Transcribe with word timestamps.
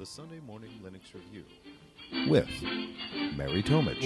the 0.00 0.06
Sunday 0.06 0.40
Morning 0.46 0.70
Linux 0.82 1.12
Review 1.14 1.44
with 2.30 2.48
Mary 3.36 3.62
Tomich, 3.62 4.00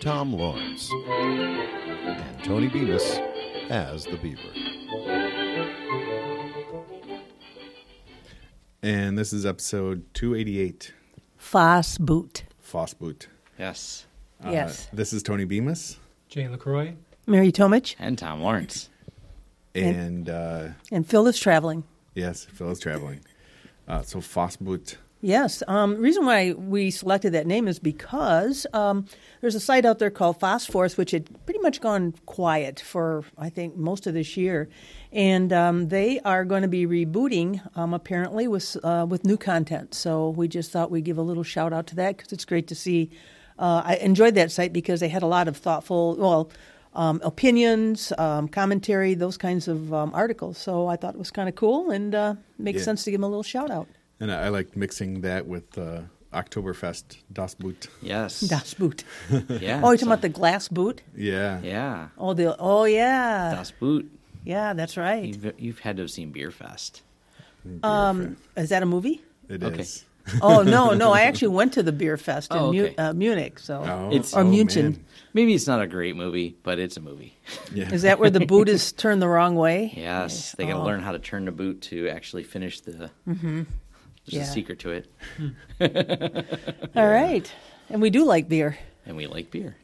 Tom 0.00 0.32
Lawrence, 0.32 0.90
and 1.06 2.42
Tony 2.44 2.68
Bemis 2.68 3.18
as 3.68 4.06
the 4.06 4.16
Beaver. 4.16 4.40
And 8.82 9.18
this 9.18 9.34
is 9.34 9.44
episode 9.44 10.06
288, 10.14 10.94
Foss 11.36 11.98
boot. 11.98 12.44
Fossboot. 12.66 13.26
Yes. 13.58 14.06
Uh, 14.42 14.50
Yes. 14.52 14.88
This 14.90 15.12
is 15.12 15.22
Tony 15.22 15.44
Bemis, 15.44 15.98
Jay 16.30 16.48
LaCroix. 16.48 16.94
Mary 17.26 17.52
Tomich 17.52 17.94
And 17.98 18.16
Tom 18.16 18.40
Lawrence. 18.40 18.88
and 19.74 20.30
uh, 20.30 20.68
and 20.90 21.06
Phil 21.06 21.26
is 21.26 21.38
traveling. 21.38 21.84
yes, 22.14 22.46
Phil 22.46 22.70
is 22.70 22.80
traveling. 22.80 23.20
Uh, 23.90 24.02
so 24.02 24.20
Fossboot. 24.20 24.96
Yes. 25.20 25.62
Um, 25.68 25.96
reason 25.96 26.24
why 26.24 26.52
we 26.52 26.90
selected 26.90 27.32
that 27.32 27.46
name 27.46 27.66
is 27.66 27.78
because 27.78 28.66
um, 28.72 29.04
there's 29.40 29.56
a 29.56 29.60
site 29.60 29.84
out 29.84 29.98
there 29.98 30.10
called 30.10 30.38
FOSS 30.40 30.66
Force, 30.66 30.96
which 30.96 31.10
had 31.10 31.28
pretty 31.44 31.60
much 31.60 31.80
gone 31.80 32.14
quiet 32.24 32.80
for 32.80 33.24
I 33.36 33.50
think 33.50 33.76
most 33.76 34.06
of 34.06 34.14
this 34.14 34.36
year, 34.36 34.68
and 35.12 35.52
um, 35.52 35.88
they 35.88 36.20
are 36.20 36.44
going 36.44 36.62
to 36.62 36.68
be 36.68 36.86
rebooting 36.86 37.60
um, 37.76 37.92
apparently 37.92 38.48
with 38.48 38.76
uh, 38.82 39.04
with 39.08 39.26
new 39.26 39.36
content. 39.36 39.92
So 39.92 40.30
we 40.30 40.48
just 40.48 40.70
thought 40.70 40.90
we'd 40.90 41.04
give 41.04 41.18
a 41.18 41.22
little 41.22 41.42
shout 41.42 41.72
out 41.72 41.88
to 41.88 41.96
that 41.96 42.16
because 42.16 42.32
it's 42.32 42.44
great 42.46 42.68
to 42.68 42.74
see. 42.74 43.10
Uh, 43.58 43.82
I 43.84 43.96
enjoyed 43.96 44.36
that 44.36 44.52
site 44.52 44.72
because 44.72 45.00
they 45.00 45.08
had 45.08 45.22
a 45.22 45.26
lot 45.26 45.48
of 45.48 45.56
thoughtful, 45.56 46.16
well. 46.16 46.50
Um, 46.92 47.20
opinions, 47.22 48.12
um, 48.18 48.48
commentary, 48.48 49.14
those 49.14 49.36
kinds 49.36 49.68
of 49.68 49.92
um, 49.94 50.10
articles. 50.12 50.58
So 50.58 50.88
I 50.88 50.96
thought 50.96 51.14
it 51.14 51.18
was 51.18 51.30
kind 51.30 51.48
of 51.48 51.54
cool 51.54 51.90
and 51.92 52.14
uh, 52.14 52.34
makes 52.58 52.78
Yeah. 52.78 52.84
sense 52.84 53.04
to 53.04 53.10
give 53.12 53.20
him 53.20 53.24
a 53.24 53.28
little 53.28 53.44
shout 53.44 53.70
out. 53.70 53.86
And 54.18 54.32
I, 54.32 54.46
I 54.46 54.48
like 54.48 54.76
mixing 54.76 55.20
that 55.20 55.46
with 55.46 55.78
uh, 55.78 56.02
Oktoberfest, 56.32 57.18
Das 57.32 57.54
Boot. 57.54 57.88
Yes. 58.02 58.40
Das 58.48 58.74
Boot. 58.74 59.04
Yeah. 59.30 59.80
Oh, 59.84 59.90
you're 59.90 59.96
talking 59.96 59.98
so- 59.98 60.06
about 60.06 60.22
the 60.22 60.28
glass 60.30 60.66
boot? 60.68 61.02
Yeah. 61.16 61.60
Yeah. 61.62 62.08
Oh, 62.18 62.34
the 62.34 62.56
oh 62.58 62.84
yeah, 62.84 63.54
Das 63.54 63.70
Boot. 63.70 64.10
yeah, 64.44 64.72
that's 64.74 64.96
right. 64.96 65.24
You've, 65.24 65.54
you've 65.58 65.78
had 65.78 65.96
to 65.96 66.02
have 66.02 66.10
seen 66.10 66.32
Beer 66.32 66.50
Fest. 66.50 67.02
Um, 67.82 68.36
is 68.56 68.70
that 68.70 68.82
a 68.82 68.86
movie? 68.86 69.22
It 69.48 69.62
Okay. 69.62 69.80
is. 69.82 70.04
Oh 70.42 70.62
no, 70.62 70.92
no, 70.94 71.12
I 71.12 71.22
actually 71.28 71.48
went 71.48 71.72
to 71.74 71.82
the 71.82 71.92
beer 71.92 72.16
fest 72.16 72.52
in 72.52 72.58
Oh, 72.58 72.72
Mu- 72.72 72.90
uh, 72.98 73.12
Munich. 73.12 73.58
So 73.58 73.82
Oh, 73.84 74.08
It's- 74.08 74.34
or 74.34 74.40
oh, 74.40 74.44
München. 74.44 74.82
man. 74.82 75.04
Maybe 75.32 75.54
it's 75.54 75.66
not 75.68 75.80
a 75.80 75.86
great 75.86 76.16
movie, 76.16 76.56
but 76.64 76.78
it's 76.80 76.96
a 76.96 77.00
movie. 77.00 77.36
Yeah. 77.72 77.92
is 77.92 78.02
that 78.02 78.18
where 78.18 78.30
the 78.30 78.44
boot 78.46 78.68
is 78.68 78.90
turned 79.02 79.22
the 79.22 79.28
wrong 79.28 79.54
way? 79.54 79.92
Yes. 79.96 80.52
They 80.58 80.64
got 80.66 80.72
to 80.74 80.78
Oh. 80.80 80.84
learn 80.84 81.00
how 81.00 81.12
to 81.12 81.18
turn 81.20 81.44
the 81.44 81.52
boot 81.52 81.82
to 81.82 82.08
actually 82.08 82.42
finish 82.42 82.80
the. 82.80 83.10
Mm-hmm. 83.28 83.62
There's 83.62 83.66
Yeah. 84.26 84.42
a 84.42 84.46
secret 84.46 84.80
to 84.80 84.90
it. 84.90 85.06
All 86.96 87.06
right, 87.08 87.50
and 87.88 88.02
we 88.02 88.10
do 88.10 88.24
like 88.24 88.48
beer. 88.48 88.76
And 89.06 89.16
we 89.16 89.26
like 89.26 89.50
beer. 89.50 89.76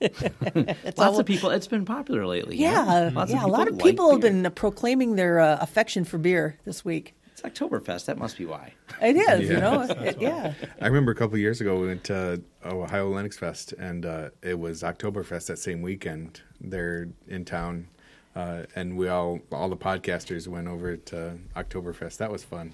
It's 0.00 0.98
Lots 0.98 0.98
all- 0.98 1.20
of 1.20 1.26
people. 1.26 1.50
It's 1.50 1.66
been 1.68 1.84
popular 1.84 2.26
lately. 2.26 2.56
you 2.56 2.64
know? 2.66 2.72
Yeah, 2.72 3.10
Lots 3.14 3.30
yeah. 3.30 3.44
a 3.44 3.46
lot 3.46 3.68
of 3.68 3.74
like 3.76 3.84
people 3.84 4.10
have 4.10 4.20
beer. 4.20 4.32
been 4.32 4.50
proclaiming 4.52 5.16
their 5.16 5.40
uh, 5.40 5.58
affection 5.60 6.04
for 6.04 6.18
beer 6.18 6.58
this 6.64 6.84
week. 6.84 7.14
It's 7.44 7.58
Oktoberfest. 7.60 8.06
That 8.06 8.18
must 8.18 8.36
be 8.38 8.46
why. 8.46 8.72
It 9.00 9.16
is, 9.16 9.48
you 9.48 9.54
Yeah. 9.56 9.60
know, 9.60 9.82
it- 9.88 10.20
yeah. 10.20 10.54
I 10.80 10.86
remember 10.86 11.12
a 11.12 11.14
couple 11.14 11.34
of 11.34 11.40
years 11.40 11.60
ago 11.60 11.78
we 11.78 11.86
went 11.88 12.04
to 12.04 12.42
Ohio 12.64 13.12
Linux 13.12 13.34
Fest, 13.34 13.72
and 13.74 14.04
uh, 14.06 14.30
it 14.42 14.58
was 14.58 14.82
Oktoberfest 14.82 15.46
that 15.46 15.58
same 15.58 15.82
weekend. 15.82 16.40
They're 16.60 17.08
in 17.28 17.44
town, 17.44 17.88
uh, 18.34 18.64
and 18.74 18.96
we 18.96 19.08
all 19.08 19.40
all 19.52 19.68
the 19.68 19.76
podcasters 19.76 20.48
went 20.48 20.68
over 20.68 20.96
to 20.96 21.38
Oktoberfest. 21.56 22.16
That 22.18 22.30
was 22.30 22.44
fun. 22.44 22.72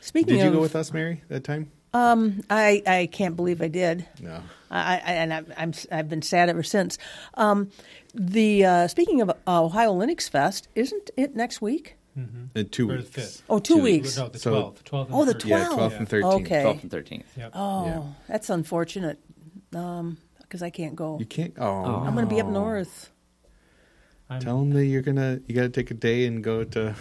Speaking 0.00 0.34
Did 0.36 0.42
you 0.42 0.48
of, 0.48 0.54
go 0.54 0.60
with 0.60 0.74
us, 0.76 0.92
Mary, 0.92 1.22
that 1.28 1.44
time? 1.44 1.70
I 1.94 2.82
I 2.86 3.08
can't 3.12 3.36
believe 3.36 3.60
I 3.60 3.68
did. 3.68 4.06
No. 4.20 4.42
I, 4.70 4.94
I 4.94 5.12
and 5.12 5.34
I, 5.34 5.42
I'm 5.58 5.72
I've 5.90 6.08
been 6.08 6.22
sad 6.22 6.48
ever 6.48 6.62
since. 6.62 6.96
Um, 7.34 7.70
the 8.14 8.64
uh, 8.64 8.88
speaking 8.88 9.20
of 9.20 9.30
Ohio 9.46 9.92
Linux 9.94 10.28
Fest, 10.30 10.68
isn't 10.74 11.10
it 11.16 11.36
next 11.36 11.60
week? 11.60 11.96
In 12.14 12.68
two 12.70 12.90
Or 12.90 12.96
weeks. 12.96 13.08
fifth. 13.08 13.42
Oh, 13.48 13.58
two 13.58 13.76
Two 13.76 13.82
weeks. 13.82 14.16
No, 14.18 14.28
the 14.28 14.38
So- 14.38 14.50
12th. 14.52 14.84
12th 14.84 15.06
and 15.06 15.14
Oh, 15.14 15.24
the 15.24 15.32
13th. 15.34 15.46
Yeah, 15.48 15.64
12th. 15.68 15.76
12th 15.78 15.96
and 15.98 16.08
13th. 16.08 16.34
Okay. 16.46 16.62
12th 16.62 16.82
and 16.82 16.90
13th. 16.90 17.24
Yep. 17.36 17.50
Oh, 17.54 17.86
Yeah. 17.86 18.02
that's 18.28 18.50
unfortunate. 18.50 19.18
Um, 19.74 20.18
because 20.42 20.62
I 20.62 20.68
can't 20.70 20.94
go. 20.94 21.18
You 21.18 21.24
can't. 21.24 21.54
Oh, 21.58 21.64
I'm 22.04 22.12
going 22.14 22.28
to 22.28 22.34
be 22.34 22.38
up 22.40 22.46
north. 22.48 23.10
I'm, 24.28 24.40
tell 24.40 24.58
them 24.58 24.70
that 24.72 24.84
you're 24.84 25.00
gonna. 25.02 25.40
You 25.46 25.54
got 25.54 25.62
to 25.62 25.68
take 25.70 25.90
a 25.90 25.94
day 25.94 26.26
and 26.26 26.44
go 26.44 26.64
to 26.64 26.94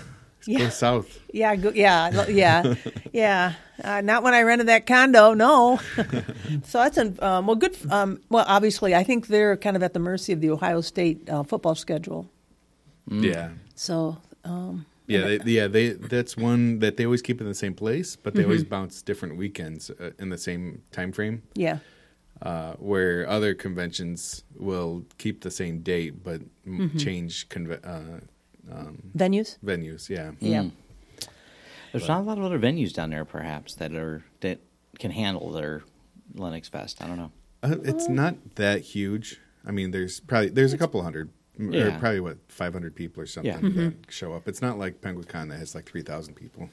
Yeah. 0.46 0.60
go 0.60 0.70
south. 0.70 1.20
Yeah, 1.34 1.56
go, 1.58 1.72
yeah, 1.76 2.28
yeah, 2.30 2.76
yeah. 3.14 3.54
Uh, 3.84 4.00
not 4.02 4.24
when 4.24 4.34
I 4.34 4.42
rented 4.44 4.68
that 4.68 4.86
condo. 4.86 5.34
No. 5.34 5.80
so 6.64 6.80
that's 6.80 6.98
an, 6.98 7.18
um, 7.22 7.48
well, 7.48 7.56
good. 7.58 7.76
Um, 7.90 8.22
well, 8.30 8.46
obviously, 8.48 8.96
I 8.96 9.04
think 9.04 9.28
they're 9.28 9.56
kind 9.58 9.76
of 9.76 9.84
at 9.84 9.94
the 9.94 10.00
mercy 10.00 10.32
of 10.34 10.40
the 10.42 10.50
Ohio 10.50 10.80
State 10.82 11.30
uh, 11.30 11.44
football 11.44 11.76
schedule. 11.76 12.30
Yeah. 13.10 13.50
So 13.76 14.18
um, 14.46 14.86
Yeah, 15.08 15.38
they, 15.38 15.52
yeah, 15.52 15.68
they 15.68 15.90
that's 15.90 16.38
one 16.38 16.80
that 16.80 16.96
they 16.98 17.06
always 17.06 17.22
keep 17.22 17.42
in 17.42 17.48
the 17.48 17.54
same 17.56 17.74
place, 17.74 18.16
but 18.16 18.34
they 18.34 18.42
Mm-hmm. 18.42 18.50
always 18.52 18.64
bounce 18.64 19.02
different 19.02 19.36
weekends 19.38 19.90
uh, 19.90 20.12
in 20.20 20.30
the 20.30 20.38
same 20.38 20.84
time 20.92 21.12
frame. 21.12 21.42
yeah, 21.56 21.80
Uh, 22.42 22.74
where 22.80 23.28
other 23.30 23.54
conventions 23.54 24.44
will 24.58 25.04
keep 25.18 25.42
the 25.42 25.52
same 25.52 25.80
date 25.82 26.24
but 26.24 26.42
Mm-hmm. 26.68 26.98
change 26.98 27.50
conve- 27.50 27.84
uh, 27.84 28.22
venues. 29.18 29.58
venues. 29.64 30.10
Yeah, 30.10 30.32
Yeah. 30.40 30.70
There's 31.92 32.08
not 32.08 32.22
a 32.22 32.24
lot 32.24 32.38
of 32.38 32.44
other 32.46 32.60
venues 32.60 32.94
down 32.94 33.10
there, 33.10 33.26
perhaps, 33.26 33.76
that 33.76 33.92
are 33.94 34.24
that 34.40 34.60
can 34.98 35.12
handle 35.12 35.52
their 35.52 35.84
Linux 36.36 36.70
Fest. 36.70 37.02
I 37.02 37.08
don't 37.08 37.18
know. 37.18 37.32
uh, 37.64 37.76
it's 37.84 38.08
not 38.08 38.36
that 38.56 38.82
huge. 38.96 39.42
I 39.66 39.72
mean, 39.72 39.92
there's 39.92 40.20
probably 40.22 40.50
there's 40.50 40.72
a 40.74 40.78
couple 40.78 41.04
hundred, 41.04 41.30
m- 41.60 41.74
or 41.74 41.98
probably 42.00 42.20
what 42.20 42.38
500 42.50 42.96
people 42.96 43.22
or 43.24 43.26
something 43.26 43.52
Yeah. 43.52 43.60
Mm-hmm. 43.60 43.80
that 43.80 43.94
show 44.12 44.34
up. 44.34 44.48
It's 44.48 44.62
not 44.62 44.78
like 44.78 45.02
Penguicon 45.02 45.50
that 45.50 45.60
has 45.60 45.76
like 45.76 45.86
3,000 45.86 46.34
people. 46.36 46.70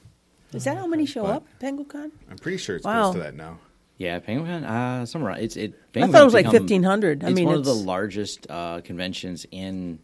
Is 0.53 0.63
that 0.63 0.77
how 0.77 0.87
many 0.87 1.05
show 1.05 1.23
But- 1.23 1.35
up? 1.37 1.47
Penguicon? 1.59 2.11
I'm 2.29 2.37
pretty 2.37 2.57
sure 2.57 2.75
it's 2.75 2.85
Wow. 2.85 3.03
close 3.11 3.15
to 3.15 3.21
that 3.21 3.35
now. 3.35 3.59
Yeah, 3.97 4.17
Penguin. 4.19 4.63
Uh, 4.63 5.05
somewhere 5.05 5.35
it's 5.37 5.57
it. 5.57 5.73
I 5.95 6.07
thought 6.07 6.21
it 6.21 6.25
was 6.25 6.33
like 6.33 6.45
1,500. 6.45 7.23
I 7.23 7.27
it's 7.29 7.35
mean, 7.35 7.47
one 7.47 7.55
of 7.55 7.65
the 7.65 7.73
largest 7.75 8.47
uh, 8.49 8.79
conventions 8.81 9.45
in 9.51 9.99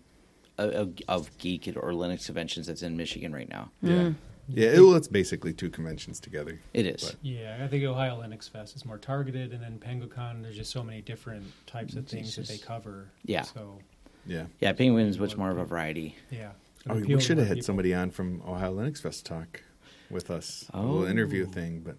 uh, 0.59 0.63
of, 0.73 0.93
of 1.07 1.37
geek 1.37 1.67
or 1.69 1.91
Linux 1.93 2.25
conventions 2.25 2.67
that's 2.67 2.83
in 2.83 2.97
Michigan 2.97 3.31
right 3.33 3.47
now. 3.49 3.71
Mm. 3.81 4.15
Yeah, 4.49 4.63
yeah. 4.65 4.69
It, 4.75 4.79
well, 4.81 4.95
it's 4.95 5.07
basically 5.07 5.53
two 5.53 5.69
conventions 5.69 6.19
together. 6.19 6.59
It 6.73 6.85
is. 6.85 7.03
But- 7.05 7.15
Yeah, 7.23 7.57
I 7.63 7.67
think 7.69 7.85
Ohio 7.85 8.21
Linux 8.21 8.49
Fest 8.49 8.75
is 8.75 8.83
more 8.85 8.97
targeted, 8.97 9.53
and 9.53 9.63
then 9.63 9.79
Penguicon, 9.79 10.43
there's 10.43 10.57
just 10.57 10.71
so 10.71 10.83
many 10.83 11.01
different 11.01 11.45
types 11.65 11.95
of 11.95 12.05
things 12.05 12.35
that 12.35 12.47
they 12.49 12.57
cover. 12.57 13.07
Yeah. 13.23 13.43
So, 13.43 13.79
Yeah. 14.25 14.45
Yeah, 14.59 14.73
Penguin's 14.73 15.19
much 15.19 15.37
more 15.37 15.51
of 15.51 15.57
a 15.57 15.65
variety. 15.65 16.15
yeah. 16.31 16.51
Oh, 16.87 16.95
we 16.99 17.19
should 17.19 17.37
have 17.39 17.47
had 17.47 17.55
people. 17.55 17.65
somebody 17.65 17.93
on 17.95 18.11
from 18.11 18.41
Ohio 18.47 18.75
Linux 18.75 19.01
Fest 19.01 19.25
talk 19.25 19.63
with 20.11 20.29
us. 20.29 20.65
A 20.73 20.77
Oh. 20.77 20.81
little 20.83 21.05
interview 21.05 21.45
thing, 21.47 21.81
but 21.83 21.95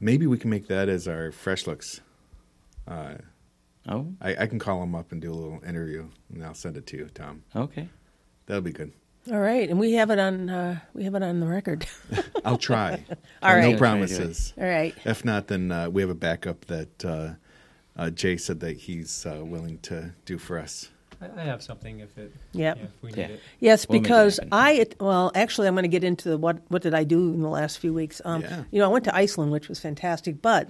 maybe 0.00 0.26
we 0.26 0.38
can 0.38 0.48
make 0.50 0.66
that 0.68 0.88
as 0.88 1.06
our 1.06 1.30
fresh 1.32 1.66
looks. 1.66 2.00
Uh, 2.88 3.14
Oh, 3.88 4.12
I, 4.20 4.34
I 4.34 4.46
can 4.48 4.58
call 4.58 4.82
him 4.82 4.96
up 4.96 5.12
and 5.12 5.22
do 5.22 5.30
a 5.30 5.34
little 5.34 5.62
interview, 5.64 6.08
and 6.34 6.44
I'll 6.44 6.54
send 6.54 6.76
it 6.76 6.86
to 6.88 6.96
you, 6.96 7.08
Tom. 7.14 7.44
okay. 7.54 7.88
That'll 8.46 8.60
be 8.62 8.72
good. 8.72 8.90
All 9.30 9.38
right, 9.38 9.68
and 9.70 9.78
we 9.78 9.92
have 9.92 10.10
it 10.10 10.18
on. 10.18 10.48
Uh, 10.50 10.80
we 10.92 11.04
have 11.04 11.14
it 11.14 11.22
on 11.22 11.38
the 11.40 11.46
record. 11.46 11.86
I'll 12.44 12.58
try. 12.58 13.04
All 13.42 13.60
no 13.60 13.76
promises. 13.76 14.52
All 14.58 14.64
right. 14.66 14.92
If 15.04 15.24
not, 15.24 15.46
then 15.48 15.70
uh, 15.70 15.88
we 15.90 16.00
have 16.02 16.10
a 16.10 16.14
backup 16.16 16.64
that 16.66 17.04
uh, 17.04 17.34
uh, 17.96 18.10
Jay 18.10 18.36
said 18.36 18.58
that 18.60 18.76
he's 18.76 19.24
uh, 19.26 19.44
willing 19.44 19.78
to 19.82 20.12
do 20.24 20.36
for 20.38 20.58
us. 20.58 20.88
I, 21.20 21.40
I 21.40 21.44
have 21.44 21.62
something 21.62 22.00
if 22.00 22.16
it. 22.18 22.32
Yep. 22.52 22.76
Yeah, 22.76 22.82
if 22.84 22.90
we 23.02 23.08
need 23.10 23.18
Yeah. 23.18 23.26
it. 23.28 23.40
Yes, 23.60 23.88
We'll 23.88 23.96
make 23.96 24.00
it 24.00 24.08
because. 24.08 24.40
I 24.52 24.86
well, 25.00 25.32
actually, 25.34 25.68
I'm 25.68 25.74
going 25.74 25.84
to 25.84 25.88
get 25.88 26.04
into 26.04 26.36
what 26.36 26.58
what 26.68 26.82
did 26.82 26.94
I 26.94 27.04
do 27.04 27.18
in 27.32 27.42
the 27.42 27.48
last 27.48 27.78
few 27.78 27.92
weeks. 27.94 28.20
Um, 28.24 28.42
Yeah. 28.42 28.64
You 28.70 28.80
know, 28.80 28.86
I 28.86 28.88
went 28.92 29.04
to 29.04 29.14
Iceland, 29.14 29.52
which 29.52 29.68
was 29.68 29.80
fantastic, 29.80 30.42
but 30.42 30.68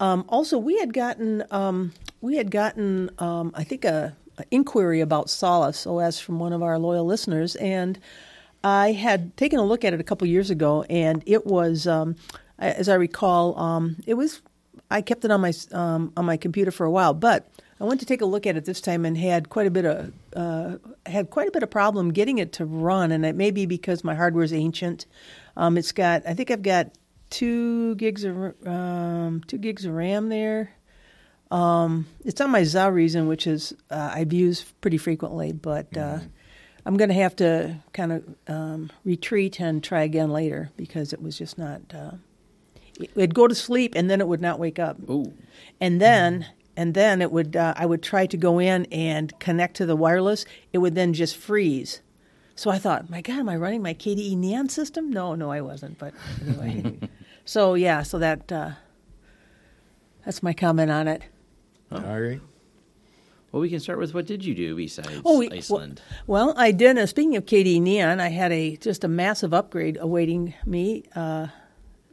um, 0.00 0.24
also 0.28 0.58
we 0.58 0.78
had 0.78 0.92
gotten 0.94 1.42
um, 1.50 1.92
we 2.20 2.36
had 2.36 2.50
gotten 2.50 3.10
um, 3.18 3.52
I 3.54 3.64
think 3.64 3.84
a, 3.84 4.16
a 4.38 4.44
inquiry 4.50 5.00
about 5.00 5.30
Solus 5.30 5.86
OS 5.86 6.20
from 6.20 6.38
one 6.38 6.52
of 6.52 6.62
our 6.62 6.78
loyal 6.78 7.04
listeners, 7.04 7.56
and 7.56 7.98
I 8.64 8.92
had 8.92 9.36
taken 9.36 9.58
a 9.58 9.64
look 9.64 9.84
at 9.84 9.94
it 9.94 10.00
a 10.00 10.04
couple 10.04 10.26
years 10.26 10.50
ago, 10.50 10.82
and 10.90 11.22
it 11.26 11.46
was, 11.46 11.86
um, 11.86 12.16
as 12.58 12.88
I 12.88 12.94
recall, 12.94 13.58
um, 13.58 13.96
it 14.06 14.14
was. 14.14 14.42
I 14.90 15.02
kept 15.02 15.24
it 15.24 15.30
on 15.30 15.40
my 15.42 15.52
um, 15.72 16.12
on 16.16 16.24
my 16.24 16.36
computer 16.38 16.70
for 16.70 16.86
a 16.86 16.90
while, 16.90 17.12
but 17.14 17.46
I 17.80 17.84
went 17.84 18.00
to 18.00 18.06
take 18.06 18.20
a 18.20 18.26
look 18.26 18.46
at 18.46 18.56
it 18.56 18.64
this 18.64 18.80
time 18.80 19.04
and 19.04 19.16
had 19.16 19.48
quite 19.48 19.66
a 19.66 19.70
bit 19.70 19.84
of 19.84 20.12
uh, 20.34 20.76
had 21.06 21.30
quite 21.30 21.48
a 21.48 21.50
bit 21.50 21.62
of 21.62 21.70
problem 21.70 22.12
getting 22.12 22.38
it 22.38 22.52
to 22.54 22.64
run, 22.64 23.12
and 23.12 23.24
it 23.24 23.36
may 23.36 23.50
be 23.50 23.66
because 23.66 24.02
my 24.02 24.14
hardware 24.14 24.44
is 24.44 24.52
ancient. 24.52 25.06
Um, 25.56 25.78
it's 25.78 25.92
got 25.92 26.26
I 26.26 26.34
think 26.34 26.50
I've 26.50 26.62
got 26.62 26.90
two 27.30 27.94
gigs 27.94 28.24
of 28.24 28.54
um, 28.66 29.42
two 29.46 29.58
gigs 29.58 29.84
of 29.84 29.94
RAM 29.94 30.28
there. 30.28 30.72
Um, 31.50 32.06
it's 32.24 32.40
on 32.40 32.50
my 32.50 32.62
ZaReason, 32.62 33.26
which 33.26 33.46
is 33.46 33.72
uh, 33.90 34.10
I've 34.12 34.32
used 34.32 34.80
pretty 34.80 34.98
frequently, 34.98 35.52
but 35.52 35.96
uh, 35.96 36.18
I'm 36.84 36.96
going 36.96 37.08
to 37.08 37.14
have 37.14 37.36
to 37.36 37.76
kind 37.92 38.12
of 38.12 38.24
um, 38.48 38.90
retreat 39.04 39.60
and 39.60 39.82
try 39.82 40.02
again 40.02 40.30
later 40.30 40.70
because 40.76 41.12
it 41.12 41.22
was 41.22 41.38
just 41.38 41.56
not 41.56 41.80
uh, 41.94 42.12
it'd 43.14 43.34
go 43.34 43.46
to 43.46 43.54
sleep 43.54 43.92
and 43.96 44.10
then 44.10 44.20
it 44.20 44.28
would 44.28 44.40
not 44.40 44.58
wake 44.58 44.78
up. 44.78 44.96
Ooh. 45.08 45.32
And 45.80 46.00
then 46.00 46.46
and 46.78 46.94
then 46.94 47.20
it 47.20 47.32
would 47.32 47.56
uh, 47.56 47.74
I 47.76 47.86
would 47.86 48.04
try 48.04 48.26
to 48.26 48.36
go 48.36 48.60
in 48.60 48.86
and 48.92 49.36
connect 49.40 49.76
to 49.78 49.84
the 49.86 49.96
wireless. 49.96 50.44
It 50.72 50.78
would 50.78 50.94
then 50.94 51.12
just 51.12 51.36
freeze. 51.36 52.02
So 52.54 52.70
I 52.70 52.78
thought, 52.78 53.10
my 53.10 53.20
God, 53.20 53.40
am 53.40 53.48
I 53.48 53.56
running 53.56 53.82
my 53.82 53.94
KDE 53.94 54.36
Neon 54.36 54.68
system? 54.68 55.10
No, 55.10 55.34
no, 55.34 55.50
I 55.50 55.60
wasn't. 55.60 55.98
But 55.98 56.14
anyway, 56.46 56.98
so 57.44 57.74
yeah, 57.74 58.04
so 58.04 58.20
that 58.20 58.52
uh, 58.52 58.70
that's 60.24 60.40
my 60.40 60.52
comment 60.52 60.92
on 60.92 61.08
it. 61.08 61.22
All 61.90 62.20
right. 62.20 62.40
Well, 63.50 63.60
we 63.60 63.70
can 63.70 63.80
start 63.80 63.98
with 63.98 64.14
what 64.14 64.26
did 64.26 64.44
you 64.44 64.54
do 64.54 64.76
besides 64.76 65.22
Oh, 65.24 65.38
we, 65.38 65.50
Iceland? 65.50 66.00
Well, 66.28 66.54
I 66.56 66.70
did. 66.70 66.96
Uh, 66.96 67.06
speaking 67.06 67.34
of 67.34 67.44
KDE 67.44 67.80
Neon, 67.80 68.20
I 68.20 68.28
had 68.28 68.52
a 68.52 68.76
just 68.76 69.02
a 69.02 69.08
massive 69.08 69.52
upgrade 69.52 69.98
awaiting 70.00 70.54
me 70.64 71.02
uh, 71.16 71.48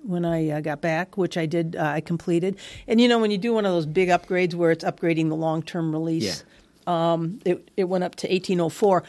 when 0.06 0.26
I 0.26 0.50
uh, 0.50 0.62
got 0.62 0.82
back, 0.82 1.18
which 1.18 1.38
I 1.38 1.46
did. 1.46 1.76
Uh, 1.76 1.84
I 1.84 2.02
completed. 2.02 2.58
And 2.88 3.00
you 3.02 3.08
know, 3.08 3.20
when 3.20 3.32
you 3.32 3.38
do 3.38 3.54
one 3.54 3.66
of 3.66 3.72
those 3.72 3.86
big 3.86 4.10
upgrades 4.10 4.54
where 4.54 4.72
it's 4.72 4.84
upgrading 4.84 5.30
the 5.30 5.36
long 5.36 5.62
term 5.62 5.92
release, 5.92 6.44
um, 6.88 7.40
it 7.46 7.70
it 7.76 7.86
went 7.86 8.04
up 8.04 8.16
to 8.16 8.28
1804. 8.28 9.04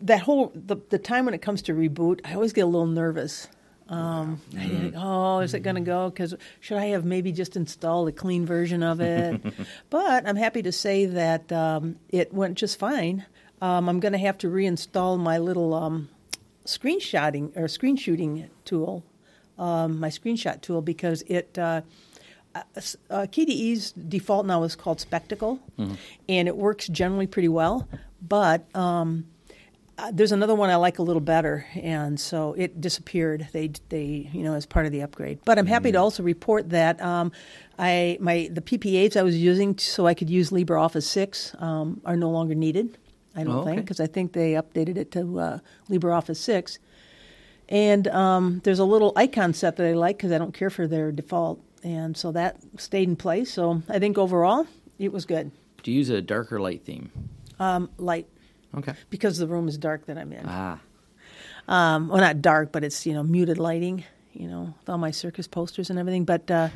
That 0.00 0.20
whole 0.20 0.52
the 0.54 0.76
the 0.90 0.98
time 0.98 1.24
when 1.24 1.34
it 1.34 1.42
comes 1.42 1.62
to 1.62 1.72
reboot, 1.74 2.20
I 2.24 2.34
always 2.34 2.52
get 2.52 2.62
a 2.62 2.66
little 2.66 2.86
nervous. 2.86 3.48
Um, 3.88 4.40
think, 4.50 4.94
oh, 4.96 5.40
is 5.40 5.52
it 5.52 5.60
going 5.60 5.76
to 5.76 5.82
go? 5.82 6.08
Because 6.08 6.34
should 6.60 6.78
I 6.78 6.86
have 6.86 7.04
maybe 7.04 7.32
just 7.32 7.54
installed 7.54 8.08
a 8.08 8.12
clean 8.12 8.46
version 8.46 8.82
of 8.82 9.00
it? 9.00 9.42
but 9.90 10.26
I'm 10.26 10.36
happy 10.36 10.62
to 10.62 10.72
say 10.72 11.04
that 11.04 11.52
um, 11.52 11.96
it 12.08 12.32
went 12.32 12.56
just 12.56 12.78
fine. 12.78 13.26
Um, 13.60 13.88
I'm 13.88 14.00
going 14.00 14.12
to 14.12 14.18
have 14.18 14.38
to 14.38 14.48
reinstall 14.48 15.18
my 15.18 15.38
little 15.38 15.74
um, 15.74 16.08
screenshotting 16.64 17.56
or 17.56 17.68
screen 17.68 17.96
shooting 17.96 18.48
tool, 18.64 19.04
um, 19.58 20.00
my 20.00 20.08
screenshot 20.08 20.60
tool, 20.60 20.82
because 20.82 21.22
it. 21.26 21.58
Uh, 21.58 21.82
uh, 22.54 22.62
uh, 23.10 23.26
KDE's 23.32 23.90
default 23.90 24.46
now 24.46 24.62
is 24.62 24.76
called 24.76 25.00
Spectacle, 25.00 25.58
and 26.28 26.46
it 26.46 26.56
works 26.56 26.86
generally 26.86 27.26
pretty 27.26 27.48
well. 27.48 27.88
But 28.22 28.64
um, 28.76 29.26
uh, 29.98 30.12
there's 30.14 30.30
another 30.30 30.54
one 30.54 30.70
I 30.70 30.76
like 30.76 31.00
a 31.00 31.02
little 31.02 31.20
better, 31.20 31.66
and 31.74 32.18
so 32.20 32.52
it 32.56 32.80
disappeared. 32.80 33.48
They 33.52 33.72
they 33.88 34.30
you 34.32 34.44
know 34.44 34.54
as 34.54 34.66
part 34.66 34.86
of 34.86 34.92
the 34.92 35.02
upgrade. 35.02 35.40
But 35.44 35.58
I'm 35.58 35.66
happy 35.66 35.90
to 35.90 35.98
also 35.98 36.22
report 36.22 36.70
that 36.70 37.02
um, 37.02 37.32
I 37.76 38.18
my 38.20 38.48
the 38.52 38.60
PPAs 38.60 39.16
I 39.16 39.24
was 39.24 39.36
using 39.36 39.76
so 39.76 40.06
I 40.06 40.14
could 40.14 40.30
use 40.30 40.50
LibreOffice 40.50 41.02
six 41.02 41.56
um, 41.58 42.00
are 42.04 42.16
no 42.16 42.30
longer 42.30 42.54
needed. 42.54 42.98
I 43.34 43.42
don't 43.42 43.52
Oh, 43.52 43.58
okay. 43.62 43.70
think 43.72 43.82
because 43.86 43.98
I 43.98 44.06
think 44.06 44.32
they 44.32 44.52
updated 44.52 44.96
it 44.96 45.10
to 45.12 45.40
uh, 45.40 45.58
LibreOffice 45.90 46.36
six. 46.36 46.78
And 47.68 48.06
um, 48.08 48.60
there's 48.64 48.78
a 48.78 48.84
little 48.84 49.12
icon 49.16 49.54
set 49.54 49.76
that 49.76 49.86
I 49.86 49.92
like 49.94 50.16
because 50.18 50.32
I 50.32 50.38
don't 50.38 50.52
care 50.54 50.70
for 50.70 50.86
their 50.86 51.10
default, 51.12 51.60
and 51.82 52.16
so 52.16 52.32
that 52.32 52.56
stayed 52.76 53.08
in 53.08 53.16
place. 53.16 53.52
So 53.52 53.82
I 53.88 53.98
think 53.98 54.18
overall 54.18 54.66
it 54.98 55.12
was 55.12 55.24
good. 55.24 55.50
Do 55.82 55.90
you 55.90 55.98
use 55.98 56.10
a 56.10 56.20
darker 56.20 56.60
light 56.60 56.84
theme? 56.84 57.10
Um, 57.58 57.88
light 57.98 58.26
Okay. 58.76 58.92
because 59.10 59.38
the 59.38 59.46
room 59.46 59.68
is 59.68 59.78
dark 59.78 60.06
that 60.06 60.18
I'm 60.18 60.32
in. 60.32 60.44
Ah. 60.46 60.78
um, 61.68 62.08
well, 62.08 62.20
not 62.20 62.42
dark, 62.42 62.70
but 62.72 62.84
it's 62.84 63.06
you 63.06 63.14
know 63.14 63.22
muted 63.22 63.58
lighting, 63.58 64.04
you 64.32 64.46
know, 64.48 64.74
with 64.78 64.88
all 64.88 64.98
my 64.98 65.10
circus 65.10 65.46
posters 65.46 65.88
and 65.90 65.98
everything. 65.98 66.24
But 66.24 66.50
uh, 66.50 66.68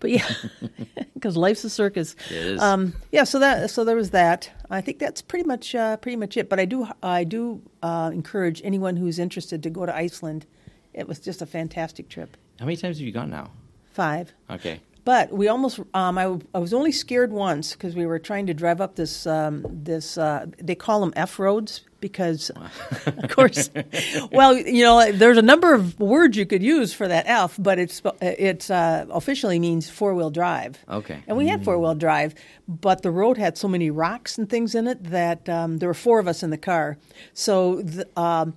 but 0.00 0.10
yeah, 0.10 0.28
because 1.14 1.36
life's 1.36 1.64
a 1.64 1.70
circus. 1.70 2.14
It 2.30 2.36
is. 2.36 2.62
Um, 2.62 2.94
yeah, 3.10 3.24
so 3.24 3.40
that 3.40 3.70
so 3.70 3.84
there 3.84 3.96
was 3.96 4.10
that. 4.10 4.50
I 4.70 4.80
think 4.82 4.98
that's 5.00 5.20
pretty 5.22 5.46
much 5.46 5.74
uh, 5.74 5.96
pretty 5.96 6.16
much 6.16 6.36
it. 6.36 6.48
But 6.48 6.60
I 6.60 6.64
do 6.64 6.86
I 7.02 7.24
do 7.24 7.60
uh, 7.82 8.10
encourage 8.12 8.60
anyone 8.64 8.96
who's 8.96 9.18
interested 9.18 9.62
to 9.62 9.70
go 9.70 9.86
to 9.86 9.94
Iceland. 9.94 10.46
It 10.94 11.06
was 11.06 11.18
just 11.20 11.42
a 11.42 11.46
fantastic 11.46 12.08
trip. 12.08 12.36
How 12.58 12.64
many 12.64 12.76
times 12.76 12.98
have 12.98 13.06
you 13.06 13.12
gone 13.12 13.30
now? 13.30 13.50
Five. 13.92 14.32
Okay. 14.50 14.80
But 15.08 15.32
we 15.32 15.48
almost, 15.48 15.80
um, 15.94 16.18
I, 16.18 16.24
w- 16.24 16.42
I 16.54 16.58
was 16.58 16.74
only 16.74 16.92
scared 16.92 17.32
once 17.32 17.72
because 17.72 17.96
we 17.96 18.04
were 18.04 18.18
trying 18.18 18.46
to 18.48 18.52
drive 18.52 18.78
up 18.78 18.96
this, 18.96 19.26
um, 19.26 19.64
this 19.70 20.18
uh, 20.18 20.44
they 20.58 20.74
call 20.74 21.00
them 21.00 21.14
F 21.16 21.38
roads 21.38 21.80
because, 21.98 22.50
of 23.06 23.30
course, 23.30 23.70
well, 24.32 24.54
you 24.54 24.82
know, 24.82 25.10
there's 25.10 25.38
a 25.38 25.42
number 25.42 25.72
of 25.72 25.98
words 25.98 26.36
you 26.36 26.44
could 26.44 26.62
use 26.62 26.92
for 26.92 27.08
that 27.08 27.26
F, 27.26 27.56
but 27.58 27.78
it's, 27.78 28.02
it's 28.20 28.68
uh, 28.68 29.06
officially 29.08 29.58
means 29.58 29.88
four 29.88 30.12
wheel 30.14 30.28
drive. 30.28 30.78
Okay. 30.90 31.22
And 31.26 31.38
we 31.38 31.48
had 31.48 31.64
four 31.64 31.78
wheel 31.78 31.94
drive, 31.94 32.34
but 32.68 33.00
the 33.00 33.10
road 33.10 33.38
had 33.38 33.56
so 33.56 33.66
many 33.66 33.90
rocks 33.90 34.36
and 34.36 34.46
things 34.46 34.74
in 34.74 34.86
it 34.86 35.04
that 35.04 35.48
um, 35.48 35.78
there 35.78 35.88
were 35.88 35.94
four 35.94 36.18
of 36.18 36.28
us 36.28 36.42
in 36.42 36.50
the 36.50 36.58
car. 36.58 36.98
So 37.32 37.80
the, 37.80 38.06
um, 38.14 38.52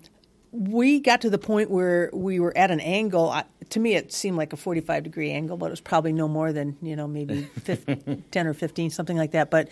we 0.51 0.99
got 0.99 1.21
to 1.21 1.29
the 1.29 1.37
point 1.37 1.69
where 1.69 2.09
we 2.13 2.39
were 2.39 2.55
at 2.57 2.71
an 2.71 2.79
angle. 2.81 3.29
I, 3.29 3.45
to 3.69 3.79
me, 3.79 3.95
it 3.95 4.11
seemed 4.11 4.35
like 4.37 4.51
a 4.51 4.57
45 4.57 5.03
degree 5.03 5.31
angle, 5.31 5.55
but 5.55 5.67
it 5.67 5.69
was 5.69 5.79
probably 5.81 6.11
no 6.11 6.27
more 6.27 6.51
than, 6.51 6.75
you 6.81 6.95
know, 6.95 7.07
maybe 7.07 7.43
15, 7.63 8.25
10 8.31 8.47
or 8.47 8.53
15, 8.53 8.89
something 8.89 9.15
like 9.15 9.31
that. 9.31 9.49
But 9.49 9.69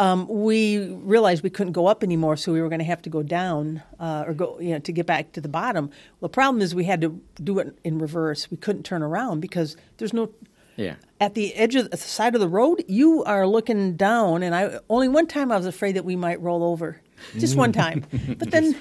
um, 0.00 0.26
we 0.28 0.88
realized 0.88 1.42
we 1.44 1.50
couldn't 1.50 1.74
go 1.74 1.86
up 1.86 2.02
anymore, 2.02 2.36
so 2.36 2.52
we 2.52 2.60
were 2.60 2.68
going 2.68 2.80
to 2.80 2.84
have 2.84 3.02
to 3.02 3.10
go 3.10 3.22
down 3.22 3.82
uh, 4.00 4.24
or 4.26 4.34
go, 4.34 4.58
you 4.58 4.70
know, 4.72 4.78
to 4.80 4.92
get 4.92 5.06
back 5.06 5.30
to 5.32 5.40
the 5.40 5.48
bottom. 5.48 5.86
Well, 6.20 6.28
the 6.28 6.34
problem 6.34 6.60
is 6.60 6.74
we 6.74 6.84
had 6.84 7.00
to 7.02 7.20
do 7.42 7.60
it 7.60 7.78
in 7.84 7.98
reverse. 8.00 8.50
We 8.50 8.56
couldn't 8.56 8.82
turn 8.82 9.02
around 9.02 9.40
because 9.40 9.76
there's 9.98 10.12
no 10.12 10.30
Yeah. 10.76 10.96
at 11.20 11.34
the 11.34 11.54
edge 11.54 11.76
of 11.76 11.90
the 11.92 11.96
side 11.96 12.34
of 12.34 12.40
the 12.40 12.48
road, 12.48 12.84
you 12.88 13.22
are 13.24 13.46
looking 13.46 13.96
down, 13.96 14.42
and 14.42 14.54
I 14.56 14.80
only 14.90 15.06
one 15.08 15.26
time 15.28 15.52
I 15.52 15.56
was 15.56 15.66
afraid 15.66 15.94
that 15.96 16.04
we 16.04 16.16
might 16.16 16.40
roll 16.42 16.64
over, 16.64 17.00
just 17.38 17.54
one 17.56 17.72
time. 17.72 18.04
But 18.38 18.50
then, 18.50 18.74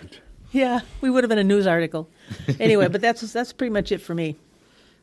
yeah, 0.55 0.79
we 1.01 1.09
would 1.09 1.23
have 1.23 1.29
been 1.29 1.37
a 1.37 1.43
news 1.43 1.67
article. 1.67 2.09
Anyway, 2.59 2.87
but 2.87 3.01
that's 3.01 3.21
that's 3.33 3.51
pretty 3.51 3.71
much 3.71 3.91
it 3.91 3.99
for 3.99 4.15
me. 4.15 4.37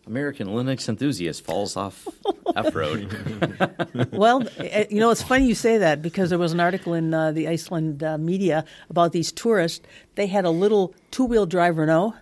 American 0.07 0.49
Linux 0.49 0.89
enthusiast 0.89 1.45
falls 1.45 1.77
off 1.77 2.09
F 2.57 2.75
road. 2.75 4.09
Well, 4.13 4.49
eh, 4.57 4.87
you 4.91 4.99
know, 4.99 5.11
it's 5.11 5.23
funny 5.23 5.47
you 5.47 5.55
say 5.55 5.79
that 5.79 6.03
because 6.03 6.31
there 6.31 6.39
was 6.39 6.53
an 6.53 6.61
article 6.61 6.95
in 6.95 7.15
uh, 7.15 7.33
the 7.33 7.49
Iceland 7.49 8.03
uh, 8.03 8.19
media 8.19 8.65
about 8.91 9.13
these 9.13 9.31
tourists. 9.31 9.87
They 10.15 10.27
had 10.27 10.45
a 10.45 10.51
little 10.51 10.95
two 11.11 11.25
wheel 11.25 11.47
drive 11.47 11.77
Renault, 11.77 12.15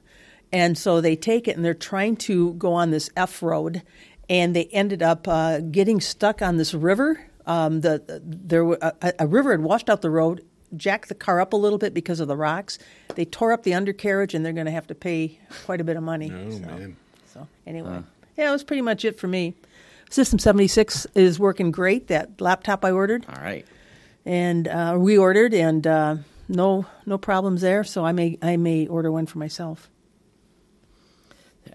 and 0.52 0.76
so 0.76 1.00
they 1.00 1.16
take 1.16 1.46
it 1.48 1.56
and 1.56 1.64
they're 1.64 1.72
trying 1.72 2.16
to 2.16 2.54
go 2.54 2.72
on 2.74 2.90
this 2.90 3.10
F 3.16 3.42
road, 3.42 3.82
and 4.28 4.54
they 4.54 4.64
ended 4.66 5.02
up 5.02 5.26
uh, 5.28 5.60
getting 5.60 6.00
stuck 6.00 6.42
on 6.42 6.56
this 6.56 6.74
river. 6.74 7.24
Um, 7.46 7.80
the 7.80 8.20
there 8.22 8.64
were, 8.64 8.78
a, 8.82 9.14
a 9.20 9.26
river 9.26 9.52
had 9.52 9.60
washed 9.60 9.88
out 9.88 10.02
the 10.02 10.10
road, 10.10 10.44
jacked 10.76 11.08
the 11.08 11.14
car 11.14 11.40
up 11.40 11.52
a 11.52 11.56
little 11.56 11.78
bit 11.78 11.94
because 11.94 12.20
of 12.20 12.28
the 12.28 12.36
rocks. 12.36 12.78
They 13.14 13.24
tore 13.24 13.52
up 13.52 13.62
the 13.62 13.74
undercarriage, 13.74 14.34
and 14.34 14.44
they're 14.44 14.52
going 14.52 14.66
to 14.66 14.72
have 14.72 14.86
to 14.88 14.94
pay 14.94 15.38
quite 15.64 15.80
a 15.80 15.84
bit 15.84 15.96
of 15.96 16.02
money. 16.02 16.32
Oh 16.32 16.50
so. 16.50 16.58
man. 16.60 16.96
So 17.26 17.48
anyway, 17.66 18.02
yeah, 18.36 18.46
that 18.46 18.52
was 18.52 18.64
pretty 18.64 18.82
much 18.82 19.04
it 19.04 19.18
for 19.18 19.28
me. 19.28 19.54
System 20.10 20.38
76 20.38 21.06
is 21.14 21.38
working 21.38 21.70
great. 21.70 22.08
That 22.08 22.40
laptop 22.40 22.84
I 22.84 22.90
ordered 22.90 23.24
All 23.28 23.40
right. 23.40 23.64
and 24.24 24.66
uh, 24.66 24.96
we 24.98 25.16
ordered, 25.16 25.54
and 25.54 25.86
uh, 25.86 26.16
no 26.48 26.86
no 27.06 27.18
problems 27.18 27.60
there. 27.60 27.84
So 27.84 28.04
I 28.04 28.12
may 28.12 28.38
I 28.42 28.56
may 28.56 28.86
order 28.86 29.12
one 29.12 29.26
for 29.26 29.38
myself. 29.38 29.88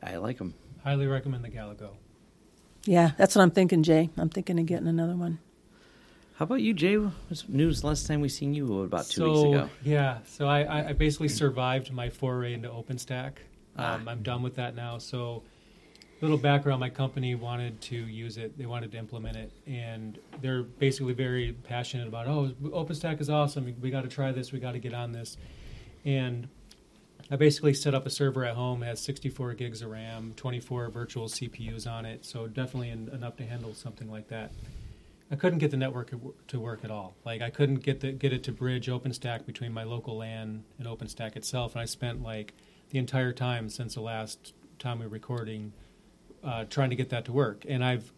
I 0.03 0.17
like 0.17 0.37
them. 0.37 0.53
Highly 0.83 1.07
recommend 1.07 1.43
the 1.43 1.49
Galago. 1.49 1.91
Yeah, 2.85 3.11
that's 3.17 3.35
what 3.35 3.41
I'm 3.41 3.51
thinking, 3.51 3.81
Jay. 3.81 4.09
I'm 4.17 4.29
thinking 4.29 4.59
of 4.59 4.65
getting 4.67 4.87
another 4.87 5.15
one. 5.15 5.39
How 6.35 6.43
about 6.43 6.61
you, 6.61 6.73
Jay? 6.73 6.97
Was 6.97 7.47
news 7.47 7.85
last 7.85 8.07
time 8.07 8.19
we 8.19 8.27
seen 8.27 8.53
you 8.53 8.81
about 8.81 9.05
two 9.05 9.21
so, 9.21 9.31
weeks 9.31 9.55
ago? 9.55 9.69
Yeah, 9.83 10.17
so 10.25 10.47
I, 10.47 10.89
I- 10.89 10.93
basically 10.93 11.29
survived 11.29 11.93
my 11.93 12.09
foray 12.09 12.53
into 12.53 12.67
OpenStack. 12.67 13.33
Ah. 13.77 13.95
Um, 13.95 14.07
I'm 14.09 14.21
done 14.21 14.43
with 14.43 14.55
that 14.55 14.75
now. 14.75 14.97
So, 14.97 15.43
little 16.19 16.37
background: 16.37 16.81
my 16.81 16.89
company 16.89 17.35
wanted 17.35 17.79
to 17.81 17.95
use 17.95 18.37
it. 18.37 18.57
They 18.57 18.65
wanted 18.65 18.91
to 18.91 18.97
implement 18.97 19.37
it, 19.37 19.51
and 19.65 20.19
they're 20.41 20.63
basically 20.63 21.13
very 21.13 21.53
passionate 21.53 22.07
about. 22.09 22.27
Oh, 22.27 22.51
OpenStack 22.63 23.21
is 23.21 23.29
awesome. 23.29 23.73
We 23.79 23.89
got 23.89 24.01
to 24.01 24.09
try 24.09 24.33
this. 24.33 24.51
We 24.51 24.59
got 24.59 24.73
to 24.73 24.79
get 24.79 24.93
on 24.93 25.13
this. 25.13 25.37
And 26.03 26.49
I 27.31 27.37
basically 27.37 27.73
set 27.73 27.95
up 27.95 28.05
a 28.05 28.09
server 28.09 28.43
at 28.43 28.55
home. 28.55 28.83
It 28.83 28.87
has 28.87 29.01
64 29.01 29.53
gigs 29.53 29.81
of 29.81 29.89
RAM, 29.89 30.33
24 30.35 30.89
virtual 30.89 31.27
CPUs 31.27 31.89
on 31.89 32.05
it. 32.05 32.25
So 32.25 32.45
definitely 32.47 32.91
en- 32.91 33.09
enough 33.13 33.37
to 33.37 33.45
handle 33.45 33.73
something 33.73 34.11
like 34.11 34.27
that. 34.27 34.51
I 35.31 35.35
couldn't 35.35 35.59
get 35.59 35.71
the 35.71 35.77
network 35.77 36.11
to 36.47 36.59
work 36.59 36.83
at 36.83 36.91
all. 36.91 37.15
Like 37.25 37.41
I 37.41 37.49
couldn't 37.49 37.77
get 37.77 37.99
the 38.01 38.11
get 38.11 38.31
it 38.31 38.43
to 38.43 38.51
bridge 38.51 38.87
OpenStack 38.87 39.45
between 39.45 39.73
my 39.73 39.83
local 39.83 40.17
LAN 40.17 40.63
and 40.77 40.87
OpenStack 40.87 41.35
itself. 41.35 41.73
And 41.73 41.81
I 41.81 41.85
spent 41.85 42.21
like 42.21 42.53
the 42.91 42.99
entire 42.99 43.33
time 43.33 43.69
since 43.69 43.95
the 43.95 44.01
last 44.01 44.53
time 44.77 44.99
we 44.99 45.05
were 45.05 45.11
recording 45.11 45.73
uh, 46.43 46.65
trying 46.65 46.91
to 46.91 46.95
get 46.95 47.09
that 47.09 47.25
to 47.25 47.31
work. 47.31 47.65
And 47.67 47.83
I've 47.83 48.11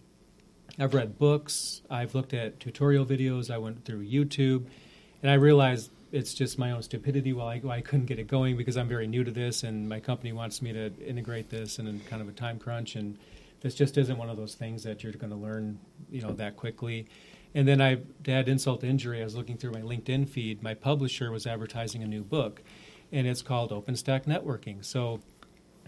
I've 0.77 0.93
read 0.93 1.17
books. 1.17 1.81
I've 1.89 2.13
looked 2.13 2.33
at 2.33 2.59
tutorial 2.59 3.05
videos. 3.05 3.49
I 3.49 3.57
went 3.57 3.85
through 3.85 4.05
YouTube, 4.05 4.65
and 5.21 5.31
I 5.31 5.35
realized 5.35 5.91
it's 6.11 6.33
just 6.33 6.59
my 6.59 6.71
own 6.71 6.83
stupidity 6.83 7.33
why 7.33 7.61
I, 7.65 7.69
I 7.69 7.81
couldn't 7.81 8.05
get 8.05 8.19
it 8.19 8.27
going 8.27 8.57
because 8.57 8.77
I'm 8.77 8.87
very 8.87 9.07
new 9.07 9.23
to 9.23 9.31
this, 9.31 9.63
and 9.63 9.87
my 9.87 10.01
company 10.01 10.33
wants 10.33 10.61
me 10.61 10.73
to 10.73 10.91
integrate 11.05 11.49
this 11.49 11.79
and 11.79 11.87
in 11.87 11.99
kind 12.01 12.21
of 12.21 12.27
a 12.27 12.33
time 12.33 12.59
crunch, 12.59 12.95
and 12.95 13.17
this 13.61 13.75
just 13.75 13.97
isn't 13.97 14.17
one 14.17 14.29
of 14.29 14.37
those 14.37 14.55
things 14.55 14.83
that 14.83 15.03
you're 15.03 15.13
going 15.13 15.31
to 15.31 15.37
learn, 15.37 15.79
you 16.09 16.21
know, 16.21 16.33
that 16.33 16.55
quickly. 16.55 17.07
And 17.55 17.67
then 17.67 17.81
I, 17.81 17.97
to 18.23 18.31
add 18.31 18.49
insult 18.49 18.81
to 18.81 18.87
injury, 18.87 19.21
I 19.21 19.23
was 19.23 19.35
looking 19.35 19.57
through 19.57 19.71
my 19.71 19.81
LinkedIn 19.81 20.29
feed. 20.29 20.61
My 20.61 20.73
publisher 20.73 21.31
was 21.31 21.47
advertising 21.47 22.03
a 22.03 22.07
new 22.07 22.23
book, 22.23 22.61
and 23.11 23.25
it's 23.25 23.41
called 23.41 23.71
OpenStack 23.71 24.25
Networking. 24.25 24.85
So 24.85 25.21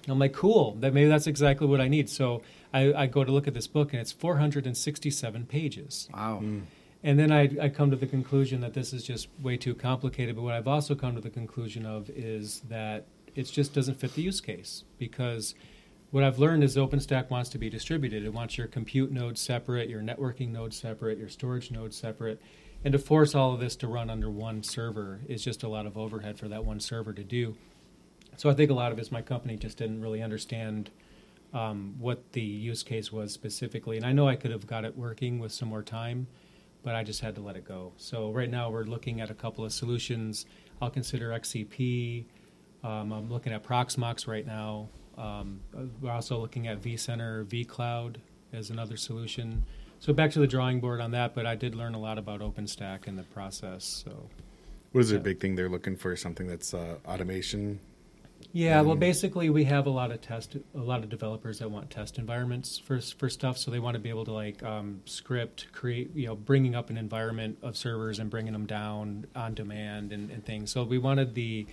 I'm 0.08 0.20
like, 0.20 0.34
cool. 0.34 0.76
That 0.80 0.94
maybe 0.94 1.10
that's 1.10 1.28
exactly 1.28 1.68
what 1.68 1.82
I 1.82 1.88
need. 1.88 2.10
So 2.10 2.42
I, 2.74 2.94
I 2.94 3.06
go 3.08 3.24
to 3.24 3.32
look 3.32 3.48
at 3.48 3.54
this 3.54 3.68
book, 3.68 3.94
and 3.94 4.02
it's 4.02 4.12
467 4.12 5.46
pages. 5.46 6.10
Wow. 6.14 6.38
Hmm. 6.38 6.60
And 7.02 7.18
then 7.18 7.32
I, 7.32 7.50
I 7.62 7.70
come 7.70 7.92
to 7.92 7.96
the 7.96 8.08
conclusion 8.08 8.60
that 8.62 8.74
this 8.74 8.92
is 8.92 9.04
just 9.04 9.30
way 9.42 9.56
too 9.56 9.74
complicated. 9.74 10.36
But 10.36 10.42
what 10.42 10.54
I've 10.54 10.68
also 10.68 10.96
come 10.96 11.16
to 11.16 11.22
the 11.22 11.30
conclusion 11.30 11.86
of 11.86 12.10
is 12.10 12.62
that 12.70 13.06
it 13.36 13.44
just 13.44 13.74
doesn't 13.74 14.00
fit 14.00 14.16
the 14.16 14.22
use 14.22 14.42
case 14.42 14.84
because 14.98 15.56
what 16.12 16.24
I've 16.24 16.40
learned 16.40 16.64
is 16.64 16.76
OpenStack 16.76 17.30
wants 17.30 17.50
to 17.52 17.58
be 17.58 17.70
distributed. 17.70 18.24
It 18.24 18.34
wants 18.34 18.58
your 18.58 18.68
compute 18.68 19.12
nodes 19.12 19.42
separate, 19.42 19.90
your 19.90 20.02
networking 20.02 20.50
nodes 20.50 20.78
separate, 20.78 21.18
your 21.18 21.30
storage 21.30 21.70
nodes 21.70 21.96
separate. 21.96 22.42
And 22.84 22.94
to 22.94 23.00
force 23.00 23.36
all 23.36 23.54
of 23.54 23.60
this 23.60 23.76
to 23.78 23.88
run 23.88 24.10
under 24.10 24.30
one 24.30 24.64
server 24.64 25.20
is 25.28 25.44
just 25.44 25.64
a 25.64 25.68
lot 25.68 25.86
of 25.86 25.98
overhead 25.98 26.40
for 26.40 26.48
that 26.48 26.66
one 26.66 26.80
server 26.80 27.14
to 27.14 27.24
do. 27.24 27.56
So 28.38 28.50
I 28.50 28.54
think 28.54 28.72
a 28.72 28.74
lot 28.74 28.92
of 28.92 28.98
it 28.98 29.02
is 29.02 29.12
my 29.12 29.22
company 29.22 29.58
just 29.58 29.78
didn't 29.78 30.02
really 30.02 30.22
understand 30.22 30.90
um, 31.54 31.96
what 32.00 32.32
the 32.32 32.42
use 32.42 32.84
case 32.84 33.12
was 33.12 33.34
specifically. 33.34 33.98
And 33.98 34.06
I 34.06 34.14
know 34.14 34.28
I 34.28 34.36
could 34.36 34.52
have 34.52 34.66
got 34.66 34.86
it 34.86 34.98
working 34.98 35.40
with 35.40 35.52
some 35.52 35.68
more 35.68 35.84
time, 35.84 36.28
but 36.84 36.96
I 36.96 37.04
just 37.04 37.22
had 37.22 37.36
to 37.36 37.42
let 37.42 37.56
it 37.56 37.66
go. 37.66 37.92
So 37.98 38.32
right 38.32 38.50
now 38.50 38.70
we're 38.70 38.84
looking 38.84 39.20
at 39.20 39.30
a 39.30 39.34
couple 39.34 39.66
of 39.66 39.74
solutions. 39.74 40.46
I'll 40.82 40.90
consider 40.90 41.30
XCP. 41.30 42.26
Um, 42.84 43.12
I'm 43.12 43.30
looking 43.30 43.52
at 43.52 43.64
Proxmox 43.64 44.26
right 44.26 44.46
now. 44.46 44.88
Um, 45.20 45.60
we're 46.02 46.12
also 46.12 46.40
looking 46.40 46.68
at 46.68 46.82
vCenter, 46.82 47.46
vCloud 47.46 48.16
as 48.54 48.70
another 48.70 48.98
solution. 48.98 49.64
So 50.00 50.14
back 50.14 50.32
to 50.32 50.40
the 50.40 50.48
drawing 50.48 50.80
board 50.80 51.02
on 51.02 51.12
that, 51.12 51.36
but 51.36 51.46
I 51.46 51.56
did 51.56 51.76
learn 51.76 51.94
a 51.94 52.00
lot 52.00 52.18
about 52.18 52.40
OpenStack 52.40 53.06
in 53.08 53.16
the 53.18 53.24
process. 53.24 53.84
So 53.86 54.30
What 54.92 55.02
is 55.02 55.12
Yeah. 55.12 55.20
big 55.20 55.40
thing 55.40 55.56
they're 55.56 55.70
looking 55.70 55.96
for? 55.98 56.16
Something 56.16 56.48
that's 56.48 56.74
uh, 56.74 56.96
automation. 57.06 57.80
Yeah, 58.54 58.82
well, 58.82 58.94
Um, 58.94 59.00
basically, 59.00 59.50
we 59.52 59.66
have 59.66 59.86
a 59.86 59.90
lot 59.92 60.12
of 60.12 60.22
test, 60.22 60.56
a 60.74 60.80
lot 60.80 61.04
of 61.04 61.10
developers 61.10 61.60
that 61.60 61.70
want 61.70 61.90
test 61.92 62.18
environments 62.18 62.80
for 62.80 63.00
for 63.02 63.30
stuff. 63.30 63.58
So 63.58 63.70
they 63.70 63.78
want 63.80 63.96
to 63.96 64.00
be 64.00 64.10
able 64.10 64.26
to 64.26 64.32
like 64.32 64.64
um, 64.64 65.02
script, 65.06 65.68
create, 65.74 66.10
you 66.16 66.26
know, 66.26 66.36
bringing 66.36 66.74
up 66.74 66.90
an 66.90 66.98
environment 66.98 67.58
of 67.62 67.76
servers 67.78 68.18
and 68.18 68.30
bringing 68.32 68.54
them 68.54 68.66
down 68.66 69.28
on 69.36 69.54
demand 69.54 70.12
and, 70.14 70.32
and 70.32 70.44
things. 70.44 70.72
So 70.72 70.84
we 70.84 70.98
wanted 70.98 71.36
the, 71.36 71.68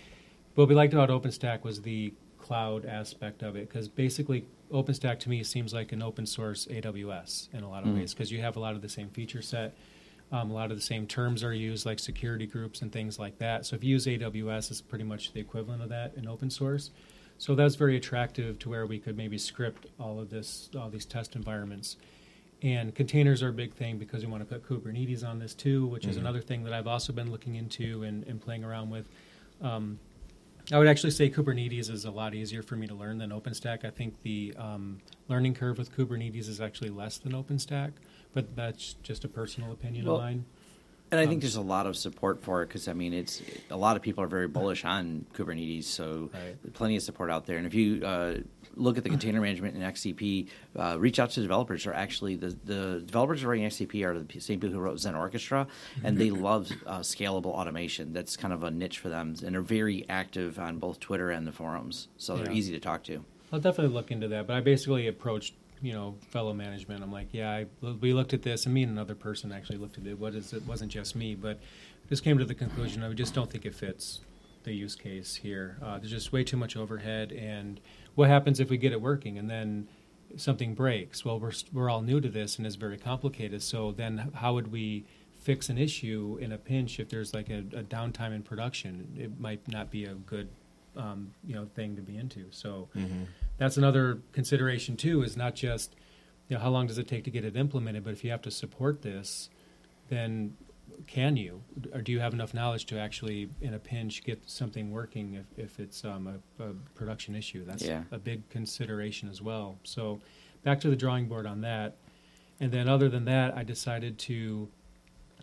what 0.57 0.69
we 0.69 0.75
liked 0.75 0.93
about 0.93 1.09
OpenStack 1.09 1.63
was 1.63 1.81
the 1.83 2.13
cloud 2.47 2.85
aspect 2.87 3.43
of 3.43 3.57
it 3.57 3.69
because 3.69 3.89
basically 3.89 4.45
OpenStack 4.73 5.19
to 5.21 5.29
me 5.29 5.43
seems 5.43 5.75
like 5.75 5.93
an 5.93 6.03
open 6.03 6.27
source 6.27 6.67
AWS 6.71 7.49
in 7.53 7.63
a 7.65 7.69
lot 7.69 7.83
of 7.83 7.89
Mm. 7.91 7.95
ways 7.97 8.15
because 8.15 8.31
you 8.31 8.41
have 8.41 8.57
a 8.57 8.61
lot 8.61 8.75
of 8.77 8.83
the 8.83 8.89
same 8.89 9.09
feature 9.11 9.43
set. 9.43 9.77
Um, 10.33 10.51
a 10.51 10.55
lot 10.55 10.71
of 10.71 10.77
the 10.77 10.83
same 10.83 11.07
terms 11.07 11.43
are 11.45 11.53
used, 11.55 11.87
like 11.87 11.99
security 12.01 12.47
groups 12.47 12.83
and 12.83 12.91
things 12.93 13.19
like 13.19 13.39
that. 13.39 13.65
So 13.67 13.77
if 13.77 13.85
you 13.85 13.91
use 13.91 14.07
AWS, 14.07 14.71
it's 14.71 14.81
pretty 14.81 15.05
much 15.05 15.33
the 15.33 15.41
equivalent 15.41 15.83
of 15.83 15.89
that 15.91 16.15
in 16.17 16.27
open 16.27 16.51
source. 16.51 16.91
So 17.39 17.55
that's 17.55 17.75
very 17.77 17.97
attractive 17.97 18.59
to 18.61 18.69
where 18.69 18.87
we 18.87 18.99
could 18.99 19.17
maybe 19.17 19.39
script 19.39 19.87
all 20.01 20.19
of 20.21 20.31
this, 20.31 20.69
all 20.79 20.89
these 20.89 21.05
test 21.05 21.37
environments. 21.37 21.97
And 22.63 22.95
containers 22.95 23.43
are 23.43 23.49
a 23.51 23.53
big 23.53 23.75
thing 23.75 23.99
because 23.99 24.25
we 24.25 24.31
want 24.31 24.49
to 24.49 24.53
put 24.59 24.67
Kubernetes 24.69 25.23
on 25.25 25.39
this 25.39 25.55
too, 25.55 25.87
which 25.87 26.07
is 26.07 26.17
Mhm. 26.17 26.21
another 26.21 26.41
thing 26.41 26.65
that 26.65 26.73
I've 26.73 26.87
also 26.89 27.13
been 27.13 27.31
looking 27.31 27.55
into 27.57 28.03
and, 28.03 28.25
and 28.25 28.41
playing 28.41 28.65
around 28.65 28.91
with. 28.91 29.07
Um, 29.61 29.99
I 30.73 30.79
would 30.79 30.89
actually 30.89 31.13
say 31.13 31.31
Kubernetes 31.31 31.91
is 31.91 32.05
a 32.05 32.11
lot 32.11 32.35
easier 32.35 32.63
for 32.63 32.75
me 32.77 32.87
to 32.89 32.95
learn 32.95 33.19
than 33.19 33.31
OpenStack. 33.31 33.85
I 33.85 33.91
think 33.91 34.21
the 34.23 34.53
um, 34.59 34.99
learning 35.29 35.55
curve 35.55 35.79
with 35.79 35.97
Kubernetes 35.97 36.49
is 36.49 36.61
actually 36.61 36.91
less 36.91 37.19
than 37.19 37.33
OpenStack, 37.33 37.93
but 38.35 38.57
that's 38.57 38.95
just 39.03 39.25
a 39.25 39.29
personal 39.29 39.71
opinion 39.73 40.07
Well, 40.07 40.17
of 40.17 40.23
mine. 40.23 40.45
And 41.13 41.21
I 41.21 41.23
Um, 41.23 41.29
think 41.29 41.43
there's 41.43 41.55
a 41.55 41.61
lot 41.61 41.87
of 41.87 41.97
support 41.97 42.43
for 42.43 42.63
it 42.63 42.67
because 42.67 42.89
I 42.89 42.93
mean, 42.93 43.13
it's 43.13 43.41
a 43.71 43.77
lot 43.77 43.95
of 43.97 44.03
people 44.03 44.25
are 44.25 44.29
very 44.29 44.49
bullish 44.49 44.85
on 44.85 45.25
Kubernetes, 45.35 45.85
so 45.85 46.31
Right. 46.35 46.73
plenty 46.75 46.97
of 46.97 47.03
support 47.05 47.31
out 47.31 47.47
there. 47.47 47.59
And 47.59 47.67
if 47.67 47.75
you 47.75 48.05
uh, 48.05 48.39
look 48.77 48.99
at 48.99 49.05
the 49.05 49.11
container 49.11 49.41
management 49.41 49.75
in 49.75 49.83
XCP, 49.83 50.49
uh, 50.79 50.97
reach 50.99 51.19
out 51.19 51.31
to 51.31 51.41
developers. 51.41 51.87
Are 51.87 51.95
actually 51.95 52.37
the 52.37 52.57
the 52.65 53.03
developers 53.05 53.45
writing 53.45 53.65
XCP 53.65 54.05
are 54.05 54.19
the 54.19 54.41
same 54.41 54.61
people 54.61 54.75
who 54.75 54.81
wrote 54.81 54.99
Xen 54.99 55.19
Orchestra, 55.19 55.67
and 56.05 56.17
they 56.17 56.31
love 56.31 56.71
uh, 56.87 57.01
scalable 57.01 57.47
automation. 57.47 58.13
That's 58.13 58.37
kind 58.37 58.53
of 58.53 58.63
a 58.63 58.71
niche 58.71 58.99
for 58.99 59.09
them, 59.09 59.35
and 59.45 59.55
they're 59.55 59.63
very 59.63 60.05
active 60.09 60.59
on 60.59 60.79
both 60.79 61.01
Twitter 61.01 61.31
and 61.31 61.47
the 61.47 61.53
forums, 61.53 62.09
so 62.17 62.37
they're 62.37 62.53
easy 62.53 62.73
to 62.73 62.81
talk 62.81 63.03
to. 63.05 63.25
I'll 63.53 63.61
definitely 63.61 63.95
look 63.95 64.11
into 64.11 64.29
that. 64.29 64.47
But 64.47 64.57
I 64.57 64.61
basically 64.61 65.07
approached, 65.07 65.55
you 65.81 65.93
know, 65.93 66.17
fellow 66.31 66.53
management. 66.53 67.03
I'm 67.03 67.13
like, 67.13 67.29
yeah, 67.33 67.51
I, 67.51 67.67
we 68.01 68.13
looked 68.13 68.35
at 68.35 68.43
this, 68.43 68.67
and 68.67 68.75
me 68.75 68.83
and 68.83 68.93
another 68.93 69.15
person 69.15 69.53
actually 69.53 69.79
looked 69.79 69.99
at 69.99 70.07
it. 70.07 70.19
What 70.19 70.35
is 70.35 70.53
it? 70.53 70.67
Wasn't 70.67 70.91
just 70.91 71.15
me, 71.17 71.35
but 71.35 71.61
just 72.09 72.25
came 72.25 72.39
to 72.39 72.45
the 72.45 72.55
conclusion 72.55 73.03
I 73.03 73.13
just 73.13 73.35
don't 73.35 73.51
think 73.51 73.65
it 73.65 73.75
fits 73.75 74.21
the 74.65 74.73
use 74.73 74.97
case 74.97 75.37
here. 75.37 75.77
Uh, 75.83 75.99
there's 75.99 76.11
just 76.11 76.33
way 76.33 76.45
too 76.45 76.57
much 76.57 76.77
overhead, 76.77 77.33
and 77.33 77.81
what 78.17 78.29
happens 78.29 78.59
if 78.59 78.69
we 78.69 78.77
get 78.77 78.93
it 78.93 79.01
working 79.01 79.39
and 79.39 79.49
then 79.49 79.87
something 80.37 80.75
breaks? 80.75 81.25
Well, 81.25 81.39
we're 81.39 81.53
we're 81.73 81.89
all 81.89 82.03
new 82.03 82.21
to 82.21 82.29
this, 82.29 82.59
and 82.59 82.67
it's 82.67 82.77
very 82.77 82.99
complicated. 82.99 83.63
So 83.63 83.93
then, 83.93 84.33
how 84.35 84.55
would 84.55 84.73
we 84.73 85.05
fix 85.39 85.69
an 85.69 85.79
issue 85.79 86.39
in 86.41 86.51
a 86.51 86.59
pinch 86.59 86.99
if 86.99 87.09
there's 87.09 87.33
like 87.33 87.49
a, 87.51 87.59
a 87.59 87.85
downtime 87.85 88.35
in 88.35 88.43
production? 88.43 89.15
It 89.17 89.39
might 89.39 89.69
not 89.69 89.91
be 89.91 90.07
a 90.07 90.15
good, 90.15 90.49
um, 90.97 91.33
you 91.47 91.55
know, 91.55 91.67
thing 91.77 91.95
to 91.97 92.03
be 92.03 92.17
into. 92.17 92.47
So 92.51 92.89
that's 93.59 93.77
another 93.77 94.21
consideration 94.33 94.97
too 94.97 95.23
is 95.23 95.37
not 95.37 95.55
just 95.55 95.95
you 96.49 96.57
know 96.57 96.63
how 96.63 96.71
long 96.71 96.87
does 96.87 96.99
it 96.99 97.09
take 97.09 97.25
to 97.25 97.31
get 97.31 97.45
it 97.45 97.57
implemented 97.57 98.05
but 98.05 98.13
if 98.13 98.23
you 98.23 98.31
have 98.31 98.43
to 98.43 98.51
support 98.51 99.03
this 99.03 99.51
then 100.09 100.57
can 101.07 101.37
you 101.37 101.63
or 101.93 102.01
do 102.03 102.13
you 102.13 102.21
have 102.21 102.33
enough 102.33 102.55
knowledge 102.55 102.87
to 102.87 102.99
actually 102.99 103.49
in 103.61 103.75
a 103.75 103.79
pinch 103.79 104.25
get 104.25 104.41
something 104.49 104.91
working 104.91 105.35
if, 105.35 105.47
if 105.59 105.81
it's 105.81 106.05
um, 106.05 106.41
a, 106.59 106.63
a 106.65 106.73
production 106.95 107.35
issue? 107.35 107.65
That's 107.65 107.83
Yeah. 107.83 108.03
a 108.11 108.19
big 108.19 108.49
consideration 108.51 109.29
as 109.29 109.41
well. 109.43 109.79
So 109.85 110.21
back 110.65 110.81
to 110.81 110.91
the 110.91 110.97
drawing 110.97 111.27
board 111.27 111.47
on 111.47 111.61
that. 111.63 111.97
And 112.61 112.73
then 112.73 112.89
other 112.89 113.09
than 113.09 113.25
that 113.27 113.57
i 113.57 113.63
decided 113.63 114.19
to 114.21 114.69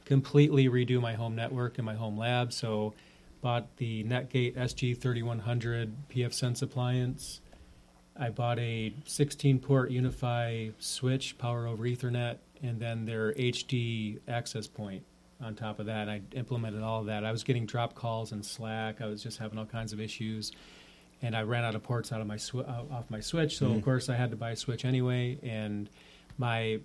completely 0.06 0.68
redo 0.68 1.00
my 1.00 1.14
home 1.14 1.36
network 1.36 1.78
and 1.78 1.86
my 1.86 1.96
home 1.96 2.18
lab. 2.18 2.52
So 2.52 2.94
bought 3.42 3.76
the 3.78 4.04
netgate 4.06 4.56
sg3100 4.56 5.92
pfSense 6.14 6.62
appliance. 6.62 7.42
I 8.16 8.30
bought 8.30 8.60
a 8.60 8.94
16 9.06 9.60
port 9.60 9.92
UniFi 9.92 10.74
switch, 10.80 11.38
power 11.38 11.66
over 11.68 11.84
Ethernet, 11.84 12.38
and 12.62 12.80
then 12.80 13.06
their 13.06 13.34
HD 13.34 14.20
access 14.28 14.68
point 14.68 15.04
on 15.42 15.56
top 15.56 15.80
of 15.80 15.86
that. 15.88 16.10
I 16.10 16.22
implemented 16.34 16.82
all 16.82 17.02
of 17.02 17.06
that. 17.08 17.26
I 17.26 17.32
was 17.32 17.44
getting 17.44 17.66
drop 17.66 17.96
calls 17.96 18.32
in 18.32 18.44
Slack. 18.44 19.02
I 19.02 19.06
was 19.08 19.22
just 19.24 19.38
having 19.40 19.58
all 19.60 19.66
kinds 19.66 19.94
of 19.94 20.00
issues, 20.00 20.52
and 21.22 21.36
I 21.36 21.44
ran 21.44 21.64
out 21.64 21.76
of 21.76 21.84
ports 21.84 22.12
out 22.12 22.22
of 22.22 22.28
my 22.28 22.38
sw- 22.38 22.56
off 22.56 23.10
my 23.10 23.20
switch. 23.20 23.58
So 23.58 23.72
of 23.72 23.82
course 23.84 24.10
I 24.10 24.16
had 24.16 24.32
to 24.32 24.38
buy 24.38 24.52
a 24.52 24.56
switch 24.56 24.86
anyway. 24.86 25.38
And 25.44 25.90
my 26.38 26.80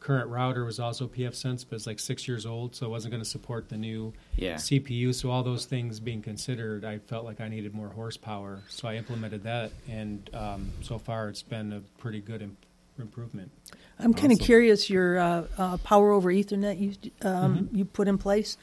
current 0.00 0.28
router 0.30 0.64
was 0.64 0.80
also 0.80 1.06
pfSense, 1.06 1.64
but 1.68 1.76
it's 1.76 1.86
like 1.86 2.00
six 2.00 2.26
years 2.26 2.44
old, 2.44 2.74
so 2.74 2.86
it 2.86 2.88
wasn't 2.88 3.12
going 3.12 3.22
to 3.22 3.28
support 3.28 3.68
the 3.68 3.76
new 3.76 4.12
Yeah. 4.36 4.56
CPU. 4.56 5.14
So 5.14 5.30
all 5.30 5.44
those 5.44 5.64
things 5.64 6.00
being 6.00 6.22
considered, 6.22 6.84
I 6.84 6.98
felt 6.98 7.24
like 7.24 7.40
I 7.40 7.46
needed 7.48 7.72
more 7.72 7.88
horsepower. 7.88 8.62
So 8.68 8.88
I 8.88 8.96
implemented 8.96 9.44
that, 9.44 9.70
and 9.88 10.28
um, 10.34 10.72
so 10.80 10.98
far 10.98 11.28
it's 11.28 11.42
been 11.42 11.72
a 11.72 11.80
pretty 11.98 12.20
good 12.20 12.42
imp- 12.42 12.66
improvement. 12.98 13.50
I'm 13.98 14.12
kind 14.14 14.32
of 14.32 14.36
Awesome. 14.38 14.46
curious 14.46 14.90
your 14.90 15.18
uh, 15.18 15.46
uh, 15.58 15.76
power 15.78 16.10
over 16.10 16.30
Ethernet 16.32 16.78
you 16.80 17.10
um, 17.28 17.58
Mm-hmm. 17.68 17.76
you 17.76 17.84
put 17.84 18.08
in 18.08 18.18
place. 18.18 18.56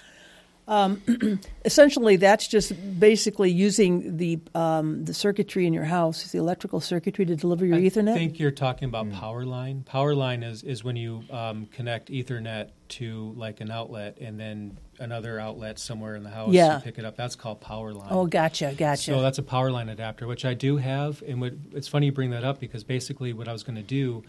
Um, 0.70 1.02
essentially, 1.66 2.16
that's 2.16 2.48
just 2.48 2.72
basically 3.00 3.50
using 3.50 4.18
the 4.18 4.40
um, 4.54 5.04
the 5.04 5.16
circuitry 5.16 5.66
in 5.66 5.74
your 5.74 5.84
house, 5.84 6.32
the 6.32 6.38
electrical 6.38 6.80
circuitry 6.80 7.26
to 7.26 7.36
deliver 7.36 7.66
your 7.66 7.78
I 7.78 7.82
Ethernet. 7.82 8.12
I 8.12 8.14
think 8.14 8.40
you're 8.40 8.52
talking 8.52 8.88
about 8.88 9.12
power 9.12 9.46
line. 9.46 9.82
Power 9.82 10.14
line 10.14 10.44
is, 10.44 10.62
is 10.62 10.84
when 10.84 10.96
you 10.96 11.24
um, 11.32 11.66
connect 11.72 12.10
Ethernet 12.10 12.70
to 12.90 13.34
like 13.36 13.62
an 13.62 13.72
outlet 13.72 14.20
and 14.22 14.40
then 14.40 14.78
another 15.00 15.40
outlet 15.40 15.80
somewhere 15.80 16.16
in 16.16 16.24
the 16.24 16.30
house 16.30 16.54
Yeah. 16.54 16.76
to 16.76 16.82
pick 16.82 17.00
it 17.00 17.06
up. 17.06 17.16
That's 17.16 17.36
called 17.36 17.62
power 17.62 17.92
line. 17.92 18.10
oh, 18.12 18.28
gotcha, 18.28 18.74
gotcha. 18.78 19.02
So 19.02 19.22
that's 19.22 19.38
a 19.40 19.44
power 19.44 19.72
line 19.72 19.90
adapter, 19.90 20.28
which 20.28 20.46
I 20.46 20.54
do 20.54 20.78
have. 20.78 21.24
And 21.26 21.42
what, 21.42 21.54
it's 21.72 21.88
funny 21.88 22.08
you 22.08 22.12
bring 22.12 22.30
that 22.32 22.44
up 22.44 22.60
because 22.60 22.84
basically 22.84 23.34
what 23.34 23.48
I 23.48 23.54
was 23.54 23.64
going 23.64 23.78
to 23.78 23.82
do 23.82 24.24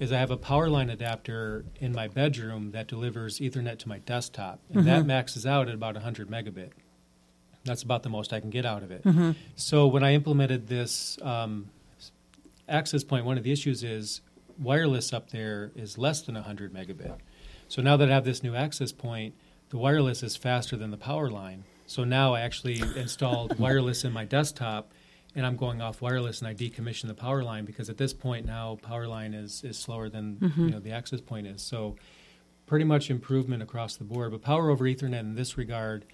is 0.00 0.10
I 0.10 0.18
have 0.18 0.30
a 0.30 0.36
power 0.36 0.68
line 0.68 0.90
adapter 0.90 1.64
in 1.78 1.92
my 1.92 2.08
bedroom 2.08 2.72
that 2.72 2.88
delivers 2.88 3.38
Ethernet 3.38 3.78
to 3.80 3.88
my 3.88 3.98
desktop, 3.98 4.58
and 4.72 4.86
that 4.86 5.06
maxes 5.06 5.46
out 5.46 5.68
at 5.68 5.74
about 5.74 5.94
100 5.94 6.28
megabit. 6.28 6.70
That's 7.64 7.82
about 7.82 8.02
the 8.02 8.08
most 8.08 8.32
I 8.32 8.40
can 8.40 8.48
get 8.48 8.64
out 8.64 8.82
of 8.82 8.90
it. 8.90 9.02
So 9.56 9.86
when 9.86 10.02
I 10.02 10.14
implemented 10.14 10.66
this 10.66 11.18
um, 11.20 11.68
access 12.66 13.04
point, 13.04 13.26
one 13.26 13.36
of 13.36 13.44
the 13.44 13.52
issues 13.52 13.84
is 13.84 14.22
wireless 14.58 15.12
up 15.12 15.30
there 15.30 15.70
is 15.76 15.98
less 15.98 16.22
than 16.22 16.34
100 16.34 16.72
megabit. 16.72 17.18
So 17.68 17.82
now 17.82 17.98
that 17.98 18.10
I 18.10 18.14
have 18.14 18.24
this 18.24 18.42
new 18.42 18.54
access 18.54 18.92
point, 18.92 19.34
the 19.68 19.76
wireless 19.76 20.22
is 20.22 20.34
faster 20.34 20.76
than 20.76 20.90
the 20.90 20.96
power 20.96 21.30
line. 21.30 21.64
So 21.86 22.04
now 22.04 22.34
I 22.34 22.40
actually 22.40 22.80
installed 22.96 23.58
wireless 23.60 24.04
in 24.04 24.12
my 24.12 24.24
desktop, 24.24 24.92
and 25.34 25.46
I'm 25.46 25.56
going 25.56 25.80
off 25.80 26.00
wireless, 26.02 26.40
and 26.40 26.48
I 26.48 26.54
decommission 26.54 27.06
the 27.06 27.14
power 27.14 27.42
line 27.42 27.64
because 27.64 27.88
at 27.88 27.96
this 27.96 28.12
point 28.12 28.46
now 28.46 28.78
power 28.82 29.06
line 29.06 29.34
is 29.34 29.62
is 29.64 29.78
slower 29.78 30.08
than 30.08 30.36
mm-hmm. 30.36 30.64
you 30.66 30.70
know 30.70 30.80
the 30.80 30.92
access 30.92 31.20
point 31.20 31.46
is. 31.46 31.62
So 31.62 31.96
pretty 32.66 32.84
much 32.84 33.10
improvement 33.10 33.62
across 33.62 33.96
the 33.96 34.04
board. 34.04 34.30
But 34.30 34.42
power 34.42 34.70
over 34.70 34.84
Ethernet 34.84 35.20
in 35.20 35.34
this 35.34 35.58
regard 35.58 36.04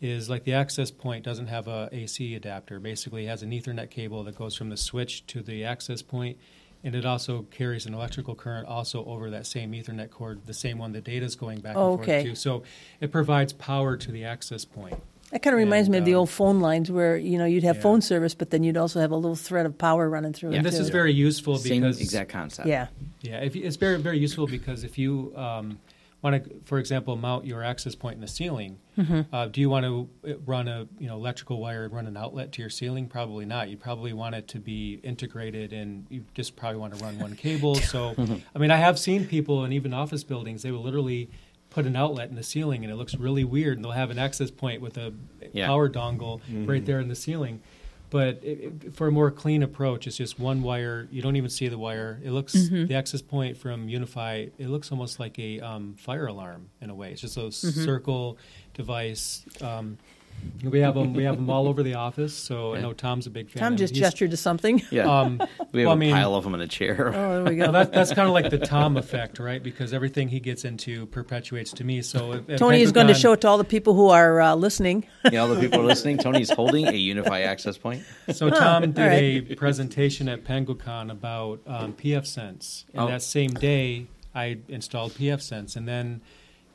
is 0.00 0.28
like 0.28 0.44
the 0.44 0.54
access 0.54 0.90
point 0.90 1.24
doesn't 1.24 1.46
have 1.46 1.68
a 1.68 1.88
AC 1.92 2.34
adapter. 2.34 2.80
Basically, 2.80 3.26
it 3.26 3.28
has 3.28 3.42
an 3.42 3.50
Ethernet 3.50 3.90
cable 3.90 4.24
that 4.24 4.36
goes 4.36 4.56
from 4.56 4.70
the 4.70 4.76
switch 4.76 5.26
to 5.26 5.40
the 5.42 5.64
access 5.64 6.02
point, 6.02 6.38
and 6.82 6.94
it 6.94 7.04
also 7.04 7.42
carries 7.50 7.86
an 7.86 7.94
electrical 7.94 8.34
current 8.34 8.66
also 8.66 9.04
over 9.04 9.30
that 9.30 9.46
same 9.46 9.72
Ethernet 9.72 10.10
cord, 10.10 10.46
the 10.46 10.54
same 10.54 10.78
one 10.78 10.92
the 10.92 11.00
data 11.00 11.24
is 11.24 11.36
going 11.36 11.60
back 11.60 11.76
and 11.76 11.84
Oh, 11.84 11.96
forth 11.96 12.06
to. 12.24 12.34
So 12.34 12.62
it 13.00 13.12
provides 13.12 13.52
power 13.52 13.96
to 13.96 14.10
the 14.10 14.24
access 14.24 14.64
point. 14.64 15.00
That 15.30 15.42
kind 15.42 15.54
of 15.54 15.58
reminds 15.58 15.86
And, 15.86 15.92
me 15.92 15.98
of 15.98 16.04
the 16.04 16.14
old 16.14 16.28
phone 16.30 16.60
lines 16.60 16.90
where 16.90 17.16
you 17.16 17.38
know 17.38 17.44
you'd 17.44 17.62
have 17.64 17.76
Yeah. 17.76 17.82
phone 17.82 18.00
service, 18.02 18.34
but 18.34 18.50
then 18.50 18.64
you'd 18.64 18.76
also 18.76 19.00
have 19.00 19.10
a 19.12 19.16
little 19.16 19.36
thread 19.36 19.64
of 19.66 19.78
power 19.78 20.08
running 20.08 20.32
through 20.32 20.50
it. 20.50 20.56
And 20.56 20.66
it. 20.66 20.70
this 20.70 20.78
too. 20.78 20.84
is 20.84 20.90
very 20.90 21.12
useful 21.12 21.56
Same 21.56 21.82
because 21.82 22.00
exact 22.00 22.30
concept. 22.30 22.68
yeah. 22.68 22.88
Yeah, 23.22 23.38
if 23.38 23.54
you, 23.54 23.64
it's 23.64 23.76
very 23.76 23.98
very 23.98 24.18
useful 24.18 24.46
because 24.46 24.82
if 24.84 24.98
you 24.98 25.32
um, 25.36 25.78
want 26.22 26.42
to, 26.44 26.50
for 26.64 26.78
example, 26.78 27.16
mount 27.16 27.46
your 27.46 27.62
access 27.62 27.94
point 27.94 28.14
in 28.16 28.20
the 28.20 28.28
ceiling, 28.28 28.78
Mm-hmm. 28.98 29.34
uh, 29.34 29.46
do 29.46 29.62
you 29.62 29.70
want 29.70 29.86
to 29.86 30.10
run 30.44 30.68
a 30.68 30.86
you 30.98 31.06
know 31.06 31.14
electrical 31.16 31.58
wire 31.58 31.84
and 31.84 31.92
run 31.94 32.06
an 32.06 32.16
outlet 32.18 32.52
to 32.52 32.60
your 32.60 32.68
ceiling? 32.68 33.06
Probably 33.06 33.46
not. 33.46 33.70
You 33.70 33.78
probably 33.78 34.12
want 34.12 34.34
it 34.34 34.48
to 34.48 34.58
be 34.58 35.00
integrated, 35.02 35.72
and 35.72 36.04
you 36.10 36.24
just 36.34 36.54
probably 36.56 36.78
want 36.80 36.94
to 36.98 37.02
run 37.04 37.18
one 37.18 37.34
cable. 37.36 37.74
So, 37.90 38.14
I 38.54 38.58
mean, 38.58 38.70
I 38.70 38.76
have 38.76 38.98
seen 38.98 39.26
people 39.26 39.64
in 39.64 39.72
even 39.72 39.94
office 39.94 40.22
buildings 40.24 40.62
they 40.62 40.70
will 40.72 40.82
literally 40.82 41.30
put 41.70 41.86
an 41.86 41.96
outlet 41.96 42.28
in 42.28 42.34
the 42.36 42.42
ceiling, 42.42 42.84
and 42.84 42.92
it 42.92 42.96
looks 42.96 43.14
really 43.14 43.44
weird. 43.44 43.78
And 43.78 43.84
they'll 43.84 43.92
have 43.92 44.10
an 44.10 44.18
access 44.18 44.50
point 44.50 44.80
with 44.82 44.96
a 44.98 45.12
Yeah. 45.52 45.66
power 45.66 45.88
dongle 45.88 46.40
right 46.68 46.84
there 46.84 47.00
in 47.00 47.08
the 47.08 47.14
ceiling. 47.14 47.60
But 48.10 48.40
it, 48.42 48.72
it- 48.84 48.96
for 48.96 49.06
a 49.06 49.12
more 49.12 49.30
clean 49.30 49.62
approach, 49.62 50.08
it's 50.08 50.16
just 50.16 50.36
one 50.40 50.62
wire. 50.62 51.06
You 51.12 51.22
don't 51.22 51.36
even 51.36 51.48
see 51.48 51.68
the 51.68 51.78
wire. 51.78 52.18
It 52.24 52.32
looks 52.32 52.56
Mm-hmm. 52.56 52.86
the 52.86 52.94
access 52.96 53.22
point 53.22 53.56
from 53.56 53.86
UniFi. 53.86 54.50
It 54.58 54.68
looks 54.68 54.90
almost 54.90 55.20
like 55.20 55.38
a 55.38 55.60
um, 55.60 55.94
fire 55.94 56.26
alarm 56.26 56.70
in 56.80 56.90
a 56.90 56.94
way. 56.94 57.12
It's 57.12 57.20
just 57.20 57.36
a 57.36 57.40
Mm-hmm. 57.42 57.84
circle 57.84 58.36
device. 58.74 59.44
Um, 59.60 59.96
we 60.64 60.80
have 60.80 60.94
them. 60.94 61.14
We 61.14 61.24
have 61.24 61.36
them 61.36 61.48
all 61.50 61.68
over 61.68 61.82
the 61.82 61.94
office. 61.94 62.34
So 62.34 62.74
I 62.74 62.80
know 62.80 62.92
Tom's 62.92 63.26
a 63.26 63.30
big 63.30 63.50
fan. 63.50 63.62
Tom 63.62 63.76
just 63.76 63.94
gestured 63.94 64.30
to 64.32 64.36
something. 64.36 64.82
Yeah. 64.90 65.20
Um, 65.20 65.38
we 65.72 65.82
have 65.82 65.86
well, 65.86 65.90
I 65.90 65.92
a 65.92 65.96
mean- 65.96 66.14
pile 66.14 66.34
of 66.34 66.44
them 66.44 66.54
in 66.54 66.60
a 66.60 66.66
chair. 66.66 67.08
Oh, 67.14 67.44
there 67.44 67.52
we 67.52 67.58
well, 67.58 67.66
go. 67.68 67.72
that, 67.72 67.92
that's 67.92 68.12
kind 68.12 68.26
of 68.28 68.34
like 68.34 68.50
the 68.50 68.58
Tom 68.58 68.96
effect, 68.96 69.38
right? 69.38 69.62
Because 69.62 69.92
everything 69.92 70.28
he 70.28 70.40
gets 70.40 70.64
into 70.64 71.06
perpetuates 71.06 71.72
to 71.74 71.84
me. 71.84 72.02
So 72.02 72.32
at- 72.32 72.50
at 72.50 72.58
Tony 72.58 72.80
is 72.80 72.92
going 72.92 73.06
to 73.06 73.14
show 73.14 73.32
it 73.32 73.40
to 73.42 73.48
all 73.48 73.58
the 73.58 73.64
people 73.64 73.94
who 73.94 74.08
are 74.08 74.40
uh, 74.40 74.54
listening. 74.54 75.06
Yeah, 75.30 75.40
all 75.40 75.48
the 75.48 75.60
people 75.60 75.80
are 75.80 75.84
listening. 75.84 76.18
Tony's 76.18 76.50
holding 76.50 76.86
a 76.88 76.92
UniFi 76.92 77.44
access 77.46 77.78
point. 77.78 78.02
So 78.32 78.50
Tom 78.50 78.82
did 78.92 78.98
all 78.98 79.06
right. 79.08 79.50
a 79.50 79.54
presentation 79.54 80.28
at 80.28 80.44
Penguicon 80.44 81.10
about 81.10 81.60
um, 81.66 81.92
pfSense, 81.94 82.84
and 82.92 83.02
Oh. 83.02 83.06
that 83.08 83.22
same 83.22 83.50
day 83.50 84.06
I 84.34 84.58
installed 84.68 85.12
pfSense, 85.12 85.76
and 85.76 85.86
then 85.88 86.20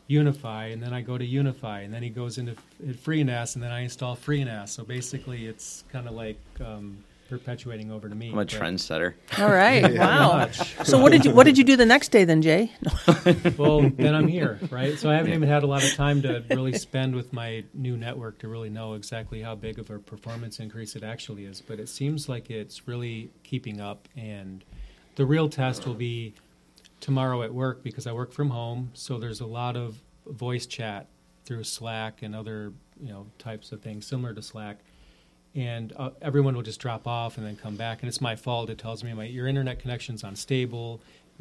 UniFi, 0.09 0.73
and 0.73 0.81
then 0.81 0.93
I 0.93 1.01
go 1.01 1.17
to 1.17 1.25
UniFi, 1.27 1.85
and 1.85 1.93
then 1.93 2.03
he 2.03 2.09
goes 2.09 2.37
into 2.37 2.51
F- 2.53 2.95
FreeNAS, 3.03 3.55
and 3.55 3.63
then 3.63 3.71
I 3.71 3.81
install 3.81 4.15
FreeNAS. 4.15 4.69
So 4.69 4.83
basically, 4.83 5.47
it's 5.47 5.83
kind 5.91 6.07
of 6.07 6.13
like 6.13 6.37
um, 6.63 6.97
perpetuating 7.27 7.91
over 7.91 8.07
to 8.07 8.13
me. 8.13 8.27
I'm 8.27 8.33
a 8.33 8.37
but- 8.37 8.47
trendsetter. 8.49 9.13
All 9.39 9.49
right. 9.49 9.93
Wow. 9.97 10.49
So 10.83 10.99
what 10.99 11.11
did 11.11 11.25
you 11.25 11.31
what 11.31 11.45
did 11.45 11.57
you 11.57 11.63
do 11.63 11.75
the 11.75 11.85
next 11.85 12.09
day 12.09 12.23
then, 12.23 12.41
Jay? 12.41 12.71
Well, 13.57 13.89
then 13.89 14.13
I'm 14.13 14.27
here, 14.27 14.59
right? 14.69 14.97
So 14.99 15.09
I 15.09 15.15
haven't 15.15 15.33
even 15.33 15.47
had 15.49 15.63
a 15.63 15.67
lot 15.67 15.83
of 15.83 15.91
time 15.95 16.21
to 16.23 16.43
really 16.51 16.73
spend 16.73 17.15
with 17.15 17.33
my 17.33 17.63
new 17.73 17.97
network 17.97 18.37
to 18.39 18.47
really 18.47 18.69
know 18.69 18.93
exactly 18.93 19.41
how 19.41 19.55
big 19.55 19.79
of 19.79 19.89
a 19.89 19.97
performance 19.97 20.59
increase 20.59 20.95
it 20.95 21.03
actually 21.03 21.45
is. 21.45 21.61
But 21.61 21.79
it 21.79 21.89
seems 21.89 22.29
like 22.29 22.51
it's 22.51 22.87
really 22.87 23.31
keeping 23.43 23.81
up, 23.81 24.07
and 24.15 24.63
the 25.15 25.25
real 25.25 25.49
test 25.49 25.87
will 25.87 25.93
be 25.95 26.35
tomorrow 27.05 27.43
at 27.43 27.53
work 27.53 27.83
because 27.83 28.07
I 28.07 28.13
work 28.13 28.33
from 28.33 28.49
home. 28.49 28.89
So 28.95 29.19
there's 29.19 29.39
a 29.39 29.45
lot 29.45 29.77
of 29.77 29.95
voice 30.25 30.65
chat 30.65 31.05
through 31.45 31.63
Slack 31.63 32.23
and 32.23 32.35
other 32.35 32.73
you 32.99 33.09
know 33.09 33.27
types 33.37 33.71
of 33.71 33.81
things 33.81 34.07
similar 34.07 34.33
to 34.33 34.41
Slack. 34.41 34.79
And 35.53 35.93
uh, 35.95 36.09
everyone 36.19 36.55
will 36.55 36.63
just 36.63 36.79
drop 36.79 37.07
off 37.07 37.37
and 37.37 37.45
then 37.45 37.57
come 37.57 37.75
back, 37.75 38.01
and 38.01 38.09
it's 38.09 38.21
my 38.21 38.35
fault. 38.35 38.71
It 38.71 38.79
tells 38.79 39.03
me 39.03 39.13
my 39.13 39.25
your 39.25 39.47
internet 39.47 39.77
connection's 39.77 40.23
unstable, 40.23 40.99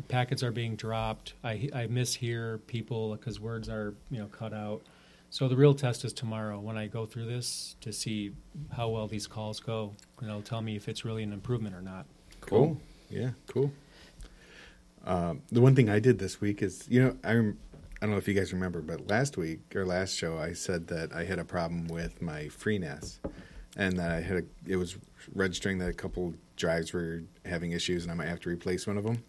packets 0.08 0.42
are 0.42 0.52
being 0.52 0.76
dropped. 0.76 1.32
I 1.42 1.70
I 1.74 1.86
mishear 1.86 2.60
people 2.66 3.16
because 3.16 3.40
words 3.40 3.70
are 3.70 3.94
you 4.10 4.18
know 4.18 4.26
cut 4.26 4.52
out. 4.52 4.82
So 5.30 5.48
the 5.48 5.56
real 5.56 5.74
test 5.74 6.04
is 6.04 6.12
tomorrow 6.12 6.60
when 6.60 6.76
I 6.76 6.88
go 6.88 7.06
through 7.06 7.24
this 7.24 7.74
to 7.80 7.90
see 7.90 8.32
how 8.76 8.90
well 8.90 9.06
these 9.06 9.26
calls 9.26 9.60
go, 9.60 9.94
and 10.20 10.28
it'll 10.28 10.42
tell 10.42 10.60
me 10.60 10.76
if 10.76 10.88
it's 10.90 11.06
really 11.06 11.22
an 11.22 11.32
improvement 11.32 11.74
or 11.74 11.80
not. 11.80 12.04
Cool. 12.42 12.78
Yeah, 13.08 13.30
cool. 13.46 13.72
Um, 15.04 15.42
the 15.52 15.60
one 15.60 15.74
thing 15.74 15.88
I 15.90 15.98
did 15.98 16.18
this 16.18 16.40
week 16.40 16.62
is, 16.62 16.86
you 16.88 17.02
know, 17.02 17.16
I 17.24 17.34
rem- 17.34 17.58
I 18.00 18.06
don't 18.06 18.10
know 18.12 18.18
if 18.18 18.28
you 18.28 18.34
guys 18.34 18.52
remember, 18.52 18.80
but 18.82 19.06
last 19.08 19.36
week 19.36 19.60
or 19.74 19.86
last 19.86 20.14
show, 20.16 20.36
I 20.38 20.52
said 20.52 20.88
that 20.88 21.12
I 21.14 21.24
had 21.24 21.38
a 21.38 21.44
problem 21.44 21.88
with 21.88 22.20
my 22.20 22.44
FreeNAS, 22.44 23.18
and 23.76 23.98
that 23.98 24.10
I 24.12 24.20
had 24.20 24.36
a, 24.38 24.42
it 24.70 24.76
was 24.76 24.96
registering 25.34 25.78
that 25.78 25.88
a 25.88 25.92
couple 25.94 26.34
drives 26.56 26.92
were 26.92 27.22
having 27.46 27.72
issues, 27.72 28.02
and 28.02 28.12
I 28.12 28.14
might 28.14 28.28
have 28.28 28.40
to 28.40 28.50
replace 28.50 28.86
one 28.86 28.98
of 28.98 29.04
them. 29.04 29.22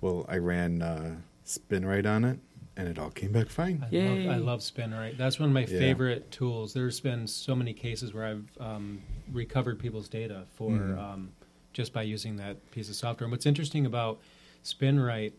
Well, 0.00 0.24
I 0.28 0.38
ran 0.38 0.82
uh, 0.82 1.16
SpinRite 1.44 2.06
on 2.06 2.24
it, 2.24 2.38
and 2.76 2.88
it 2.88 2.98
all 2.98 3.10
came 3.10 3.32
back 3.32 3.48
fine. 3.48 3.84
I 3.86 3.94
Yay. 3.94 4.26
love, 4.26 4.34
I 4.34 4.38
love 4.38 4.60
SpinRite. 4.60 5.16
That's 5.16 5.38
one 5.38 5.48
of 5.50 5.54
my 5.54 5.60
Yeah. 5.60 5.78
favorite 5.78 6.30
tools. 6.32 6.72
There's 6.74 6.98
been 7.00 7.26
so 7.26 7.54
many 7.54 7.72
cases 7.72 8.12
where 8.12 8.24
I've 8.24 8.48
um, 8.60 9.00
recovered 9.32 9.78
people's 9.78 10.08
data 10.08 10.42
for 10.54 10.70
Mhm. 10.70 10.98
um, 10.98 11.32
just 11.72 11.92
by 11.92 12.02
using 12.02 12.36
that 12.36 12.68
piece 12.72 12.88
of 12.88 12.96
software. 12.96 13.26
And 13.26 13.32
what's 13.32 13.46
interesting 13.46 13.86
about 13.86 14.18
SpinRite 14.66 15.32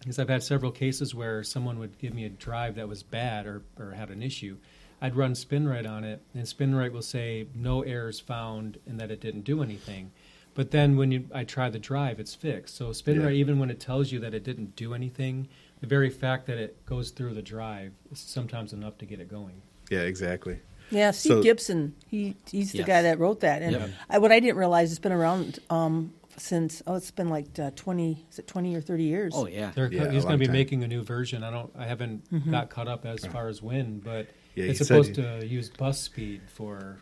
because 0.00 0.18
I've 0.18 0.28
had 0.28 0.42
several 0.42 0.70
cases 0.72 1.14
where 1.14 1.42
someone 1.42 1.78
would 1.78 1.98
give 1.98 2.12
me 2.14 2.24
a 2.24 2.28
drive 2.28 2.74
that 2.74 2.88
was 2.88 3.02
bad 3.02 3.46
or, 3.46 3.62
or 3.78 3.92
had 3.92 4.10
an 4.10 4.22
issue. 4.22 4.56
I'd 5.00 5.16
run 5.16 5.32
SpinRite 5.32 5.88
on 5.88 6.04
it, 6.04 6.20
and 6.34 6.44
SpinRite 6.44 6.92
will 6.92 7.02
say 7.02 7.46
no 7.54 7.82
errors 7.82 8.20
found 8.20 8.78
and 8.86 8.98
that 9.00 9.10
it 9.10 9.20
didn't 9.20 9.42
do 9.42 9.62
anything. 9.62 10.10
But 10.54 10.70
then 10.70 10.96
when 10.96 11.10
you, 11.10 11.28
I 11.34 11.44
try 11.44 11.68
the 11.68 11.78
drive, 11.78 12.20
it's 12.20 12.34
fixed. 12.34 12.76
So 12.76 12.90
SpinRite, 12.90 13.22
Yeah. 13.24 13.30
even 13.30 13.58
when 13.58 13.70
it 13.70 13.80
tells 13.80 14.12
you 14.12 14.20
that 14.20 14.34
it 14.34 14.44
didn't 14.44 14.76
do 14.76 14.94
anything, 14.94 15.48
the 15.80 15.86
very 15.86 16.10
fact 16.10 16.46
that 16.46 16.58
it 16.58 16.84
goes 16.86 17.10
through 17.10 17.34
the 17.34 17.42
drive 17.42 17.92
is 18.12 18.18
sometimes 18.20 18.72
enough 18.72 18.96
to 18.98 19.06
get 19.06 19.20
it 19.20 19.28
going. 19.28 19.62
Yeah, 19.90 20.00
exactly. 20.00 20.60
Yeah, 20.90 21.10
Steve 21.12 21.32
So- 21.32 21.42
Gibson. 21.42 21.94
He 22.08 22.36
he's 22.50 22.72
the 22.72 22.78
Yes. 22.78 22.86
guy 22.86 23.02
that 23.02 23.18
wrote 23.18 23.40
that. 23.40 23.62
And 23.62 23.72
Yep. 23.72 23.90
I, 24.10 24.18
what 24.18 24.32
I 24.32 24.38
didn't 24.40 24.56
realize 24.58 24.90
it's 24.90 25.00
been 25.00 25.12
around 25.12 25.58
um, 25.70 26.12
since 26.36 26.82
oh, 26.86 26.94
it's 26.94 27.10
been 27.10 27.28
like 27.28 27.46
uh, 27.58 27.70
twenty. 27.76 28.24
Is 28.30 28.38
it 28.38 28.46
twenty 28.46 28.74
or 28.74 28.80
thirty 28.80 29.04
years? 29.04 29.32
Oh 29.36 29.46
yeah. 29.46 29.70
They're, 29.74 29.92
Yeah, 29.92 30.10
he's 30.10 30.22
going 30.22 30.24
long 30.24 30.32
to 30.32 30.38
be 30.38 30.46
time. 30.46 30.52
making 30.52 30.82
a 30.84 30.88
new 30.88 31.02
version. 31.02 31.42
I 31.44 31.50
don't. 31.50 31.70
I 31.76 31.86
haven't 31.86 32.50
got 32.50 32.70
caught 32.70 32.88
up 32.88 33.04
as 33.06 33.24
far 33.26 33.48
as 33.48 33.62
when, 33.62 34.00
but 34.00 34.28
Yeah, 34.54 34.64
it's 34.64 34.78
he 34.78 34.84
said 34.84 34.86
supposed 34.86 35.16
he- 35.16 35.22
to 35.22 35.46
use 35.46 35.70
bus 35.70 36.00
speed 36.00 36.42
for 36.48 36.98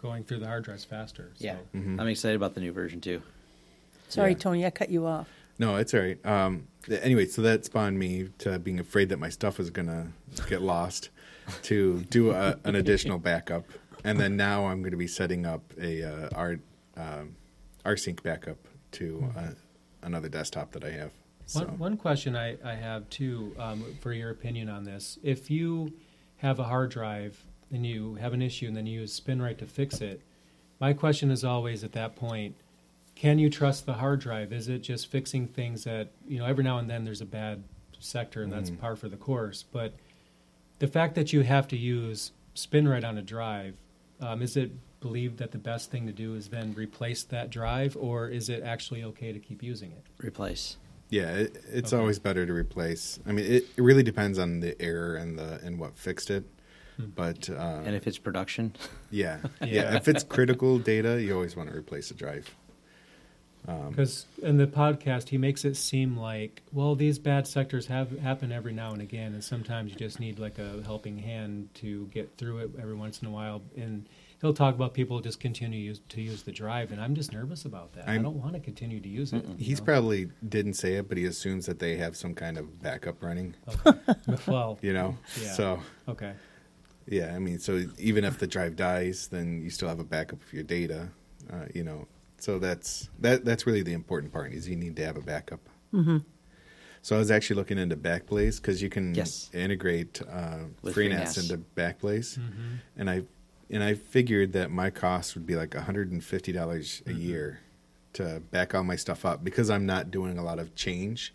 going 0.00 0.24
through 0.24 0.38
the 0.40 0.46
hard 0.46 0.64
drives 0.64 0.84
faster. 0.84 1.30
So. 1.36 1.44
Yeah. 1.44 1.56
Mhm. 1.74 2.00
I'm 2.00 2.08
excited 2.08 2.36
about 2.36 2.54
the 2.54 2.60
new 2.60 2.72
version 2.72 3.00
too. 3.00 3.22
Sorry, 4.08 4.32
Yeah. 4.32 4.38
Tony, 4.38 4.66
I 4.66 4.70
cut 4.70 4.90
you 4.90 5.06
off. 5.06 5.28
No, 5.58 5.76
it's 5.76 5.94
all 5.94 6.00
right. 6.00 6.26
Um, 6.26 6.66
th- 6.86 7.00
anyway, 7.02 7.26
so 7.26 7.40
that 7.42 7.64
spawned 7.64 7.98
me 7.98 8.30
to 8.38 8.58
being 8.58 8.80
afraid 8.80 9.10
that 9.10 9.18
my 9.18 9.28
stuff 9.28 9.58
was 9.58 9.70
gonna 9.70 10.12
get 10.48 10.60
lost, 10.60 11.10
to 11.62 12.00
do 12.10 12.30
a, 12.32 12.56
an 12.64 12.74
additional 12.74 13.18
backup, 13.30 13.64
and 14.02 14.18
then 14.18 14.36
now 14.36 14.66
I'm 14.66 14.80
going 14.80 14.90
to 14.92 14.96
be 14.96 15.06
setting 15.06 15.44
up 15.46 15.62
a 15.80 16.02
uh, 16.02 16.28
R 16.34 16.58
um, 16.96 17.36
RSync 17.84 18.22
backup 18.22 18.56
to 18.92 19.32
uh, 19.36 19.50
another 20.02 20.28
desktop 20.28 20.70
that 20.72 20.84
I 20.84 20.90
have. 20.90 21.10
So 21.46 21.60
One, 21.64 21.78
one 21.78 21.96
question 21.96 22.36
I, 22.36 22.56
I 22.64 22.74
have 22.74 23.08
too, 23.10 23.54
um, 23.58 23.84
for 24.00 24.12
your 24.12 24.30
opinion 24.30 24.68
on 24.68 24.84
this: 24.84 25.18
If 25.22 25.50
you 25.50 25.92
have 26.36 26.58
a 26.58 26.64
hard 26.64 26.90
drive 26.90 27.44
and 27.72 27.84
you 27.86 28.14
have 28.16 28.32
an 28.32 28.42
issue, 28.42 28.66
and 28.68 28.76
then 28.76 28.86
you 28.86 29.00
use 29.00 29.18
SpinRite 29.18 29.58
to 29.58 29.66
fix 29.66 30.00
it, 30.00 30.20
my 30.80 30.92
question 30.92 31.30
is 31.30 31.44
always 31.44 31.82
at 31.84 31.92
that 31.92 32.14
point: 32.16 32.54
Can 33.14 33.38
you 33.38 33.50
trust 33.50 33.86
the 33.86 33.94
hard 33.94 34.20
drive? 34.20 34.52
Is 34.52 34.68
it 34.68 34.78
just 34.80 35.08
fixing 35.08 35.48
things 35.48 35.84
that 35.84 36.12
you 36.28 36.38
know? 36.38 36.46
Every 36.46 36.64
now 36.64 36.78
and 36.78 36.88
then 36.88 37.04
there's 37.04 37.20
a 37.20 37.26
bad 37.26 37.64
sector, 37.98 38.42
and 38.42 38.52
that's 38.52 38.70
Mhm. 38.70 38.78
par 38.80 38.96
for 38.96 39.08
the 39.08 39.16
course. 39.16 39.64
But 39.70 39.94
the 40.78 40.88
fact 40.88 41.14
that 41.14 41.32
you 41.32 41.42
have 41.42 41.68
to 41.68 41.76
use 41.76 42.32
SpinRite 42.54 43.04
on 43.04 43.16
a 43.18 43.22
drive, 43.22 43.76
um, 44.20 44.42
is 44.42 44.56
it 44.56 44.72
believed 45.02 45.36
that 45.38 45.50
the 45.52 45.58
best 45.58 45.90
thing 45.90 46.06
to 46.06 46.12
do 46.12 46.34
is 46.34 46.48
then 46.48 46.72
replace 46.74 47.22
that 47.24 47.50
drive, 47.50 47.94
or 48.00 48.28
is 48.28 48.48
it 48.48 48.62
actually 48.62 49.04
okay 49.04 49.32
to 49.32 49.38
keep 49.38 49.62
using 49.62 49.92
it? 49.92 50.04
Replace. 50.18 50.76
yeah, 51.10 51.28
it, 51.42 51.62
it's 51.70 51.92
Okay. 51.92 52.00
always 52.00 52.18
better 52.18 52.46
to 52.46 52.52
replace. 52.54 53.20
I 53.26 53.32
mean, 53.32 53.44
it, 53.44 53.64
it 53.76 53.82
really 53.82 54.02
depends 54.02 54.38
on 54.38 54.60
the 54.60 54.80
error 54.80 55.16
and 55.16 55.38
the 55.38 55.60
and 55.62 55.78
what 55.78 55.98
fixed 55.98 56.30
it. 56.30 56.44
Hmm. 56.96 57.06
But 57.14 57.50
uh, 57.50 57.82
And 57.84 57.94
if 57.94 58.06
it's 58.06 58.18
production, 58.18 58.74
yeah, 59.10 59.38
yeah, 59.60 59.66
Yeah. 59.66 59.96
if 59.96 60.08
it's 60.08 60.24
critical 60.24 60.78
data, 60.78 61.20
you 61.20 61.34
always 61.34 61.54
want 61.56 61.68
to 61.70 61.76
replace 61.76 62.10
a 62.10 62.14
drive. 62.14 62.54
Um, 63.68 63.90
Because 63.90 64.26
in 64.42 64.56
the 64.56 64.66
podcast, 64.66 65.28
he 65.28 65.38
makes 65.38 65.64
it 65.64 65.76
seem 65.76 66.16
like, 66.16 66.62
well, 66.72 66.96
these 66.96 67.18
bad 67.20 67.46
sectors 67.46 67.86
have 67.86 68.18
happen 68.18 68.50
every 68.50 68.72
now 68.72 68.90
and 68.92 69.00
again, 69.00 69.34
and 69.34 69.44
sometimes 69.44 69.92
you 69.92 69.96
just 69.96 70.18
need 70.18 70.38
like 70.40 70.58
a 70.58 70.82
helping 70.84 71.18
hand 71.18 71.68
to 71.74 72.06
get 72.06 72.36
through 72.36 72.58
it 72.58 72.70
every 72.80 72.94
once 72.94 73.22
in 73.22 73.28
a 73.28 73.30
while. 73.30 73.62
And 73.76 74.08
he'll 74.42 74.52
talk 74.52 74.74
about 74.74 74.92
people 74.92 75.20
just 75.20 75.40
continue 75.40 75.78
use, 75.80 76.00
to 76.10 76.20
use 76.20 76.42
the 76.42 76.52
drive, 76.52 76.92
and 76.92 77.00
I'm 77.00 77.14
just 77.14 77.32
nervous 77.32 77.64
about 77.64 77.94
that. 77.94 78.06
I 78.08 78.12
I'm- 78.12 78.22
don't 78.22 78.36
want 78.36 78.52
to 78.54 78.60
continue 78.60 79.00
to 79.00 79.08
use 79.08 79.32
it. 79.32 79.44
you 79.46 79.54
He's 79.64 79.78
know? 79.78 79.84
probably 79.86 80.28
didn't 80.46 80.74
say 80.74 80.96
it, 80.96 81.08
but 81.08 81.16
he 81.16 81.24
assumes 81.24 81.64
that 81.66 81.78
they 81.78 81.96
have 81.96 82.16
some 82.16 82.34
kind 82.34 82.58
of 82.58 82.82
backup 82.82 83.22
running. 83.22 83.54
okay. 83.86 83.98
well, 84.46 84.78
You 84.82 84.92
know, 84.92 85.16
Yeah. 85.40 85.52
so 85.52 85.80
okay. 86.08 86.34
Yeah, 87.06 87.34
I 87.34 87.38
mean, 87.38 87.58
so 87.58 87.84
even 87.98 88.24
if 88.24 88.38
the 88.38 88.46
drive 88.46 88.76
dies, 88.76 89.28
then 89.28 89.62
you 89.62 89.70
still 89.70 89.88
have 89.88 89.98
a 90.00 90.04
backup 90.04 90.42
of 90.42 90.52
your 90.52 90.62
data. 90.62 91.08
Uh, 91.52 91.64
you 91.74 91.82
know, 91.82 92.06
so 92.38 92.58
that's 92.60 93.08
that. 93.18 93.44
That's 93.44 93.66
really 93.66 93.82
the 93.82 93.92
important 93.92 94.32
part 94.32 94.52
is 94.52 94.68
you 94.68 94.76
need 94.76 94.94
to 94.96 95.04
have 95.04 95.16
a 95.16 95.20
backup. 95.20 95.60
Mm-hmm. 95.92 96.18
So 97.04 97.16
I 97.16 97.18
was 97.18 97.32
actually 97.32 97.56
looking 97.56 97.78
into 97.78 97.96
Backblaze 97.96 98.60
because 98.60 98.80
you 98.80 98.88
can 98.88 99.12
Yes. 99.16 99.50
integrate 99.52 100.22
uh, 100.22 100.66
FreeNAS 100.84 100.94
FreeNAS. 100.94 101.42
into 101.50 101.58
Backblaze, 101.74 102.38
Mm-hmm. 102.38 102.74
and 102.98 103.10
I 103.10 103.22
and 103.72 103.82
I 103.82 103.94
figured 103.94 104.52
that 104.52 104.70
my 104.70 104.90
cost 104.90 105.34
would 105.34 105.46
be 105.46 105.56
like 105.56 105.74
hundred 105.74 106.12
and 106.12 106.22
fifty 106.22 106.52
dollars 106.52 107.02
Mm-hmm. 107.06 107.10
a 107.18 107.20
year 107.20 107.60
to 108.14 108.42
back 108.50 108.74
all 108.74 108.84
my 108.84 108.96
stuff 108.96 109.24
up 109.24 109.42
because 109.42 109.70
I'm 109.70 109.86
not 109.86 110.10
doing 110.10 110.36
a 110.38 110.44
lot 110.44 110.58
of 110.58 110.74
change. 110.74 111.34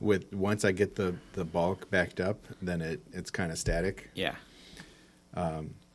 With 0.00 0.32
once 0.32 0.64
I 0.64 0.72
get 0.72 0.94
the 0.96 1.14
the 1.32 1.44
bulk 1.44 1.90
backed 1.90 2.20
up, 2.20 2.44
then 2.62 2.80
it 2.82 3.00
it's 3.12 3.30
kind 3.30 3.50
of 3.52 3.58
static. 3.58 4.10
Yeah. 4.14 4.34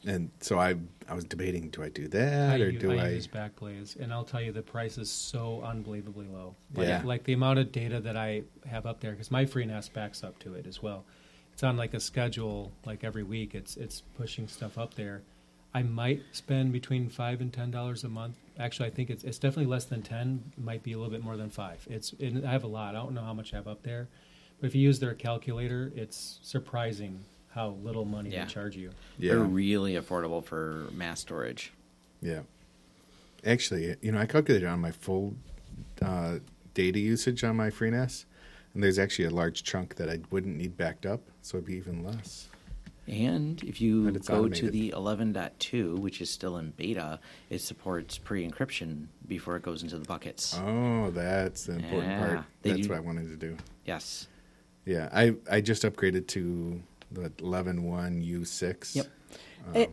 And 0.06 0.32
so 0.42 0.60
I 0.60 0.76
I 1.08 1.14
was 1.14 1.24
debating, 1.24 1.70
do 1.70 1.82
I 1.82 1.88
do 1.90 2.04
I, 2.04 2.08
that 2.08 2.62
or 2.62 2.70
u- 2.70 2.80
do 2.80 2.92
I 2.92 3.06
I? 3.06 3.10
use 3.12 3.26
Backblaze, 3.28 3.98
and 3.98 4.12
I'll 4.12 4.26
tell 4.26 4.42
you 4.42 4.52
the 4.52 4.62
price 4.62 4.98
is 4.98 5.10
so 5.10 5.62
unbelievably 5.64 6.28
low. 6.28 6.56
Like, 6.76 6.88
Yeah. 6.90 7.02
like 7.06 7.24
the 7.24 7.32
amount 7.34 7.60
of 7.60 7.72
data 7.72 8.02
that 8.02 8.18
I 8.18 8.44
have 8.66 8.86
up 8.86 9.00
there, 9.00 9.12
because 9.12 9.32
my 9.32 9.46
FreeNAS 9.46 9.92
backs 9.94 10.22
up 10.24 10.40
to 10.40 10.54
it 10.56 10.68
as 10.68 10.82
well. 10.84 11.06
It's 11.54 11.64
on 11.64 11.78
like 11.78 11.94
a 11.94 12.00
schedule, 12.02 12.74
like 12.86 13.04
every 13.06 13.24
week. 13.24 13.56
It's 13.56 13.78
it's 13.78 14.02
pushing 14.18 14.48
stuff 14.50 14.78
up 14.78 14.94
there. 14.96 15.22
I 15.74 15.82
might 15.84 16.22
spend 16.32 16.72
between 16.72 17.10
five 17.10 17.42
and 17.42 17.52
ten 17.52 17.72
dollars 17.72 18.04
a 18.04 18.10
month. 18.10 18.38
Actually, 18.60 18.88
I 18.90 18.92
think 18.92 19.10
it's 19.10 19.24
it's 19.24 19.40
definitely 19.40 19.72
less 19.72 19.86
than 19.86 20.02
ten. 20.04 20.52
It 20.58 20.64
might 20.64 20.84
be 20.84 20.94
a 20.94 20.98
little 20.98 21.12
bit 21.12 21.24
more 21.24 21.36
than 21.38 21.50
five. 21.50 21.86
It's 21.90 22.14
and 22.20 22.46
I 22.46 22.52
have 22.52 22.64
a 22.64 22.68
lot. 22.68 22.96
I 22.96 23.00
don't 23.00 23.14
know 23.14 23.24
how 23.24 23.34
much 23.34 23.54
I 23.54 23.58
have 23.58 23.68
up 23.68 23.82
there, 23.84 24.08
but 24.62 24.68
if 24.68 24.76
you 24.76 24.82
use 24.82 25.00
their 25.00 25.14
calculator, 25.16 25.92
it's 25.96 26.40
surprising 26.44 27.24
how 27.50 27.70
little 27.84 28.06
money 28.06 28.30
Yeah. 28.32 28.46
they 28.46 28.52
charge 28.52 28.76
you. 28.76 28.92
Yeah, 29.18 29.34
They're 29.34 29.44
really 29.44 29.94
affordable 29.94 30.44
for 30.44 30.88
mass 30.94 31.20
storage. 31.20 31.72
yeah. 32.22 32.42
Actually, 33.46 33.96
you 34.02 34.12
know, 34.12 34.20
I 34.20 34.26
calculated 34.26 34.66
on 34.68 34.80
my 34.80 34.92
full 34.92 35.36
uh, 36.02 36.40
data 36.74 36.98
usage 37.00 37.44
on 37.44 37.58
my 37.58 37.70
FreeNAS, 37.70 38.24
and 38.74 38.82
there's 38.82 38.98
actually 38.98 39.26
a 39.26 39.30
large 39.32 39.64
chunk 39.64 39.96
that 39.96 40.10
I 40.10 40.20
wouldn't 40.32 40.56
need 40.56 40.78
backed 40.78 41.06
up, 41.06 41.22
so 41.42 41.58
it'd 41.58 41.68
be 41.68 41.76
even 41.76 42.04
less. 42.06 42.48
And 43.08 43.62
if 43.64 43.82
you 43.82 44.08
And 44.08 44.16
it's 44.16 44.30
go 44.30 44.48
to 44.48 44.72
the 44.72 44.92
11.2, 44.96 45.98
which 46.00 46.22
is 46.22 46.30
still 46.30 46.58
in 46.58 46.72
beta, 46.72 47.20
it 47.50 47.60
supports 47.60 48.18
pre-encryption 48.18 49.08
before 49.28 49.58
it 49.58 49.62
goes 49.64 49.84
into 49.84 49.98
the 49.98 50.06
buckets. 50.06 50.58
Oh, 50.58 51.12
that's 51.12 51.66
the 51.66 51.74
important 51.76 52.12
Yeah, 52.12 52.26
part. 52.28 52.46
they 52.62 52.70
That's 52.72 52.84
do- 52.84 52.90
what 52.90 52.98
I 52.98 53.02
wanted 53.02 53.28
to 53.30 53.36
do. 53.36 53.58
Yes. 53.86 54.28
Yeah, 54.86 55.10
I 55.14 55.36
I 55.50 55.62
just 55.62 55.84
upgraded 55.84 56.28
to 56.28 56.82
the 57.12 57.30
11.1 57.30 58.22
U6. 58.26 58.96
Yep. 58.96 59.08
Eh, 59.76 59.86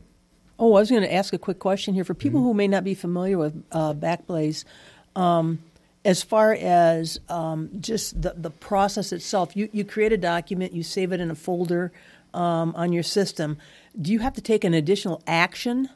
oh, 0.58 0.74
I 0.74 0.80
was 0.80 0.90
going 0.90 1.02
to 1.02 1.12
ask 1.12 1.32
a 1.32 1.38
quick 1.38 1.58
question 1.58 1.94
here 1.94 2.04
for 2.04 2.14
people 2.14 2.40
who 2.42 2.54
may 2.54 2.66
not 2.68 2.82
be 2.84 2.94
familiar 2.94 3.38
with 3.38 3.62
uh, 3.72 3.94
Backblaze. 3.94 4.64
Um, 5.16 5.60
as 6.04 6.22
far 6.22 6.54
as 6.54 7.20
um, 7.28 7.70
just 7.80 8.20
the, 8.20 8.34
the 8.36 8.50
process 8.50 9.12
itself, 9.12 9.54
you, 9.56 9.68
you 9.72 9.84
create 9.84 10.12
a 10.12 10.16
document, 10.16 10.72
you 10.72 10.82
save 10.82 11.12
it 11.12 11.20
in 11.20 11.30
a 11.30 11.34
folder 11.34 11.92
um, 12.34 12.74
on 12.76 12.92
your 12.92 13.02
system. 13.02 13.58
Do 14.00 14.12
you 14.12 14.20
have 14.20 14.34
to 14.34 14.40
take 14.40 14.64
an 14.64 14.74
additional 14.74 15.22
action 15.26 15.88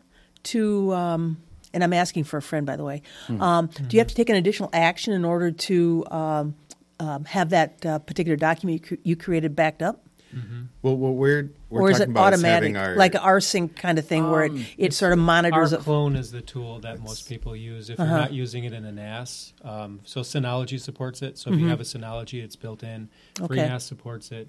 to, 0.44 0.92
um, 0.92 1.38
and 1.72 1.82
I'm 1.84 1.92
asking 1.92 2.24
for 2.24 2.36
a 2.38 2.42
friend, 2.42 2.66
by 2.66 2.76
the 2.76 2.84
way, 2.84 3.02
um, 3.40 3.66
do 3.88 3.96
you 3.96 4.00
have 4.00 4.08
to 4.08 4.14
take 4.14 4.28
an 4.28 4.36
additional 4.36 4.70
action 4.72 5.12
in 5.12 5.24
order 5.24 5.50
to 5.50 6.04
um, 6.10 6.54
um, 7.00 7.24
have 7.24 7.50
that 7.50 7.84
uh, 7.86 7.98
particular 8.00 8.36
document 8.36 8.80
you, 8.82 8.96
cre- 8.96 9.02
you 9.04 9.16
created 9.16 9.54
backed 9.56 9.82
up? 9.82 10.00
Well, 10.82 10.96
what 10.96 11.12
we're 11.14 11.50
we're 11.70 11.82
or 11.82 11.90
is 11.92 12.00
it 12.00 12.08
about 12.08 12.32
automatic, 12.34 12.74
our 12.76 12.96
like 12.96 13.14
an 13.14 13.20
rsync 13.20 13.76
kind 13.76 14.00
of 14.00 14.06
thing, 14.06 14.28
where 14.30 14.46
it, 14.46 14.52
it 14.76 14.92
sort 14.92 15.12
of 15.12 15.20
monitors 15.20 15.72
Our 15.72 15.78
it? 15.78 15.82
clone 15.84 16.16
is 16.16 16.32
the 16.32 16.40
tool 16.40 16.80
that 16.80 16.98
most 17.00 17.28
people 17.28 17.54
use 17.54 17.88
if 17.88 18.00
Uh-huh. 18.00 18.10
you're 18.10 18.18
not 18.20 18.32
using 18.32 18.64
it 18.64 18.72
in 18.72 18.84
a 18.84 18.90
NAS. 18.90 19.52
Um, 19.62 20.00
so 20.02 20.22
Synology 20.22 20.80
supports 20.80 21.22
it. 21.22 21.38
So 21.38 21.52
if 21.52 21.60
you 21.60 21.68
have 21.68 21.80
a 21.80 21.84
Synology, 21.84 22.42
it's 22.42 22.56
built 22.56 22.82
in. 22.82 23.08
Mm-hmm. 23.36 23.44
Okay. 23.44 23.54
FreeNAS 23.58 23.82
supports 23.82 24.32
it. 24.32 24.48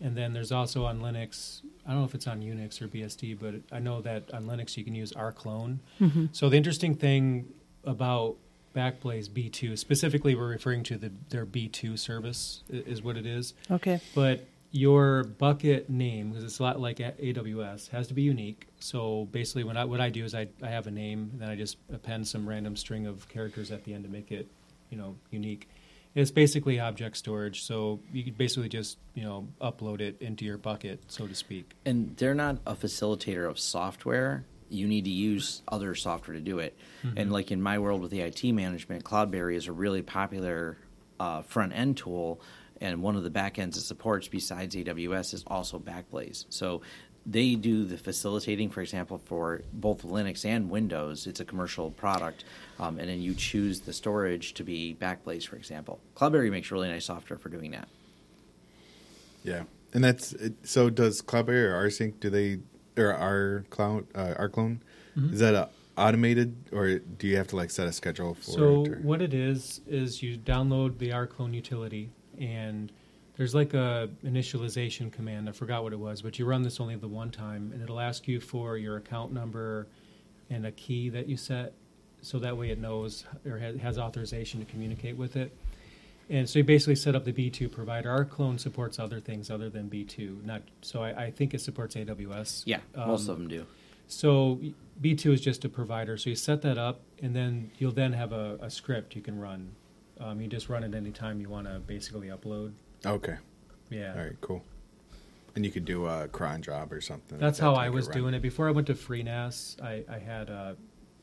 And 0.00 0.16
then 0.16 0.32
there's 0.32 0.52
also 0.52 0.84
on 0.84 1.00
Linux. 1.00 1.62
I 1.86 1.90
don't 1.90 2.00
know 2.00 2.04
if 2.04 2.14
it's 2.14 2.26
on 2.26 2.40
Unix 2.40 2.80
or 2.80 2.88
BSD, 2.88 3.38
but 3.40 3.54
I 3.74 3.80
know 3.80 4.00
that 4.02 4.32
on 4.32 4.44
Linux 4.46 4.76
you 4.76 4.84
can 4.84 4.94
use 4.94 5.12
rclone. 5.12 5.78
Mm-hmm. 6.00 6.26
So 6.32 6.48
the 6.48 6.56
interesting 6.56 6.94
thing 6.94 7.48
about 7.84 8.36
Backblaze 8.76 9.28
B2, 9.28 9.76
specifically, 9.76 10.34
we're 10.34 10.48
referring 10.48 10.82
to 10.84 10.96
the, 10.96 11.10
their 11.30 11.44
B2 11.46 11.98
service, 11.98 12.62
is 12.68 13.02
what 13.02 13.16
it 13.16 13.26
is 13.26 13.54
Okay. 13.70 14.00
but 14.14 14.46
your 14.70 15.24
bucket 15.24 15.88
name 15.88 16.28
because 16.28 16.44
it's 16.44 16.58
a 16.58 16.62
lot 16.62 16.78
like 16.78 16.98
AWS 16.98 17.88
has 17.88 18.06
to 18.08 18.14
be 18.14 18.22
unique. 18.22 18.66
So 18.78 19.26
basically, 19.32 19.64
when 19.64 19.76
I, 19.78 19.84
what 19.84 20.00
I 20.00 20.10
do 20.10 20.24
is 20.24 20.34
I, 20.34 20.48
I 20.62 20.68
have 20.68 20.86
a 20.86 20.90
name, 20.90 21.30
and 21.32 21.40
then 21.40 21.48
I 21.48 21.56
just 21.56 21.78
append 21.92 22.28
some 22.28 22.46
random 22.48 22.76
string 22.76 23.06
of 23.06 23.26
characters 23.28 23.70
at 23.70 23.84
the 23.84 23.94
end 23.94 24.04
to 24.04 24.10
make 24.10 24.30
it, 24.30 24.46
you 24.90 24.98
know, 24.98 25.16
unique. 25.30 25.68
It's 26.14 26.30
basically 26.30 26.80
object 26.80 27.16
storage. 27.16 27.62
So 27.62 28.00
you 28.12 28.24
could 28.24 28.36
basically 28.36 28.68
just 28.68 28.98
you 29.14 29.22
know 29.22 29.48
upload 29.60 30.00
it 30.00 30.20
into 30.20 30.44
your 30.44 30.58
bucket, 30.58 31.00
so 31.08 31.26
to 31.26 31.34
speak. 31.34 31.74
And 31.84 32.16
they're 32.16 32.34
not 32.34 32.58
a 32.66 32.74
facilitator 32.74 33.48
of 33.48 33.58
software. 33.58 34.44
You 34.70 34.86
need 34.86 35.04
to 35.04 35.10
use 35.10 35.62
other 35.66 35.94
software 35.94 36.34
to 36.34 36.42
do 36.42 36.58
it. 36.58 36.76
And 37.16 37.32
like 37.32 37.50
in 37.50 37.62
my 37.62 37.78
world 37.78 38.02
with 38.02 38.10
the 38.10 38.20
IT 38.20 38.44
management, 38.44 39.02
Cloudberry 39.02 39.56
is 39.56 39.66
a 39.66 39.72
really 39.72 40.02
popular 40.02 40.76
uh, 41.18 41.42
front 41.42 41.72
end 41.72 41.96
tool. 41.96 42.40
And 42.80 43.02
one 43.02 43.16
of 43.16 43.22
the 43.22 43.30
back 43.30 43.58
ends 43.58 43.76
it 43.76 43.82
supports 43.82 44.28
besides 44.28 44.76
AWS 44.76 45.34
is 45.34 45.44
also 45.46 45.78
Backblaze. 45.78 46.44
So 46.50 46.82
they 47.30 47.54
do 47.56 47.84
the 47.84 47.98
facilitating, 47.98 48.70
for 48.70 48.80
example, 48.80 49.18
for 49.18 49.60
both 49.72 50.02
Linux 50.02 50.44
and 50.46 50.70
Windows. 50.70 51.26
It's 51.26 51.40
a 51.40 51.44
commercial 51.44 51.90
product. 51.90 52.44
Um, 52.80 52.98
and 52.98 53.08
then 53.08 53.20
you 53.20 53.34
choose 53.34 53.80
the 53.80 53.92
storage 53.92 54.54
to 54.54 54.64
be 54.64 54.96
Backblaze, 54.98 55.46
for 55.46 55.56
example. 55.56 56.00
Cloudberry 56.16 56.50
makes 56.50 56.70
really 56.70 56.88
nice 56.88 57.04
software 57.04 57.38
for 57.38 57.50
doing 57.50 57.72
that. 57.72 57.88
Yeah, 59.44 59.64
and 59.92 60.02
that's 60.02 60.32
it, 60.32 60.54
so. 60.66 60.90
Does 60.90 61.22
Cloudberry 61.22 61.64
or 61.64 61.86
RSync 61.88 62.18
do 62.20 62.28
they 62.30 62.58
or 63.00 63.14
our 63.14 63.64
cloud 63.70 64.06
uh, 64.14 64.34
rclone 64.38 64.78
Mm-hmm. 65.16 65.32
is 65.34 65.40
that 65.40 65.54
a 65.54 65.68
automated 65.96 66.54
or 66.70 66.98
do 67.00 67.26
you 67.26 67.36
have 67.38 67.48
to 67.48 67.56
like 67.56 67.70
set 67.72 67.88
a 67.88 67.92
schedule 67.92 68.34
for 68.34 68.42
So 68.52 68.82
it? 68.84 68.88
or- 68.92 68.96
what 69.00 69.20
it 69.20 69.34
is 69.34 69.80
is 69.88 70.22
you 70.22 70.38
download 70.38 70.98
the 70.98 71.08
rclone 71.10 71.54
utility, 71.54 72.10
and 72.40 72.92
there's 73.38 73.54
like 73.54 73.72
a 73.72 74.10
initialization 74.24 75.10
command. 75.12 75.48
I 75.48 75.52
forgot 75.52 75.84
what 75.84 75.92
it 75.92 75.98
was, 75.98 76.20
but 76.22 76.38
you 76.38 76.44
run 76.44 76.62
this 76.62 76.80
only 76.80 76.96
the 76.96 77.08
one 77.08 77.30
time, 77.30 77.70
and 77.72 77.80
it'll 77.82 78.00
ask 78.00 78.26
you 78.28 78.40
for 78.40 78.76
your 78.76 78.96
account 78.96 79.32
number 79.32 79.86
and 80.50 80.66
a 80.66 80.72
key 80.72 81.08
that 81.10 81.28
you 81.28 81.36
set, 81.36 81.72
so 82.20 82.40
that 82.40 82.56
way 82.56 82.70
it 82.70 82.78
knows 82.80 83.24
or 83.46 83.58
has, 83.58 83.96
authorization 83.96 84.58
to 84.58 84.66
communicate 84.66 85.16
with 85.16 85.36
it. 85.36 85.56
And 86.28 86.48
so 86.50 86.58
you 86.58 86.64
basically 86.64 86.96
set 86.96 87.14
up 87.14 87.24
the 87.24 87.32
B2 87.32 87.70
provider. 87.70 88.10
rclone 88.24 88.58
supports 88.58 88.98
other 88.98 89.20
things 89.20 89.50
other 89.50 89.70
than 89.70 89.88
B2. 89.88 90.44
Not 90.44 90.62
so 90.82 91.02
I, 91.02 91.24
I 91.26 91.30
think 91.30 91.54
it 91.54 91.60
supports 91.60 91.94
AWS. 91.94 92.64
Yeah, 92.66 92.80
most 92.96 93.28
Um, 93.28 93.30
of 93.30 93.38
them 93.38 93.48
do. 93.48 93.66
so 94.08 94.60
B2 95.00 95.34
is 95.34 95.40
just 95.40 95.64
a 95.64 95.68
provider. 95.68 96.16
So 96.16 96.28
you 96.30 96.36
set 96.36 96.60
that 96.62 96.76
up, 96.76 97.00
and 97.22 97.36
then 97.36 97.70
you'll 97.78 97.92
then 97.92 98.14
have 98.14 98.32
a, 98.32 98.58
a 98.60 98.68
script 98.68 99.14
you 99.14 99.22
can 99.22 99.38
run. 99.38 99.70
Um, 100.18 100.40
you 100.40 100.48
just 100.48 100.68
run 100.68 100.82
it 100.82 100.92
anytime 100.94 101.40
you 101.40 101.48
want 101.48 101.68
to 101.68 101.78
basically 101.78 102.26
upload. 102.28 102.72
Okay, 103.06 103.36
Yeah. 103.90 104.14
all 104.16 104.22
right, 104.24 104.40
cool. 104.40 104.62
And 105.54 105.64
you 105.64 105.70
could 105.72 105.84
do 105.84 106.06
a 106.06 106.28
cron 106.28 106.62
job 106.62 106.92
or 106.92 107.00
something. 107.00 107.38
That's 107.38 107.58
like 107.58 107.64
how 107.64 107.74
that 107.74 107.80
I 107.80 107.88
was 107.90 108.06
run. 108.08 108.16
doing 108.18 108.34
it 108.34 108.42
before 108.42 108.68
I 108.68 108.70
went 108.70 108.86
to 108.88 108.94
FreeNAS. 108.94 109.80
I, 109.82 110.04
I 110.08 110.18
had 110.18 110.50
a 110.50 110.76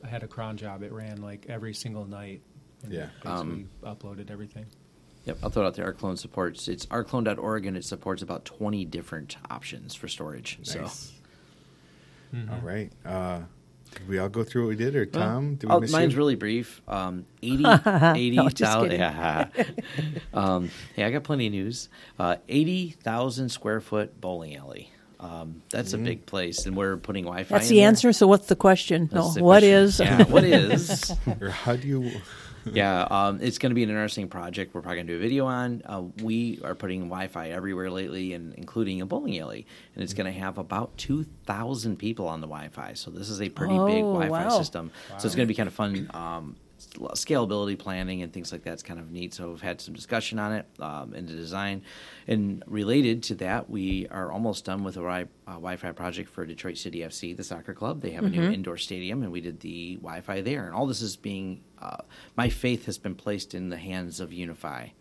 I 0.04 0.08
had 0.08 0.22
a 0.22 0.28
cron 0.28 0.56
job. 0.58 0.82
It 0.82 0.92
ran 0.92 1.22
like 1.22 1.46
every 1.48 1.72
single 1.72 2.04
night. 2.04 2.42
Yeah. 2.88 3.06
basically 3.22 3.30
Um, 3.30 3.68
uploaded 3.82 4.30
everything. 4.30 4.66
Yep, 5.24 5.38
I'll 5.42 5.50
throw 5.50 5.64
it 5.64 5.66
out 5.68 5.74
there. 5.74 5.90
rclone 5.92 6.18
supports 6.18 6.68
it's 6.68 6.86
rclone.org 6.86 7.66
and 7.66 7.76
it 7.76 7.84
supports 7.84 8.20
about 8.22 8.44
20 8.44 8.84
different 8.84 9.36
options 9.50 9.94
for 9.94 10.06
storage. 10.08 10.58
So 10.62 10.80
Mm-hmm. 12.34 12.52
All 12.52 12.60
right. 12.60 12.92
Uh, 13.04 13.40
did 13.98 14.08
we 14.08 14.18
all 14.18 14.28
go 14.28 14.44
through 14.44 14.62
what 14.64 14.68
we 14.70 14.76
did, 14.76 14.94
or 14.96 15.06
Tom? 15.06 15.56
did 15.56 15.68
we 15.68 15.74
Oh, 15.74 15.80
miss 15.80 15.90
mine's 15.92 16.12
you? 16.12 16.18
really 16.18 16.34
brief. 16.36 16.80
Um, 16.88 17.26
80, 17.42 17.62
just 17.64 17.86
80,000. 17.86 18.82
kidding. 18.82 19.00
yeah. 19.00 19.48
um, 20.34 20.70
hey, 20.94 21.04
I 21.04 21.10
got 21.10 21.24
plenty 21.24 21.46
of 21.46 21.52
news. 21.52 21.88
Uh, 22.18 22.36
80,000 22.48 23.48
square 23.48 23.80
foot 23.80 24.20
bowling 24.20 24.56
alley. 24.56 24.90
Um, 25.18 25.62
that's 25.70 25.92
Mm-hmm. 25.92 26.02
a 26.02 26.04
big 26.04 26.26
place, 26.26 26.66
and 26.66 26.76
we're 26.76 26.98
putting 26.98 27.24
Wi 27.24 27.44
Fi. 27.44 27.54
That's 27.56 27.68
the 27.68 27.82
answer. 27.82 28.12
So 28.12 28.26
what's 28.26 28.46
the 28.48 28.56
question? 28.56 29.08
That's 29.10 29.28
no, 29.28 29.32
the 29.32 29.44
what 29.44 29.60
question. 29.62 29.70
is? 29.74 30.00
Yeah, 30.00 30.24
what 30.24 30.44
is? 30.44 31.12
Or 31.40 31.48
how 31.48 31.74
do 31.76 31.88
you? 31.88 32.10
Yeah, 32.72 33.02
um, 33.10 33.38
it's 33.40 33.58
going 33.58 33.70
to 33.70 33.74
be 33.74 33.82
an 33.82 33.88
interesting 33.90 34.28
project. 34.28 34.74
We're 34.74 34.80
probably 34.82 34.96
going 34.96 35.06
to 35.06 35.12
do 35.14 35.18
a 35.18 35.22
video 35.22 35.46
on. 35.46 35.82
Uh, 35.84 36.02
we 36.22 36.60
are 36.64 36.74
putting 36.74 37.02
Wi-Fi 37.08 37.50
everywhere 37.50 37.90
lately, 37.90 38.32
and 38.32 38.54
including 38.54 39.00
a 39.00 39.06
bowling 39.06 39.38
alley, 39.38 39.66
and 39.94 40.02
it's 40.02 40.14
going 40.14 40.32
to 40.32 40.38
have 40.38 40.58
about 40.58 40.96
two 40.96 41.24
thousand 41.44 41.96
people 41.98 42.26
on 42.28 42.40
the 42.40 42.46
Wi-Fi. 42.46 42.94
So 42.94 43.10
this 43.10 43.30
is 43.30 43.40
a 43.40 43.48
pretty 43.48 43.78
big 43.78 44.04
Oh, 44.04 44.14
Wi-Fi 44.14 44.44
wow. 44.44 44.58
system. 44.58 44.90
So 45.18 45.26
it's 45.26 45.34
going 45.34 45.46
to 45.46 45.52
be 45.52 45.54
kind 45.54 45.68
of 45.68 45.74
fun. 45.74 46.10
Um, 46.12 46.56
scalability 46.94 47.78
planning 47.78 48.22
and 48.22 48.32
things 48.32 48.52
like 48.52 48.62
that's 48.62 48.82
kind 48.82 48.98
of 48.98 49.10
neat. 49.10 49.34
So 49.34 49.50
we've 49.50 49.60
had 49.60 49.80
some 49.80 49.94
discussion 49.94 50.38
on 50.38 50.52
it 50.52 50.66
um, 50.80 51.14
in 51.14 51.26
the 51.26 51.32
design. 51.32 51.82
And 52.26 52.62
related 52.66 53.22
to 53.24 53.34
that, 53.36 53.68
we 53.68 54.08
are 54.08 54.32
almost 54.32 54.64
done 54.64 54.84
with 54.84 54.96
a 54.96 55.00
wi- 55.00 55.28
uh, 55.46 55.52
Wi-Fi 55.52 55.92
project 55.92 56.30
for 56.30 56.46
Detroit 56.46 56.78
City 56.78 57.00
FC, 57.00 57.36
the 57.36 57.44
soccer 57.44 57.74
club. 57.74 58.00
They 58.00 58.10
have 58.10 58.24
a 58.24 58.30
new 58.30 58.42
indoor 58.54 58.76
stadium, 58.76 59.22
and 59.22 59.30
we 59.32 59.40
did 59.40 59.60
the 59.60 59.96
Wi-Fi 59.96 60.40
there. 60.40 60.66
And 60.66 60.74
all 60.74 60.86
this 60.86 61.02
is 61.02 61.16
being, 61.16 61.62
uh, 61.80 61.98
my 62.36 62.48
faith 62.48 62.86
has 62.86 62.98
been 62.98 63.14
placed 63.14 63.54
in 63.54 63.68
the 63.68 63.76
hands 63.76 64.20
of 64.20 64.30
UniFi. 64.30 64.92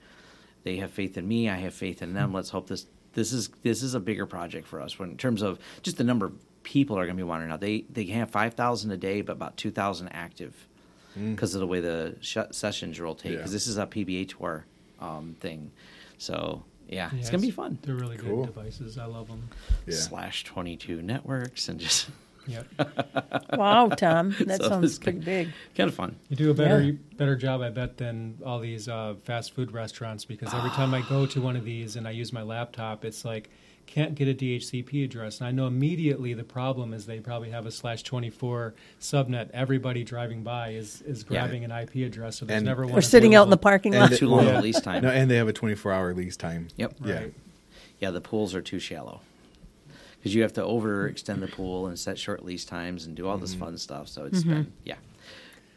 They 0.64 0.78
have 0.78 0.92
faith 0.92 1.18
in 1.18 1.28
me. 1.28 1.50
I 1.50 1.56
have 1.58 1.74
faith 1.74 2.02
in 2.02 2.14
them. 2.14 2.34
Let's 2.34 2.50
hope 2.50 2.68
this 2.68 2.88
this 3.14 3.32
is 3.32 3.50
this 3.64 3.82
is 3.82 3.94
a 3.94 4.00
bigger 4.00 4.26
project 4.26 4.68
for 4.68 4.82
us 4.82 5.00
when, 5.00 5.12
in 5.12 5.18
terms 5.18 5.42
of 5.42 5.58
just 5.82 5.98
the 5.98 6.04
number 6.04 6.26
of 6.26 6.34
people 6.64 6.98
are 6.98 7.06
going 7.06 7.16
to 7.16 7.24
be 7.24 7.24
wandering 7.24 7.52
out. 7.52 7.62
They 7.62 7.86
they 7.90 8.06
have 8.06 8.30
five 8.30 8.56
thousand 8.56 8.92
a 8.92 8.98
day, 8.98 9.22
but 9.22 9.34
about 9.34 9.58
two 9.58 9.72
thousand 9.72 10.10
active 10.10 10.68
because 11.16 11.54
of 11.56 11.62
the 11.62 11.68
way 11.68 11.80
the 11.80 12.16
sh- 12.22 12.38
sessions 12.52 13.00
rotate. 13.00 13.34
Because 13.34 13.52
Yeah. 13.52 13.56
this 13.56 13.68
is 13.68 13.78
a 13.78 13.86
PBA 13.86 14.26
tour 14.38 14.66
um, 15.00 15.36
thing, 15.40 15.72
so 16.18 16.64
yeah, 16.88 17.10
Yeah, 17.12 17.20
it's 17.20 17.30
gonna 17.30 17.42
be 17.42 17.52
fun. 17.52 17.80
They're 17.82 17.96
really 17.96 18.18
Cool. 18.18 18.46
good 18.46 18.54
devices. 18.56 18.98
I 18.98 19.06
love 19.06 19.28
them. 19.28 19.50
Yeah. 19.88 19.96
Slash 19.96 20.44
twenty 20.44 20.76
two 20.78 21.02
networks 21.02 21.68
and 21.70 21.80
just 21.80 22.10
Yep. 22.48 22.68
Wow, 23.58 23.88
Tom, 23.90 24.36
that 24.42 24.62
So 24.62 24.70
sounds 24.70 25.00
pretty 25.00 25.18
big. 25.20 25.50
kind 25.76 25.90
of 25.90 25.96
fun. 25.96 26.16
You 26.30 26.36
do 26.36 26.52
a 26.52 26.54
better 26.54 26.82
Yeah. 26.84 26.92
better 27.18 27.36
job, 27.36 27.62
I 27.62 27.70
bet, 27.72 27.98
than 27.98 28.38
all 28.46 28.60
these 28.60 28.88
uh, 28.88 29.16
fast 29.24 29.54
food 29.54 29.72
restaurants 29.72 30.26
because 30.26 30.54
every 30.54 30.70
time 30.72 30.94
I 30.94 31.02
go 31.10 31.26
to 31.26 31.42
one 31.42 31.56
of 31.56 31.66
these 31.66 31.96
and 31.96 32.08
I 32.08 32.12
use 32.12 32.32
my 32.32 32.44
laptop, 32.44 33.04
it's 33.04 33.26
like 33.26 33.50
can't 33.88 34.16
get 34.16 34.28
a 34.28 34.34
DHCP 34.34 35.04
address, 35.06 35.40
and 35.40 35.48
I 35.48 35.52
know 35.52 35.68
immediately 35.68 36.34
the 36.34 36.44
problem 36.44 36.94
is 36.94 37.06
they 37.06 37.20
probably 37.20 37.50
have 37.52 37.66
a 37.66 37.72
slash 37.72 38.04
twenty 38.04 38.30
four 38.30 38.74
subnet. 39.00 39.50
Everybody 39.54 40.04
driving 40.04 40.44
by 40.44 40.70
is 40.72 41.02
is 41.04 41.24
grabbing 41.24 41.64
an 41.64 41.72
IP 41.72 41.96
address, 42.06 42.38
so 42.38 42.46
there's 42.46 42.58
And- 42.58 42.66
never 42.66 42.86
one. 42.86 42.98
Or 42.98 43.02
sitting 43.02 43.36
out 43.36 43.44
in 43.44 43.50
the 43.50 43.58
parking 43.58 43.94
lot. 43.94 44.10
the- 44.10 44.18
Too 44.18 44.28
long 44.28 44.46
Yeah. 44.46 44.60
a 44.60 44.62
lease 44.62 44.82
time. 44.82 45.04
No, 45.04 45.10
and 45.10 45.30
they 45.30 45.36
have 45.38 45.48
a 45.48 45.54
24 45.54 45.92
hour 45.92 46.14
lease 46.14 46.36
time. 46.38 46.68
Yep. 46.78 46.96
Yeah. 47.06 47.14
Right. 47.16 47.34
Yeah, 48.00 48.12
the 48.12 48.22
pools 48.22 48.54
are 48.56 48.62
too 48.62 48.80
shallow 48.80 49.22
because 50.18 50.36
you 50.36 50.42
have 50.42 50.54
to 50.54 50.62
overextend 50.62 51.40
the 51.40 51.48
pool 51.48 51.88
and 51.88 51.98
set 51.98 52.18
short 52.20 52.44
lease 52.44 52.66
times 52.66 53.06
and 53.06 53.16
do 53.16 53.28
all 53.28 53.38
this 53.38 53.54
fun 53.54 53.78
stuff. 53.78 54.08
So 54.10 54.26
it's 54.26 54.44
been 54.44 54.72
yeah. 54.84 54.96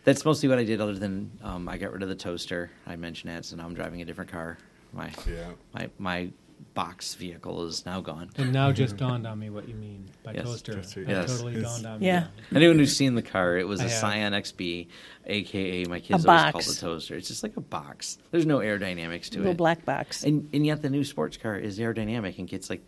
That's 0.04 0.24
mostly 0.24 0.48
what 0.48 0.58
I 0.58 0.64
did. 0.64 0.80
Other 0.80 0.94
than 0.94 1.30
um, 1.42 1.68
I 1.68 1.76
got 1.76 1.92
rid 1.92 2.02
of 2.02 2.08
the 2.08 2.14
toaster. 2.14 2.70
I 2.86 2.96
mentioned 2.96 3.30
that, 3.30 3.44
so 3.44 3.56
now 3.56 3.66
I'm 3.66 3.74
driving 3.74 4.00
a 4.00 4.04
different 4.06 4.30
car. 4.30 4.56
My 4.92 5.10
Yeah. 5.28 5.50
my 5.74 5.90
my 5.98 6.30
box 6.78 7.16
vehicle 7.16 7.66
is 7.66 7.84
now 7.84 8.00
gone. 8.00 8.30
And 8.36 8.52
now 8.52 8.70
just 8.70 8.94
mm-hmm. 8.94 9.08
dawned 9.08 9.26
on 9.26 9.36
me 9.36 9.50
what 9.50 9.68
you 9.68 9.74
mean 9.74 10.08
by 10.22 10.32
Yes. 10.34 10.44
toaster. 10.44 10.74
Toaster, 10.74 11.02
yes. 11.08 11.26
totally 11.28 11.56
It's- 11.56 11.74
dawned 11.74 11.86
on 11.86 11.98
me. 11.98 12.06
Yeah. 12.06 12.28
Anyone 12.54 12.78
who's 12.78 12.96
seen 12.96 13.16
the 13.16 13.22
car, 13.22 13.58
it 13.58 13.66
was 13.66 13.80
I 13.80 13.86
a 13.86 13.88
have. 13.88 13.98
Scion 13.98 14.32
XB, 14.32 14.86
aka 15.26 15.84
my 15.86 15.98
kids 15.98 16.24
A 16.24 16.28
always 16.28 16.42
call 16.44 16.52
box. 16.52 16.68
it 16.68 16.76
a 16.76 16.80
toaster. 16.80 17.16
It's 17.16 17.26
just 17.26 17.42
like 17.42 17.56
a 17.56 17.60
box. 17.60 18.18
There's 18.30 18.46
no 18.46 18.58
aerodynamics 18.58 19.28
to 19.30 19.38
Little 19.38 19.52
it. 19.54 19.56
black 19.56 19.84
box. 19.84 20.22
And 20.22 20.48
and 20.52 20.64
yet 20.64 20.80
the 20.80 20.88
new 20.88 21.02
sports 21.02 21.36
car 21.36 21.56
is 21.56 21.80
aerodynamic 21.80 22.38
and 22.38 22.46
gets 22.46 22.70
like 22.70 22.82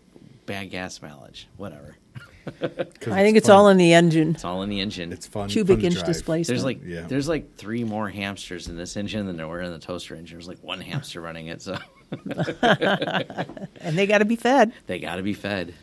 bad 0.46 0.70
gas 0.70 1.02
mileage. 1.02 1.48
Whatever. 1.56 1.96
I 2.62 3.22
think 3.24 3.36
it's 3.36 3.48
fun. 3.48 3.56
all 3.56 3.68
in 3.70 3.76
the 3.76 3.92
engine. 3.92 4.30
It's 4.36 4.44
all 4.44 4.62
in 4.62 4.70
the 4.70 4.78
engine. 4.78 5.12
It's 5.12 5.26
fun. 5.26 5.48
Cubic 5.48 5.78
fun 5.78 5.84
inch 5.86 5.94
drive. 5.96 6.06
displacement. 6.06 6.46
There's 6.46 6.64
like 6.64 6.80
Yeah. 6.86 7.08
there's 7.08 7.28
like 7.28 7.56
three 7.56 7.82
more 7.82 8.08
hamsters 8.08 8.68
in 8.68 8.76
this 8.76 8.96
engine 8.96 9.26
than 9.26 9.36
there 9.36 9.48
were 9.48 9.60
in 9.62 9.72
the 9.72 9.80
toaster 9.80 10.14
engine. 10.14 10.36
There's 10.38 10.46
like 10.46 10.62
one 10.62 10.80
hamster 10.80 11.20
running 11.20 11.48
it, 11.48 11.60
so 11.60 11.76
and 13.80 13.98
they 13.98 14.06
got 14.06 14.18
to 14.18 14.24
be 14.24 14.36
fed. 14.36 14.72
they 14.86 14.98
got 14.98 15.16
to 15.16 15.22
be 15.22 15.34
fed. 15.34 15.74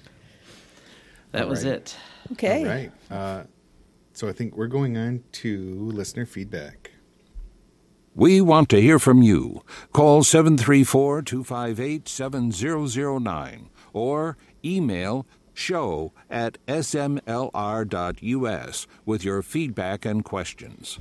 That 1.31 1.43
All 1.43 1.49
was 1.49 1.63
right. 1.65 1.73
it. 1.75 1.95
Okay. 2.33 2.59
All 2.59 2.65
right. 2.65 2.91
Uh, 3.09 3.43
so 4.13 4.27
I 4.27 4.33
think 4.33 4.55
we're 4.57 4.67
going 4.67 4.97
on 4.97 5.23
to 5.33 5.89
listener 5.91 6.25
feedback. 6.25 6.91
We 8.15 8.41
want 8.41 8.69
to 8.69 8.81
hear 8.81 8.97
from 8.97 9.21
you. 9.21 9.61
Call 9.93 10.23
734 10.23 11.21
258 11.21 12.07
7009 12.07 13.69
or 13.93 14.37
email 14.65 15.27
show 15.53 16.13
at 16.29 16.57
smlr.us 16.67 17.47
with 19.05 19.23
your 19.23 19.41
feedback 19.43 20.05
and 20.05 20.25
questions. 20.25 20.99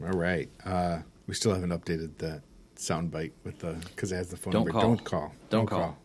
All 0.00 0.10
right. 0.10 0.48
Uh, 0.64 1.00
we 1.26 1.34
still 1.34 1.52
haven't 1.54 1.70
updated 1.70 2.18
that 2.18 2.42
soundbite 2.78 3.32
with 3.44 3.58
the 3.58 3.72
because 3.72 4.12
it 4.12 4.16
has 4.16 4.28
the 4.28 4.36
phone 4.36 4.52
Don't 4.52 4.64
number. 4.64 4.72
call. 4.72 4.82
Don't 4.82 5.04
call. 5.04 5.34
Don't 5.50 5.66
call. 5.66 5.98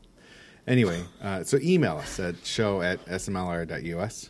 Anyway, 0.67 1.03
uh, 1.21 1.43
so 1.43 1.57
email 1.61 1.97
us 1.97 2.19
at 2.19 2.35
show 2.45 2.81
at 2.81 3.03
smlr.us. 3.05 4.29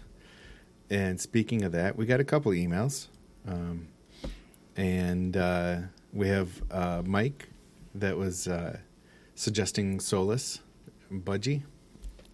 And 0.90 1.20
speaking 1.20 1.64
of 1.64 1.72
that, 1.72 1.96
we 1.96 2.06
got 2.06 2.20
a 2.20 2.24
couple 2.24 2.52
emails. 2.52 3.08
Um, 3.48 3.88
and 4.76 5.38
uh, 5.38 5.78
we 6.12 6.28
have 6.28 6.50
uh, 6.72 7.02
Mike 7.06 7.50
that 7.96 8.18
was 8.18 8.48
uh, 8.48 8.78
suggesting 9.36 10.00
Solus, 10.00 10.60
Budgie. 11.12 11.64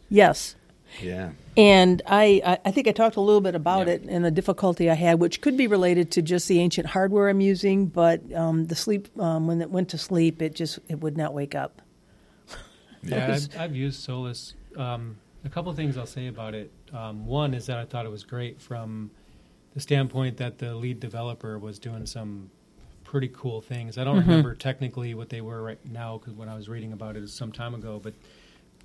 Yes. 0.09 0.55
Yeah. 1.01 1.31
And 1.57 2.01
I, 2.07 2.41
I- 2.45 2.59
I 2.65 2.71
think 2.71 2.87
I 2.87 2.91
talked 2.91 3.15
a 3.15 3.21
little 3.21 3.41
bit 3.41 3.55
about 3.55 3.87
Yeah. 3.87 3.93
it 3.93 4.03
and 4.07 4.23
the 4.25 4.31
difficulty 4.31 4.89
I 4.89 4.93
had, 4.95 5.19
which 5.19 5.41
could 5.41 5.55
be 5.57 5.67
related 5.67 6.11
to 6.11 6.21
just 6.21 6.47
the 6.47 6.59
ancient 6.59 6.87
hardware 6.87 7.29
I'm 7.29 7.41
using. 7.41 7.85
But 7.87 8.21
um, 8.33 8.65
the 8.67 8.75
sleep, 8.75 9.07
um, 9.19 9.47
when 9.47 9.61
it 9.61 9.69
went 9.69 9.89
to 9.89 9.97
sleep, 9.97 10.41
it 10.41 10.55
just 10.55 10.79
it 10.87 11.01
would 11.01 11.17
not 11.17 11.33
wake 11.33 11.55
up. 11.55 11.81
Yeah, 13.01 13.33
I've, 13.33 13.57
I've 13.59 13.75
used 13.75 14.01
Solus. 14.03 14.55
Um, 14.75 15.15
a 15.45 15.49
couple 15.49 15.71
things 15.73 15.97
I'll 15.97 16.05
say 16.05 16.27
about 16.27 16.53
it. 16.53 16.69
Um, 16.93 17.25
one 17.25 17.53
is 17.53 17.65
that 17.67 17.77
I 17.77 17.85
thought 17.85 18.05
it 18.05 18.11
was 18.11 18.23
great 18.25 18.59
from 18.59 19.09
the 19.73 19.79
standpoint 19.79 20.35
that 20.37 20.57
the 20.57 20.75
lead 20.75 20.99
developer 20.99 21.57
was 21.57 21.79
doing 21.79 22.05
some 22.05 22.49
pretty 23.05 23.29
cool 23.33 23.61
things. 23.61 23.97
I 23.97 24.03
don't 24.03 24.19
remember 24.19 24.53
technically 24.53 25.13
what 25.13 25.29
they 25.29 25.39
were 25.39 25.63
right 25.63 25.79
now 25.85 26.17
because 26.17 26.33
when 26.33 26.49
I 26.49 26.55
was 26.55 26.67
reading 26.67 26.91
about 26.91 27.15
it 27.15 27.29
some 27.29 27.53
time 27.53 27.73
ago, 27.73 28.01
but 28.03 28.13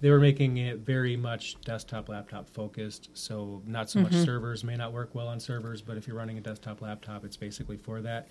they 0.00 0.10
were 0.10 0.20
making 0.20 0.58
it 0.58 0.78
very 0.80 1.16
much 1.16 1.60
desktop 1.62 2.08
laptop 2.08 2.50
focused. 2.50 3.10
So 3.14 3.62
not 3.66 3.88
so 3.88 4.00
much 4.00 4.12
servers 4.12 4.64
may 4.64 4.76
not 4.76 4.92
work 4.92 5.14
well 5.14 5.28
on 5.28 5.40
servers, 5.40 5.80
but 5.80 5.96
if 5.96 6.06
you're 6.06 6.16
running 6.16 6.36
a 6.36 6.40
desktop 6.40 6.82
laptop, 6.82 7.24
it's 7.24 7.36
basically 7.36 7.76
for 7.76 8.02
that. 8.02 8.28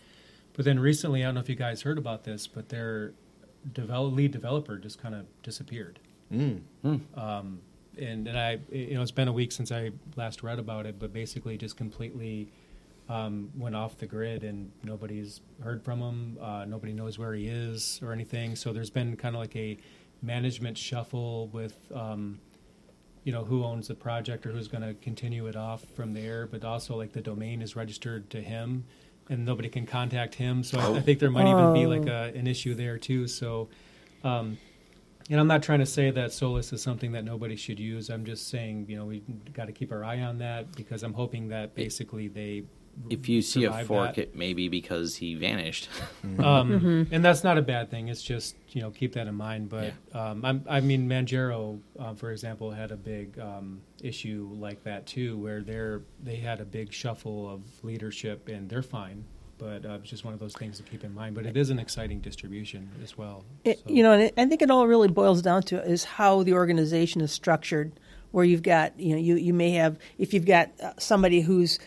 But 0.54 0.66
then 0.66 0.80
recently, 0.80 1.24
I 1.24 1.28
don't 1.28 1.36
know 1.36 1.42
if 1.42 1.50
you 1.50 1.56
guys 1.56 1.82
heard 1.82 1.98
about 1.98 2.24
this, 2.24 2.46
but 2.48 2.70
their 2.70 3.14
develop, 3.74 4.14
lead 4.14 4.32
developer 4.32 4.78
just 4.78 5.02
kind 5.02 5.16
of 5.16 5.26
disappeared. 5.42 6.00
Mm. 6.32 6.62
Um, 7.16 7.60
and 7.98 8.28
and 8.28 8.38
I, 8.38 8.60
you 8.72 8.96
know, 8.96 9.02
it's 9.02 9.12
been 9.12 9.28
a 9.28 9.34
week 9.34 9.52
since 9.52 9.72
I 9.72 9.92
last 10.16 10.44
read 10.44 10.60
about 10.60 10.86
it, 10.86 11.00
but 11.00 11.14
basically 11.14 11.58
just 11.58 11.78
completely 11.78 12.50
um, 13.10 13.52
went 13.58 13.76
off 13.76 13.98
the 13.98 14.06
grid, 14.06 14.44
and 14.44 14.72
nobody's 14.84 15.42
heard 15.64 15.84
from 15.84 16.00
him. 16.00 16.38
Uh, 16.42 16.66
nobody 16.66 16.94
knows 16.94 17.18
where 17.20 17.34
he 17.34 17.48
is 17.48 18.00
or 18.04 18.14
anything. 18.14 18.56
So 18.56 18.74
there's 18.74 18.90
been 18.90 19.16
kind 19.16 19.36
of 19.36 19.42
like 19.42 19.56
a 19.56 19.78
management 20.24 20.78
shuffle 20.78 21.48
with. 21.50 21.76
Um, 21.94 22.40
you 23.24 23.32
know 23.32 23.44
who 23.46 23.64
owns 23.64 23.88
the 23.88 23.96
project 23.96 24.46
or 24.46 24.52
who's 24.52 24.68
going 24.68 24.84
to 24.84 24.94
continue 24.96 25.48
it 25.48 25.56
off 25.56 25.86
from 25.96 26.14
there, 26.14 26.46
but 26.46 26.66
also 26.66 26.98
like 26.98 27.14
the 27.14 27.22
domain 27.22 27.62
is 27.62 27.76
registered 27.76 28.30
to 28.32 28.42
him, 28.42 28.84
and 29.30 29.46
nobody 29.46 29.70
can 29.70 29.86
contact 29.86 30.36
him. 30.36 30.64
So 30.64 30.78
I, 30.78 30.98
I 30.98 31.00
think 31.00 31.20
there 31.20 31.32
might 31.32 31.48
even 31.50 31.74
be 31.74 31.86
like 31.86 32.08
a, 32.08 32.38
an 32.38 32.48
issue 32.48 32.76
there 32.76 32.98
too. 32.98 33.28
So, 33.28 33.70
um, 34.24 34.58
and 35.30 35.40
I'm 35.40 35.48
not 35.48 35.64
trying 35.64 35.80
to 35.80 35.86
say 35.86 36.12
that 36.12 36.34
Solus 36.34 36.74
is 36.74 36.82
something 36.82 37.14
that 37.14 37.24
nobody 37.24 37.56
should 37.56 37.80
use. 37.80 38.10
I'm 38.10 38.26
just 38.26 38.50
saying, 38.50 38.88
you 38.90 38.98
know, 38.98 39.06
we 39.06 39.24
got 39.54 39.68
to 39.68 39.72
keep 39.72 39.94
our 39.94 40.04
eye 40.04 40.20
on 40.20 40.40
that 40.40 40.76
because 40.76 41.04
I'm 41.04 41.14
hoping 41.14 41.50
that 41.50 41.76
basically 41.76 42.28
they. 42.28 42.64
If 43.10 43.28
you 43.28 43.42
see 43.42 43.64
a 43.66 43.84
fork, 43.84 44.16
that. 44.16 44.22
it 44.22 44.36
may 44.36 44.54
be 44.54 44.70
because 44.70 45.16
he 45.16 45.36
vanished. 45.36 45.90
Um, 46.40 47.08
and 47.12 47.24
that's 47.26 47.44
not 47.44 47.58
a 47.58 47.62
bad 47.62 47.90
thing. 47.90 48.08
It's 48.08 48.22
just 48.24 48.56
you 48.70 48.82
know 48.82 48.92
keep 48.92 49.14
that 49.14 49.28
in 49.28 49.36
mind. 49.36 49.70
But 49.70 49.94
um, 50.14 50.44
I'm, 50.46 50.64
I 50.70 50.80
mean, 50.80 51.08
Manjaro, 51.08 51.80
uh, 52.00 52.14
for 52.14 52.32
example, 52.32 52.72
had 52.72 52.92
a 52.92 52.96
big 52.96 53.40
um, 53.40 53.82
issue 54.02 54.50
like 54.60 54.84
that 54.84 55.06
too, 55.06 55.38
where 55.38 55.62
they're 55.62 56.02
they 56.24 56.36
had 56.38 56.62
a 56.62 56.66
big 56.66 56.92
shuffle 56.94 57.50
of 57.50 57.62
leadership, 57.84 58.48
and 58.48 58.70
they're 58.70 58.82
fine. 58.84 59.24
But 59.58 59.86
uh, 59.86 60.00
it's 60.02 60.10
just 60.10 60.26
one 60.26 60.34
of 60.34 60.40
those 60.40 60.54
things 60.56 60.78
to 60.78 60.84
keep 60.84 61.04
in 61.04 61.14
mind. 61.14 61.36
But 61.36 61.46
it 61.46 61.56
is 61.56 61.70
an 61.70 61.80
exciting 61.80 62.20
distribution 62.20 62.90
as 63.04 63.18
well. 63.18 63.44
It, 63.64 63.80
So- 63.80 63.86
You 63.90 64.04
know, 64.04 64.12
and 64.14 64.24
it, 64.24 64.34
I 64.38 64.46
think 64.46 64.62
it 64.62 64.70
all 64.72 64.88
really 64.88 65.08
boils 65.08 65.42
down 65.42 65.64
to 65.64 65.82
is 65.84 66.04
how 66.04 66.44
the 66.44 66.54
organization 66.54 67.22
is 67.22 67.32
structured. 67.32 67.94
Where 68.32 68.44
you've 68.44 68.64
got, 68.64 69.00
you 69.00 69.14
know, 69.14 69.22
you, 69.22 69.36
you 69.36 69.54
may 69.54 69.72
have 69.74 70.00
if 70.18 70.34
you've 70.34 70.48
got 70.48 70.72
uh, 70.82 70.94
somebody 70.98 71.42
who's, 71.42 71.78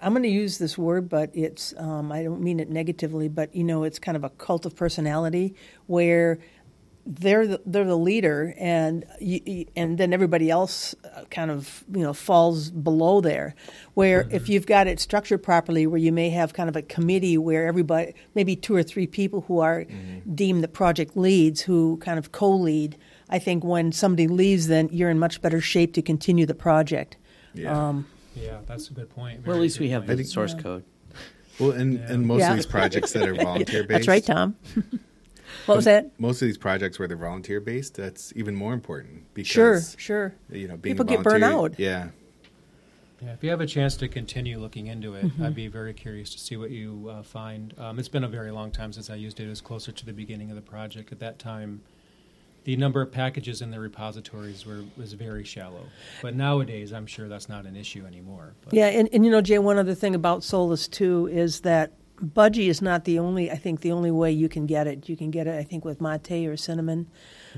I'm 0.00 0.12
going 0.12 0.22
to 0.22 0.28
use 0.28 0.58
this 0.58 0.78
word, 0.78 1.08
but 1.08 1.30
it's 1.34 1.74
um, 1.76 2.10
I 2.10 2.22
don't 2.22 2.40
mean 2.40 2.60
it 2.60 2.70
negatively, 2.70 3.28
but 3.28 3.54
you 3.54 3.64
know, 3.64 3.84
it's 3.84 3.98
kind 3.98 4.16
of 4.16 4.24
a 4.24 4.30
cult 4.30 4.64
of 4.66 4.74
personality 4.74 5.54
where 5.86 6.38
they're 7.04 7.46
the, 7.46 7.60
they're 7.66 7.84
the 7.84 7.98
leader, 7.98 8.54
and 8.58 9.04
you, 9.20 9.66
and 9.74 9.98
then 9.98 10.12
everybody 10.12 10.50
else 10.50 10.94
uh, 11.04 11.24
kind 11.30 11.50
of 11.50 11.84
you 11.92 12.02
know 12.02 12.12
falls 12.12 12.70
below 12.70 13.20
there. 13.20 13.54
Where 13.94 14.26
if 14.30 14.48
you've 14.48 14.66
got 14.66 14.86
it 14.86 15.00
structured 15.00 15.42
properly, 15.42 15.86
where 15.86 15.98
you 15.98 16.12
may 16.12 16.30
have 16.30 16.54
kind 16.54 16.68
of 16.68 16.76
a 16.76 16.82
committee 16.82 17.36
where 17.36 17.66
everybody, 17.66 18.14
maybe 18.34 18.56
two 18.56 18.74
or 18.74 18.82
three 18.82 19.06
people 19.06 19.42
who 19.42 19.58
are 19.58 19.84
deemed 20.34 20.62
the 20.62 20.68
project 20.68 21.16
leads, 21.16 21.60
who 21.60 21.98
kind 21.98 22.18
of 22.18 22.32
co-lead. 22.32 22.96
I 23.28 23.38
think 23.38 23.64
when 23.64 23.92
somebody 23.92 24.28
leaves, 24.28 24.68
then 24.68 24.88
you're 24.92 25.10
in 25.10 25.18
much 25.18 25.42
better 25.42 25.60
shape 25.60 25.94
to 25.94 26.02
continue 26.02 26.46
the 26.46 26.54
project. 26.54 27.16
Yeah. 27.54 27.88
Um, 27.88 28.06
yeah, 28.34 28.58
that's 28.66 28.88
a 28.90 28.92
good 28.94 29.10
point. 29.10 29.46
well, 29.46 29.56
at 29.56 29.62
least 29.62 29.78
we 29.80 29.90
have 29.90 30.06
point. 30.06 30.18
the 30.18 30.24
source 30.24 30.54
code. 30.54 30.84
Well, 31.58 31.72
and, 31.72 31.98
and 32.00 32.26
most 32.26 32.40
Yeah. 32.40 32.50
of 32.50 32.56
these 32.56 32.66
projects 32.66 33.12
that 33.12 33.28
are 33.28 33.34
volunteer 33.50 33.82
based. 33.84 34.06
That's 34.06 34.08
right, 34.08 34.24
Tom. 34.24 34.56
what 35.66 35.76
was 35.76 35.84
that? 35.84 36.10
Most 36.18 36.40
of 36.42 36.46
these 36.46 36.56
projects 36.58 36.98
where 36.98 37.06
they're 37.06 37.16
volunteer 37.16 37.60
based, 37.60 37.94
that's 37.94 38.32
even 38.36 38.54
more 38.54 38.72
important 38.72 39.32
because 39.34 39.48
Sure, 39.50 39.80
sure. 39.98 40.34
you 40.50 40.66
know 40.68 40.76
being 40.76 40.94
People 40.96 41.04
get 41.04 41.22
burnt 41.22 41.42
volunteer- 41.44 41.58
out. 41.74 41.78
Yeah, 41.78 42.08
Yeah, 43.22 43.32
if 43.34 43.44
you 43.44 43.50
have 43.50 43.60
a 43.60 43.66
chance 43.66 43.96
to 43.98 44.08
continue 44.08 44.58
looking 44.58 44.86
into 44.86 45.14
it, 45.14 45.26
Mm-hmm. 45.26 45.44
I'd 45.44 45.54
be 45.54 45.68
very 45.68 45.92
curious 45.92 46.30
to 46.30 46.38
see 46.38 46.56
what 46.56 46.70
you 46.70 47.08
uh, 47.10 47.22
find. 47.22 47.74
Um, 47.78 47.98
it's 47.98 48.08
been 48.08 48.24
a 48.24 48.28
very 48.28 48.50
long 48.50 48.70
time 48.70 48.92
since 48.92 49.10
I 49.10 49.14
used 49.16 49.38
it. 49.38 49.44
It 49.46 49.50
was 49.50 49.60
closer 49.60 49.92
to 49.92 50.06
the 50.06 50.12
beginning 50.14 50.48
of 50.50 50.56
the 50.56 50.62
project. 50.62 51.12
At 51.12 51.20
that 51.20 51.38
time, 51.38 51.82
the 52.64 52.76
number 52.76 53.00
of 53.00 53.10
packages 53.10 53.62
in 53.62 53.70
the 53.70 53.80
repositories 53.80 54.64
were 54.64 54.84
was 54.96 55.12
very 55.14 55.44
shallow. 55.44 55.84
But 56.20 56.34
nowadays, 56.34 56.92
I'm 56.92 57.06
sure 57.06 57.28
that's 57.28 57.48
not 57.48 57.66
an 57.66 57.76
issue 57.76 58.04
anymore. 58.06 58.54
But 58.64 58.74
Yeah, 58.74 58.86
and, 58.86 59.08
and 59.12 59.24
you 59.24 59.30
know, 59.30 59.40
Jay, 59.40 59.58
one 59.58 59.78
other 59.78 59.94
thing 59.94 60.14
about 60.14 60.44
Solus 60.44 60.88
too 60.88 61.28
is 61.32 61.60
that 61.60 61.92
budgie 62.22 62.68
is 62.68 62.80
not 62.80 63.04
the 63.04 63.18
only. 63.18 63.50
I 63.50 63.56
think 63.56 63.80
the 63.80 63.92
only 63.92 64.10
way 64.10 64.32
you 64.32 64.48
can 64.48 64.66
get 64.66 64.86
it. 64.86 65.08
You 65.08 65.16
can 65.16 65.30
get 65.30 65.46
it, 65.46 65.58
I 65.58 65.64
think, 65.64 65.84
with 65.84 66.00
mate 66.00 66.46
or 66.46 66.56
cinnamon. 66.56 67.08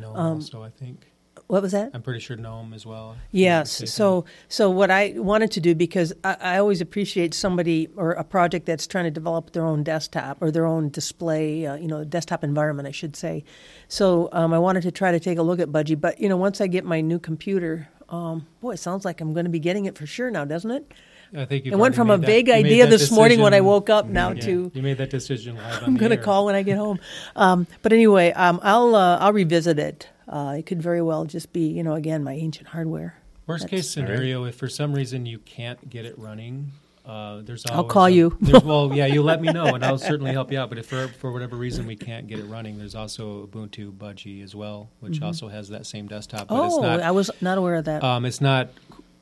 Gnome 0.01 0.17
Um, 0.17 0.33
also, 0.35 0.63
I 0.63 0.71
think. 0.71 1.07
What 1.47 1.61
was 1.61 1.73
that? 1.73 1.91
I'm 1.93 2.01
pretty 2.03 2.21
sure 2.21 2.37
Gnome 2.37 2.73
as 2.73 2.87
well. 2.87 3.11
if 3.11 3.17
I'm 3.17 3.17
not 3.17 3.23
Yes. 3.33 3.91
So, 3.93 4.25
so 4.49 4.71
what 4.71 4.91
I 4.91 5.15
wanted 5.17 5.51
to 5.53 5.61
do 5.61 5.75
because 5.75 6.13
I, 6.25 6.37
I 6.41 6.59
always 6.59 6.81
appreciate 6.81 7.35
somebody 7.35 7.89
or 7.97 8.13
a 8.13 8.25
project 8.25 8.65
that's 8.65 8.87
trying 8.87 9.05
to 9.05 9.11
develop 9.11 9.53
their 9.53 9.67
own 9.67 9.83
desktop 9.83 10.39
or 10.41 10.51
their 10.51 10.65
own 10.65 10.89
display, 10.89 11.67
uh, 11.67 11.75
you 11.77 11.87
know, 11.87 12.03
desktop 12.05 12.45
environment, 12.45 12.89
I 12.89 12.93
should 12.93 13.15
say. 13.15 13.45
So, 13.89 14.31
um, 14.33 14.55
I 14.55 14.59
wanted 14.59 14.83
to 14.85 14.91
try 14.91 15.13
to 15.13 15.21
take 15.21 15.37
a 15.37 15.43
look 15.43 15.61
at 15.61 15.69
Budgie, 15.69 16.01
but 16.01 16.19
you 16.19 16.29
know, 16.31 16.37
once 16.39 16.61
I 16.63 16.67
get 16.67 16.85
my 16.85 17.03
new 17.03 17.19
computer, 17.19 17.89
um, 18.09 18.47
boy, 18.61 18.73
it 18.73 18.79
sounds 18.79 19.05
like 19.05 19.21
I'm 19.21 19.35
going 19.35 19.45
to 19.45 19.51
be 19.51 19.61
getting 19.61 19.85
it 19.85 19.99
for 19.99 20.07
sure 20.07 20.31
now, 20.31 20.45
doesn't 20.47 20.71
it? 20.71 20.93
I 21.37 21.45
think 21.47 21.65
you've 21.65 21.75
It 21.75 21.79
went 21.79 21.95
from 21.95 22.11
a 22.11 22.17
that- 22.19 22.27
vague 22.27 22.49
you 22.49 22.55
idea 22.55 22.85
that 22.85 22.91
this 22.91 23.11
morning 23.11 23.41
when 23.41 23.53
I 23.55 23.61
woke 23.61 23.91
up 23.91 24.07
now 24.07 24.31
Yeah, 24.31 24.41
to 24.43 24.71
you 24.73 24.83
made 24.83 24.99
that 24.99 25.11
decision 25.11 25.57
live 25.57 25.79
on 25.83 25.89
I'm 25.91 25.97
going 25.97 26.11
to 26.11 26.17
call 26.17 26.47
when 26.47 26.55
I 26.55 26.63
get 26.63 26.79
home. 26.79 27.01
Um, 27.35 27.67
but 27.83 27.93
anyway, 27.93 28.33
um, 28.33 28.61
I'll 28.63 28.95
uh, 28.95 29.19
I'll 29.19 29.33
revisit 29.33 29.79
it. 29.79 30.09
Uh, 30.29 30.57
it 30.59 30.67
could 30.67 30.81
very 30.83 31.03
well 31.03 31.25
just 31.25 31.53
be, 31.53 31.67
you 31.69 31.83
know, 31.83 31.95
again, 31.95 32.25
my 32.25 32.33
ancient 32.33 32.69
hardware. 32.69 33.17
Worst 33.47 33.65
That's- 33.65 33.83
case 33.83 33.91
scenario, 33.91 34.45
if 34.45 34.55
for 34.55 34.69
some 34.69 34.95
reason 34.95 35.27
you 35.27 35.39
can't 35.39 35.91
get 35.91 36.07
it 36.07 36.19
running, 36.19 36.73
uh, 37.05 37.43
there's 37.43 37.67
I'll 37.67 37.85
call 37.85 38.07
a- 38.07 38.11
you. 38.11 38.35
well, 38.65 38.91
yeah, 38.95 39.05
you 39.05 39.23
let 39.23 39.43
me 39.43 39.53
know, 39.53 39.75
and 39.75 39.85
I'll 39.85 39.99
certainly 39.99 40.33
help 40.33 40.51
you 40.51 40.59
out. 40.59 40.71
But 40.71 40.79
if 40.79 40.87
for 40.87 41.09
for 41.09 41.31
whatever 41.31 41.55
reason 41.57 41.87
we 41.87 41.97
can't 41.97 42.27
get 42.27 42.39
it 42.39 42.45
running, 42.47 42.79
there's 42.79 42.95
also 42.95 43.47
Ubuntu 43.47 43.93
Budgie 43.93 44.43
as 44.43 44.55
well, 44.55 44.89
which 45.01 45.21
also 45.21 45.49
has 45.49 45.69
that 45.69 45.85
same 45.85 46.07
desktop. 46.07 46.49
But 46.49 46.65
it's 46.65 46.75
Mm-hmm. 46.77 46.85
Oh, 46.87 46.89
not, 46.97 47.01
I 47.03 47.11
was 47.11 47.31
not 47.43 47.59
aware 47.59 47.75
of 47.75 47.85
that. 47.85 48.03
um, 48.03 48.25
it's 48.25 48.41
not 48.41 48.71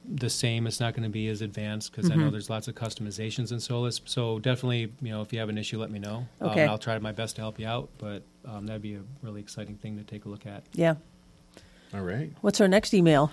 the 0.09 0.29
same. 0.31 0.67
It's 0.67 0.81
not 0.81 0.95
going 0.95 1.05
to 1.05 1.09
be 1.09 1.29
as 1.29 1.43
advanced 1.43 1.93
because 1.93 2.11
I 2.11 2.15
know 2.15 2.23
Mm-hmm. 2.25 2.33
there's 2.33 2.51
lots 2.51 2.67
of 2.69 2.75
customizations 2.75 3.53
in 3.53 3.61
Solus. 3.61 4.01
So 4.05 4.39
definitely, 4.41 4.93
you 5.01 5.11
know, 5.13 5.23
if 5.23 5.33
you 5.33 5.39
have 5.39 5.49
an 5.49 5.59
issue, 5.59 5.79
let 5.79 5.91
me 5.91 5.99
know. 5.99 6.27
Um, 6.41 6.51
Okay. 6.51 6.63
and 6.63 6.71
I'll 6.71 6.79
try 6.79 6.99
my 6.99 7.13
best 7.13 7.37
to 7.37 7.43
help 7.43 7.59
you 7.61 7.67
out. 7.67 7.89
But 7.99 8.23
um, 8.45 8.67
that'd 8.67 8.83
be 8.83 8.95
a 8.95 9.03
really 9.23 9.41
exciting 9.41 9.77
thing 9.77 9.97
to 9.99 10.05
take 10.05 10.25
a 10.25 10.29
look 10.29 10.45
at. 10.47 10.65
yeah. 10.75 10.95
all 11.95 12.01
right. 12.01 12.33
What's 12.41 12.61
our 12.61 12.69
next 12.69 12.95
email? 12.95 13.31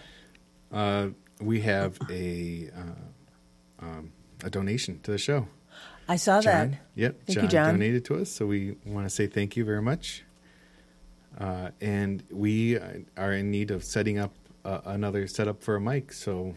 Uh, 0.71 1.07
we 1.41 1.61
have 1.61 1.97
a 2.09 2.69
uh, 2.75 3.85
um, 3.85 4.11
a 4.43 4.49
donation 4.49 4.99
to 5.03 5.11
the 5.11 5.17
show. 5.17 5.47
I 6.07 6.15
saw 6.17 6.41
John, 6.41 6.71
that. 6.71 6.79
yep, 6.95 7.19
Thank 7.25 7.35
John, 7.35 7.43
you, 7.45 7.49
John. 7.49 7.73
donated 7.73 8.05
to 8.05 8.15
us, 8.21 8.29
so 8.31 8.45
we 8.47 8.75
want 8.85 9.05
to 9.05 9.09
say 9.09 9.27
thank 9.27 9.55
you 9.55 9.63
very 9.65 9.81
much. 9.81 10.23
Uh, 11.37 11.69
and 11.79 12.23
we 12.31 12.77
uh, 12.77 12.87
are 13.15 13.31
in 13.33 13.51
need 13.51 13.71
of 13.71 13.83
setting 13.83 14.17
up 14.17 14.33
uh, 14.65 14.81
another 14.85 15.27
setup 15.27 15.61
for 15.63 15.75
a 15.75 15.81
mic. 15.81 16.11
So, 16.13 16.55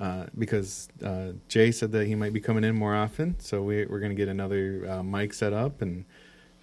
uh, 0.00 0.26
because 0.36 0.88
uh, 1.04 1.32
Jay 1.48 1.70
said 1.72 1.92
that 1.92 2.06
he 2.06 2.14
might 2.14 2.32
be 2.32 2.40
coming 2.40 2.64
in 2.64 2.74
more 2.74 2.94
often, 2.94 3.38
so 3.40 3.62
we, 3.62 3.86
we're 3.86 4.00
going 4.00 4.10
to 4.10 4.16
get 4.16 4.28
another 4.28 4.86
uh, 4.88 5.02
mic 5.02 5.32
set 5.32 5.52
up 5.52 5.80
and 5.82 6.04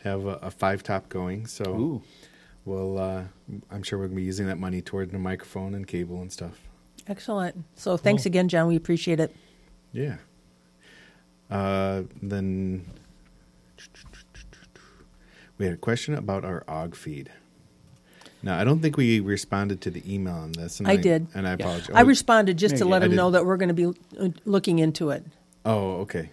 have 0.03 0.25
a, 0.25 0.35
a 0.41 0.51
five 0.51 0.83
top 0.83 1.09
going. 1.09 1.47
So, 1.47 1.63
Ooh. 1.65 2.01
we'll 2.65 2.97
uh, 2.99 3.23
I'm 3.71 3.83
sure 3.83 3.97
we're 3.99 4.05
going 4.05 4.15
to 4.17 4.21
be 4.21 4.25
using 4.25 4.47
that 4.47 4.59
money 4.59 4.81
toward 4.81 5.11
the 5.11 5.19
microphone 5.19 5.73
and 5.73 5.87
cable 5.87 6.21
and 6.21 6.31
stuff. 6.31 6.59
Excellent. 7.07 7.65
So 7.75 7.97
thanks 7.97 8.23
Cool. 8.23 8.29
again, 8.29 8.47
John. 8.47 8.67
We 8.67 8.75
appreciate 8.75 9.19
it. 9.19 9.35
Yeah. 9.91 10.17
Uh, 11.49 12.03
then 12.21 12.85
we 15.57 15.65
had 15.65 15.73
a 15.73 15.77
question 15.77 16.13
about 16.15 16.45
our 16.45 16.63
Ogg 16.67 16.95
feed. 16.95 17.29
Now, 18.43 18.59
I 18.59 18.65
don't 18.65 18.81
think 18.81 18.97
we 18.97 19.21
responded 19.21 19.79
to 19.81 19.89
the 19.89 20.03
email 20.13 20.35
on 20.35 20.51
this. 20.51 20.79
And 20.79 20.87
I 20.87 20.97
did. 20.97 21.27
and 21.33 21.47
I 21.47 21.53
apologize. 21.53 21.95
I 21.95 22.01
responded 22.01 22.57
just 22.57 22.73
Yeah, 22.73 22.79
to 22.79 22.85
yeah, 22.85 22.91
let 22.91 23.01
I 23.01 23.05
him 23.05 23.15
know 23.15 23.31
that 23.31 23.45
we're 23.45 23.55
going 23.55 23.73
to 23.73 23.73
be 23.73 23.85
uh, 24.19 24.29
looking 24.43 24.79
into 24.79 25.11
it. 25.11 25.25
Oh, 25.65 26.01
okay. 26.01 26.29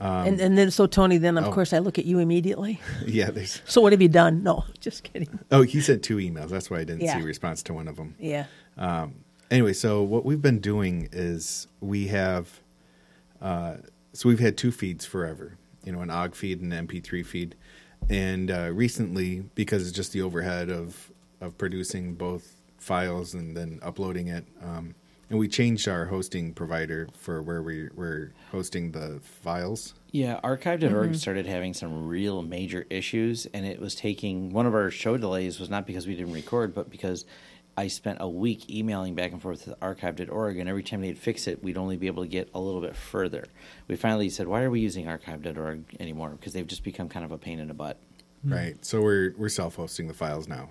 and, 0.00 0.40
and 0.40 0.56
then, 0.56 0.70
so 0.70 0.86
Tony, 0.86 1.18
then 1.18 1.36
of 1.36 1.44
oh. 1.44 1.52
course 1.52 1.74
I 1.74 1.78
look 1.78 1.98
at 1.98 2.06
you 2.06 2.18
immediately. 2.18 2.80
Yeah. 3.06 3.30
There's. 3.30 3.60
So 3.66 3.82
what 3.82 3.92
have 3.92 4.00
you 4.00 4.08
done? 4.08 4.42
No, 4.42 4.64
just 4.80 5.04
kidding. 5.04 5.38
Oh, 5.50 5.60
he 5.62 5.80
sent 5.82 6.02
two 6.02 6.16
emails. 6.16 6.48
That's 6.48 6.70
why 6.70 6.78
I 6.78 6.84
didn't 6.84 7.02
Yeah. 7.02 7.16
see 7.18 7.22
a 7.22 7.26
response 7.26 7.62
to 7.64 7.74
one 7.74 7.86
of 7.86 7.96
them. 7.96 8.16
Yeah. 8.18 8.46
Um, 8.78 9.16
anyway, 9.50 9.74
so 9.74 10.02
what 10.02 10.24
we've 10.24 10.40
been 10.40 10.58
doing 10.58 11.10
is 11.12 11.66
we 11.80 12.08
have, 12.08 12.60
uh, 13.42 13.74
so 14.14 14.30
we've 14.30 14.40
had 14.40 14.56
two 14.56 14.72
feeds 14.72 15.04
forever, 15.04 15.58
you 15.84 15.92
know, 15.92 16.00
an 16.00 16.08
Ogg 16.10 16.34
feed 16.34 16.62
and 16.62 16.72
an 16.72 16.86
MP3 16.88 17.24
feed. 17.26 17.54
And 18.08 18.50
uh, 18.50 18.70
recently, 18.72 19.44
because 19.54 19.86
it's 19.86 19.94
just 19.94 20.12
the 20.12 20.22
overhead 20.22 20.70
of, 20.70 21.11
of 21.42 21.58
producing 21.58 22.14
both 22.14 22.56
files 22.78 23.34
and 23.34 23.56
then 23.56 23.78
uploading 23.82 24.28
it, 24.28 24.44
um, 24.62 24.94
and 25.28 25.38
we 25.38 25.48
changed 25.48 25.88
our 25.88 26.06
hosting 26.06 26.52
provider 26.52 27.08
for 27.16 27.40
where 27.42 27.62
we 27.62 27.88
were 27.94 28.32
hosting 28.50 28.92
the 28.92 29.18
files. 29.22 29.94
Yeah, 30.10 30.40
archive.org 30.44 31.14
started 31.14 31.46
having 31.46 31.72
some 31.72 32.06
real 32.06 32.42
major 32.42 32.86
issues, 32.90 33.46
and 33.54 33.64
it 33.64 33.80
was 33.80 33.94
taking 33.94 34.50
one 34.50 34.66
of 34.66 34.74
our 34.74 34.90
show 34.90 35.16
delays 35.16 35.58
was 35.58 35.70
not 35.70 35.86
because 35.86 36.06
we 36.06 36.14
didn't 36.14 36.34
record, 36.34 36.74
but 36.74 36.90
because 36.90 37.24
I 37.78 37.88
spent 37.88 38.18
a 38.20 38.28
week 38.28 38.68
emailing 38.68 39.14
back 39.14 39.32
and 39.32 39.40
forth 39.40 39.66
with 39.66 39.74
archive.org, 39.80 40.58
and 40.58 40.68
every 40.68 40.82
time 40.82 41.00
they'd 41.00 41.16
fix 41.16 41.46
it, 41.46 41.62
we'd 41.64 41.78
only 41.78 41.96
be 41.96 42.08
able 42.08 42.22
to 42.24 42.28
get 42.28 42.50
a 42.54 42.60
little 42.60 42.82
bit 42.82 42.94
further. 42.94 43.44
We 43.88 43.96
finally 43.96 44.28
said, 44.28 44.46
"Why 44.48 44.62
are 44.62 44.70
we 44.70 44.80
using 44.80 45.08
archive.org 45.08 45.96
anymore?" 45.98 46.30
Because 46.30 46.52
they've 46.52 46.66
just 46.66 46.84
become 46.84 47.08
kind 47.08 47.24
of 47.24 47.32
a 47.32 47.38
pain 47.38 47.58
in 47.58 47.68
the 47.68 47.74
butt. 47.74 47.98
right? 48.44 48.76
So 48.84 49.00
we're 49.00 49.32
we're 49.38 49.48
self-hosting 49.48 50.08
the 50.08 50.14
files 50.14 50.46
now, 50.46 50.68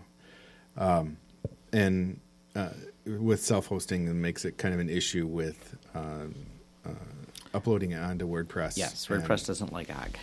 um, 0.78 1.18
and 1.74 2.20
uh, 2.56 2.70
with 3.06 3.42
self-hosting, 3.42 4.08
it 4.08 4.14
makes 4.14 4.46
it 4.46 4.58
kind 4.58 4.74
of 4.74 4.80
an 4.80 4.90
issue 4.90 5.26
with 5.28 5.76
um, 5.96 6.36
uh, 6.86 6.90
uploading 7.54 7.92
it 7.92 8.00
onto 8.00 8.28
WordPress. 8.28 8.78
Yes, 8.78 9.10
and- 9.10 9.24
WordPress 9.24 9.48
doesn't 9.48 9.72
like 9.74 9.90
Ogg. 9.90 10.18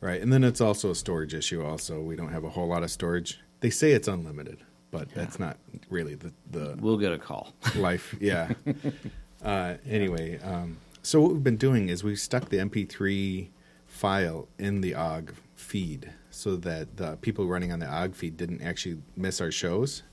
right? 0.00 0.20
And 0.20 0.32
then 0.32 0.44
it's 0.44 0.60
also 0.60 0.90
a 0.90 0.94
storage 0.94 1.34
issue. 1.34 1.62
Also, 1.64 2.00
we 2.00 2.16
don't 2.16 2.32
have 2.32 2.44
a 2.44 2.50
whole 2.50 2.68
lot 2.68 2.82
of 2.82 2.90
storage. 2.90 3.40
They 3.60 3.70
say 3.70 3.92
it's 3.92 4.08
unlimited, 4.08 4.58
but 4.90 5.12
that's 5.14 5.38
not 5.38 5.56
really 5.90 6.14
the 6.14 6.32
the 6.50 6.76
We'll 6.80 6.98
get 6.98 7.12
a 7.12 7.18
call. 7.18 7.52
life. 7.76 8.14
Yeah. 8.20 8.52
uh, 9.44 9.74
anyway, 9.88 10.38
um, 10.40 10.78
so 11.02 11.20
what 11.20 11.32
we've 11.32 11.42
been 11.44 11.56
doing 11.56 11.88
is 11.88 12.04
we've 12.04 12.18
stuck 12.20 12.48
the 12.50 12.58
MP3 12.58 13.48
file 13.86 14.46
in 14.58 14.80
the 14.80 14.94
Ogg 14.94 15.34
feed 15.56 16.12
so 16.38 16.54
that 16.54 16.96
the 16.96 17.16
people 17.16 17.48
running 17.48 17.72
on 17.72 17.80
the 17.80 17.86
Ogg 17.86 18.14
feed 18.14 18.36
didn't 18.36 18.62
actually 18.62 18.98
miss 19.16 19.40
our 19.40 19.50
shows. 19.50 20.04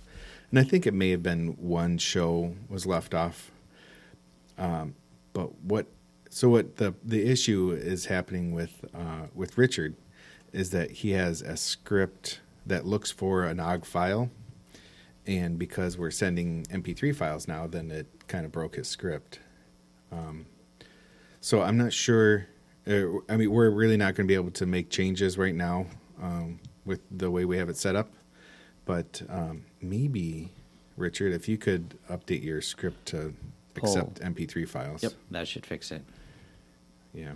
And 0.50 0.58
I 0.58 0.64
think 0.64 0.88
it 0.88 0.94
may 0.94 1.12
have 1.12 1.22
been 1.22 1.50
one 1.50 2.00
show 2.00 2.56
was 2.68 2.88
left 2.88 3.14
off. 3.14 3.52
Um, 4.58 4.96
but 5.34 5.56
what? 5.62 5.86
So 6.32 6.50
what 6.50 6.78
the 6.78 6.96
the 7.04 7.30
issue 7.30 7.78
is 7.80 8.08
happening 8.08 8.54
with 8.54 8.86
uh, 8.96 9.28
with 9.36 9.56
Richard 9.56 9.96
is 10.52 10.72
that 10.72 10.90
he 10.90 11.12
has 11.12 11.44
a 11.44 11.56
script 11.56 12.40
that 12.66 12.88
looks 12.88 13.12
for 13.12 13.44
an 13.44 13.60
Ogg 13.60 13.86
file 13.86 14.32
and 15.28 15.60
because 15.60 15.98
we're 15.98 16.12
sending 16.12 16.66
MP3 16.66 17.16
files 17.16 17.48
now, 17.48 17.68
then 17.68 17.92
it 17.92 18.08
kind 18.28 18.46
of 18.46 18.52
broke 18.52 18.76
his 18.76 18.88
script. 18.88 19.40
Um, 20.12 20.46
so 21.40 21.62
I'm 21.62 21.78
not 21.78 21.94
sure. 21.94 22.48
Uh, 22.88 23.20
I 23.30 23.38
mean, 23.38 23.52
we're 23.52 23.70
really 23.70 23.98
not 23.98 24.16
going 24.16 24.28
to 24.28 24.32
be 24.32 24.36
able 24.36 24.52
to 24.52 24.66
make 24.66 24.90
changes 24.90 25.38
right 25.38 25.56
now 25.56 25.88
um, 26.21 26.60
with 26.86 27.01
the 27.12 27.30
way 27.32 27.45
we 27.45 27.58
have 27.58 27.69
it 27.69 27.78
set 27.78 27.95
up. 27.95 28.12
But 28.86 29.21
um, 29.30 29.65
maybe, 29.82 30.51
Richard, 30.97 31.34
if 31.34 31.49
you 31.49 31.58
could 31.58 31.97
update 32.10 32.43
your 32.43 32.62
script 32.62 33.08
to 33.08 33.34
Pull. 33.73 33.89
accept 33.89 34.21
MP3 34.21 34.67
files. 34.67 35.04
Yep, 35.04 35.13
that 35.32 35.47
should 35.47 35.65
fix 35.65 35.91
it. 35.91 36.04
Yeah. 37.13 37.34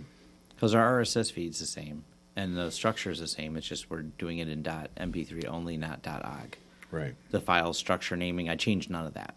Because 0.54 0.74
our 0.74 1.00
RSS 1.00 1.32
feed's 1.32 1.58
the 1.58 1.66
same, 1.66 2.04
and 2.36 2.56
the 2.56 2.70
structure 2.70 3.10
is 3.10 3.18
the 3.18 3.26
same. 3.26 3.56
It's 3.56 3.66
just 3.66 3.90
we're 3.90 4.02
doing 4.02 4.38
it 4.38 4.48
in 4.48 4.62
.mp3 4.62 5.46
only, 5.46 5.76
not 5.76 6.06
.ogg. 6.06 6.56
Right. 6.90 7.14
The 7.30 7.40
file 7.40 7.72
structure 7.72 8.16
naming, 8.16 8.48
I 8.48 8.56
changed 8.56 8.90
none 8.90 9.06
of 9.06 9.14
that 9.14 9.34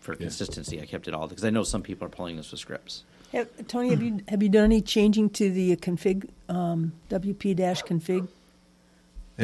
for 0.00 0.16
consistency. 0.16 0.80
I 0.80 0.86
kept 0.86 1.06
it 1.06 1.14
all 1.14 1.28
because 1.28 1.44
I 1.44 1.50
know 1.50 1.62
some 1.62 1.82
people 1.82 2.06
are 2.06 2.10
pulling 2.10 2.36
this 2.36 2.50
with 2.50 2.60
scripts. 2.60 3.04
Have, 3.32 3.48
Tony, 3.68 3.90
have 3.90 4.02
you 4.02 4.20
have 4.28 4.42
you 4.42 4.48
done 4.48 4.64
any 4.64 4.80
changing 4.80 5.30
to 5.30 5.50
the 5.50 5.76
config 5.76 6.30
um, 6.48 6.92
WP 7.10 7.54
dash 7.56 7.82
config 7.82 8.20
Have 8.20 8.28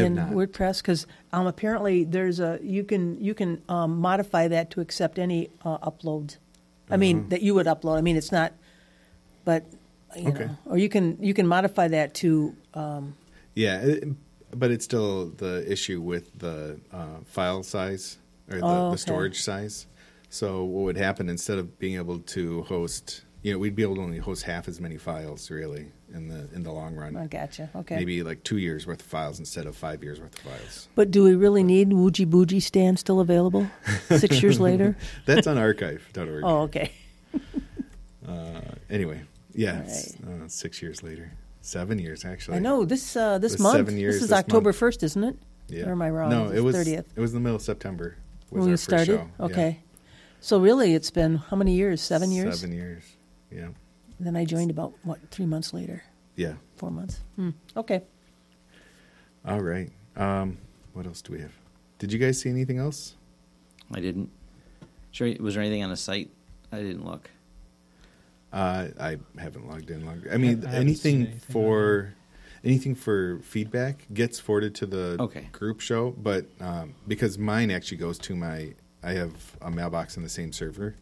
in 0.03 0.14
not. 0.14 0.30
WordPress? 0.30 0.82
Because 0.82 1.07
um, 1.32 1.47
apparently 1.47 2.05
there's 2.05 2.40
a 2.40 2.59
you 2.62 2.84
can 2.84 3.20
you 3.22 3.34
can 3.34 3.62
um, 3.68 3.99
modify 3.99 4.49
that 4.49 4.70
to 4.70 4.80
accept 4.80 5.18
any 5.18 5.51
uh, 5.64 5.78
uploads. 5.78 6.38
I 6.90 6.97
mean 6.97 7.20
Mm-hmm. 7.20 7.28
that 7.30 7.42
you 7.42 7.55
would 7.55 7.66
upload. 7.66 7.97
I 7.99 8.01
mean 8.03 8.16
it's 8.16 8.32
not, 8.32 8.53
but 9.45 9.64
You 10.16 10.28
Okay. 10.30 10.45
know, 10.47 10.57
or 10.66 10.78
you 10.78 10.88
can 10.88 11.18
you 11.20 11.34
can 11.34 11.47
modify 11.47 11.88
that 11.88 12.14
to 12.22 12.55
um, 12.74 13.14
Yeah, 13.55 13.80
it, 13.80 14.05
but 14.51 14.70
it's 14.70 14.84
still 14.84 15.30
the 15.30 15.64
issue 15.70 16.01
with 16.01 16.38
the 16.38 16.78
uh, 16.92 17.18
file 17.24 17.62
size 17.64 18.18
or 18.51 18.59
the, 18.59 18.64
Oh, 18.64 18.90
the 18.90 18.99
storage 18.99 19.42
size. 19.42 19.86
So 20.28 20.62
what 20.64 20.82
would 20.84 20.97
happen 20.97 21.28
instead 21.28 21.59
of 21.59 21.78
being 21.78 21.97
able 21.97 22.18
to 22.36 22.62
host, 22.62 23.22
you 23.45 23.53
know, 23.53 23.59
we'd 23.59 23.76
be 23.76 23.82
able 23.82 23.97
to 23.97 24.01
only 24.01 24.16
host 24.16 24.42
half 24.45 24.68
as 24.68 24.80
many 24.80 24.97
files 24.97 25.51
really 25.51 25.92
in 26.14 26.28
the 26.28 26.49
in 26.55 26.62
the 26.62 26.72
long 26.72 26.97
run. 26.97 27.14
I 27.14 27.26
gotcha. 27.26 27.68
Okay. 27.76 27.97
Maybe 27.97 28.22
like 28.22 28.42
two 28.42 28.57
years 28.57 28.86
worth 28.86 29.01
of 29.01 29.07
files 29.07 29.38
instead 29.38 29.66
of 29.66 29.76
five 29.76 30.03
years 30.03 30.18
worth 30.18 30.34
of 30.34 30.51
files. 30.51 30.88
But 30.95 31.11
do 31.11 31.22
we 31.22 31.34
really 31.34 31.62
need 31.62 31.90
Woogie 31.90 32.26
Boogie 32.26 32.62
stand 32.62 32.99
still 32.99 33.20
available 33.20 33.66
six 34.09 34.42
years 34.42 34.59
later? 34.59 34.97
That's 35.26 35.47
on 35.47 35.59
archive.org. 35.59 36.42
Oh, 36.42 36.62
okay. 36.62 36.90
Uh, 38.26 38.62
anyway, 38.88 39.20
yeah, 39.53 39.80
it's, 39.80 40.14
uh, 40.22 40.49
six 40.49 40.80
years 40.80 41.03
later, 41.03 41.30
seven 41.61 41.99
years 41.99 42.24
actually. 42.24 42.57
I 42.57 42.61
know 42.61 42.86
this 42.86 43.14
uh, 43.16 43.36
this 43.36 43.59
month. 43.59 43.76
seven 43.76 43.99
years 43.99 44.14
this 44.14 44.22
is 44.22 44.28
this 44.30 44.38
October 44.38 44.68
month. 44.70 44.76
first, 44.76 45.03
isn't 45.03 45.22
it? 45.22 45.36
Yeah. 45.68 45.88
Or 45.88 45.92
am 45.92 46.01
I 46.01 46.09
wrong? 46.09 46.30
No, 46.30 46.49
it 46.51 46.61
was 46.61 46.74
30th. 46.74 47.05
It 47.14 47.20
was 47.20 47.34
the 47.34 47.40
middle 47.40 47.57
of 47.57 47.61
September. 47.61 48.16
Was 48.51 48.62
when 48.62 48.70
we 48.70 48.76
started. 48.78 49.07
show. 49.07 49.28
Yeah. 49.38 49.45
Okay. 49.45 49.80
So 50.40 50.59
really, 50.59 50.95
it's 50.95 51.11
been 51.11 51.36
how 51.36 51.59
many 51.59 51.74
years? 51.74 52.01
Seven 52.01 52.32
years. 52.32 52.61
Seven 52.61 52.74
years. 52.74 53.14
Yeah. 53.55 53.69
Then 54.21 54.37
I 54.37 54.45
joined 54.45 54.71
about 54.71 54.95
what 55.03 55.19
three 55.31 55.47
months 55.47 55.73
later, 55.73 56.03
Yeah. 56.37 56.55
four 56.77 56.91
months. 56.91 57.21
Hmm. 57.37 57.51
Okay. 57.77 58.03
All 59.47 59.61
right. 59.61 59.91
Um, 60.17 60.59
what 60.93 61.07
else 61.07 61.21
do 61.23 61.33
we 61.33 61.41
have? 61.41 61.53
Did 61.99 62.13
you 62.13 62.19
guys 62.19 62.41
see 62.41 62.51
anything 62.51 62.79
else? 62.79 63.15
I 63.93 64.01
didn't. 64.01 64.31
Sure, 65.11 65.33
was 65.41 65.55
there 65.55 65.63
anything 65.63 65.83
on 65.83 65.91
the 65.91 65.97
site? 65.97 66.31
I 66.73 66.79
didn't 66.79 67.05
look. 67.05 67.31
Uh, 68.53 68.89
I 69.01 69.19
haven't 69.39 69.69
logged 69.69 69.91
in 69.91 70.07
longer. 70.07 70.31
I 70.33 70.37
mean, 70.37 70.65
I 70.67 70.75
anything 70.77 71.27
anything 71.27 71.39
for 71.41 72.15
anything 72.63 72.95
for 72.95 73.39
feedback 73.41 74.07
gets 74.15 74.39
forwarded 74.41 74.75
to 74.77 74.87
the 74.87 75.17
Okay. 75.21 75.49
group 75.53 75.81
show, 75.81 76.13
but 76.13 76.47
um, 76.61 76.95
because 77.07 77.37
mine 77.37 77.71
actually 77.71 77.99
goes 77.99 78.19
to 78.21 78.35
my, 78.37 78.75
I 79.03 79.13
have 79.13 79.57
a 79.61 79.71
mailbox 79.71 80.17
on 80.17 80.23
the 80.23 80.29
same 80.29 80.53
server. 80.53 80.95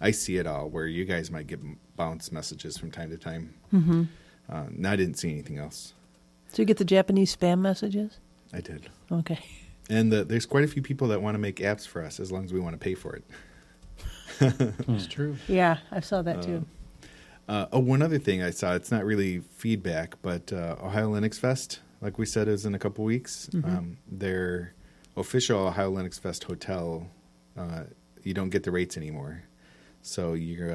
I 0.00 0.10
see 0.10 0.36
it 0.36 0.46
all. 0.46 0.68
Where 0.68 0.86
you 0.86 1.04
guys 1.04 1.30
might 1.30 1.46
get 1.46 1.60
bounce 1.96 2.30
messages 2.30 2.76
from 2.78 2.90
time 2.90 3.10
to 3.10 3.18
time. 3.18 3.54
Mm-hmm. 3.72 4.02
Uh, 4.48 4.54
and 4.66 4.86
I 4.86 4.94
didn't 4.96 5.14
see 5.14 5.30
anything 5.30 5.58
else. 5.58 5.94
So 6.52 6.62
you 6.62 6.66
get 6.66 6.76
the 6.76 6.84
Japanese 6.84 7.34
spam 7.36 7.58
messages. 7.60 8.18
I 8.52 8.60
did, 8.60 8.88
Okay. 9.10 9.40
and 9.90 10.12
the, 10.12 10.24
there's 10.24 10.46
quite 10.46 10.62
a 10.64 10.68
few 10.68 10.80
people 10.82 11.08
that 11.08 11.20
want 11.20 11.34
to 11.34 11.38
make 11.40 11.56
apps 11.56 11.86
for 11.86 12.02
us 12.02 12.20
as 12.20 12.30
long 12.30 12.44
as 12.44 12.52
we 12.52 12.60
want 12.60 12.74
to 12.74 12.78
pay 12.78 12.94
for 12.94 13.16
it. 13.16 13.24
It's 14.88 15.06
true. 15.06 15.36
Yeah, 15.48 15.78
I 15.90 16.00
saw 16.00 16.22
that 16.22 16.42
too. 16.42 16.66
Uh, 17.48 17.66
oh, 17.72 17.78
one 17.78 18.02
other 18.02 18.18
thing 18.18 18.42
I 18.42 18.50
saw. 18.50 18.74
It's 18.74 18.90
not 18.90 19.04
really 19.04 19.40
feedback, 19.56 20.14
but 20.22 20.52
uh, 20.52 20.76
Ohio 20.82 21.12
Linux 21.12 21.38
Fest, 21.38 21.80
like 22.00 22.18
we 22.18 22.26
said, 22.26 22.46
is 22.48 22.66
in 22.66 22.74
a 22.74 22.78
couple 22.78 23.04
weeks. 23.04 23.48
Um, 23.64 23.98
their 24.10 24.74
official 25.16 25.66
Ohio 25.68 25.92
Linux 25.92 26.18
Fest 26.20 26.44
hotel, 26.44 27.08
uh, 27.56 27.84
you 28.22 28.34
don't 28.34 28.50
get 28.50 28.64
the 28.64 28.70
rates 28.72 28.96
anymore, 28.96 29.42
so 30.02 30.34
you're 30.34 30.72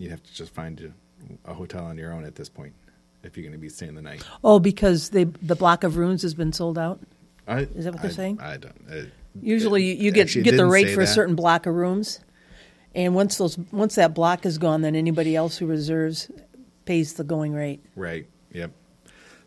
uh, 0.00 0.04
you 0.04 0.10
have 0.10 0.22
to 0.22 0.34
just 0.34 0.54
find 0.54 0.92
a, 1.46 1.50
a 1.50 1.54
hotel 1.54 1.84
on 1.84 1.98
your 1.98 2.12
own 2.12 2.24
at 2.24 2.34
this 2.34 2.48
point 2.48 2.72
if 3.22 3.36
you're 3.36 3.42
going 3.44 3.52
to 3.52 3.58
be 3.58 3.68
staying 3.68 3.94
the 3.94 4.02
night. 4.02 4.24
Oh, 4.42 4.58
because 4.58 5.10
they 5.10 5.24
the 5.24 5.56
block 5.56 5.84
of 5.84 5.96
rooms 5.96 6.22
has 6.22 6.34
been 6.34 6.52
sold 6.52 6.78
out. 6.78 7.00
I, 7.46 7.60
Is 7.60 7.84
that 7.84 7.92
what 7.94 8.02
they're 8.02 8.10
I- 8.10 8.14
saying? 8.14 8.40
I 8.40 8.56
don't. 8.56 8.76
uh, 8.90 9.02
Usually, 9.40 9.84
you, 9.84 9.92
it- 9.92 9.98
you 9.98 10.10
get 10.12 10.22
actually, 10.22 10.42
get 10.42 10.56
the 10.56 10.66
rate 10.66 10.88
say 10.88 10.94
for 10.94 11.02
a 11.02 11.06
certain 11.06 11.34
block 11.36 11.66
of 11.66 11.74
rooms, 11.74 12.18
and 12.94 13.14
once 13.14 13.38
those 13.38 13.56
once 13.70 13.94
that 13.94 14.12
block 14.14 14.44
is 14.44 14.58
gone, 14.58 14.82
then 14.82 14.96
anybody 14.96 15.36
else 15.36 15.56
who 15.58 15.66
reserves 15.66 16.30
pays 16.84 17.14
the 17.14 17.22
going 17.24 17.52
rate. 17.52 17.80
Right. 17.94 18.26
Yep. 18.52 18.72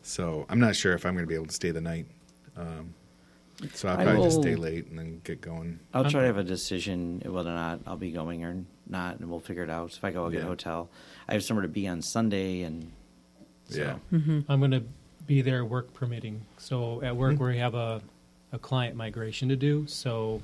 So 0.02 0.46
I'm 0.50 0.60
not 0.60 0.76
sure 0.76 0.94
if 0.94 1.06
I'm 1.06 1.14
going 1.14 1.26
to 1.26 1.28
be 1.30 1.36
able 1.36 1.48
to 1.48 1.54
stay 1.54 1.72
the 1.72 1.82
night. 1.82 2.06
Um, 2.56 2.94
so 3.74 3.88
I'll 3.90 3.98
I 4.00 4.04
probably 4.06 4.24
just 4.24 4.42
stay 4.42 4.56
late 4.56 4.88
and 4.88 4.98
then 5.00 5.22
get 5.24 5.42
going. 5.42 5.80
I'll 5.94 6.04
try 6.10 6.22
to 6.22 6.28
have 6.28 6.38
a 6.38 6.44
decision 6.44 7.22
whether 7.26 7.50
or 7.50 7.54
not 7.56 7.80
I'll 7.88 7.98
be 7.98 8.12
going 8.12 8.44
or 8.44 8.64
not, 8.88 9.20
and 9.20 9.30
we'll 9.30 9.40
figure 9.40 9.64
it 9.64 9.70
out. 9.70 9.92
If 9.96 10.04
I 10.04 10.12
go, 10.12 10.24
I'll 10.26 10.30
get 10.30 10.40
Yeah. 10.40 10.46
a 10.46 10.50
hotel. 10.50 10.90
I 11.28 11.34
have 11.34 11.44
somewhere 11.44 11.64
to 11.64 11.68
be 11.72 11.88
on 11.88 12.02
Sunday, 12.02 12.62
and 12.64 12.92
so, 13.70 13.80
Yeah. 13.80 13.96
I'm 14.50 14.60
going 14.60 14.72
to 14.72 14.84
be 15.26 15.42
there 15.42 15.64
work 15.64 15.94
permitting. 15.94 16.42
So 16.58 17.02
at 17.02 17.16
work 17.16 17.40
we 17.40 17.58
have 17.58 17.76
a, 17.76 18.02
a 18.52 18.60
client 18.60 18.96
migration 18.96 19.50
to 19.50 19.56
do. 19.56 19.88
So 19.88 20.42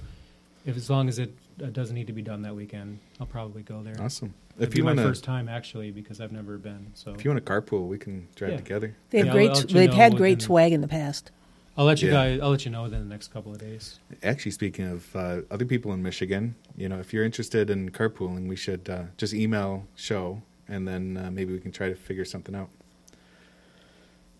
if 0.66 0.78
as 0.78 0.90
long 0.90 1.10
as 1.10 1.20
it 1.20 1.34
uh, 1.62 1.66
doesn't 1.68 1.96
need 1.96 2.08
to 2.08 2.14
be 2.14 2.22
done 2.22 2.42
that 2.44 2.56
weekend, 2.56 3.00
I'll 3.20 3.28
probably 3.28 3.62
go 3.62 3.84
there. 3.84 3.96
Awesome. 4.00 4.34
It'll 4.56 4.64
If 4.72 4.78
you 4.78 4.86
want 4.86 4.98
to, 4.98 5.04
first 5.04 5.24
time 5.26 5.50
actually 5.50 5.92
because 5.92 6.22
I've 6.22 6.32
never 6.32 6.58
been. 6.58 6.92
So 6.94 7.12
if 7.14 7.26
you 7.26 7.32
want 7.32 7.46
to 7.46 7.52
carpool, 7.52 7.88
we 7.88 7.98
can 7.98 8.28
drive 8.36 8.52
Yeah. 8.52 8.58
together. 8.58 8.96
They 9.10 9.18
have 9.20 9.28
Yeah, 9.28 9.32
I'll- 9.34 9.38
great. 9.38 9.50
I'll 9.52 9.62
they've 9.68 9.94
had 9.94 10.16
great 10.16 10.42
swag 10.42 10.72
in 10.72 10.80
the 10.82 10.88
past. 10.88 11.32
I'll 11.80 11.86
let 11.86 12.02
you 12.02 12.10
Yeah. 12.10 12.14
guys. 12.14 12.40
I'll 12.42 12.50
let 12.50 12.66
you 12.66 12.72
know 12.72 12.84
within 12.84 13.00
the 13.00 13.06
next 13.10 13.30
couple 13.30 13.54
of 13.54 13.58
days. 13.60 14.00
Actually, 14.22 14.52
speaking 14.52 14.86
of 14.88 15.16
uh, 15.16 15.42
other 15.50 15.64
people 15.64 15.94
in 15.94 16.04
Michigan, 16.04 16.56
you 16.76 16.90
know, 16.90 17.00
if 17.00 17.14
you're 17.14 17.24
interested 17.24 17.70
in 17.70 17.90
carpooling, 17.92 18.50
we 18.50 18.58
should 18.58 18.90
uh, 18.90 19.04
just 19.16 19.34
email 19.34 19.88
show, 19.96 20.42
and 20.68 20.86
then 20.86 21.16
uh, 21.16 21.32
maybe 21.32 21.54
we 21.54 21.60
can 21.60 21.72
try 21.72 21.88
to 21.88 21.96
figure 21.96 22.26
something 22.26 22.54
out. 22.54 22.68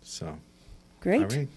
So, 0.02 0.36
Great. 1.00 1.22
all 1.22 1.28
right. 1.28 1.48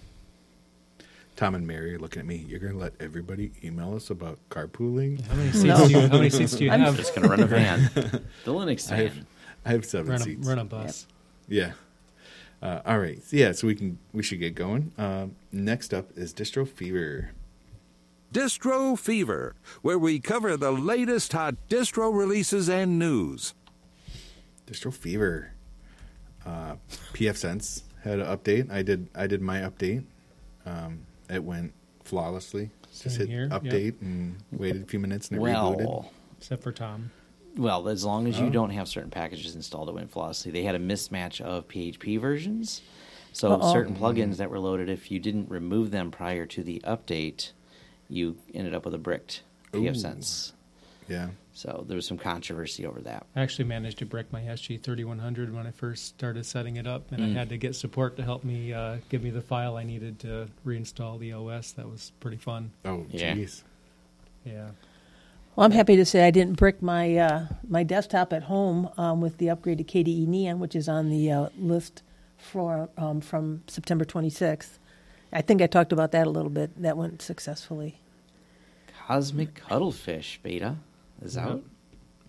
Tom 1.36 1.54
and 1.54 1.68
Mary 1.68 1.96
are 1.96 2.00
looking 2.00 2.22
at 2.22 2.26
me. 2.26 2.38
You're 2.48 2.60
going 2.60 2.74
to 2.74 2.80
let 2.80 2.94
everybody 3.02 3.52
email 3.62 3.94
us 3.94 4.10
about 4.10 4.40
carpooling? 4.50 5.20
How 5.26 5.36
many 5.36 5.52
seats 5.52 5.64
No. 5.66 5.86
do 5.88 5.92
you? 5.94 6.00
How 6.08 6.16
many 6.18 6.30
seats 6.30 6.54
do 6.56 6.64
you 6.64 6.72
I'm 6.72 6.80
have? 6.80 6.96
just 6.96 7.14
gonna 7.14 7.28
run 7.28 7.42
a 7.42 7.46
van, 7.48 7.90
the 7.96 8.52
Linux 8.54 8.90
I 8.90 8.96
have. 9.04 9.14
I 9.66 9.72
have 9.72 9.84
seven 9.84 10.12
Run 10.12 10.22
a, 10.22 10.24
seats. 10.24 10.48
run 10.48 10.60
a 10.60 10.66
bus. 10.66 11.08
Yeah. 11.50 11.74
Uh, 12.64 12.82
all 12.86 12.98
right. 12.98 13.20
Yeah. 13.30 13.52
So 13.52 13.68
we 13.68 13.76
can 13.76 14.00
we 14.14 14.24
should 14.24 14.40
get 14.40 14.56
going. 14.56 14.94
Um, 14.98 15.36
next 15.52 15.94
up 15.94 16.10
is 16.16 16.34
Distro 16.34 16.66
Fever. 16.66 17.32
Distro 18.34 18.98
Fever, 18.98 19.56
where 19.82 20.00
we 20.00 20.20
cover 20.20 20.56
the 20.56 20.72
latest 20.72 21.34
hot 21.34 21.56
distro 21.70 22.12
releases 22.12 22.70
and 22.70 22.98
news. 22.98 23.54
Distro 24.66 24.94
Fever. 24.94 25.52
Uh, 26.46 26.76
pfSense 27.14 27.84
had 28.04 28.20
an 28.20 28.26
update. 28.26 28.72
I 28.72 28.82
did. 28.82 29.10
I 29.14 29.28
did 29.28 29.42
my 29.42 29.60
update. 29.60 30.06
Um, 30.66 31.02
it 31.30 31.44
went 31.44 31.74
flawlessly. 32.06 32.70
Just 32.98 33.18
hit 33.18 33.28
here, 33.28 33.50
yep. 33.52 33.64
update 33.64 34.02
and 34.02 34.38
waited 34.52 34.84
a 34.84 34.86
few 34.86 35.00
minutes 35.00 35.30
and 35.30 35.40
it 35.40 35.44
rebooted. 35.44 36.06
Except 36.38 36.64
for 36.64 36.72
Tom. 36.72 37.12
Well, 37.56 37.88
as 37.88 38.04
long 38.04 38.28
as 38.28 38.40
you 38.40 38.48
Oh. 38.48 38.50
don't 38.50 38.72
have 38.72 38.88
certain 38.88 39.12
packages 39.12 39.56
installed, 39.56 39.90
it 39.90 39.94
went 39.96 40.12
flawlessly. 40.12 40.52
They 40.52 40.64
had 40.64 40.76
a 40.76 40.80
mismatch 40.80 41.40
of 41.40 41.68
PHP 41.68 42.18
versions, 42.18 42.82
so 43.32 43.52
Uh-oh. 43.54 43.72
certain 43.74 43.96
plugins 43.96 44.38
that 44.38 44.50
were 44.50 44.60
loaded, 44.60 44.90
if 44.90 45.12
you 45.12 45.20
didn't 45.20 45.50
remove 45.50 45.92
them 45.92 46.10
prior 46.10 46.46
to 46.48 46.64
the 46.64 46.82
update, 46.86 47.52
you 48.10 48.38
ended 48.54 48.74
up 48.74 48.86
with 48.86 48.94
a 48.94 48.98
bricked 48.98 49.44
Ooh. 49.76 49.82
pfSense. 49.82 50.54
Yeah. 51.08 51.30
So 51.56 51.86
there 51.88 51.96
was 51.96 52.08
some 52.08 52.18
controversy 52.18 52.86
over 52.88 53.00
that. 53.02 53.28
I 53.36 53.42
actually 53.42 53.66
managed 53.66 54.00
to 54.00 54.06
break 54.08 54.32
my 54.34 54.42
SG3100 54.42 55.54
when 55.54 55.68
I 55.68 55.72
first 55.72 56.06
started 56.08 56.46
setting 56.48 56.78
it 56.78 56.88
up, 56.88 57.12
and 57.12 57.20
Mm. 57.22 57.26
I 57.32 57.34
had 57.40 57.50
to 57.50 57.58
get 57.58 57.76
support 57.76 58.18
to 58.18 58.24
help 58.24 58.44
me 58.44 58.74
uh, 58.74 58.98
give 59.10 59.22
me 59.22 59.30
the 59.30 59.42
file 59.42 59.78
I 59.78 59.84
needed 59.84 60.18
to 60.20 60.48
reinstall 60.66 61.20
the 61.20 61.34
OS. 61.34 61.72
That 61.74 61.88
was 61.88 62.12
pretty 62.20 62.38
fun. 62.38 62.72
Oh, 62.86 63.06
Yeah. 63.12 63.36
jeez. 63.36 63.62
Yeah. 64.44 64.70
Well, 65.56 65.66
I'm 65.66 65.72
happy 65.72 65.96
to 65.98 66.06
say 66.06 66.26
I 66.26 66.32
didn't 66.32 66.58
brick 66.58 66.82
my 66.82 67.16
uh, 67.16 67.46
my 67.68 67.84
desktop 67.84 68.34
at 68.34 68.44
home 68.44 68.90
um, 68.98 69.22
with 69.22 69.38
the 69.38 69.50
upgrade 69.50 69.78
to 69.78 69.84
KDE 69.84 70.26
Neon, 70.28 70.60
which 70.60 70.76
is 70.76 70.90
on 70.90 71.10
the 71.10 71.32
uh, 71.32 71.50
list 71.58 72.02
for 72.38 72.90
um, 72.98 73.22
from 73.22 73.62
September 73.68 74.04
26th. 74.04 74.80
I 75.32 75.42
think 75.42 75.62
I 75.62 75.68
talked 75.68 75.92
about 75.92 76.12
that 76.12 76.26
a 76.28 76.30
little 76.30 76.50
bit. 76.50 76.82
That 76.82 76.98
went 76.98 77.22
successfully. 77.22 78.00
Cosmic 79.08 79.56
Cuttlefish 79.56 80.40
beta 80.42 80.78
is 81.22 81.36
Yep. 81.36 81.46
out. 81.46 81.64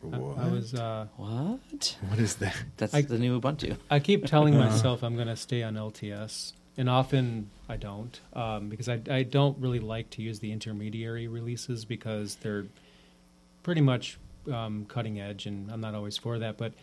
I, 0.03 0.07
What? 0.18 0.39
I 0.39 0.49
was. 0.49 0.75
Uh, 0.75 1.07
What? 1.16 1.97
what 2.09 2.18
is 2.18 2.37
that? 2.37 2.55
That's 2.77 2.93
I- 2.95 3.03
the 3.03 3.18
new 3.18 3.41
Ubuntu. 3.41 3.79
I 3.91 4.01
keep 4.01 4.27
telling 4.27 4.55
Uh-huh. 4.59 4.68
myself 4.68 5.03
I'm 5.03 5.14
going 5.14 5.29
to 5.29 5.37
stay 5.37 5.62
on 5.62 5.75
LTS, 5.77 6.53
and 6.77 6.91
often 6.91 7.49
I 7.70 7.77
don't 7.79 8.20
um, 8.35 8.68
because 8.68 8.91
I, 8.91 9.01
I 9.11 9.22
don't 9.22 9.57
really 9.59 9.81
like 9.81 10.11
to 10.11 10.22
use 10.22 10.41
the 10.41 10.53
intermediary 10.53 11.27
releases 11.27 11.87
because 11.87 12.35
they're 12.37 12.66
pretty 13.65 13.81
much 13.81 14.19
um, 14.53 14.85
cutting 14.87 15.19
edge, 15.21 15.47
and 15.47 15.73
I'm 15.73 15.81
not 15.81 15.97
always 15.97 16.17
for 16.17 16.39
that. 16.39 16.57
But 16.57 16.75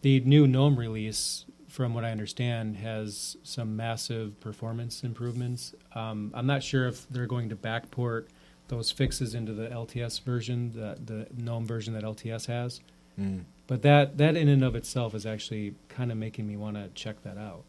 the 0.00 0.18
new 0.20 0.48
GNOME 0.48 0.76
release, 0.76 1.44
from 1.68 1.94
what 1.94 2.04
I 2.04 2.10
understand, 2.10 2.78
has 2.78 3.36
some 3.44 3.76
massive 3.76 4.40
performance 4.40 5.04
improvements. 5.04 5.74
Um, 5.94 6.32
I'm 6.34 6.46
not 6.46 6.64
sure 6.64 6.88
if 6.88 7.08
they're 7.08 7.26
going 7.26 7.50
to 7.50 7.56
backport 7.56 8.26
those 8.66 8.90
fixes 8.90 9.34
into 9.34 9.52
the 9.52 9.68
LTS 9.68 10.22
version, 10.22 10.72
the, 10.72 10.98
the 11.04 11.26
GNOME 11.36 11.66
version 11.66 11.94
that 11.94 12.02
LTS 12.02 12.46
has. 12.46 12.80
Mm. 13.18 13.44
But 13.66 13.82
that 13.82 14.18
that 14.18 14.36
in 14.36 14.48
and 14.48 14.64
of 14.64 14.74
itself 14.74 15.14
is 15.14 15.26
actually 15.26 15.74
kind 15.88 16.10
of 16.10 16.18
making 16.18 16.46
me 16.46 16.56
want 16.56 16.76
to 16.76 16.88
check 16.94 17.22
that 17.22 17.38
out. 17.38 17.64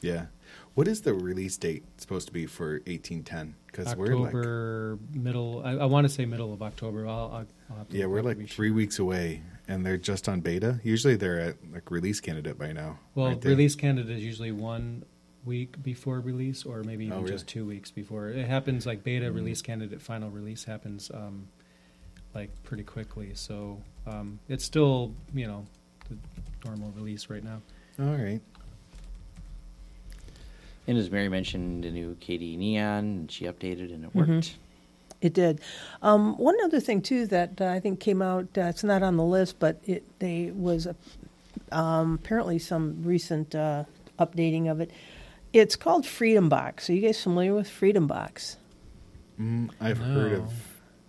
Yeah. 0.00 0.26
What 0.74 0.88
is 0.88 1.02
the 1.02 1.14
release 1.14 1.56
date 1.56 1.84
supposed 1.96 2.26
to 2.28 2.32
be 2.32 2.46
for 2.46 2.72
1810? 2.86 3.54
Because 3.66 3.94
we're 3.96 4.16
like 4.16 4.26
October 4.26 4.98
middle. 5.12 5.62
I, 5.64 5.72
I 5.72 5.84
want 5.86 6.06
to 6.06 6.08
say 6.08 6.24
middle 6.24 6.52
of 6.52 6.62
October. 6.62 7.06
I'll, 7.06 7.12
I'll, 7.12 7.28
I'll 7.32 7.44
have 7.44 7.46
to 7.46 7.61
yeah, 7.90 8.06
we're 8.06 8.22
like 8.22 8.36
to 8.36 8.42
be 8.42 8.46
three 8.48 8.70
weeks 8.70 8.98
away, 8.98 9.42
and 9.68 9.84
they're 9.84 9.96
just 9.98 10.28
on 10.28 10.40
beta. 10.40 10.80
Usually 10.82 11.16
they're 11.16 11.40
at 11.40 11.56
like 11.72 11.90
release 11.90 12.20
candidate 12.20 12.58
by 12.58 12.72
now. 12.72 12.98
Well, 13.14 13.28
aren't 13.28 13.44
release 13.44 13.74
candidate 13.74 14.16
is 14.18 14.24
usually 14.24 14.52
one 14.52 15.04
week 15.44 15.82
before 15.82 16.20
release, 16.20 16.64
or 16.64 16.82
maybe 16.84 17.06
even 17.06 17.16
Oh, 17.18 17.20
really? 17.22 17.32
just 17.32 17.46
two 17.48 17.64
weeks 17.66 17.90
before. 17.90 18.28
It 18.28 18.46
happens 18.46 18.86
like 18.86 19.02
beta 19.02 19.30
release 19.32 19.60
candidate, 19.62 20.00
final 20.00 20.30
release 20.30 20.64
happens 20.64 21.10
um, 21.12 21.48
like 22.34 22.50
pretty 22.62 22.84
quickly. 22.84 23.32
So 23.34 23.80
um, 24.06 24.38
it's 24.48 24.64
still 24.64 25.12
you 25.34 25.46
know 25.46 25.66
the 26.08 26.16
normal 26.64 26.90
release 26.92 27.28
right 27.28 27.42
now. 27.42 27.60
All 27.98 28.14
right. 28.16 28.40
And 30.88 30.98
as 30.98 31.10
Mary 31.10 31.28
mentioned, 31.28 31.84
the 31.84 31.90
new 31.90 32.16
KDE 32.16 32.58
Neon, 32.58 33.28
she 33.28 33.44
updated 33.44 33.94
and 33.94 34.04
it 34.04 34.12
Mm-hmm. 34.14 34.32
worked. 34.36 34.56
It 35.22 35.32
did. 35.32 35.60
Um, 36.02 36.36
one 36.36 36.56
other 36.64 36.80
thing 36.80 37.00
too 37.00 37.26
that 37.28 37.60
uh, 37.60 37.66
I 37.66 37.80
think 37.80 38.00
came 38.00 38.20
out. 38.20 38.48
Uh, 38.58 38.62
it's 38.62 38.84
not 38.84 39.02
on 39.02 39.16
the 39.16 39.24
list, 39.24 39.58
but 39.60 39.80
it 39.86 40.04
they 40.18 40.50
was 40.50 40.86
a, 40.86 40.96
um, 41.70 42.18
apparently 42.22 42.58
some 42.58 43.02
recent 43.04 43.54
uh, 43.54 43.84
updating 44.18 44.70
of 44.70 44.80
it. 44.80 44.90
It's 45.52 45.76
called 45.76 46.04
Freedom 46.06 46.48
Box. 46.48 46.90
Are 46.90 46.94
you 46.94 47.02
guys 47.02 47.22
familiar 47.22 47.54
with 47.54 47.70
Freedom 47.70 48.06
Box? 48.06 48.56
Mm, 49.40 49.70
I've 49.80 49.98
heard 49.98 50.32
of 50.32 50.52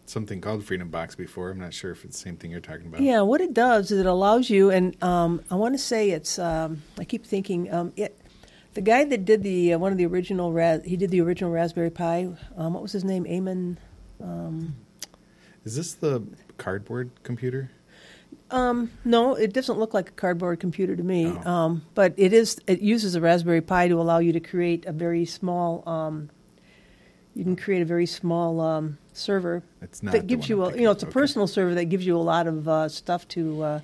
something 0.05 0.41
called 0.41 0.64
Freedom 0.64 0.89
Box 0.89 1.16
before. 1.16 1.49
I'm 1.49 1.59
not 1.59 1.74
sure 1.74 1.91
if 1.91 2.05
it's 2.05 2.18
the 2.18 2.24
same 2.24 2.38
thing 2.38 2.51
you're 2.51 2.59
talking 2.59 2.86
about. 2.88 3.01
Yeah, 3.01 3.22
what 3.22 3.41
it 3.41 3.53
does 3.53 3.89
is 3.89 3.99
it 3.99 4.05
allows 4.05 4.49
you, 4.49 4.70
and 4.70 5.01
um, 5.03 5.41
I 5.49 5.55
want 5.55 5.74
to 5.74 5.80
say 5.80 6.11
it's. 6.11 6.38
Um, 6.38 6.84
I 6.99 7.03
keep 7.03 7.26
thinking 7.26 7.74
um, 7.74 7.93
it. 7.95 8.18
The 8.76 8.82
guy 8.82 9.05
that 9.05 9.26
did 9.26 9.43
the 9.43 9.74
uh, 9.74 9.80
one 9.80 9.91
of 9.91 9.97
the 9.97 10.05
original, 10.05 10.51
Ra- 10.51 10.80
he 10.84 10.97
did 10.97 11.09
the 11.09 11.22
original 11.22 11.51
Raspberry 11.51 11.89
Pi. 11.89 12.30
Um, 12.57 12.74
what 12.74 12.84
was 12.84 12.91
his 12.91 13.03
name? 13.03 13.26
Eamon. 14.24 14.71
Is 15.65 15.76
this 15.76 15.93
the 15.93 16.24
cardboard 16.57 17.11
computer? 17.24 17.71
Um, 18.51 18.91
no, 19.05 19.34
it 19.36 19.53
doesn't 19.53 19.80
look 19.80 19.93
like 19.93 20.09
a 20.09 20.13
cardboard 20.13 20.59
computer 20.59 20.95
to 20.95 21.03
me. 21.03 21.28
Oh. 21.45 21.49
Um, 21.49 21.86
but 21.95 22.13
it 22.17 22.34
is. 22.34 22.59
It 22.67 22.82
uses 22.82 23.15
a 23.15 23.21
Raspberry 23.21 23.61
Pi 23.61 23.88
to 23.88 23.99
allow 23.99 24.19
you 24.19 24.34
to 24.34 24.39
create 24.39 24.86
a 24.86 24.91
very 24.91 25.26
small. 25.26 25.88
Um, 25.88 26.30
you 27.36 27.43
can 27.43 27.55
create 27.55 27.82
a 27.82 27.86
very 27.86 28.05
small 28.05 28.61
um, 28.61 28.97
server 29.13 29.63
It's 29.82 30.03
not. 30.03 30.11
that 30.11 30.28
gives 30.28 30.49
you 30.49 30.63
a. 30.63 30.76
You 30.76 30.84
know, 30.84 30.91
it's 30.91 31.03
a 31.03 31.07
Okay. 31.07 31.13
personal 31.13 31.47
server 31.47 31.74
that 31.76 31.86
gives 31.86 32.05
you 32.05 32.15
a 32.15 32.19
lot 32.21 32.47
of 32.47 32.67
uh, 32.67 32.89
stuff 32.89 33.28
to. 33.30 33.63
Uh, 33.63 33.80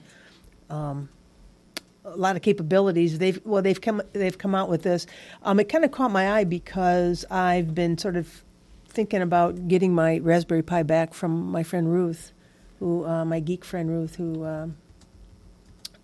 um, 0.69 1.09
a 2.05 2.15
lot 2.15 2.35
of 2.35 2.41
capabilities. 2.41 3.19
They've 3.19 3.39
well, 3.45 3.61
they've 3.61 3.79
come 3.79 4.01
they've 4.13 4.37
come 4.37 4.53
out 4.55 4.69
with 4.69 4.83
this. 4.83 5.05
Um, 5.43 5.59
it 5.59 5.69
kind 5.69 5.85
of 5.85 5.91
caught 5.91 6.11
my 6.11 6.31
eye 6.31 6.43
because 6.43 7.25
I've 7.29 7.73
been 7.75 7.97
sort 7.97 8.15
of 8.15 8.43
thinking 8.89 9.21
about 9.21 9.67
getting 9.67 9.93
my 9.93 10.17
Raspberry 10.17 10.63
Pi 10.63 10.83
back 10.83 11.13
from 11.13 11.51
my 11.51 11.63
friend 11.63 11.91
Ruth, 11.91 12.33
who 12.79 13.05
uh, 13.05 13.25
my 13.25 13.39
geek 13.39 13.63
friend 13.63 13.89
Ruth, 13.89 14.15
who 14.15 14.45
um, 14.45 14.77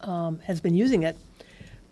um, 0.02 0.40
has 0.40 0.62
been 0.62 0.76
using 0.76 1.04
it. 1.04 1.18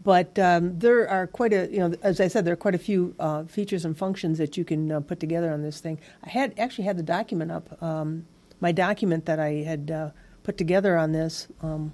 But 0.03 0.37
um, 0.37 0.77
there 0.79 1.07
are 1.07 1.27
quite 1.27 1.53
a 1.53 1.69
you 1.71 1.79
know, 1.79 1.95
as 2.03 2.19
I 2.19 2.27
said, 2.27 2.45
there 2.45 2.53
are 2.53 2.57
quite 2.57 2.75
a 2.75 2.79
few 2.79 3.15
uh, 3.19 3.45
features 3.45 3.85
and 3.85 3.97
functions 3.97 4.37
that 4.37 4.57
you 4.57 4.65
can 4.65 4.91
uh, 4.91 4.99
put 4.99 5.19
together 5.19 5.51
on 5.51 5.61
this 5.61 5.79
thing. 5.79 5.99
I 6.23 6.29
had 6.29 6.53
actually 6.59 6.83
had 6.85 6.97
the 6.97 7.03
document 7.03 7.51
up, 7.51 7.81
um, 7.81 8.25
my 8.59 8.71
document 8.71 9.25
that 9.25 9.39
I 9.39 9.63
had 9.63 9.89
uh, 9.89 10.09
put 10.43 10.57
together 10.57 10.97
on 10.97 11.13
this. 11.13 11.47
Um, 11.61 11.93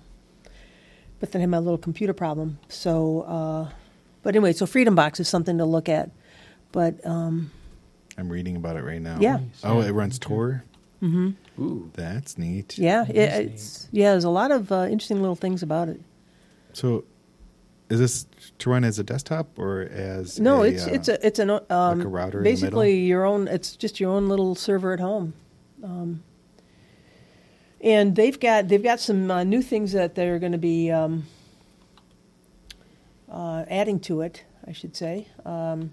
but 1.20 1.32
then 1.32 1.41
I 1.41 1.43
had 1.43 1.50
my 1.50 1.60
little 1.60 1.78
computer 1.78 2.14
problem. 2.14 2.60
So, 2.68 3.22
uh, 3.22 3.70
but 4.24 4.36
anyway, 4.36 4.54
so 4.54 4.66
Freedom 4.66 4.95
Box 4.95 5.20
is 5.20 5.28
something 5.28 5.58
to 5.58 5.66
look 5.66 5.88
at. 5.88 6.10
But 6.72 7.06
um, 7.06 7.52
I'm 8.20 8.30
reading 8.30 8.55
about 8.55 8.76
it 8.76 8.84
right 8.84 9.01
now. 9.01 9.17
Yeah. 9.20 9.39
Oh, 9.63 9.82
Yeah. 9.82 9.88
it 9.88 9.91
runs 9.91 10.20
Tor. 10.20 10.63
Mm-hmm. 11.01 11.63
Ooh. 11.63 11.91
That's 11.93 12.38
neat. 12.38 12.78
yeah, 12.78 13.05
it, 13.07 13.13
That's 13.15 13.38
it's 13.39 13.88
yeah, 13.91 14.11
there's 14.11 14.26
a 14.26 14.30
lot 14.30 14.51
of 14.51 14.72
uh, 14.72 14.88
interesting 14.89 15.22
little 15.22 15.36
things 15.36 15.63
about 15.63 15.88
it. 15.88 16.01
So, 16.74 17.05
is 17.89 17.99
this 17.99 18.26
to 18.59 18.70
run 18.70 18.84
as 18.84 18.99
a 18.99 19.03
desktop 19.03 19.57
or 19.57 19.82
as 19.84 20.39
No, 20.39 20.63
a, 20.63 20.67
it's 20.67 20.86
uh, 20.86 20.89
it's 20.91 21.07
a 21.07 21.26
it's 21.26 21.39
an 21.39 21.49
um, 21.49 21.59
like 21.70 22.03
a 22.05 22.07
router 22.09 22.39
in 22.39 22.43
the 22.43 22.49
basically 22.49 22.99
your 22.99 23.26
own. 23.26 23.47
It's 23.47 23.76
just 23.78 23.99
your 24.01 24.11
own 24.11 24.28
little 24.28 24.55
server 24.55 24.91
at 24.93 24.99
home. 24.99 25.34
Um, 25.84 26.24
and 27.82 28.13
they've 28.15 28.38
got 28.39 28.67
they've 28.67 28.84
got 28.84 28.99
some 28.99 29.32
uh, 29.32 29.43
new 29.45 29.61
things 29.61 29.93
that 29.93 30.15
they're 30.15 30.38
going 30.39 30.51
to 30.51 30.57
be 30.57 30.91
um, 30.91 31.26
uh, 33.32 33.63
adding 33.70 33.99
to 34.01 34.22
it. 34.22 34.43
I 34.67 34.74
should 34.74 34.95
say. 34.95 35.28
Um, 35.45 35.91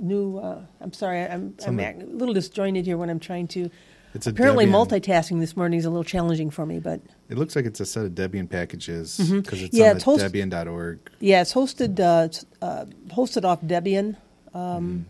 new. 0.00 0.38
Uh, 0.38 0.62
I'm 0.80 0.92
sorry. 0.92 1.22
I'm, 1.24 1.54
I'm 1.66 1.78
a 1.78 1.94
little 2.04 2.34
disjointed 2.34 2.86
here 2.86 2.96
when 2.96 3.10
I'm 3.10 3.20
trying 3.20 3.48
to. 3.48 3.70
It's 4.14 4.26
Apparently, 4.26 4.64
Debian- 4.66 4.88
multitasking 5.02 5.38
this 5.38 5.54
morning 5.56 5.78
is 5.78 5.84
a 5.84 5.90
little 5.90 6.02
challenging 6.04 6.48
for 6.50 6.64
me, 6.64 6.78
but 6.78 7.00
It 7.28 7.36
looks 7.36 7.54
like 7.54 7.66
it's 7.66 7.78
a 7.80 7.84
set 7.86 8.06
of 8.06 8.12
Debian 8.12 8.48
packages 8.48 9.18
because 9.18 9.62
it's 9.62 9.76
Yeah, 9.76 9.90
on 9.90 9.96
it's 9.96 10.04
the 10.04 10.10
host- 10.12 10.24
Debian.org. 10.24 10.98
yeah, 11.20 11.42
it's 11.42 11.52
hosted 11.52 12.00
uh, 12.00 12.24
it's, 12.24 12.46
uh, 12.62 12.86
hosted 13.08 13.44
off 13.44 13.60
Debian. 13.60 14.16
Um, 14.54 15.06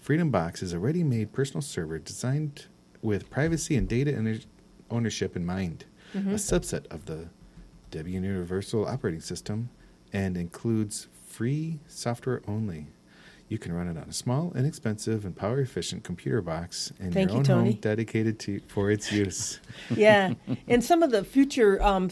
Freedom 0.00 0.30
Box 0.30 0.62
is 0.62 0.72
a 0.72 0.78
ready-made 0.78 1.32
personal 1.32 1.62
server 1.62 1.98
designed 1.98 2.66
with 3.00 3.30
privacy 3.30 3.76
and 3.76 3.88
data 3.88 4.16
owner- 4.16 4.38
ownership 4.90 5.34
in 5.36 5.46
mind. 5.46 5.84
Mm-hmm. 6.14 6.30
A 6.32 6.34
subset 6.34 6.86
of 6.88 7.06
the 7.06 7.28
Debian 7.90 8.22
Universal 8.22 8.86
Operating 8.86 9.20
System 9.20 9.70
and 10.12 10.36
includes 10.36 11.08
free 11.26 11.78
software 11.88 12.42
only. 12.46 12.88
You 13.52 13.58
can 13.58 13.74
run 13.74 13.86
it 13.86 13.98
on 13.98 14.04
a 14.08 14.12
small, 14.14 14.50
inexpensive, 14.56 15.26
and 15.26 15.36
power-efficient 15.36 16.04
computer 16.04 16.40
box 16.40 16.90
in 16.98 17.12
Thank 17.12 17.28
your 17.28 17.34
you, 17.34 17.38
own 17.40 17.44
Tony. 17.44 17.70
home 17.72 17.80
dedicated 17.82 18.38
to 18.40 18.60
for 18.66 18.90
its 18.90 19.12
use. 19.12 19.60
yeah, 19.94 20.32
and 20.68 20.82
some 20.82 21.02
of 21.02 21.10
the 21.10 21.22
future 21.22 21.82
um, 21.82 22.08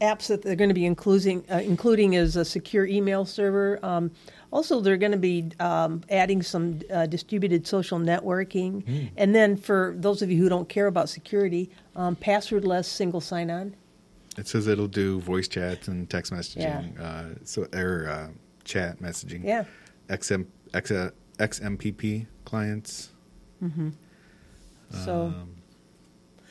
apps 0.00 0.28
that 0.28 0.42
they're 0.42 0.54
going 0.54 0.70
to 0.70 0.74
be 0.74 0.86
including 0.86 1.44
uh, 1.50 1.56
including 1.56 2.12
is 2.12 2.36
a 2.36 2.44
secure 2.44 2.86
email 2.86 3.24
server. 3.24 3.84
Um, 3.84 4.12
also, 4.52 4.80
they're 4.80 4.96
going 4.96 5.10
to 5.10 5.18
be 5.18 5.50
um, 5.58 6.02
adding 6.10 6.42
some 6.42 6.78
uh, 6.92 7.06
distributed 7.06 7.66
social 7.66 7.98
networking, 7.98 9.10
and 9.16 9.34
then 9.34 9.56
for 9.56 9.96
those 9.98 10.22
of 10.22 10.30
you 10.30 10.40
who 10.40 10.48
don't 10.48 10.68
care 10.68 10.86
about 10.86 11.08
security, 11.08 11.70
um, 11.96 12.14
passwordless 12.14 12.84
single 12.84 13.20
sign-on. 13.20 13.74
It 14.38 14.46
says 14.46 14.68
it'll 14.68 14.86
do 14.86 15.20
voice 15.20 15.48
chat 15.48 15.88
and 15.88 16.08
text 16.08 16.32
messaging, 16.32 17.00
uh, 17.00 17.34
so 17.42 17.66
or 17.74 18.08
uh, 18.08 18.28
chat 18.62 19.00
messaging. 19.00 19.42
Yeah. 19.42 19.64
XM, 20.08 20.46
X, 20.74 20.90
uh, 20.90 21.10
XMPP 21.38 22.26
clients. 22.44 23.10
So. 24.90 25.26
Um, 25.26 25.54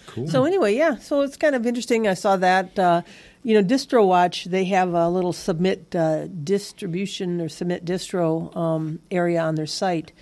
cool. 0.07 0.27
So 0.27 0.45
anyway, 0.45 0.75
yeah. 0.75 0.97
So 0.97 1.21
it's 1.21 1.37
kind 1.37 1.55
of 1.55 1.65
interesting. 1.67 2.07
I 2.07 2.15
saw 2.15 2.37
that. 2.37 2.77
Uh, 2.79 3.01
you 3.43 3.53
know, 3.53 3.67
DistroWatch 3.67 4.45
they 4.45 4.65
have 4.65 4.93
a 4.93 5.09
little 5.09 5.33
submit 5.33 5.93
uh, 5.95 6.27
distribution 6.27 7.41
or 7.41 7.49
submit 7.49 7.83
distro 7.83 8.55
um, 8.55 8.99
area 9.11 9.41
on 9.41 9.55
their 9.55 9.67
site, 9.67 10.13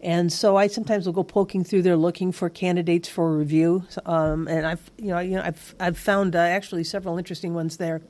and 0.00 0.32
so 0.32 0.56
I 0.56 0.66
sometimes 0.66 1.04
will 1.04 1.12
go 1.12 1.22
poking 1.22 1.62
through 1.62 1.82
there 1.82 1.96
looking 1.96 2.32
for 2.32 2.48
candidates 2.48 3.06
for 3.06 3.36
review. 3.36 3.84
Um, 4.06 4.48
and 4.48 4.66
I've 4.66 4.90
you 4.96 5.08
know 5.08 5.18
you 5.18 5.36
know 5.36 5.42
I've 5.42 5.74
I've 5.78 5.98
found 5.98 6.34
uh, 6.34 6.38
actually 6.38 6.84
several 6.84 7.18
interesting 7.18 7.52
ones 7.52 7.76
there, 7.76 8.00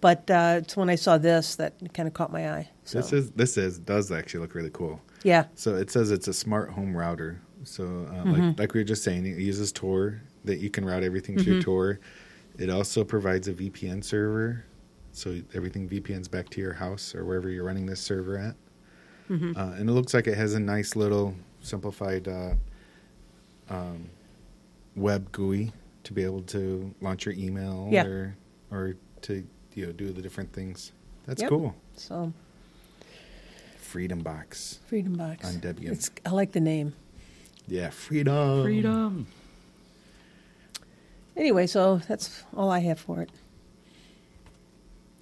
but 0.00 0.30
uh, 0.30 0.56
it's 0.62 0.76
when 0.76 0.88
I 0.90 0.94
saw 0.96 1.18
this 1.18 1.56
that 1.56 1.74
kind 1.94 2.06
of 2.06 2.14
caught 2.14 2.32
my 2.32 2.50
eye. 2.52 2.68
So 2.84 2.98
This 2.98 3.12
is 3.12 3.30
this 3.32 3.56
is 3.56 3.78
does 3.78 4.10
actually 4.10 4.40
look 4.40 4.54
really 4.54 4.70
cool. 4.72 5.00
yeah. 5.22 5.44
So 5.54 5.74
it 5.76 5.90
says 5.90 6.10
it's 6.10 6.28
a 6.28 6.32
smart 6.34 6.70
home 6.70 6.96
router. 6.96 7.40
So 7.64 7.84
uh, 7.84 7.86
Mm-hmm. 8.24 8.32
like 8.32 8.58
like 8.58 8.74
we 8.74 8.80
were 8.80 8.84
just 8.84 9.04
saying, 9.04 9.26
it 9.26 9.38
uses 9.38 9.72
Tor 9.72 10.22
that 10.44 10.58
you 10.58 10.70
can 10.70 10.84
route 10.84 11.02
everything 11.04 11.36
Mm-hmm. 11.36 11.44
through 11.44 11.62
Tor. 11.62 12.00
It 12.58 12.70
also 12.70 13.04
provides 13.04 13.48
a 13.48 13.52
VPN 13.54 14.02
server, 14.04 14.64
so 15.12 15.40
everything 15.54 15.88
VPNs 15.88 16.30
back 16.30 16.48
to 16.50 16.60
your 16.60 16.72
house 16.74 17.14
or 17.14 17.24
wherever 17.24 17.48
you're 17.48 17.64
running 17.64 17.86
this 17.86 18.00
server 18.00 18.36
at. 18.36 18.54
Mm-hmm. 19.30 19.52
Uh, 19.56 19.72
and 19.78 19.88
it 19.88 19.92
looks 19.92 20.12
like 20.14 20.26
it 20.26 20.36
has 20.36 20.54
a 20.54 20.60
nice 20.60 20.96
little 20.96 21.34
simplified 21.60 22.26
uh, 22.28 22.54
um, 23.68 24.08
web 24.96 25.30
GUI 25.32 25.72
to 26.04 26.12
be 26.12 26.24
able 26.24 26.42
to 26.42 26.92
launch 27.00 27.24
your 27.26 27.34
email 27.34 27.88
Yeah. 27.90 28.04
or 28.06 28.36
or 28.70 28.96
to 29.22 29.46
you 29.74 29.86
know 29.86 29.92
do 29.92 30.10
the 30.12 30.22
different 30.22 30.52
things. 30.52 30.92
That's 31.26 31.42
Yep. 31.42 31.50
cool. 31.50 31.74
So 31.96 32.32
Freedom 33.78 34.20
Box. 34.20 34.78
Freedom 34.86 35.14
Box 35.14 35.46
On 35.46 35.60
Debian. 35.60 35.90
It's, 35.92 36.10
I 36.24 36.30
like 36.30 36.52
the 36.52 36.60
name. 36.60 36.92
Yeah, 37.66 37.90
freedom. 37.90 38.62
Freedom. 38.62 39.26
Anyway, 41.36 41.66
so 41.66 41.98
that's 42.08 42.44
all 42.56 42.70
I 42.70 42.80
have 42.80 42.98
for 43.00 43.20
it. 43.22 43.30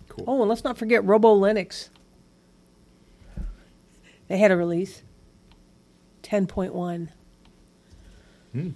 Cool. 0.08 0.24
Oh, 0.26 0.40
and 0.40 0.48
let's 0.48 0.64
not 0.64 0.76
forget 0.76 1.04
Robo 1.04 1.34
Linux. 1.38 1.88
They 4.28 4.38
had 4.38 4.50
a 4.50 4.56
release. 4.56 5.02
10.1. 6.22 7.08
Hmm. 8.52 8.70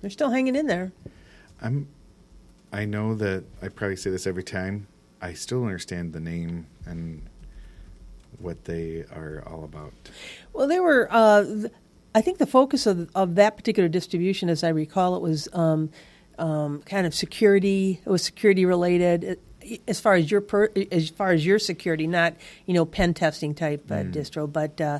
They're 0.00 0.10
still 0.10 0.30
hanging 0.30 0.54
in 0.56 0.66
there. 0.66 0.92
I'm. 1.62 1.88
I 2.74 2.86
know 2.86 3.14
that 3.14 3.44
I 3.62 3.68
probably 3.68 3.94
say 3.94 4.10
this 4.10 4.26
every 4.26 4.42
time. 4.42 4.88
I 5.22 5.32
still 5.34 5.62
understand 5.62 6.12
the 6.12 6.18
name 6.18 6.66
and 6.84 7.22
what 8.40 8.64
they 8.64 9.04
are 9.14 9.44
all 9.46 9.62
about. 9.62 9.92
Well, 10.52 10.66
they 10.66 10.80
were. 10.80 11.06
Uh, 11.08 11.44
th- 11.44 11.72
I 12.16 12.20
think 12.20 12.38
the 12.38 12.46
focus 12.46 12.86
of 12.86 13.08
of 13.14 13.36
that 13.36 13.56
particular 13.56 13.88
distribution, 13.88 14.48
as 14.48 14.64
I 14.64 14.70
recall, 14.70 15.14
it 15.14 15.22
was 15.22 15.48
um, 15.52 15.90
um, 16.36 16.82
kind 16.82 17.06
of 17.06 17.14
security. 17.14 18.00
It 18.04 18.10
was 18.10 18.24
security 18.24 18.66
related. 18.66 19.22
It, 19.22 19.40
as 19.88 20.00
far 20.00 20.14
as 20.14 20.30
your 20.30 20.40
per, 20.40 20.68
as 20.92 21.08
far 21.10 21.30
as 21.30 21.46
your 21.46 21.60
security, 21.60 22.08
not 22.08 22.34
you 22.66 22.74
know 22.74 22.84
pen 22.84 23.14
testing 23.14 23.54
type 23.54 23.88
uh, 23.90 24.02
distro, 24.02 24.52
but 24.52 24.80
uh, 24.80 24.98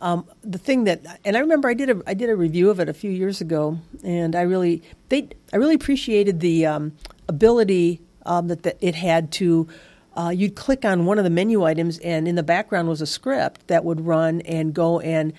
um, 0.00 0.26
the 0.42 0.58
thing 0.58 0.84
that 0.84 1.20
and 1.24 1.36
I 1.36 1.40
remember 1.40 1.68
I 1.68 1.74
did 1.74 1.90
a 1.90 2.02
I 2.06 2.14
did 2.14 2.28
a 2.28 2.36
review 2.36 2.70
of 2.70 2.80
it 2.80 2.88
a 2.88 2.94
few 2.94 3.10
years 3.10 3.40
ago, 3.40 3.78
and 4.04 4.36
I 4.36 4.42
really 4.42 4.82
they 5.08 5.28
I 5.52 5.56
really 5.56 5.74
appreciated 5.74 6.40
the 6.40 6.66
um, 6.66 6.92
ability 7.28 8.00
um, 8.26 8.48
that, 8.48 8.62
that 8.62 8.76
it 8.80 8.94
had 8.94 9.30
to. 9.32 9.68
Uh, 10.16 10.30
you'd 10.30 10.54
click 10.54 10.84
on 10.84 11.06
one 11.06 11.18
of 11.18 11.24
the 11.24 11.30
menu 11.30 11.64
items, 11.64 11.98
and 11.98 12.28
in 12.28 12.36
the 12.36 12.42
background 12.42 12.88
was 12.88 13.00
a 13.00 13.06
script 13.06 13.66
that 13.66 13.84
would 13.84 14.00
run 14.06 14.40
and 14.42 14.72
go 14.72 15.00
and 15.00 15.32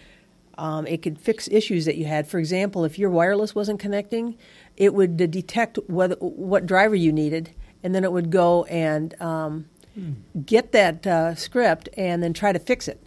um, 0.57 0.87
it 0.87 1.01
could 1.01 1.19
fix 1.19 1.47
issues 1.49 1.85
that 1.85 1.97
you 1.97 2.05
had. 2.05 2.27
For 2.27 2.39
example, 2.39 2.85
if 2.85 2.97
your 2.97 3.09
wireless 3.09 3.53
wasn't 3.53 3.79
connecting, 3.79 4.37
it 4.77 4.93
would 4.93 5.17
detect 5.17 5.79
whether, 5.87 6.15
what 6.15 6.65
driver 6.65 6.95
you 6.95 7.11
needed, 7.11 7.51
and 7.83 7.93
then 7.93 8.03
it 8.03 8.11
would 8.11 8.31
go 8.31 8.63
and 8.65 9.19
um, 9.21 9.65
get 10.45 10.71
that 10.71 11.05
uh, 11.05 11.35
script 11.35 11.89
and 11.97 12.23
then 12.23 12.33
try 12.33 12.51
to 12.51 12.59
fix 12.59 12.87
it. 12.87 13.05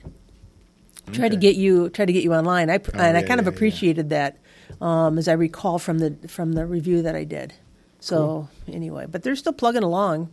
Try 1.12 1.30
to 1.30 1.36
get 1.36 1.56
you 1.56 1.88
try 1.88 2.04
to 2.04 2.12
get 2.12 2.22
you 2.22 2.34
online. 2.34 2.68
I, 2.68 2.76
Oh, 2.76 2.80
and 2.94 3.16
I 3.16 3.20
yeah, 3.20 3.26
kind 3.26 3.40
of 3.40 3.46
yeah, 3.46 3.50
yeah. 3.50 3.56
appreciated 3.56 4.10
that, 4.10 4.36
um, 4.80 5.16
as 5.16 5.26
I 5.26 5.32
recall 5.32 5.78
from 5.78 6.00
the 6.00 6.28
from 6.28 6.52
the 6.52 6.66
review 6.66 7.00
that 7.00 7.16
I 7.16 7.24
did. 7.24 7.54
So 8.00 8.48
anyway, 8.68 9.06
but 9.10 9.22
they're 9.22 9.36
still 9.36 9.52
plugging 9.52 9.82
along. 9.82 10.32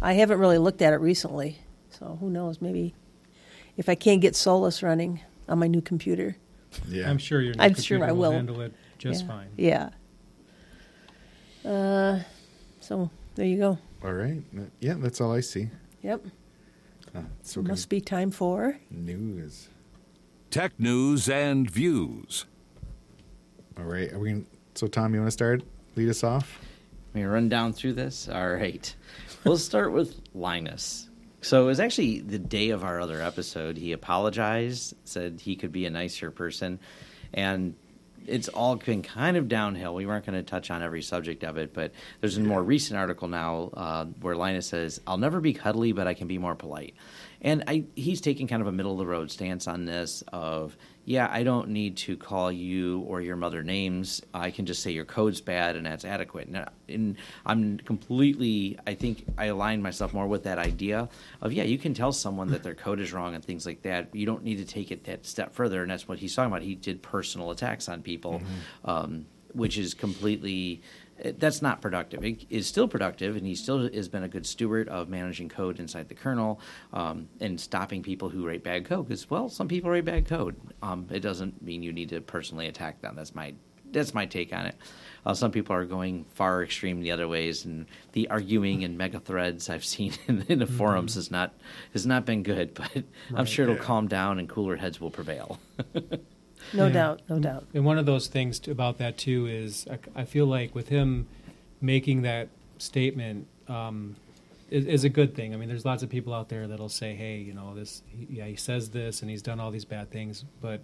I 0.00 0.14
haven't 0.14 0.38
really 0.38 0.58
looked 0.58 0.82
at 0.82 0.92
it 0.92 0.96
recently, 0.96 1.58
so 1.90 2.16
who 2.20 2.30
knows? 2.30 2.60
Maybe 2.60 2.94
if 3.76 3.88
I 3.88 3.94
can't 3.94 4.20
get 4.20 4.34
Solus 4.36 4.82
running 4.82 5.20
on 5.48 5.58
my 5.58 5.66
new 5.66 5.80
computer, 5.80 6.36
Yeah. 6.88 7.08
I'm 7.10 7.18
sure 7.18 7.40
your 7.40 7.54
new 7.54 7.62
I'm 7.62 7.74
sure 7.74 7.98
computer 7.98 8.04
I 8.04 8.12
will. 8.12 8.32
handle 8.32 8.60
it 8.62 8.72
just 8.98 9.22
yeah. 9.22 9.28
fine. 9.28 9.48
Yeah. 9.56 9.90
Uh, 11.64 12.20
so 12.80 13.10
there 13.34 13.46
you 13.46 13.58
go. 13.58 13.78
All 14.02 14.12
right. 14.12 14.42
Yeah, 14.80 14.94
that's 14.98 15.20
all 15.20 15.32
I 15.32 15.40
see. 15.40 15.68
Yep. 16.02 16.24
Uh, 17.14 17.20
so 17.42 17.62
Must 17.62 17.88
be 17.88 18.00
time 18.00 18.30
for. 18.30 18.78
news. 18.90 19.68
Tech 20.50 20.78
news 20.78 21.28
and 21.28 21.70
views. 21.70 22.44
All 23.78 23.84
right. 23.84 24.12
Are 24.12 24.18
we? 24.18 24.30
Gonna, 24.32 24.44
so 24.74 24.86
Tom, 24.86 25.14
you 25.14 25.20
want 25.20 25.28
to 25.28 25.32
start? 25.32 25.62
Lead 25.96 26.08
us 26.10 26.22
off. 26.22 26.60
Let 27.14 27.20
me 27.20 27.26
run 27.26 27.48
down 27.48 27.72
through 27.72 27.92
this. 27.92 28.28
All 28.28 28.50
right. 28.50 28.92
We'll 29.44 29.56
start 29.56 29.92
with 29.92 30.20
Linus. 30.34 31.08
So 31.42 31.62
it 31.62 31.66
was 31.66 31.78
actually 31.78 32.18
the 32.18 32.40
day 32.40 32.70
of 32.70 32.82
our 32.82 33.00
other 33.00 33.22
episode. 33.22 33.76
He 33.76 33.92
apologized, 33.92 34.96
said 35.04 35.40
he 35.40 35.54
could 35.54 35.70
be 35.70 35.86
a 35.86 35.90
nicer 35.90 36.32
person, 36.32 36.80
and 37.32 37.76
it's 38.26 38.48
all 38.48 38.74
been 38.74 39.02
kind 39.02 39.36
of 39.36 39.46
downhill. 39.46 39.94
We 39.94 40.06
weren't 40.06 40.26
going 40.26 40.34
to 40.34 40.42
touch 40.42 40.72
on 40.72 40.82
every 40.82 41.02
subject 41.02 41.44
of 41.44 41.56
it, 41.56 41.72
but 41.72 41.92
there's 42.20 42.36
a 42.36 42.40
more 42.40 42.64
recent 42.64 42.98
article 42.98 43.28
now 43.28 43.70
uh, 43.74 44.06
where 44.20 44.34
Linus 44.34 44.66
says, 44.66 45.00
"I'll 45.06 45.18
never 45.18 45.40
be 45.40 45.54
cuddly, 45.54 45.92
but 45.92 46.08
I 46.08 46.14
can 46.14 46.26
be 46.26 46.38
more 46.38 46.56
polite." 46.56 46.94
And 47.42 47.62
I, 47.68 47.84
he's 47.94 48.20
taking 48.22 48.48
kind 48.48 48.60
of 48.60 48.66
a 48.66 48.72
middle 48.72 48.90
of 48.90 48.98
the 48.98 49.06
road 49.06 49.30
stance 49.30 49.68
on 49.68 49.84
this. 49.84 50.24
Of 50.32 50.76
yeah, 51.06 51.28
I 51.30 51.42
don't 51.42 51.68
need 51.68 51.98
to 51.98 52.16
call 52.16 52.50
you 52.50 53.00
or 53.00 53.20
your 53.20 53.36
mother 53.36 53.62
names. 53.62 54.22
I 54.32 54.50
can 54.50 54.64
just 54.64 54.82
say 54.82 54.90
your 54.90 55.04
code's 55.04 55.40
bad, 55.40 55.76
and 55.76 55.84
that's 55.84 56.04
adequate. 56.04 56.48
And, 56.48 56.66
and 56.88 57.16
I'm 57.44 57.78
completely. 57.78 58.78
I 58.86 58.94
think 58.94 59.26
I 59.36 59.46
align 59.46 59.82
myself 59.82 60.14
more 60.14 60.26
with 60.26 60.44
that 60.44 60.58
idea 60.58 61.10
of 61.42 61.52
yeah, 61.52 61.64
you 61.64 61.78
can 61.78 61.92
tell 61.92 62.12
someone 62.12 62.48
that 62.52 62.62
their 62.62 62.74
code 62.74 63.00
is 63.00 63.12
wrong 63.12 63.34
and 63.34 63.44
things 63.44 63.66
like 63.66 63.82
that. 63.82 64.14
You 64.14 64.24
don't 64.24 64.44
need 64.44 64.56
to 64.56 64.64
take 64.64 64.90
it 64.90 65.04
that 65.04 65.26
step 65.26 65.52
further, 65.52 65.82
and 65.82 65.90
that's 65.90 66.08
what 66.08 66.18
he's 66.18 66.34
talking 66.34 66.50
about. 66.50 66.62
He 66.62 66.74
did 66.74 67.02
personal 67.02 67.50
attacks 67.50 67.88
on 67.88 68.02
people, 68.02 68.40
um, 68.84 69.26
which 69.52 69.76
is 69.76 69.92
completely. 69.92 70.80
That's 71.22 71.62
not 71.62 71.80
productive. 71.80 72.24
It 72.24 72.44
is 72.50 72.66
still 72.66 72.88
productive, 72.88 73.36
and 73.36 73.46
he 73.46 73.54
still 73.54 73.88
has 73.88 74.08
been 74.08 74.24
a 74.24 74.28
good 74.28 74.46
steward 74.46 74.88
of 74.88 75.08
managing 75.08 75.48
code 75.48 75.78
inside 75.78 76.08
the 76.08 76.14
kernel 76.14 76.60
um, 76.92 77.28
and 77.40 77.60
stopping 77.60 78.02
people 78.02 78.28
who 78.28 78.46
write 78.46 78.64
bad 78.64 78.84
code. 78.84 79.08
Because 79.08 79.30
well, 79.30 79.48
some 79.48 79.68
people 79.68 79.90
write 79.90 80.04
bad 80.04 80.26
code. 80.26 80.56
Um, 80.82 81.06
it 81.10 81.20
doesn't 81.20 81.62
mean 81.62 81.82
you 81.82 81.92
need 81.92 82.08
to 82.08 82.20
personally 82.20 82.66
attack 82.66 83.00
them. 83.00 83.14
That's 83.16 83.34
my 83.34 83.54
that's 83.94 84.12
my 84.12 84.26
take 84.26 84.52
on 84.52 84.66
it. 84.66 84.76
Uh, 85.24 85.32
some 85.32 85.50
people 85.50 85.74
are 85.74 85.86
going 85.86 86.24
far 86.34 86.62
extreme 86.62 87.00
the 87.00 87.12
other 87.12 87.26
ways, 87.26 87.64
and 87.64 87.86
the 88.12 88.28
arguing 88.28 88.84
and 88.84 88.98
mega 88.98 89.20
threads 89.20 89.70
I've 89.70 89.84
seen 89.94 90.12
in, 90.26 90.44
in 90.48 90.58
the 90.58 90.66
forums 90.66 91.14
has 91.14 91.30
not 91.30 91.54
has 91.92 92.04
not 92.06 92.26
been 92.26 92.42
good. 92.42 92.74
But 92.94 93.04
I'm 93.38 93.46
sure 93.46 93.64
it'll 93.64 93.82
calm 93.82 94.08
down, 94.08 94.38
and 94.38 94.48
cooler 94.48 94.76
heads 94.76 95.00
will 95.00 95.10
prevail. 95.10 95.58
No 96.72 96.86
Yeah. 96.86 96.92
doubt. 96.92 97.20
No 97.28 97.38
doubt. 97.38 97.66
And 97.74 97.84
one 97.84 97.98
of 97.98 98.06
those 98.06 98.26
things 98.28 98.58
t- 98.58 98.70
about 98.70 98.98
that 98.98 99.16
too 99.18 99.46
is 99.46 99.86
I, 99.90 100.22
I 100.22 100.24
feel 100.24 100.46
like 100.46 100.74
with 100.74 100.88
him 100.88 101.26
making 101.80 102.22
that 102.22 102.48
statement 102.78 103.46
um, 103.68 104.16
is, 104.70 104.86
is 104.86 105.04
a 105.04 105.08
good 105.08 105.34
thing. 105.34 105.54
I 105.54 105.56
mean, 105.56 105.68
there's 105.68 105.84
lots 105.84 106.02
of 106.02 106.08
people 106.08 106.32
out 106.34 106.48
there 106.48 106.66
that'll 106.66 106.88
say, 106.88 107.14
"Hey, 107.14 107.38
you 107.38 107.52
know, 107.54 107.74
this, 107.74 108.02
he, 108.08 108.26
yeah, 108.38 108.46
he 108.46 108.56
says 108.56 108.90
this 108.90 109.20
and 109.22 109.30
he's 109.30 109.42
done 109.42 109.60
all 109.60 109.70
these 109.70 109.84
bad 109.84 110.10
things," 110.10 110.44
but 110.60 110.80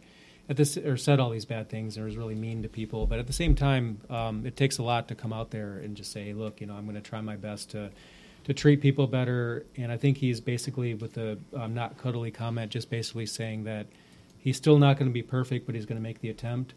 at 0.49 0.57
this 0.57 0.77
or 0.77 0.97
said 0.97 1.21
all 1.21 1.31
these 1.31 1.45
bad 1.45 1.69
things 1.69 1.97
or 1.97 2.07
is 2.09 2.17
really 2.17 2.35
mean 2.35 2.63
to 2.63 2.69
people. 2.69 3.07
But 3.07 3.19
at 3.19 3.27
the 3.27 3.33
same 3.33 3.55
time, 3.55 4.01
um, 4.11 4.45
it 4.47 4.57
takes 4.57 4.79
a 4.79 4.83
lot 4.83 5.09
to 5.09 5.15
come 5.15 5.33
out 5.33 5.51
there 5.51 5.79
and 5.79 5.97
just 5.97 6.13
say, 6.13 6.33
"Look, 6.33 6.61
you 6.61 6.67
know, 6.67 6.75
I'm 6.75 6.85
going 6.85 6.97
to 6.97 7.01
try 7.01 7.21
my 7.21 7.37
best 7.37 7.71
to." 7.71 7.91
To 8.45 8.55
treat 8.55 8.81
people 8.81 9.07
better, 9.07 9.67
and 9.77 9.93
I 9.93 9.99
think 9.99 10.17
he's 10.17 10.41
basically 10.41 10.95
with 10.95 11.13
the 11.13 11.39
um, 11.55 11.75
not 11.75 11.99
cuddly 11.99 12.31
comment, 12.31 12.73
just 12.73 12.89
basically 12.89 13.27
saying 13.27 13.65
that 13.65 13.87
he's 14.41 14.57
still 14.57 14.79
not 14.79 14.99
going 14.99 15.09
to 15.09 15.13
be 15.13 15.23
perfect, 15.23 15.67
but 15.67 15.75
he's 15.75 15.87
going 15.87 15.99
to 15.99 16.03
make 16.03 16.21
the 16.21 16.31
attempt. 16.31 16.75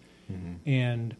And 0.65 1.15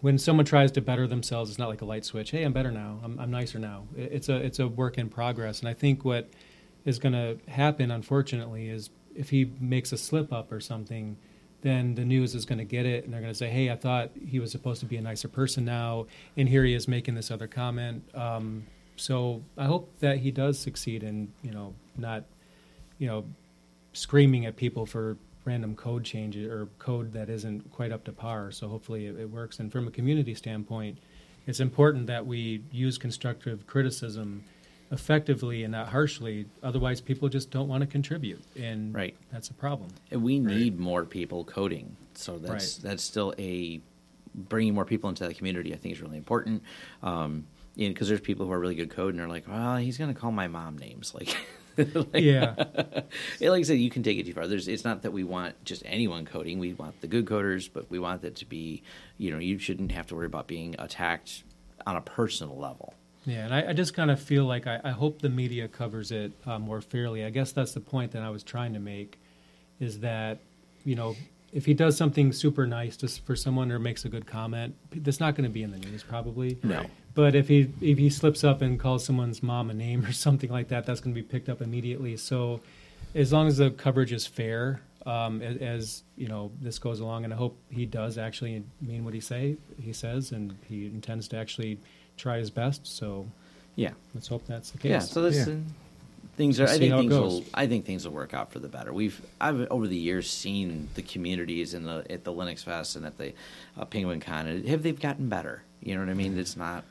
when 0.00 0.18
someone 0.18 0.46
tries 0.46 0.70
to 0.72 0.80
better 0.80 1.06
themselves, 1.06 1.50
it's 1.50 1.58
not 1.58 1.68
like 1.68 1.80
a 1.80 1.84
light 1.84 2.04
switch. 2.04 2.30
Hey, 2.30 2.42
I'm 2.44 2.52
better 2.52 2.70
now. 2.70 3.00
I'm, 3.02 3.18
I'm 3.18 3.30
nicer 3.30 3.58
now. 3.58 3.84
It's 3.96 4.28
a 4.28 4.36
it's 4.36 4.58
a 4.58 4.68
work 4.68 4.98
in 4.98 5.08
progress. 5.08 5.60
And 5.60 5.68
I 5.68 5.74
think 5.74 6.04
what 6.04 6.30
is 6.84 6.98
going 6.98 7.12
to 7.12 7.38
happen, 7.50 7.90
unfortunately, 7.90 8.68
is 8.68 8.90
if 9.14 9.30
he 9.30 9.50
makes 9.60 9.92
a 9.92 9.96
slip 9.96 10.32
up 10.32 10.52
or 10.52 10.60
something, 10.60 11.16
then 11.62 11.94
the 11.94 12.04
news 12.04 12.34
is 12.34 12.44
going 12.44 12.58
to 12.58 12.64
get 12.64 12.84
it, 12.84 13.04
and 13.04 13.12
they're 13.12 13.22
going 13.22 13.32
to 13.32 13.38
say, 13.38 13.48
"Hey, 13.48 13.70
I 13.70 13.76
thought 13.76 14.10
he 14.26 14.38
was 14.38 14.52
supposed 14.52 14.80
to 14.80 14.86
be 14.86 14.96
a 14.96 15.00
nicer 15.00 15.28
person 15.28 15.64
now, 15.64 16.06
and 16.36 16.48
here 16.48 16.64
he 16.64 16.74
is 16.74 16.86
making 16.86 17.14
this 17.14 17.30
other 17.30 17.46
comment." 17.46 18.04
Um, 18.14 18.66
so 18.96 19.42
I 19.56 19.64
hope 19.64 19.98
that 20.00 20.18
he 20.18 20.30
does 20.30 20.58
succeed 20.58 21.02
in 21.02 21.32
you 21.42 21.52
know 21.52 21.74
not 21.96 22.24
you 22.98 23.06
know 23.06 23.24
screaming 23.92 24.44
at 24.44 24.56
people 24.56 24.84
for 24.86 25.16
random 25.44 25.74
code 25.76 26.04
changes 26.04 26.50
or 26.50 26.66
code 26.78 27.12
that 27.12 27.28
isn't 27.28 27.70
quite 27.70 27.92
up 27.92 28.04
to 28.04 28.12
par. 28.12 28.50
So 28.50 28.68
hopefully 28.68 29.06
it, 29.06 29.18
it 29.18 29.30
works. 29.30 29.58
And 29.60 29.70
from 29.70 29.86
a 29.86 29.90
community 29.90 30.34
standpoint, 30.34 30.98
it's 31.46 31.60
important 31.60 32.06
that 32.06 32.26
we 32.26 32.62
use 32.72 32.96
constructive 32.96 33.66
criticism 33.66 34.44
effectively 34.90 35.64
and 35.64 35.72
not 35.72 35.88
harshly. 35.88 36.46
Otherwise, 36.62 37.00
people 37.00 37.28
just 37.28 37.50
don't 37.50 37.68
want 37.68 37.82
to 37.82 37.86
contribute, 37.86 38.42
and 38.56 38.94
Right. 38.94 39.16
that's 39.32 39.48
a 39.50 39.54
problem. 39.54 39.90
And 40.10 40.22
we 40.22 40.38
need 40.38 40.78
more 40.78 41.04
people 41.04 41.44
coding. 41.44 41.96
So 42.14 42.38
that's 42.38 42.50
Right. 42.78 42.78
that's 42.82 43.02
still 43.02 43.34
a 43.38 43.80
bringing 44.34 44.74
more 44.74 44.84
people 44.84 45.08
into 45.10 45.26
the 45.26 45.34
community. 45.34 45.72
I 45.74 45.76
think 45.76 45.94
is 45.94 46.00
really 46.02 46.16
important. 46.16 46.62
Um, 47.02 47.46
because 47.76 48.08
there's 48.08 48.20
people 48.20 48.46
who 48.46 48.52
are 48.52 48.60
really 48.60 48.76
good 48.76 48.90
code 48.90 49.10
and 49.14 49.18
they're 49.18 49.28
like, 49.28 49.48
well, 49.48 49.76
he's 49.78 49.98
going 49.98 50.12
to 50.14 50.18
call 50.18 50.30
my 50.30 50.46
mom 50.46 50.78
names, 50.78 51.12
like. 51.14 51.36
like- 51.94 52.08
Yeah, 52.22 52.54
like 53.40 53.60
I 53.60 53.62
said, 53.62 53.78
you 53.78 53.90
can 53.90 54.02
take 54.02 54.18
it 54.18 54.26
too 54.26 54.32
far. 54.32 54.46
There's, 54.46 54.68
it's 54.68 54.84
not 54.84 55.02
that 55.02 55.12
we 55.12 55.24
want 55.24 55.62
just 55.64 55.82
anyone 55.86 56.24
coding. 56.24 56.58
We 56.58 56.74
want 56.74 57.00
the 57.00 57.06
good 57.06 57.24
coders, 57.26 57.68
but 57.72 57.90
we 57.90 57.98
want 57.98 58.24
it 58.24 58.36
to 58.36 58.46
be, 58.46 58.82
you 59.18 59.30
know, 59.30 59.38
you 59.38 59.58
shouldn't 59.58 59.92
have 59.92 60.06
to 60.08 60.14
worry 60.14 60.26
about 60.26 60.46
being 60.46 60.74
attacked 60.78 61.44
on 61.86 61.96
a 61.96 62.00
personal 62.00 62.56
level. 62.58 62.94
yeah. 63.26 63.44
And 63.44 63.54
I, 63.54 63.70
I 63.70 63.72
just 63.72 63.94
kind 63.94 64.10
of 64.10 64.20
feel 64.20 64.44
like 64.46 64.66
I, 64.66 64.80
I 64.84 64.90
hope 64.90 65.20
the 65.22 65.28
media 65.28 65.68
covers 65.68 66.10
it 66.12 66.32
uh, 66.46 66.58
more 66.58 66.80
fairly. 66.80 67.24
I 67.24 67.30
guess 67.30 67.52
that's 67.52 67.72
the 67.72 67.80
point 67.80 68.12
that 68.12 68.22
I 68.22 68.30
was 68.30 68.42
trying 68.42 68.72
to 68.74 68.80
make, 68.80 69.18
is 69.80 70.00
that 70.00 70.38
you 70.84 70.94
know 70.94 71.16
if 71.54 71.64
he 71.64 71.72
does 71.72 71.96
something 71.96 72.32
super 72.32 72.66
nice 72.66 72.96
just 72.96 73.24
for 73.24 73.36
someone 73.36 73.70
or 73.70 73.78
makes 73.78 74.04
a 74.04 74.08
good 74.08 74.26
comment, 74.26 74.74
that's 74.92 75.20
not 75.20 75.36
going 75.36 75.44
to 75.48 75.50
be 75.52 75.62
in 75.62 75.70
the 75.70 75.78
news 75.78 76.02
probably. 76.02 76.58
No. 76.64 76.84
But 77.14 77.36
if 77.36 77.46
he 77.48 77.70
if 77.80 77.96
he 77.96 78.10
slips 78.10 78.42
up 78.42 78.60
and 78.60 78.78
calls 78.78 79.04
someone's 79.04 79.42
mom 79.42 79.70
a 79.70 79.74
name 79.74 80.04
or 80.08 80.12
something 80.12 80.50
like 80.50 80.68
that, 80.68 80.84
that's 80.84 81.00
going 81.00 81.14
to 81.14 81.20
be 81.22 81.26
picked 81.26 81.48
up 81.48 81.62
immediately. 81.62 82.16
So, 82.16 82.60
as 83.14 83.32
long 83.32 83.46
as 83.46 83.58
the 83.58 83.70
coverage 83.70 84.12
is 84.12 84.26
fair, 84.26 84.80
um, 85.06 85.40
as, 85.42 85.56
as 85.58 86.02
you 86.16 86.26
know, 86.26 86.50
this 86.60 86.80
goes 86.80 86.98
along, 86.98 87.22
and 87.24 87.32
I 87.32 87.36
hope 87.36 87.56
he 87.70 87.86
does 87.86 88.18
actually 88.18 88.64
mean 88.80 89.04
what 89.04 89.14
he 89.14 89.20
say 89.20 89.56
he 89.80 89.92
says, 89.92 90.32
and 90.32 90.56
he 90.68 90.86
intends 90.86 91.28
to 91.28 91.36
actually 91.36 91.78
try 92.16 92.38
his 92.38 92.50
best. 92.50 92.84
So 92.84 93.26
Yeah. 93.76 93.92
let's 94.14 94.26
hope 94.26 94.44
that's 94.46 94.70
the 94.72 94.78
case. 94.78 94.90
Yeah, 94.90 94.98
so 94.98 95.22
this 95.22 95.46
Yeah. 95.46 95.54
Things 96.36 96.60
are. 96.60 96.64
We'll 96.64 96.74
I 96.74 96.78
think 96.78 96.94
things 96.94 97.12
will. 97.12 97.44
I 97.54 97.66
think 97.66 97.84
things 97.84 98.04
will 98.06 98.14
work 98.14 98.34
out 98.34 98.52
for 98.52 98.58
the 98.58 98.68
better. 98.68 98.92
We've 98.92 99.20
I've 99.40 99.66
over 99.70 99.86
the 99.86 99.96
years 99.96 100.28
seen 100.28 100.88
the 100.94 101.02
communities 101.02 101.74
in 101.74 101.84
the 101.84 102.04
at 102.10 102.24
the 102.24 102.32
Linux 102.32 102.64
Fest 102.64 102.96
and 102.96 103.06
at 103.06 103.18
the 103.18 103.32
uh, 103.78 103.84
Penguicon. 103.84 104.66
Have 104.66 104.82
they've 104.82 105.00
gotten 105.00 105.28
better? 105.28 105.62
You 105.82 105.94
know 105.94 106.00
what 106.00 106.10
I 106.10 106.14
mean? 106.14 106.38
It's 106.38 106.56
not. 106.56 106.84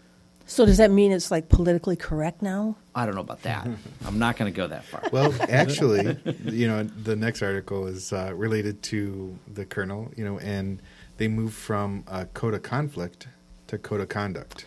So 0.45 0.65
does 0.65 0.77
that 0.77 0.91
mean 0.91 1.11
it's 1.11 1.31
like 1.31 1.49
politically 1.49 1.95
correct 1.95 2.41
now? 2.41 2.75
I 2.93 3.05
don't 3.05 3.15
know 3.15 3.21
about 3.21 3.43
that. 3.43 3.67
I'm 4.05 4.19
not 4.19 4.37
going 4.37 4.51
to 4.51 4.55
go 4.55 4.67
that 4.67 4.83
far. 4.85 5.03
Well, 5.11 5.33
actually, 5.49 6.17
you 6.43 6.67
know, 6.67 6.83
the 6.83 7.15
next 7.15 7.41
article 7.41 7.87
is 7.87 8.11
uh, 8.11 8.33
related 8.35 8.83
to 8.83 9.37
the 9.47 9.65
kernel, 9.65 10.11
you 10.17 10.25
know, 10.25 10.39
and 10.39 10.81
they 11.17 11.29
moved 11.29 11.55
from 11.55 12.03
uh, 12.07 12.25
code 12.33 12.53
of 12.53 12.63
conflict 12.63 13.27
to 13.67 13.77
code 13.77 14.01
of 14.01 14.09
conduct. 14.09 14.65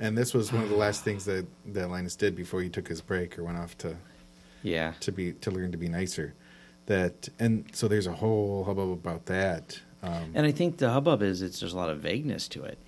And 0.00 0.16
this 0.16 0.32
was 0.34 0.52
one 0.52 0.62
of 0.62 0.68
the 0.68 0.76
last 0.76 1.02
things 1.02 1.24
that, 1.24 1.46
that 1.66 1.90
Linus 1.90 2.14
did 2.16 2.36
before 2.36 2.62
he 2.62 2.68
took 2.68 2.86
his 2.88 3.00
break 3.00 3.38
or 3.38 3.44
went 3.44 3.58
off 3.58 3.76
to 3.78 3.96
Yeah. 4.62 4.92
to 5.00 5.12
be 5.12 5.32
to 5.32 5.50
learn 5.50 5.72
to 5.72 5.78
be 5.78 5.88
nicer. 5.88 6.34
That 6.86 7.28
and 7.38 7.64
so 7.72 7.88
there's 7.88 8.06
a 8.06 8.12
whole 8.12 8.64
hubbub 8.64 8.90
about 8.90 9.26
that. 9.26 9.80
Um, 10.02 10.30
And 10.34 10.46
I 10.46 10.52
think 10.52 10.78
the 10.78 10.90
hubbub 10.90 11.22
is 11.22 11.42
it's 11.42 11.60
there's 11.60 11.72
a 11.72 11.76
lot 11.76 11.90
of 11.90 11.98
vagueness 12.00 12.48
to 12.48 12.62
it. 12.64 12.78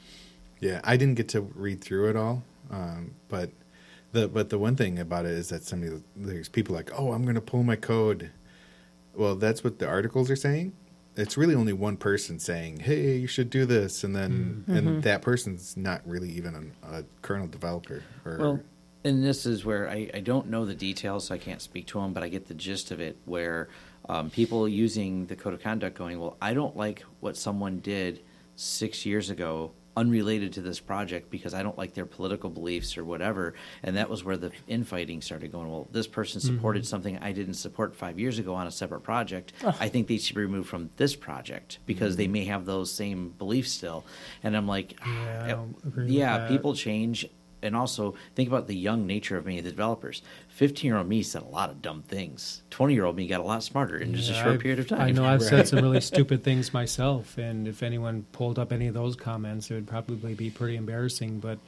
Yeah, 0.61 0.80
I 0.84 0.96
didn't 0.96 1.14
get 1.16 1.28
to 1.30 1.40
read 1.40 1.80
through 1.80 2.11
it 2.11 2.16
all, 2.16 2.42
um, 2.70 3.12
but 3.28 3.50
the 4.12 4.28
but 4.28 4.50
the 4.50 4.58
one 4.58 4.76
thing 4.76 4.98
about 4.98 5.24
it 5.24 5.32
is 5.32 5.48
that 5.48 5.64
somebody 5.64 6.00
there's 6.16 6.48
people 6.48 6.74
like, 6.74 6.90
oh, 6.96 7.12
I'm 7.12 7.22
going 7.22 7.34
to 7.34 7.40
pull 7.40 7.62
my 7.62 7.76
code. 7.76 8.30
Well, 9.14 9.34
that's 9.36 9.64
what 9.64 9.78
the 9.80 9.88
articles 9.88 10.30
are 10.30 10.36
saying. 10.36 10.72
It's 11.20 11.36
really 11.36 11.54
only 11.54 11.72
one 11.72 11.96
person 11.96 12.38
saying, 12.38 12.80
"Hey, 12.80 13.16
you 13.16 13.26
should 13.26 13.50
do 13.50 13.66
this," 13.66 14.04
and 14.04 14.14
then 14.16 14.64
and 14.66 15.02
that 15.02 15.22
person's 15.22 15.76
not 15.76 16.02
really 16.06 16.30
even 16.30 16.54
an, 16.54 16.72
a 16.82 17.04
kernel 17.22 17.46
developer. 17.46 18.02
Or 18.24 18.38
Well, 18.38 18.60
and 19.04 19.24
this 19.24 19.46
is 19.46 19.64
where 19.64 19.88
I, 19.88 20.10
I 20.12 20.20
don't 20.20 20.48
know 20.48 20.64
the 20.64 20.74
details, 20.74 21.26
so 21.26 21.34
I 21.34 21.38
can't 21.38 21.62
speak 21.62 21.86
to 21.88 22.00
them, 22.00 22.12
but 22.12 22.22
I 22.22 22.28
get 22.28 22.46
the 22.48 22.54
gist 22.54 22.90
of 22.90 23.00
it. 23.00 23.16
Where 23.24 23.68
um, 24.08 24.30
people 24.30 24.68
using 24.68 25.26
the 25.26 25.36
code 25.36 25.54
of 25.54 25.62
conduct 25.62 25.96
going, 25.96 26.18
well, 26.18 26.36
I 26.40 26.54
don't 26.54 26.76
like 26.76 27.04
what 27.20 27.36
someone 27.36 27.78
did 27.80 28.20
six 28.56 29.06
years 29.06 29.30
ago, 29.30 29.72
unrelated 29.97 30.53
to 30.55 30.61
this 30.61 30.80
project, 30.80 31.30
because 31.30 31.55
I 31.55 31.62
don't 31.62 31.76
like 31.76 31.95
their 31.95 32.07
political 32.07 32.51
beliefs 32.51 32.97
or 32.97 33.05
whatever. 33.05 33.55
And 33.82 33.97
that 33.97 34.09
was 34.09 34.24
where 34.24 34.36
the 34.36 34.53
infighting 34.66 35.20
started 35.22 35.53
going. 35.53 35.70
Well, 35.70 35.88
this 35.91 36.07
person 36.07 36.41
mm-hmm. 36.41 36.55
supported 36.55 36.86
something 36.86 37.18
I 37.18 37.32
didn't 37.32 37.55
support 37.55 37.95
five 37.95 38.18
years 38.18 38.38
ago 38.38 38.55
on 38.55 38.66
a 38.66 38.70
separate 38.70 39.01
project. 39.01 39.53
I 39.64 39.88
think 39.88 40.09
they 40.09 40.18
should 40.18 40.36
be 40.36 40.43
removed 40.43 40.68
from 40.68 40.91
this 40.97 41.16
project 41.16 41.78
because 41.86 42.16
they 42.16 42.24
mm-hmm. 42.24 42.32
may 42.32 42.45
have 42.47 42.66
those 42.66 42.93
same 42.93 43.30
beliefs 43.30 43.72
still. 43.72 44.05
And 44.43 44.57
I'm 44.57 44.66
like, 44.66 44.95
Yeah, 45.05 45.43
I 45.43 45.53
ah, 45.53 45.57
don't 45.57 45.76
agree 45.84 46.05
with 46.05 46.12
yeah, 46.12 46.49
people 46.49 46.74
change 46.74 47.28
and 47.62 47.76
also 47.76 48.14
think 48.34 48.48
about 48.48 48.66
the 48.66 48.74
young 48.76 49.06
nature 49.06 49.36
of 49.36 49.44
many 49.46 49.58
of 49.58 49.64
the 49.64 49.70
developers. 49.70 50.22
15 50.48 50.88
year 50.88 50.96
old 50.96 51.08
me 51.08 51.22
said 51.22 51.42
a 51.42 51.46
lot 51.46 51.70
of 51.70 51.82
dumb 51.82 52.02
things. 52.02 52.62
20 52.70 52.94
year 52.94 53.04
old 53.04 53.16
me 53.16 53.26
got 53.26 53.40
a 53.40 53.44
lot 53.44 53.62
smarter 53.62 53.96
in 53.96 54.14
just 54.14 54.30
a 54.30 54.34
short 54.34 54.46
I've- 54.48 54.58
period 54.62 54.78
of 54.80 54.88
time. 54.88 55.00
I 55.00 55.11
know 55.11 55.24
I've 55.24 55.42
said 55.52 55.68
some 55.68 55.80
really 55.80 56.00
stupid 56.00 56.42
things 56.44 56.72
myself, 56.72 57.38
and 57.38 57.66
if 57.68 57.82
anyone 57.82 58.26
pulled 58.32 58.58
up 58.58 58.72
any 58.72 58.86
of 58.86 58.94
those 58.94 59.16
comments, 59.16 59.70
it 59.70 59.74
would 59.74 59.86
probably 59.86 60.34
be 60.34 60.50
pretty 60.50 60.76
embarrassing. 60.76 61.40
But 61.40 61.58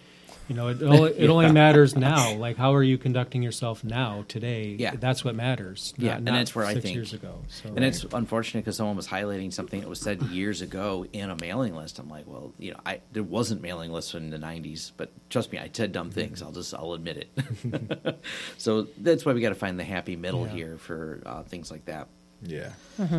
you 0.49 0.57
know, 0.57 0.69
it, 0.69 0.83
only, 0.83 1.13
it 1.13 1.31
only 1.31 1.51
matters 1.53 1.97
now. 1.97 2.35
Like, 2.35 2.57
how 2.57 2.75
are 2.75 2.83
you 2.83 2.99
conducting 2.99 3.43
yourself 3.43 3.83
now, 3.85 4.25
today? 4.29 4.77
Yeah. 4.79 4.95
that's 4.97 5.25
what 5.25 5.35
matters. 5.35 5.95
Yeah, 5.97 6.17
and 6.17 6.25
not 6.25 6.33
that's 6.33 6.55
where 6.55 6.65
I 6.67 6.73
six 6.75 6.83
think- 6.85 6.95
years 6.95 7.13
ago. 7.13 7.39
So 7.49 7.71
and 7.71 7.85
it's 7.85 8.05
unfortunate 8.13 8.61
because 8.65 8.77
someone 8.77 8.97
was 8.97 9.07
highlighting 9.09 9.53
something 9.53 9.81
that 9.81 9.89
was 9.89 10.01
said 10.01 10.21
years 10.25 10.61
ago 10.63 11.07
in 11.13 11.31
a 11.31 11.37
mailing 11.41 11.75
list. 11.75 11.99
I'm 11.99 12.09
like, 12.11 12.27
well, 12.27 12.53
you 12.59 12.73
know, 12.73 12.81
I 12.85 13.01
there 13.13 13.23
wasn't 13.23 13.63
mailing 13.63 13.93
lists 13.93 14.15
in 14.15 14.31
the 14.31 14.39
'90s, 14.39 14.93
but 14.97 15.11
trust 15.31 15.53
me, 15.53 15.59
I 15.59 15.71
said 15.73 15.93
dumb 15.93 16.11
things. 16.11 16.43
I'll 16.43 16.53
just 16.53 16.75
I'll 16.75 16.93
admit 16.93 17.17
it. 17.19 18.19
so 18.59 18.89
that's 18.99 19.25
why 19.25 19.33
we 19.33 19.41
got 19.41 19.51
to 19.51 19.55
find 19.55 19.79
the 19.79 19.85
happy 19.85 20.17
middle 20.17 20.47
Yeah. 20.47 20.53
here 20.53 20.77
for 20.79 21.23
uh, 21.25 21.43
things 21.45 21.71
like 21.71 21.85
that. 21.87 22.09
yeah, 22.43 22.71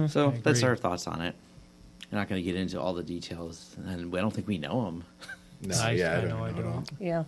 So 0.07 0.32
that's 0.43 0.63
our 0.63 0.76
thoughts 0.76 1.07
on 1.07 1.21
it. 1.21 1.36
We're 2.11 2.19
not 2.19 2.28
going 2.30 2.43
to 2.43 2.45
get 2.45 2.59
into 2.59 2.80
all 2.80 2.93
the 2.93 3.01
details, 3.03 3.76
and 3.78 4.15
I 4.15 4.19
don't 4.21 4.32
think 4.34 4.47
we 4.47 4.57
know 4.59 4.86
them. 4.86 5.03
No, 5.68 5.76
I, 5.82 5.91
yeah, 5.91 6.11
I, 6.11 6.18
I 6.18 6.22
don't 6.22 6.30
know 6.30 6.38
know 6.38 6.43
I 6.45 6.51
don't. 6.51 6.91
Yeah. 6.99 7.24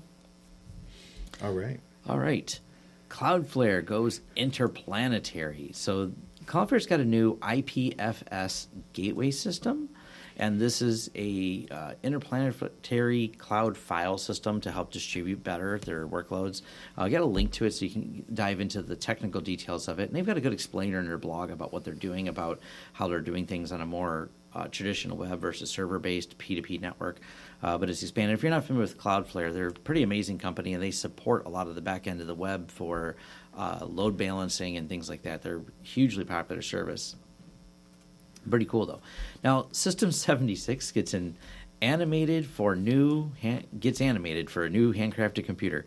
All 1.43 1.53
right, 1.53 1.79
All 2.07 2.19
right. 2.19 2.59
Cloudflare 3.09 3.85
goes 3.85 4.21
interplanetary. 4.35 5.71
So 5.73 6.11
Cloudflare's 6.45 6.85
got 6.85 6.99
a 6.99 7.05
new 7.05 7.37
IPFS 7.37 8.67
gateway 8.93 9.31
system, 9.31 9.89
and 10.37 10.59
this 10.59 10.81
is 10.81 11.09
a 11.15 11.65
uh, 11.71 11.93
interplanetary 12.03 13.29
cloud 13.37 13.77
file 13.77 14.17
system 14.17 14.59
to 14.61 14.71
help 14.71 14.91
distribute 14.91 15.43
better 15.43 15.79
their 15.79 16.07
workloads. 16.07 16.61
I'll 16.97 17.09
get 17.09 17.21
a 17.21 17.25
link 17.25 17.51
to 17.53 17.65
it 17.65 17.71
so 17.73 17.85
you 17.85 17.91
can 17.91 18.25
dive 18.33 18.59
into 18.59 18.81
the 18.81 18.95
technical 18.95 19.41
details 19.41 19.87
of 19.87 19.99
it. 19.99 20.09
And 20.09 20.15
they've 20.15 20.25
got 20.25 20.37
a 20.37 20.41
good 20.41 20.53
explainer 20.53 20.99
in 20.99 21.07
their 21.07 21.17
blog 21.17 21.51
about 21.51 21.71
what 21.73 21.83
they're 21.83 21.93
doing, 21.93 22.27
about 22.27 22.59
how 22.93 23.07
they're 23.07 23.21
doing 23.21 23.45
things 23.45 23.71
on 23.71 23.81
a 23.81 23.85
more 23.85 24.29
uh, 24.53 24.67
traditional 24.67 25.17
web 25.17 25.39
versus 25.39 25.69
server-based 25.69 26.37
P2P 26.37 26.81
network. 26.81 27.19
Uh, 27.63 27.77
but 27.77 27.89
it's 27.89 28.03
expanded. 28.03 28.37
If 28.37 28.43
you're 28.43 28.51
not 28.51 28.65
familiar 28.65 28.83
with 28.83 28.97
Cloudflare, 28.97 29.53
they're 29.53 29.67
a 29.67 29.71
pretty 29.71 30.03
amazing 30.03 30.37
company, 30.37 30.73
and 30.73 30.83
they 30.83 30.91
support 30.91 31.45
a 31.45 31.49
lot 31.49 31.67
of 31.67 31.75
the 31.75 31.81
back 31.81 32.05
end 32.07 32.21
of 32.21 32.27
the 32.27 32.35
web 32.35 32.69
for 32.69 33.15
uh, 33.57 33.85
load 33.85 34.17
balancing 34.17 34.77
and 34.77 34.89
things 34.89 35.09
like 35.09 35.23
that. 35.23 35.41
They're 35.41 35.57
a 35.57 35.63
hugely 35.83 36.25
popular 36.25 36.61
service. 36.61 37.15
Pretty 38.49 38.65
cool 38.65 38.85
though. 38.85 39.01
Now, 39.43 39.67
System 39.71 40.11
76 40.11 40.91
gets 40.91 41.13
an 41.13 41.35
animated 41.81 42.45
for 42.45 42.75
new 42.75 43.31
hand, 43.41 43.65
gets 43.79 44.01
animated 44.01 44.49
for 44.49 44.65
a 44.65 44.69
new 44.69 44.93
handcrafted 44.93 45.45
computer. 45.45 45.85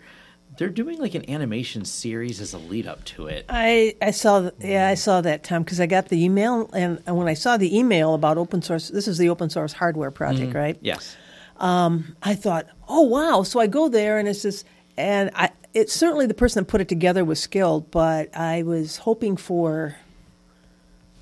They're 0.56 0.70
doing 0.70 0.98
like 0.98 1.14
an 1.14 1.28
animation 1.30 1.84
series 1.84 2.40
as 2.40 2.54
a 2.54 2.58
lead 2.58 2.86
up 2.86 3.04
to 3.04 3.26
it. 3.26 3.44
I, 3.48 3.94
I 4.02 4.10
saw 4.10 4.50
yeah 4.60 4.88
I 4.88 4.94
saw 4.94 5.20
that 5.20 5.44
Tom 5.44 5.62
because 5.62 5.78
I 5.78 5.86
got 5.86 6.08
the 6.08 6.24
email 6.24 6.68
and, 6.72 7.00
and 7.06 7.16
when 7.16 7.28
I 7.28 7.34
saw 7.34 7.56
the 7.56 7.76
email 7.78 8.14
about 8.14 8.38
open 8.38 8.62
source 8.62 8.88
this 8.88 9.06
is 9.06 9.18
the 9.18 9.28
open 9.28 9.50
source 9.50 9.74
hardware 9.74 10.10
project 10.10 10.54
right 10.54 10.76
Yes. 10.80 11.16
I 11.60 12.34
thought 12.34 12.66
oh 12.88 13.02
wow 13.02 13.42
so 13.42 13.60
I 13.60 13.66
go 13.66 13.88
there 13.88 14.18
and 14.18 14.28
it's 14.28 14.42
just 14.42 14.64
and 14.96 15.30
I 15.34 15.50
it's 15.74 15.92
certainly 15.92 16.26
the 16.26 16.34
person 16.34 16.62
that 16.64 16.70
put 16.70 16.80
it 16.80 16.88
together 16.88 17.24
was 17.24 17.40
skilled 17.40 17.90
but 17.90 18.34
I 18.36 18.62
was 18.62 18.98
hoping 18.98 19.36
for 19.36 19.96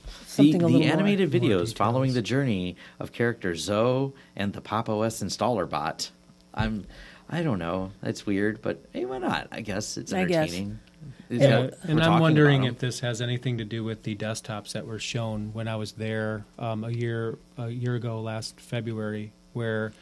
The, 0.04 0.52
something 0.52 0.62
a 0.62 0.66
the 0.66 0.84
animated 0.84 1.32
More 1.32 1.40
videos 1.40 1.40
details. 1.40 1.72
following 1.72 2.12
the 2.14 2.22
journey 2.22 2.76
of 3.00 3.12
character 3.12 3.54
Zoe 3.54 4.12
and 4.36 4.52
the 4.52 4.60
Pop 4.60 4.88
OS 4.88 5.22
installer 5.22 5.68
bot. 5.68 6.10
I'm, 6.54 6.86
I 7.28 7.42
don't 7.42 7.58
know. 7.58 7.92
That's 8.02 8.24
weird, 8.26 8.62
but 8.62 8.84
hey, 8.92 9.04
why 9.04 9.18
not? 9.18 9.48
I 9.52 9.60
guess 9.62 9.96
it's 9.96 10.12
I 10.12 10.24
guess. 10.24 10.48
entertaining. 10.48 10.78
Yeah, 11.28 11.48
Yeah, 11.64 11.70
and 11.82 12.02
I'm 12.02 12.20
wondering 12.20 12.64
if 12.64 12.78
this 12.78 13.00
has 13.00 13.20
anything 13.20 13.58
to 13.58 13.64
do 13.64 13.82
with 13.82 14.04
the 14.04 14.14
desktops 14.14 14.72
that 14.72 14.86
were 14.86 14.98
shown 14.98 15.50
when 15.52 15.68
I 15.68 15.76
was 15.76 15.92
there 15.92 16.44
um, 16.58 16.84
a 16.84 16.90
year 16.90 17.38
a 17.58 17.68
year 17.68 17.94
ago 17.96 18.20
last 18.20 18.60
February, 18.60 19.32
where 19.52 19.92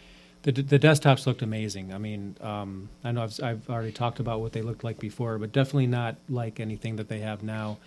the 0.44 0.52
the 0.52 0.78
desktops 0.78 1.26
looked 1.26 1.42
amazing. 1.42 1.92
I 1.92 1.98
mean, 1.98 2.36
um, 2.40 2.88
I 3.02 3.12
know 3.12 3.22
I've, 3.24 3.38
I've 3.42 3.68
already 3.68 3.92
talked 3.92 4.20
about 4.20 4.40
what 4.40 4.52
they 4.52 4.62
looked 4.62 4.84
like 4.84 4.98
before, 4.98 5.36
but 5.38 5.52
definitely 5.52 5.88
not 5.88 6.16
like 6.28 6.60
anything 6.60 6.96
that 6.96 7.08
they 7.08 7.18
have 7.20 7.42
now. 7.42 7.78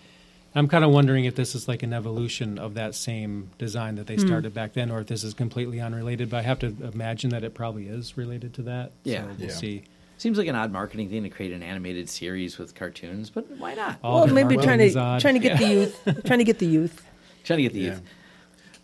I'm 0.54 0.66
kind 0.66 0.82
of 0.84 0.90
wondering 0.90 1.24
if 1.26 1.34
this 1.34 1.54
is 1.54 1.68
like 1.68 1.82
an 1.82 1.92
evolution 1.92 2.58
of 2.58 2.74
that 2.74 2.94
same 2.94 3.50
design 3.58 3.94
that 3.96 4.06
they 4.06 4.16
Hmm. 4.16 4.26
started 4.26 4.54
back 4.54 4.72
then, 4.74 4.90
or 4.90 5.00
if 5.00 5.06
this 5.06 5.22
is 5.24 5.34
completely 5.34 5.80
unrelated. 5.80 6.30
But 6.30 6.38
I 6.38 6.42
have 6.42 6.58
to 6.60 6.74
imagine 6.92 7.30
that 7.30 7.44
it 7.44 7.54
probably 7.54 7.86
is 7.86 8.16
related 8.16 8.54
to 8.54 8.62
that. 8.62 8.92
Yeah. 9.04 9.22
so 9.22 9.26
we'll 9.38 9.48
Yeah. 9.48 9.54
see. 9.54 9.82
Seems 10.16 10.36
like 10.36 10.48
an 10.48 10.56
odd 10.56 10.72
marketing 10.72 11.10
thing 11.10 11.22
to 11.22 11.28
create 11.28 11.52
an 11.52 11.62
animated 11.62 12.08
series 12.08 12.58
with 12.58 12.74
cartoons, 12.74 13.30
but 13.30 13.48
why 13.58 13.74
not? 13.74 13.98
All 14.02 14.24
well 14.24 14.34
maybe 14.34 14.56
trying 14.56 14.78
marketing 14.80 14.86
is 14.88 14.94
to 14.94 15.18
trying 15.20 15.34
to 15.34 15.40
get 15.40 15.58
the 15.60 15.68
youth 15.68 16.00
trying 16.26 16.38
to 16.40 16.44
get 16.44 16.58
the 16.58 16.66
youth 16.66 17.04
Trying 17.44 17.58
to 17.58 17.62
get 17.62 17.72
the 17.72 17.78
yeah. 17.80 17.90
youth. 17.90 18.02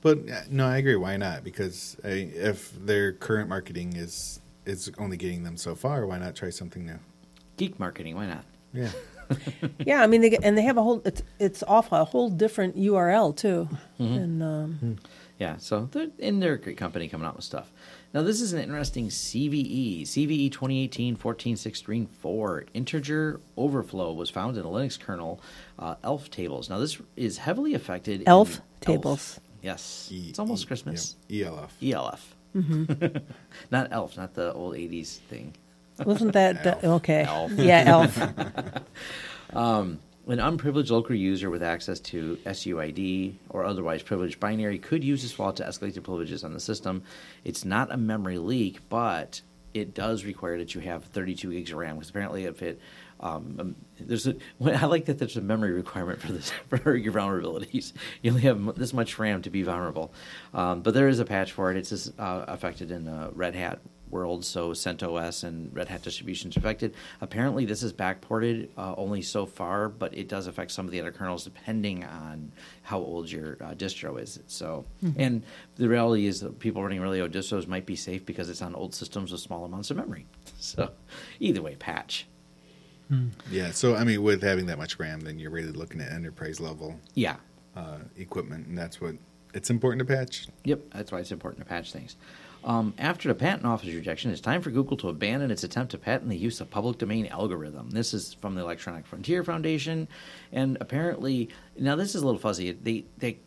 But 0.04 0.18
uh, 0.30 0.42
no, 0.50 0.66
I 0.66 0.76
agree. 0.76 0.94
Why 0.96 1.16
not? 1.16 1.42
Because 1.42 1.96
uh, 2.04 2.08
if 2.08 2.72
their 2.86 3.12
current 3.14 3.48
marketing 3.48 3.96
is 3.96 4.38
is 4.66 4.90
only 4.98 5.16
getting 5.16 5.42
them 5.42 5.56
so 5.56 5.74
far, 5.74 6.06
why 6.06 6.18
not 6.18 6.36
try 6.36 6.50
something 6.50 6.86
new? 6.86 6.98
geek 7.56 7.80
marketing. 7.80 8.14
Why 8.14 8.26
not? 8.26 8.44
Yeah, 8.72 8.90
yeah 9.78 10.02
I 10.02 10.06
mean 10.06 10.20
they 10.20 10.30
get, 10.30 10.44
and 10.44 10.56
they 10.58 10.62
have 10.62 10.76
a 10.76 10.82
whole 10.82 11.00
it's 11.04 11.22
it's 11.38 11.62
off 11.62 11.92
a 11.92 12.04
whole 12.04 12.28
different 12.28 12.76
URL 12.76 13.34
too 13.34 13.68
Mm-hmm. 13.98 14.14
and 14.14 14.42
um, 14.42 14.96
Yeah, 15.38 15.56
so 15.58 15.88
they're 15.92 16.08
and 16.20 16.42
they're 16.42 16.54
a 16.54 16.60
great 16.60 16.76
company 16.76 17.08
coming 17.08 17.26
out 17.26 17.36
with 17.36 17.44
stuff. 17.44 17.70
Now 18.12 18.22
this 18.22 18.40
is 18.40 18.52
an 18.52 18.60
interesting 18.60 19.06
E. 19.06 19.08
CVE, 19.08 20.02
CVE 20.02 20.50
2018-14.16.4 20.50 22.66
integer 22.74 23.40
overflow 23.56 24.12
was 24.12 24.30
found 24.30 24.56
in 24.56 24.64
a 24.64 24.68
Linux 24.68 24.98
kernel 25.00 25.40
uh, 25.78 25.94
ELF 26.04 26.30
tables. 26.30 26.68
Now 26.70 26.78
this 26.78 26.98
is 27.16 27.38
heavily 27.38 27.74
affected. 27.74 28.20
in 28.22 28.28
ELF 28.28 28.60
tables. 28.80 29.40
Yes, 29.64 30.08
E- 30.12 30.26
it's 30.28 30.38
almost 30.38 30.64
E- 30.64 30.66
Christmas. 30.66 31.16
yeah, 31.28 31.46
ELF. 31.46 31.76
ELF, 31.82 32.34
not 33.70 33.90
ELF, 33.92 34.16
not 34.16 34.34
the 34.34 34.52
old 34.52 34.74
'80s 34.74 35.16
thing. 35.30 35.54
wasn't 36.04 36.32
that 36.34 36.62
the, 36.64 36.86
okay 36.90 37.22
Elf. 37.24 37.52
yeah 37.56 37.84
elf 37.86 38.20
um, 39.56 39.98
An 40.26 40.40
unprivileged 40.40 40.90
local 40.90 41.14
user 41.14 41.50
with 41.50 41.62
access 41.62 42.00
to 42.00 42.36
SUID 42.46 43.34
or 43.50 43.64
otherwise 43.64 44.02
privileged 44.02 44.40
binary 44.40 44.78
could 44.78 45.04
use 45.04 45.22
this 45.22 45.38
wallet 45.38 45.56
to 45.56 45.64
escalate 45.64 45.94
the 45.94 46.00
privileges 46.00 46.42
on 46.44 46.52
the 46.52 46.60
system. 46.60 47.02
It's 47.44 47.64
not 47.64 47.92
a 47.92 47.96
memory 47.96 48.38
leak, 48.38 48.80
but 48.88 49.40
it 49.72 49.94
does 49.94 50.24
require 50.24 50.58
that 50.58 50.74
you 50.74 50.80
have 50.80 51.04
32 51.04 51.52
gigs 51.52 51.70
of 51.72 51.78
RAM 51.78 51.96
because 51.96 52.10
apparently 52.10 52.44
if 52.44 52.62
it 52.62 52.80
um, 53.24 53.56
um, 53.58 53.76
there's 53.98 54.26
a 54.26 54.36
I 54.64 54.86
like 54.86 55.06
that 55.06 55.18
there's 55.18 55.36
a 55.36 55.40
memory 55.40 55.72
requirement 55.72 56.20
for 56.20 56.32
this 56.32 56.52
for 56.68 56.94
your 56.94 57.12
vulnerabilities. 57.12 57.92
You 58.22 58.30
only 58.30 58.42
have 58.42 58.76
this 58.76 58.92
much 58.92 59.18
RAM 59.18 59.42
to 59.42 59.50
be 59.50 59.62
vulnerable, 59.62 60.12
um, 60.52 60.82
but 60.82 60.94
there 60.94 61.08
is 61.08 61.18
a 61.18 61.24
patch 61.24 61.52
for 61.52 61.70
it. 61.70 61.76
It's 61.76 61.90
just, 61.90 62.18
uh, 62.20 62.44
affected 62.46 62.90
in 62.90 63.08
uh, 63.08 63.30
Red 63.34 63.54
Hat 63.54 63.80
world, 64.10 64.44
so 64.44 64.70
CentOS 64.70 65.42
and 65.42 65.74
Red 65.74 65.88
Hat 65.88 66.02
distributions 66.02 66.56
affected. 66.56 66.94
Apparently, 67.20 67.64
this 67.64 67.82
is 67.82 67.92
backported 67.92 68.68
uh, 68.76 68.94
only 68.96 69.22
so 69.22 69.44
far, 69.44 69.88
but 69.88 70.14
it 70.16 70.28
does 70.28 70.46
affect 70.46 70.70
some 70.70 70.86
of 70.86 70.92
the 70.92 71.00
other 71.00 71.10
kernels 71.10 71.42
depending 71.42 72.04
on 72.04 72.52
how 72.82 72.98
old 72.98 73.28
your 73.28 73.56
uh, 73.60 73.74
distro 73.74 74.20
is. 74.20 74.38
So, 74.46 74.84
and 75.16 75.42
the 75.76 75.88
reality 75.88 76.26
is 76.26 76.40
that 76.40 76.60
people 76.60 76.82
running 76.82 77.00
really 77.00 77.20
old 77.20 77.32
distros 77.32 77.66
might 77.66 77.86
be 77.86 77.96
safe 77.96 78.24
because 78.24 78.48
it's 78.50 78.62
on 78.62 78.74
old 78.76 78.94
systems 78.94 79.32
with 79.32 79.40
small 79.40 79.64
amounts 79.64 79.90
of 79.90 79.96
memory. 79.96 80.26
So, 80.60 80.92
either 81.40 81.60
way, 81.60 81.74
patch. 81.74 82.26
Yeah. 83.50 83.70
So 83.70 83.94
I 83.96 84.04
mean, 84.04 84.22
with 84.22 84.42
having 84.42 84.66
that 84.66 84.78
much 84.78 84.98
RAM, 84.98 85.20
then 85.20 85.38
you're 85.38 85.50
really 85.50 85.72
looking 85.72 86.00
at 86.00 86.12
enterprise 86.12 86.60
level 86.60 86.98
Yeah, 87.14 87.36
uh, 87.76 87.98
equipment, 88.16 88.66
and 88.66 88.76
that's 88.76 89.00
what 89.00 89.14
it's 89.52 89.70
important 89.70 90.06
to 90.06 90.14
patch. 90.14 90.48
Yep, 90.64 90.80
that's 90.92 91.12
why 91.12 91.20
it's 91.20 91.32
important 91.32 91.64
to 91.64 91.68
patch 91.68 91.92
things. 91.92 92.16
Um, 92.64 92.94
after 92.98 93.28
the 93.28 93.34
patent 93.34 93.66
office 93.66 93.92
rejection, 93.92 94.30
it's 94.30 94.40
time 94.40 94.62
for 94.62 94.70
Google 94.70 94.96
to 94.98 95.10
abandon 95.10 95.50
its 95.50 95.64
attempt 95.64 95.90
to 95.90 95.98
patent 95.98 96.30
the 96.30 96.36
use 96.36 96.62
of 96.62 96.70
public 96.70 96.96
domain 96.96 97.26
algorithm. 97.26 97.90
This 97.90 98.14
is 98.14 98.34
from 98.34 98.54
the 98.54 98.62
Electronic 98.62 99.06
Frontier 99.06 99.44
Foundation, 99.44 100.08
and 100.50 100.78
apparently, 100.80 101.50
now 101.78 101.94
this 101.94 102.14
is 102.14 102.22
a 102.22 102.26
little 102.26 102.40
fuzzy. 102.40 102.72
They 102.72 103.04
they 103.18 103.38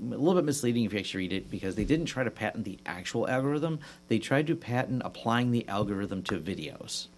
a 0.00 0.16
little 0.16 0.34
bit 0.34 0.44
misleading 0.44 0.84
if 0.84 0.92
you 0.92 0.98
actually 0.98 1.24
read 1.24 1.32
it 1.32 1.50
because 1.50 1.74
they 1.74 1.84
didn't 1.84 2.06
try 2.06 2.24
to 2.24 2.30
patent 2.30 2.64
the 2.64 2.78
actual 2.86 3.28
algorithm. 3.28 3.80
They 4.08 4.18
tried 4.18 4.46
to 4.46 4.56
patent 4.56 5.02
applying 5.04 5.50
the 5.50 5.68
algorithm 5.68 6.22
to 6.24 6.38
videos. 6.38 7.08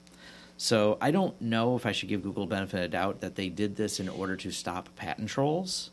So 0.62 0.96
I 1.00 1.10
don't 1.10 1.40
know 1.40 1.74
if 1.74 1.86
I 1.86 1.90
should 1.90 2.08
give 2.08 2.22
Google 2.22 2.46
benefit 2.46 2.84
of 2.84 2.92
doubt 2.92 3.20
that 3.22 3.34
they 3.34 3.48
did 3.48 3.74
this 3.74 3.98
in 3.98 4.08
order 4.08 4.36
to 4.36 4.52
stop 4.52 4.94
patent 4.94 5.28
trolls, 5.28 5.90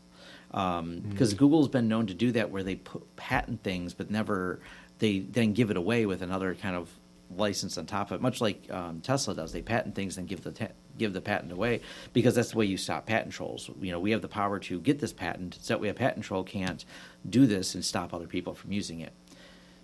um, 0.52 0.62
mm-hmm. 0.92 1.10
because 1.10 1.34
Google's 1.34 1.66
been 1.66 1.88
known 1.88 2.06
to 2.06 2.14
do 2.14 2.30
that 2.30 2.52
where 2.52 2.62
they 2.62 2.76
put 2.76 3.16
patent 3.16 3.64
things 3.64 3.94
but 3.94 4.12
never 4.12 4.60
they 5.00 5.18
then 5.18 5.54
give 5.54 5.72
it 5.72 5.76
away 5.76 6.06
with 6.06 6.22
another 6.22 6.54
kind 6.54 6.76
of 6.76 6.88
license 7.36 7.78
on 7.78 7.86
top 7.86 8.12
of 8.12 8.20
it, 8.20 8.22
much 8.22 8.40
like 8.40 8.70
um, 8.70 9.00
Tesla 9.00 9.34
does. 9.34 9.50
They 9.50 9.60
patent 9.60 9.96
things 9.96 10.18
and 10.18 10.28
give 10.28 10.44
the 10.44 10.52
ta- 10.52 10.68
give 10.96 11.14
the 11.14 11.20
patent 11.20 11.50
away 11.50 11.80
because 12.12 12.36
that's 12.36 12.52
the 12.52 12.58
way 12.58 12.66
you 12.66 12.76
stop 12.76 13.06
patent 13.06 13.32
trolls. 13.32 13.68
You 13.80 13.90
know, 13.90 13.98
we 13.98 14.12
have 14.12 14.22
the 14.22 14.28
power 14.28 14.60
to 14.60 14.78
get 14.78 15.00
this 15.00 15.12
patent, 15.12 15.58
so 15.60 15.74
that 15.74 15.80
way 15.80 15.88
a 15.88 15.94
patent 15.94 16.24
troll 16.24 16.44
can't 16.44 16.84
do 17.28 17.44
this 17.44 17.74
and 17.74 17.84
stop 17.84 18.14
other 18.14 18.28
people 18.28 18.54
from 18.54 18.70
using 18.70 19.00
it. 19.00 19.14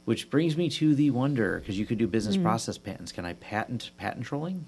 Which 0.04 0.30
brings 0.30 0.56
me 0.56 0.70
to 0.70 0.94
the 0.94 1.10
wonder, 1.10 1.58
because 1.58 1.76
you 1.76 1.86
could 1.86 1.98
do 1.98 2.06
business 2.06 2.36
mm-hmm. 2.36 2.44
process 2.44 2.78
patents. 2.78 3.10
Can 3.10 3.24
I 3.24 3.32
patent 3.32 3.90
patent 3.96 4.24
trolling? 4.24 4.66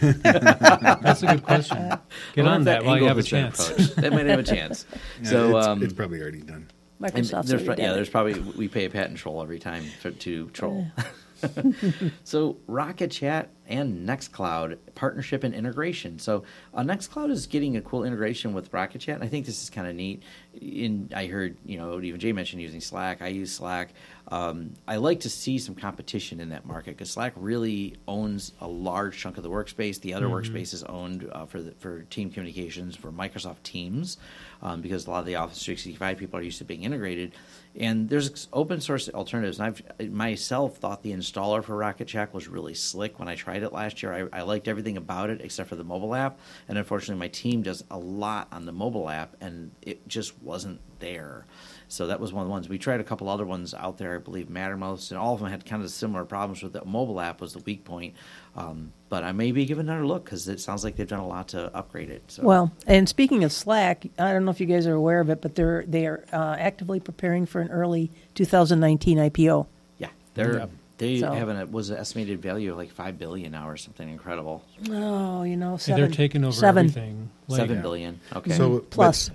That's 0.00 1.22
a 1.22 1.26
good 1.26 1.42
question. 1.42 1.92
Get 2.34 2.46
on 2.46 2.60
if 2.60 2.64
that 2.66 2.84
while 2.84 2.98
you 2.98 3.06
have 3.06 3.18
a 3.18 3.22
angle 3.22 3.48
has 3.48 3.68
been 3.68 3.76
chance. 3.76 3.94
they 3.94 4.10
might 4.10 4.26
have 4.26 4.40
a 4.40 4.42
chance. 4.42 4.86
Yeah, 5.22 5.30
so 5.30 5.56
it's, 5.56 5.66
um, 5.66 5.82
it's 5.82 5.92
probably 5.92 6.20
already 6.20 6.42
done. 6.42 6.68
Microsoft's 7.00 7.48
there's, 7.48 7.62
already 7.62 7.82
pro- 7.82 7.84
yeah, 7.84 7.92
there's 7.92 8.08
probably 8.08 8.38
we 8.40 8.68
pay 8.68 8.84
a 8.84 8.90
patent 8.90 9.18
troll 9.18 9.42
every 9.42 9.58
time 9.58 9.84
for, 10.00 10.10
to 10.10 10.48
troll. 10.50 10.86
so 12.24 12.56
Rocket 12.66 13.10
Chat 13.10 13.50
and 13.66 14.06
Nextcloud 14.06 14.76
partnership 14.94 15.42
and 15.42 15.54
integration. 15.54 16.18
So 16.18 16.44
uh, 16.74 16.82
Nextcloud 16.82 17.30
is 17.30 17.46
getting 17.46 17.76
a 17.76 17.80
cool 17.80 18.04
integration 18.04 18.52
with 18.52 18.72
Rocket 18.72 19.00
Chat. 19.00 19.16
And 19.16 19.24
I 19.24 19.28
think 19.28 19.46
this 19.46 19.62
is 19.62 19.70
kind 19.70 19.86
of 19.86 19.94
neat. 19.94 20.22
In 20.60 21.10
I 21.14 21.26
heard 21.26 21.56
you 21.64 21.78
know 21.78 22.00
even 22.00 22.20
Jay 22.20 22.32
mentioned 22.32 22.60
using 22.62 22.80
Slack. 22.80 23.22
I 23.22 23.28
use 23.28 23.52
Slack. 23.52 23.94
Um, 24.28 24.74
I 24.88 24.96
like 24.96 25.20
to 25.20 25.30
see 25.30 25.58
some 25.58 25.74
competition 25.74 26.40
in 26.40 26.48
that 26.50 26.64
market 26.64 26.92
because 26.92 27.10
Slack 27.10 27.32
really 27.36 27.96
owns 28.08 28.52
a 28.60 28.68
large 28.68 29.18
chunk 29.18 29.36
of 29.36 29.42
the 29.42 29.50
workspace. 29.50 30.00
The 30.00 30.14
other 30.14 30.28
workspace 30.28 30.72
is 30.72 30.82
owned 30.84 31.28
uh, 31.32 31.44
for 31.46 31.60
the, 31.60 31.72
for 31.72 32.02
team 32.04 32.30
communications 32.30 32.96
for 32.96 33.12
Microsoft 33.12 33.62
Teams 33.64 34.16
um, 34.62 34.80
because 34.80 35.06
a 35.06 35.10
lot 35.10 35.20
of 35.20 35.26
the 35.26 35.36
Office 35.36 35.62
365 35.62 36.18
people 36.18 36.38
are 36.38 36.42
used 36.42 36.58
to 36.58 36.64
being 36.64 36.84
integrated. 36.84 37.32
And 37.76 38.08
there's 38.08 38.46
open 38.52 38.80
source 38.80 39.08
alternatives. 39.08 39.58
And 39.58 39.66
I've 39.98 40.10
myself 40.12 40.76
thought 40.76 41.02
the 41.02 41.12
installer 41.12 41.62
for 41.62 41.76
Rocket 41.76 42.06
Chat 42.06 42.32
was 42.32 42.46
really 42.46 42.74
slick 42.74 43.18
when 43.18 43.28
I 43.28 43.34
tried 43.34 43.62
it 43.64 43.72
last 43.72 44.02
year. 44.02 44.28
I, 44.32 44.38
I 44.38 44.42
liked 44.42 44.68
everything 44.68 44.96
about 44.96 45.30
it 45.30 45.40
except 45.40 45.68
for 45.68 45.76
the 45.76 45.84
mobile 45.84 46.14
app. 46.14 46.38
And 46.68 46.78
unfortunately, 46.78 47.18
my 47.18 47.28
team 47.28 47.62
does 47.62 47.82
a 47.90 47.98
lot 47.98 48.48
on 48.52 48.64
the 48.64 48.72
mobile 48.72 49.08
app, 49.08 49.36
and 49.40 49.72
it 49.82 50.06
just 50.06 50.40
wasn't 50.40 50.80
there. 51.00 51.46
So 51.88 52.06
that 52.06 52.20
was 52.20 52.32
one 52.32 52.42
of 52.42 52.48
the 52.48 52.52
ones 52.52 52.68
we 52.68 52.78
tried. 52.78 53.00
A 53.00 53.04
couple 53.04 53.28
other 53.28 53.44
ones 53.44 53.74
out 53.74 53.98
there, 53.98 54.14
I 54.14 54.18
believe 54.18 54.46
Mattermost, 54.46 55.10
and 55.10 55.18
all 55.18 55.34
of 55.34 55.40
them 55.40 55.50
had 55.50 55.66
kind 55.66 55.82
of 55.82 55.90
similar 55.90 56.24
problems 56.24 56.62
with 56.62 56.72
the 56.72 56.84
mobile 56.84 57.20
app 57.20 57.40
was 57.40 57.52
the 57.52 57.58
weak 57.60 57.84
point. 57.84 58.14
Um, 58.56 58.92
but 59.08 59.24
I 59.24 59.32
may 59.32 59.52
be 59.52 59.64
giving 59.64 59.88
another 59.88 60.06
look 60.06 60.24
because 60.24 60.46
it 60.48 60.60
sounds 60.60 60.84
like 60.84 60.96
they've 60.96 61.08
done 61.08 61.20
a 61.20 61.26
lot 61.26 61.48
to 61.48 61.74
upgrade 61.76 62.10
it. 62.10 62.22
So. 62.28 62.42
Well, 62.42 62.72
and 62.86 63.08
speaking 63.08 63.44
of 63.44 63.52
Slack, 63.52 64.06
I 64.18 64.32
don't 64.32 64.44
know 64.44 64.50
if 64.50 64.60
you 64.60 64.66
guys 64.66 64.86
are 64.86 64.94
aware 64.94 65.20
of 65.20 65.28
it, 65.30 65.40
but 65.40 65.54
they're 65.54 65.84
they 65.86 66.06
are 66.06 66.24
uh, 66.32 66.56
actively 66.58 67.00
preparing 67.00 67.46
for 67.46 67.60
an 67.60 67.70
early 67.70 68.10
2019 68.34 69.18
IPO. 69.18 69.66
Yeah, 69.98 70.08
they're 70.34 70.58
Yep. 70.58 70.70
they 70.98 71.20
So- 71.20 71.32
have 71.32 71.48
an 71.48 71.70
was 71.72 71.90
an 71.90 71.96
estimated 71.98 72.40
value 72.42 72.72
of 72.72 72.78
like 72.78 72.90
five 72.90 73.18
billion 73.18 73.52
now 73.52 73.68
or 73.68 73.76
something 73.76 74.08
incredible. 74.08 74.62
Oh, 74.90 75.42
you 75.42 75.56
know, 75.56 75.72
Yeah, 75.72 75.76
seven. 75.78 76.00
they're 76.02 76.10
taking 76.10 76.44
over 76.44 76.52
seven. 76.52 76.86
everything. 76.86 77.30
Like, 77.48 77.58
Seven 77.60 77.82
billion. 77.82 78.20
Okay. 78.34 78.52
So 78.52 78.78
but 78.78 78.90
Plus. 78.90 79.30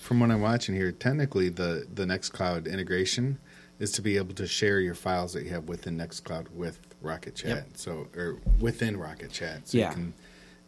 from 0.00 0.20
what 0.20 0.30
I'm 0.30 0.40
watching 0.42 0.74
here, 0.74 0.92
technically 0.92 1.48
the 1.48 1.86
the 1.92 2.04
Nextcloud 2.04 2.70
integration 2.70 3.38
is 3.84 3.92
to 3.92 4.02
be 4.02 4.16
able 4.16 4.34
to 4.34 4.46
share 4.48 4.80
your 4.80 4.94
files 4.94 5.32
that 5.34 5.44
you 5.44 5.50
have 5.50 5.68
within 5.68 5.96
Nextcloud 5.96 6.50
with 6.50 6.80
Rocket 7.00 7.36
Chat. 7.36 7.48
Yep. 7.50 7.66
So 7.74 8.08
or 8.16 8.38
within 8.58 8.96
Rocket 8.96 9.30
Chat, 9.30 9.68
so 9.68 9.78
Yeah. 9.78 9.90
you 9.90 9.94
can 9.94 10.14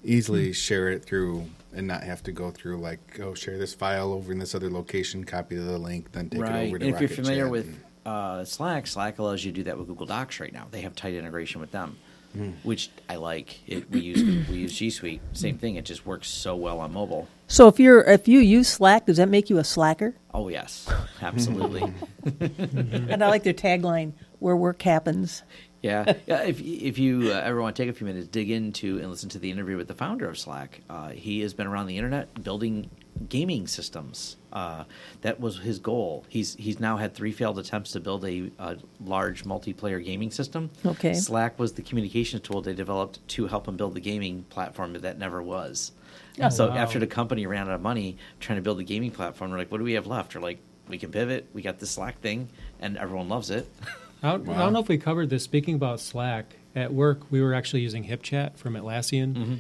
easily 0.05 0.53
share 0.53 0.91
it 0.91 1.05
through 1.05 1.47
and 1.75 1.87
not 1.87 2.05
have 2.05 2.23
to 2.23 2.33
go 2.33 2.51
through 2.53 2.77
like 2.77 3.19
oh 3.21 3.35
share 3.35 3.59
this 3.59 3.75
file 3.75 4.13
over 4.13 4.31
in 4.31 4.39
this 4.39 4.55
other 4.55 4.71
location, 4.71 5.25
copy 5.25 5.57
the 5.57 5.79
link, 5.79 6.13
then 6.13 6.29
take 6.31 6.43
right. 6.43 6.55
it 6.55 6.69
over 6.69 6.79
to. 6.79 6.87
And 6.87 6.97
to 6.97 7.05
if 7.05 7.11
you're 7.11 7.17
familiar 7.17 7.45
Chat 7.45 7.51
with 7.51 7.67
and- 7.67 7.81
uh, 8.05 8.45
Slack, 8.45 8.87
Slack 8.87 9.19
allows 9.19 9.45
you 9.45 9.51
to 9.51 9.57
do 9.57 9.63
that 9.65 9.77
with 9.77 9.89
Google 9.89 10.07
Docs 10.07 10.39
right 10.39 10.53
now. 10.53 10.69
They 10.71 10.83
have 10.83 10.95
tight 10.95 11.15
integration 11.15 11.61
with 11.61 11.73
them, 11.73 11.99
Hmm. 12.33 12.51
which 12.63 12.91
I 13.09 13.17
like. 13.17 13.61
It, 13.67 13.91
we 13.91 14.01
use 14.01 14.49
we 14.49 14.57
use 14.57 14.75
G 14.75 14.91
Suite. 14.91 15.21
Same 15.33 15.57
thing. 15.59 15.77
It 15.77 15.85
just 15.85 16.05
works 16.05 16.29
so 16.29 16.55
well 16.55 16.81
on 16.81 16.93
mobile. 16.93 17.29
So 17.47 17.69
if 17.69 17.81
you're 17.81 18.03
if 18.03 18.29
you 18.29 18.41
use 18.41 18.69
Slack, 18.69 19.07
does 19.07 19.17
that 19.17 19.29
make 19.29 19.49
you 19.49 19.59
a 19.59 19.65
slacker? 19.65 20.15
Oh 20.35 20.49
yes, 20.49 20.91
absolutely. 21.23 21.83
and 22.41 23.25
I 23.25 23.29
like 23.29 23.43
their 23.43 23.55
tagline, 23.55 24.13
"Where 24.39 24.57
work 24.57 24.83
happens." 24.83 25.43
Yeah, 25.83 26.15
yeah. 26.27 26.43
If 26.43 26.61
if 26.61 26.99
you 26.99 27.33
uh, 27.33 27.41
ever 27.45 27.63
want 27.63 27.77
to 27.77 27.83
take 27.83 27.91
a 27.91 27.93
few 27.93 28.07
minutes, 28.07 28.29
dig 28.29 28.51
into 28.51 28.99
and 28.99 29.11
listen 29.11 29.29
to 29.31 29.39
the 29.39 29.51
interview 29.51 29.77
with 29.77 29.89
the 29.89 29.95
founder 29.95 30.29
of 30.29 30.39
Slack. 30.39 30.81
Uh, 30.91 31.11
he 31.11 31.41
has 31.41 31.55
been 31.55 31.67
around 31.67 31.87
the 31.87 31.97
internet 31.97 32.43
building 32.43 32.91
gaming 33.29 33.67
systems. 33.67 34.37
Uh, 34.57 34.85
that 35.21 35.39
was 35.39 35.59
his 35.59 35.79
goal. 35.79 36.25
He's 36.31 36.55
he's 36.55 36.81
now 36.81 36.97
had 36.97 37.15
three 37.15 37.31
failed 37.31 37.59
attempts 37.59 37.93
to 37.93 38.01
build 38.01 38.25
a, 38.25 38.51
a 38.59 38.79
large 39.05 39.45
multiplayer 39.45 40.03
gaming 40.03 40.31
system. 40.31 40.71
Okay. 40.87 41.13
Slack 41.13 41.59
was 41.59 41.75
the 41.75 41.83
communications 41.83 42.41
tool 42.41 42.63
they 42.63 42.73
developed 42.73 43.19
to 43.29 43.49
help 43.49 43.69
him 43.69 43.77
build 43.77 43.93
the 43.93 44.01
gaming 44.01 44.45
platform 44.49 44.95
that 44.95 45.19
never 45.19 45.43
was. 45.43 45.93
Oh, 46.41 46.49
so 46.49 46.71
wow. 46.71 46.77
after 46.77 46.99
the 46.99 47.07
company 47.07 47.47
ran 47.47 47.69
out 47.69 47.75
of 47.75 47.83
money 47.83 48.17
trying 48.41 48.57
to 48.57 48.63
build 48.63 48.79
the 48.79 48.85
gaming 48.85 49.11
platform, 49.11 49.51
we're 49.51 49.59
like, 49.59 49.71
what 49.71 49.77
do 49.77 49.85
we 49.85 49.93
have 49.93 50.07
left? 50.07 50.35
We're 50.35 50.41
like, 50.41 50.59
we 50.89 50.97
can 50.97 51.13
pivot. 51.13 51.49
We 51.53 51.61
got 51.61 51.79
this 51.79 51.91
Slack 51.91 52.23
thing, 52.23 52.49
and 52.81 52.97
everyone 52.97 53.29
loves 53.29 53.51
it. 53.51 53.71
I 54.23 54.33
don't, 54.33 54.49
I 54.49 54.61
don't 54.61 54.73
know 54.73 54.81
if 54.81 54.89
we 54.89 54.97
covered 54.97 55.29
this. 55.29 55.45
Speaking 55.45 55.75
about 55.75 56.01
Slack, 56.01 56.57
at 56.75 56.95
work 56.95 57.31
we 57.31 57.43
were 57.43 57.53
actually 57.53 57.83
using 57.83 58.07
HipChat 58.07 58.57
from 58.57 58.73
Atlassian, 58.73 59.35
Mm-hmm. 59.35 59.55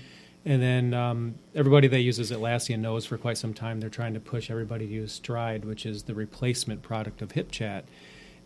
And 0.46 0.62
then 0.62 0.94
um, 0.94 1.34
everybody 1.54 1.88
that 1.88 2.00
uses 2.00 2.30
Atlassian 2.30 2.78
knows 2.78 3.04
for 3.04 3.18
quite 3.18 3.36
some 3.36 3.52
time 3.52 3.80
they're 3.80 3.90
trying 3.90 4.14
to 4.14 4.20
push 4.20 4.50
everybody 4.50 4.86
to 4.86 4.92
use 4.92 5.12
Stride, 5.12 5.64
which 5.64 5.84
is 5.84 6.04
the 6.04 6.14
replacement 6.14 6.82
product 6.82 7.20
of 7.20 7.30
HipChat. 7.30 7.82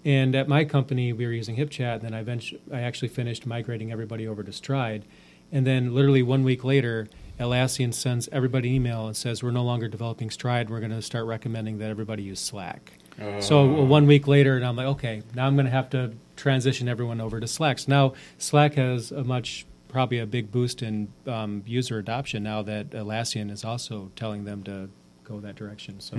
And 0.05 0.35
at 0.35 0.49
my 0.49 0.65
company, 0.65 1.13
we 1.13 1.27
were 1.27 1.33
using 1.33 1.57
HipChat, 1.57 1.97
and 1.97 2.03
then 2.03 2.15
I, 2.15 2.21
eventually, 2.21 2.61
I 2.73 2.81
actually 2.81 3.09
finished 3.09 3.47
migrating 3.47 3.93
everybody 3.93 4.27
over 4.27 4.43
to 4.43 4.51
Stride. 4.51 5.05
And 5.53 5.67
then, 5.67 5.95
literally 5.95 6.23
one 6.23 6.43
week 6.43 6.65
later, 6.65 7.07
Atlassian 7.39 7.93
sends 7.93 8.29
everybody 8.33 8.71
an 8.71 8.75
email 8.77 9.07
and 9.07 9.17
says, 9.17 9.43
We're 9.43 9.51
no 9.51 9.65
longer 9.65 9.89
developing 9.89 10.31
Stride. 10.31 10.71
We're 10.71 10.81
going 10.81 10.93
to 10.93 11.03
start 11.03 11.27
recommending 11.27 11.79
that 11.79 11.91
everybody 11.91 12.23
use 12.23 12.41
Slack. 12.41 12.93
So 13.41 13.61
uh, 13.61 13.85
one 13.85 14.07
week 14.07 14.27
later, 14.27 14.57
and 14.57 14.65
I'm 14.65 14.77
like, 14.77 14.87
okay, 14.87 15.23
now 15.35 15.47
I'm 15.47 15.55
going 15.55 15.67
to 15.67 15.73
have 15.73 15.91
to 15.91 16.13
transition 16.37 16.89
everyone 16.89 17.21
over 17.21 17.39
to 17.41 17.47
Slack. 17.47 17.79
So 17.81 17.87
now 17.89 18.15
Slack 18.39 18.75
has 18.75 19.13
a 19.13 19.25
much, 19.25 19.67
probably 19.91 20.19
a 20.19 20.27
big 20.27 20.51
boost 20.51 20.83
in 20.83 21.09
um, 21.27 21.63
user 21.67 21.99
adoption 21.99 22.43
now 22.43 22.63
that 22.63 22.91
Atlassian 22.91 23.51
is 23.51 23.65
also 23.65 24.11
telling 24.17 24.45
them 24.45 24.63
to 24.65 24.89
go 25.25 25.41
that 25.41 25.57
direction. 25.57 26.01
So 26.01 26.17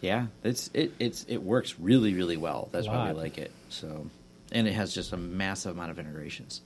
Yeah, 0.00 0.26
it's 0.42 0.70
it 0.74 0.92
it's 0.98 1.24
it 1.28 1.38
works 1.38 1.78
really 1.78 2.14
really 2.14 2.36
well. 2.36 2.68
That's 2.72 2.86
why 2.86 3.12
we 3.12 3.18
like 3.18 3.38
it. 3.38 3.52
So, 3.68 4.06
and 4.52 4.66
it 4.66 4.72
has 4.72 4.94
just 4.94 5.12
a 5.12 5.16
massive 5.16 5.76
amount 5.76 5.90
of 5.90 5.98
integrations. 5.98 6.62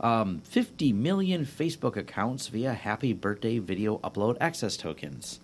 Um, 0.00 0.40
50 0.44 0.92
million 0.94 1.44
Facebook 1.44 1.96
accounts 1.96 2.48
via 2.48 2.72
Happy 2.72 3.12
Birthday 3.12 3.58
video 3.58 3.98
upload 3.98 4.36
access 4.40 4.76
tokens. 4.76 5.38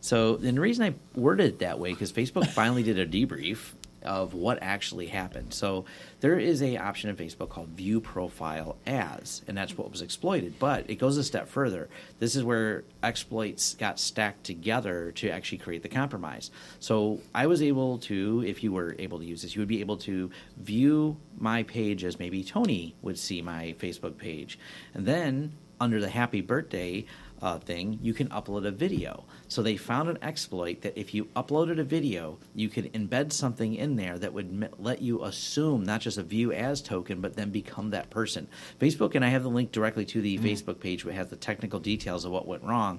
So, 0.00 0.34
and 0.34 0.58
the 0.58 0.60
reason 0.60 0.84
I 0.84 1.18
worded 1.18 1.46
it 1.46 1.58
that 1.60 1.78
way 1.78 1.92
because 1.92 2.12
Facebook 2.12 2.46
finally 2.48 2.82
did 2.82 2.98
a 2.98 3.06
debrief 3.06 3.72
of 4.04 4.34
what 4.34 4.58
actually 4.62 5.06
happened. 5.06 5.54
So 5.54 5.84
there 6.20 6.38
is 6.38 6.62
a 6.62 6.76
option 6.76 7.10
in 7.10 7.16
Facebook 7.16 7.48
called 7.48 7.68
View 7.70 8.00
Profile 8.00 8.76
As, 8.86 9.42
and 9.46 9.56
that's 9.56 9.76
what 9.76 9.90
was 9.90 10.02
exploited. 10.02 10.58
But 10.58 10.88
it 10.88 10.96
goes 10.96 11.16
a 11.16 11.24
step 11.24 11.48
further. 11.48 11.88
This 12.18 12.36
is 12.36 12.44
where 12.44 12.84
exploits 13.02 13.74
got 13.74 13.98
stacked 13.98 14.44
together 14.44 15.12
to 15.12 15.30
actually 15.30 15.58
create 15.58 15.82
the 15.82 15.88
compromise. 15.88 16.50
So 16.80 17.20
I 17.34 17.46
was 17.46 17.62
able 17.62 17.98
to, 17.98 18.44
if 18.46 18.62
you 18.62 18.72
were 18.72 18.96
able 18.98 19.18
to 19.18 19.24
use 19.24 19.42
this, 19.42 19.54
you 19.54 19.60
would 19.60 19.68
be 19.68 19.80
able 19.80 19.96
to 19.98 20.30
view 20.58 21.16
my 21.38 21.62
page 21.64 22.04
as 22.04 22.18
maybe 22.18 22.44
Tony 22.44 22.94
would 23.02 23.18
see 23.18 23.42
my 23.42 23.74
Facebook 23.78 24.16
page, 24.16 24.58
and 24.94 25.06
then 25.06 25.52
under 25.80 26.00
the 26.00 26.08
Happy 26.08 26.40
Birthday 26.40 27.04
uh, 27.44 27.58
thing, 27.58 27.98
you 28.00 28.14
can 28.14 28.28
upload 28.30 28.66
a 28.66 28.70
video. 28.70 29.24
So 29.48 29.62
they 29.62 29.76
found 29.76 30.08
an 30.08 30.18
exploit 30.22 30.80
that 30.80 30.98
if 30.98 31.12
you 31.12 31.26
uploaded 31.36 31.78
a 31.78 31.84
video, 31.84 32.38
you 32.54 32.70
could 32.70 32.90
embed 32.94 33.32
something 33.32 33.74
in 33.74 33.96
there 33.96 34.18
that 34.18 34.32
would 34.32 34.46
m- 34.46 34.70
let 34.78 35.02
you 35.02 35.22
assume 35.22 35.84
not 35.84 36.00
just 36.00 36.16
a 36.16 36.22
view 36.22 36.52
as 36.52 36.80
token, 36.80 37.20
but 37.20 37.36
then 37.36 37.50
become 37.50 37.90
that 37.90 38.08
person. 38.08 38.48
Facebook, 38.80 39.14
and 39.14 39.22
I 39.22 39.28
have 39.28 39.42
the 39.42 39.50
link 39.50 39.72
directly 39.72 40.06
to 40.06 40.22
the 40.22 40.38
Facebook 40.38 40.80
page, 40.80 41.04
which 41.04 41.14
has 41.14 41.28
the 41.28 41.36
technical 41.36 41.80
details 41.80 42.24
of 42.24 42.32
what 42.32 42.48
went 42.48 42.62
wrong. 42.64 42.98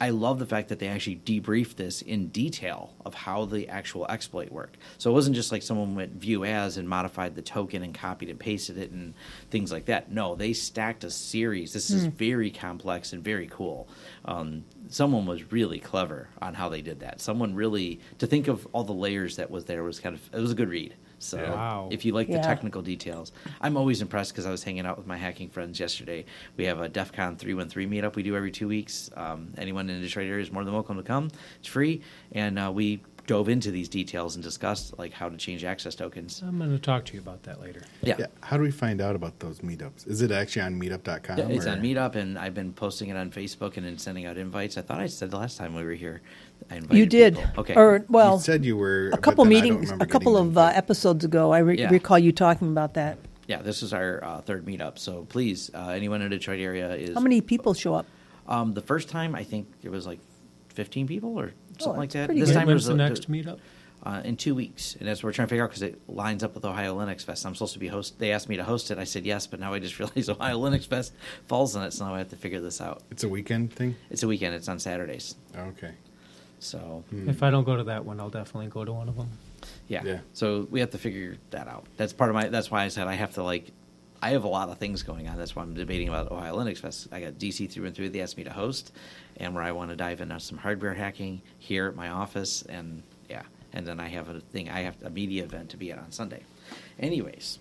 I 0.00 0.10
love 0.10 0.38
the 0.38 0.46
fact 0.46 0.68
that 0.68 0.80
they 0.80 0.88
actually 0.88 1.20
debriefed 1.24 1.76
this 1.76 2.02
in 2.02 2.28
detail 2.28 2.92
of 3.04 3.14
how 3.14 3.44
the 3.44 3.68
actual 3.68 4.06
exploit 4.08 4.50
worked. 4.50 4.76
So 4.98 5.10
it 5.10 5.14
wasn't 5.14 5.36
just 5.36 5.52
like 5.52 5.62
someone 5.62 5.94
went 5.94 6.12
view 6.12 6.44
as 6.44 6.76
and 6.76 6.88
modified 6.88 7.36
the 7.36 7.42
token 7.42 7.82
and 7.82 7.94
copied 7.94 8.28
and 8.28 8.38
pasted 8.38 8.76
it 8.76 8.90
and 8.90 9.14
things 9.50 9.70
like 9.70 9.84
that. 9.86 10.10
No, 10.10 10.34
they 10.34 10.52
stacked 10.52 11.04
a 11.04 11.10
series. 11.10 11.72
This 11.72 11.90
is 11.90 12.06
very 12.06 12.50
complex 12.50 13.12
and 13.12 13.22
very 13.22 13.46
cool. 13.46 13.88
Um, 14.24 14.64
someone 14.88 15.26
was 15.26 15.52
really 15.52 15.78
clever 15.78 16.28
on 16.42 16.54
how 16.54 16.68
they 16.68 16.82
did 16.82 17.00
that. 17.00 17.20
Someone 17.20 17.54
really 17.54 18.00
to 18.18 18.26
think 18.26 18.48
of 18.48 18.66
all 18.72 18.84
the 18.84 18.92
layers 18.92 19.36
that 19.36 19.50
was 19.50 19.64
there 19.66 19.84
was 19.84 20.00
kind 20.00 20.16
of 20.16 20.34
it 20.34 20.40
was 20.40 20.50
a 20.50 20.56
good 20.56 20.68
read. 20.68 20.94
So 21.24 21.38
Wow. 21.38 21.88
if 21.90 22.04
you 22.04 22.12
like 22.12 22.26
the 22.26 22.34
Yeah. 22.34 22.42
technical 22.42 22.82
details, 22.82 23.32
I'm 23.60 23.76
always 23.76 24.02
impressed 24.02 24.32
because 24.32 24.46
I 24.46 24.50
was 24.50 24.62
hanging 24.62 24.84
out 24.86 24.98
with 24.98 25.06
my 25.06 25.16
hacking 25.16 25.48
friends 25.48 25.80
yesterday. 25.80 26.24
We 26.56 26.64
have 26.66 26.80
a 26.80 26.88
DEF 26.88 27.12
CON 27.12 27.36
313 27.36 27.90
meetup 27.90 28.14
we 28.14 28.22
do 28.22 28.36
every 28.36 28.50
two 28.50 28.68
weeks. 28.68 29.10
Um, 29.16 29.48
anyone 29.56 29.88
in 29.88 30.00
the 30.00 30.06
Detroit 30.06 30.26
area 30.28 30.42
is 30.42 30.52
more 30.52 30.64
than 30.64 30.74
welcome 30.74 30.96
to 30.98 31.02
come. 31.02 31.30
It's 31.58 31.68
free, 31.68 32.02
and 32.32 32.58
uh, 32.58 32.70
we 32.72 33.00
dove 33.26 33.48
into 33.48 33.70
these 33.70 33.88
details 33.88 34.34
and 34.34 34.44
discussed 34.44 34.98
like 34.98 35.14
how 35.14 35.30
to 35.30 35.36
change 35.38 35.64
access 35.64 35.94
tokens. 35.94 36.42
I'm 36.46 36.58
going 36.58 36.70
to 36.70 36.78
talk 36.78 37.06
to 37.06 37.14
you 37.14 37.20
about 37.20 37.42
that 37.44 37.58
later. 37.58 37.80
Yeah. 38.02 38.16
Yeah. 38.18 38.26
How 38.42 38.58
do 38.58 38.62
we 38.62 38.70
find 38.70 39.00
out 39.00 39.16
about 39.16 39.38
those 39.38 39.60
meetups? 39.60 40.06
Is 40.06 40.20
it 40.20 40.30
actually 40.30 40.60
on 40.60 40.78
meetup.com? 40.78 41.38
Yeah, 41.38 41.48
it's 41.48 41.64
or- 41.64 41.70
on 41.70 41.80
Meetup, 41.80 42.16
and 42.16 42.38
I've 42.38 42.52
been 42.52 42.74
posting 42.74 43.08
it 43.08 43.16
on 43.16 43.30
Facebook 43.30 43.78
and 43.78 43.86
then 43.86 43.96
sending 43.96 44.26
out 44.26 44.36
invites. 44.36 44.76
I 44.76 44.82
thought 44.82 45.00
I 45.00 45.06
said 45.06 45.30
the 45.30 45.38
last 45.38 45.56
time 45.56 45.74
we 45.74 45.82
were 45.84 45.94
here. 45.94 46.20
I 46.70 46.76
invited 46.76 46.96
You 46.98 47.06
did. 47.06 47.36
people. 47.36 47.50
Okay. 47.58 47.74
Or 47.74 48.04
well, 48.08 48.36
you 48.36 48.42
said 48.42 48.64
you 48.64 48.76
were 48.76 49.10
a 49.12 49.18
couple 49.18 49.44
then 49.44 49.52
I 49.56 49.60
don't 49.68 49.80
meetings, 49.80 49.90
a 50.00 50.06
couple 50.06 50.36
of 50.36 50.56
uh, 50.58 50.72
episodes 50.74 51.24
ago. 51.24 51.52
I 51.52 51.58
re- 51.58 51.78
Yeah. 51.78 51.90
recall 51.90 52.18
you 52.18 52.32
talking 52.32 52.68
about 52.68 52.94
that. 52.94 53.18
yeah, 53.46 53.60
this 53.62 53.82
is 53.82 53.92
our 53.92 54.22
uh, 54.24 54.40
third 54.40 54.64
meetup. 54.64 54.98
So 54.98 55.24
please, 55.28 55.70
uh, 55.74 55.88
anyone 55.88 56.22
in 56.22 56.30
the 56.30 56.36
Detroit 56.38 56.60
area 56.60 56.94
is 56.94 57.14
How 57.14 57.20
many 57.20 57.40
people 57.40 57.74
show 57.74 57.94
up? 57.94 58.06
Um, 58.48 58.74
the 58.74 58.80
first 58.82 59.08
time, 59.08 59.34
I 59.34 59.44
think 59.44 59.68
it 59.82 59.90
was 59.90 60.06
like 60.06 60.18
15 60.70 61.06
people 61.06 61.38
or 61.38 61.52
something 61.78 61.98
like 62.00 62.10
that. 62.10 62.28
This 62.28 62.48
good. 62.48 62.54
time 62.54 62.62
it 62.62 62.66
When's 62.72 62.74
was 62.74 62.86
the 62.86 62.94
next 62.96 63.30
meetup? 63.30 63.58
uh, 64.02 64.20
in 64.24 64.36
two 64.36 64.54
weeks, 64.54 64.96
and 64.98 65.08
that's 65.08 65.22
what 65.22 65.28
we're 65.28 65.32
trying 65.32 65.48
to 65.48 65.50
figure 65.50 65.64
out 65.64 65.70
because 65.70 65.82
it 65.82 65.98
lines 66.10 66.42
up 66.44 66.54
with 66.54 66.64
Ohio 66.66 66.98
Linux 66.98 67.24
Fest. 67.24 67.46
I'm 67.46 67.54
supposed 67.54 67.72
to 67.74 67.78
be 67.78 67.88
host. 67.88 68.18
They 68.18 68.32
asked 68.32 68.48
me 68.50 68.56
to 68.56 68.64
host 68.64 68.90
it. 68.90 68.98
I 68.98 69.04
said 69.04 69.24
yes, 69.24 69.46
but 69.46 69.60
now 69.60 69.72
I 69.72 69.78
just 69.78 69.98
realized 70.00 70.28
Ohio 70.28 70.58
Linux 70.60 70.86
Fest 70.86 71.14
falls 71.46 71.74
on 71.74 71.84
it, 71.84 71.92
so 71.94 72.04
now 72.06 72.14
I 72.14 72.18
have 72.18 72.28
to 72.30 72.36
figure 72.36 72.60
this 72.60 72.80
out. 72.82 73.02
It's 73.10 73.24
a 73.24 73.28
weekend 73.30 73.72
thing? 73.72 73.96
It's 74.10 74.22
a 74.22 74.26
weekend. 74.28 74.54
It's 74.56 74.68
on 74.68 74.78
Saturdays, 74.78 75.36
Okay. 75.56 75.92
So 76.64 77.04
If 77.12 77.42
I 77.42 77.50
don't 77.50 77.64
go 77.64 77.76
to 77.76 77.84
that 77.84 78.04
one, 78.04 78.18
I'll 78.20 78.30
definitely 78.30 78.68
go 78.68 78.84
to 78.84 78.92
one 78.92 79.08
of 79.08 79.16
them. 79.16 79.28
yeah. 79.88 80.02
Yeah. 80.04 80.18
So 80.32 80.66
we 80.70 80.80
have 80.80 80.90
to 80.90 80.98
figure 80.98 81.36
that 81.50 81.68
out. 81.68 81.86
That's 81.96 82.12
part 82.12 82.30
of 82.30 82.34
my. 82.34 82.48
That's 82.48 82.70
why 82.70 82.84
I 82.84 82.88
said 82.88 83.06
I 83.06 83.14
have 83.14 83.34
to 83.34 83.42
like. 83.42 83.70
I 84.22 84.30
have 84.30 84.44
a 84.44 84.48
lot 84.48 84.70
of 84.70 84.78
things 84.78 85.02
going 85.02 85.28
on. 85.28 85.36
That's 85.36 85.54
why 85.54 85.62
I'm 85.62 85.74
debating 85.74 86.08
about 86.08 86.32
Ohio 86.32 86.56
Linux 86.56 86.78
Fest. 86.78 87.08
I 87.12 87.20
got 87.20 87.34
DC 87.34 87.70
through 87.70 87.84
and 87.86 87.94
through. 87.94 88.08
They 88.08 88.22
asked 88.22 88.38
me 88.38 88.44
to 88.44 88.52
host, 88.52 88.92
and 89.36 89.54
where 89.54 89.62
I 89.62 89.72
want 89.72 89.90
to 89.90 89.96
dive 89.96 90.22
into 90.22 90.40
some 90.40 90.56
hardware 90.56 90.94
hacking 90.94 91.42
here 91.58 91.86
at 91.88 91.94
my 91.94 92.08
office, 92.08 92.62
and 92.62 93.02
yeah, 93.28 93.42
and 93.74 93.86
then 93.86 94.00
I 94.00 94.08
have 94.08 94.28
a 94.30 94.40
thing. 94.40 94.70
I 94.70 94.80
have 94.80 94.96
a 95.02 95.10
media 95.10 95.44
event 95.44 95.68
to 95.70 95.76
be 95.76 95.92
at 95.92 95.98
on 95.98 96.10
Sunday. 96.10 96.42
Anyways, 96.98 97.58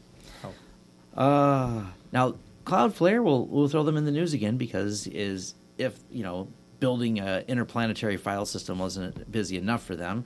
uh, 1.16 1.84
now 2.12 2.36
Cloudflare, 2.66 3.22
we'll 3.24 3.46
we'll 3.46 3.68
throw 3.68 3.84
them 3.84 3.98
in 3.98 4.06
the 4.06 4.12
news 4.12 4.34
again 4.34 4.58
because 4.58 5.08
is 5.08 5.56
if 5.78 6.00
you 6.12 6.24
know 6.24 6.48
building 6.84 7.18
a 7.18 7.46
interplanetary 7.48 8.18
file 8.18 8.46
system 8.46 8.78
wasn't 8.78 9.32
busy 9.32 9.56
enough 9.56 9.86
for 9.86 9.96
them, 9.96 10.26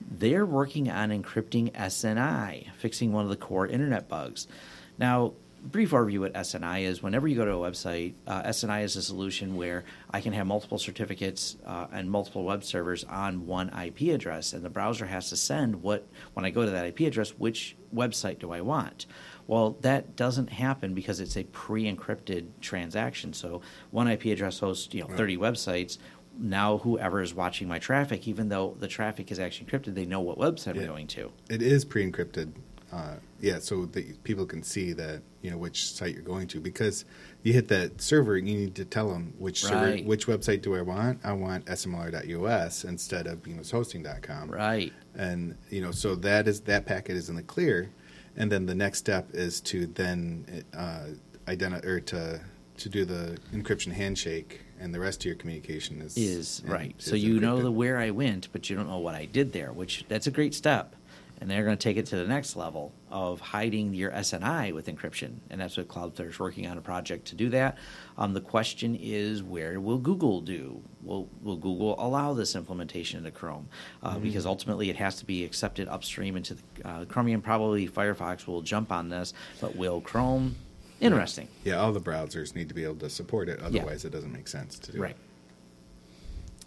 they're 0.00 0.46
working 0.46 0.90
on 0.90 1.10
encrypting 1.10 1.70
SNI, 1.72 2.72
fixing 2.78 3.12
one 3.12 3.24
of 3.24 3.28
the 3.28 3.36
core 3.36 3.66
internet 3.66 4.08
bugs. 4.08 4.48
Now, 4.96 5.34
brief 5.62 5.90
overview 5.90 6.20
what 6.20 6.32
SNI 6.32 6.84
is. 6.84 7.02
Whenever 7.02 7.28
you 7.28 7.36
go 7.36 7.44
to 7.44 7.50
a 7.50 7.70
website, 7.70 8.14
uh, 8.26 8.42
SNI 8.44 8.84
is 8.84 8.96
a 8.96 9.02
solution 9.02 9.54
where 9.54 9.84
I 10.10 10.22
can 10.22 10.32
have 10.32 10.46
multiple 10.46 10.78
certificates 10.78 11.58
uh, 11.66 11.88
and 11.92 12.10
multiple 12.10 12.42
web 12.42 12.64
servers 12.64 13.04
on 13.04 13.46
one 13.46 13.68
IP 13.68 14.14
address, 14.14 14.54
and 14.54 14.64
the 14.64 14.70
browser 14.70 15.04
has 15.04 15.28
to 15.28 15.36
send 15.36 15.82
what 15.82 16.08
when 16.32 16.46
I 16.46 16.50
go 16.50 16.64
to 16.64 16.70
that 16.70 16.86
IP 16.86 17.00
address, 17.00 17.34
which 17.36 17.76
website 17.94 18.38
do 18.38 18.50
I 18.50 18.62
want? 18.62 19.04
Well, 19.48 19.78
that 19.80 20.14
doesn't 20.14 20.50
happen 20.50 20.92
because 20.92 21.20
it's 21.20 21.36
a 21.36 21.42
pre-encrypted 21.44 22.46
transaction. 22.60 23.32
So 23.32 23.62
one 23.90 24.06
IP 24.06 24.26
address 24.26 24.60
hosts, 24.60 24.92
you 24.92 25.00
know, 25.00 25.08
30 25.08 25.38
websites. 25.38 25.96
Now, 26.38 26.78
whoever 26.78 27.22
is 27.22 27.34
watching 27.34 27.66
my 27.66 27.78
traffic, 27.78 28.28
even 28.28 28.50
though 28.50 28.76
the 28.78 28.86
traffic 28.86 29.32
is 29.32 29.40
actually 29.40 29.66
encrypted, 29.66 29.94
they 29.94 30.04
know 30.04 30.20
what 30.20 30.38
website. 30.38 30.78
I'm 30.78 30.86
going 30.86 31.06
to. 31.08 31.32
It 31.48 31.62
is 31.62 31.84
pre-encrypted. 31.84 32.52
Uh, 32.92 33.14
yeah, 33.40 33.58
so 33.58 33.86
that 33.86 34.24
people 34.24 34.46
can 34.46 34.62
see 34.62 34.92
that 34.94 35.20
you 35.42 35.50
know 35.50 35.58
which 35.58 35.92
site 35.92 36.14
you're 36.14 36.22
going 36.22 36.46
to 36.48 36.58
because 36.58 37.04
you 37.42 37.52
hit 37.52 37.68
that 37.68 38.00
server, 38.00 38.38
you 38.38 38.56
need 38.56 38.74
to 38.76 38.84
tell 38.86 39.10
them 39.10 39.34
which 39.38 39.62
server, 39.62 39.98
which 40.04 40.26
website 40.26 40.62
do 40.62 40.74
I 40.74 40.80
want? 40.80 41.20
I 41.22 41.32
want 41.32 41.66
smlr.us 41.66 42.84
instead 42.84 43.26
of 43.26 43.42
beamishosting.com. 43.42 44.50
Right. 44.50 44.92
and 45.14 45.54
you 45.68 45.82
know 45.82 45.90
so 45.90 46.14
that 46.16 46.48
is 46.48 46.62
that 46.62 46.86
packet 46.86 47.16
is 47.16 47.28
in 47.28 47.36
the 47.36 47.42
clear 47.42 47.90
and 48.36 48.50
then 48.50 48.66
the 48.66 48.74
next 48.74 48.98
step 48.98 49.28
is 49.32 49.60
to 49.62 49.86
then 49.86 50.64
uh, 50.76 51.06
identify 51.48 51.86
or 51.86 52.00
to 52.00 52.40
to 52.76 52.88
do 52.88 53.04
the 53.04 53.36
encryption 53.52 53.92
handshake 53.92 54.60
and 54.80 54.94
the 54.94 55.00
rest 55.00 55.22
of 55.22 55.26
your 55.26 55.34
communication 55.34 56.00
is 56.00 56.16
Is 56.16 56.62
right. 56.66 56.94
So 56.98 57.16
is 57.16 57.24
you 57.24 57.40
know 57.40 57.60
the 57.60 57.72
where 57.72 57.98
I 57.98 58.10
went, 58.10 58.48
but 58.52 58.70
you 58.70 58.76
don't 58.76 58.88
know 58.88 58.98
what 58.98 59.14
I 59.14 59.24
did 59.24 59.52
there, 59.52 59.72
which 59.72 60.04
that's 60.08 60.26
a 60.26 60.30
great 60.30 60.54
step. 60.54 60.94
And 61.40 61.48
they're 61.48 61.62
going 61.64 61.76
to 61.76 61.82
take 61.82 61.96
it 61.96 62.06
to 62.06 62.16
the 62.16 62.26
next 62.26 62.56
level 62.56 62.92
of 63.10 63.40
hiding 63.40 63.94
your 63.94 64.10
SNI 64.10 64.72
with 64.74 64.86
encryption, 64.86 65.36
and 65.50 65.60
that's 65.60 65.76
what 65.76 65.86
Cloudflare 65.86 66.28
is 66.30 66.38
working 66.40 66.66
on 66.66 66.76
a 66.78 66.80
project 66.80 67.28
to 67.28 67.36
do 67.36 67.48
that. 67.50 67.78
Um, 68.16 68.34
the 68.34 68.40
question 68.40 68.96
is, 69.00 69.42
where 69.42 69.78
will 69.78 69.98
Google 69.98 70.40
do? 70.40 70.82
Will 71.02 71.28
Will 71.42 71.56
Google 71.56 71.94
allow 72.04 72.34
this 72.34 72.56
implementation 72.56 73.18
into 73.18 73.30
Chrome? 73.30 73.68
Uh, 74.02 74.14
Mm-hmm. 74.14 74.22
Because 74.24 74.46
ultimately, 74.46 74.90
it 74.90 74.96
has 74.96 75.16
to 75.16 75.24
be 75.24 75.44
accepted 75.44 75.86
upstream 75.88 76.36
into 76.36 76.54
the, 76.54 76.62
uh, 76.88 77.04
Chromium. 77.04 77.40
Probably 77.40 77.86
Firefox 77.88 78.46
will 78.48 78.62
jump 78.62 78.90
on 78.90 79.08
this, 79.08 79.32
but 79.60 79.76
will 79.76 80.00
Chrome? 80.00 80.56
Interesting. 81.00 81.46
yeah 81.62 81.76
all 81.76 81.92
the 81.92 82.00
browsers 82.00 82.56
need 82.56 82.68
to 82.68 82.74
be 82.74 82.82
able 82.82 82.96
to 82.96 83.08
support 83.08 83.48
it 83.48 83.60
otherwise 83.62 84.04
it 84.04 84.10
doesn't 84.10 84.32
make 84.32 84.48
sense 84.48 84.76
to 84.80 84.90
do 84.90 85.00
Right. 85.00 85.12
it. 85.12 85.16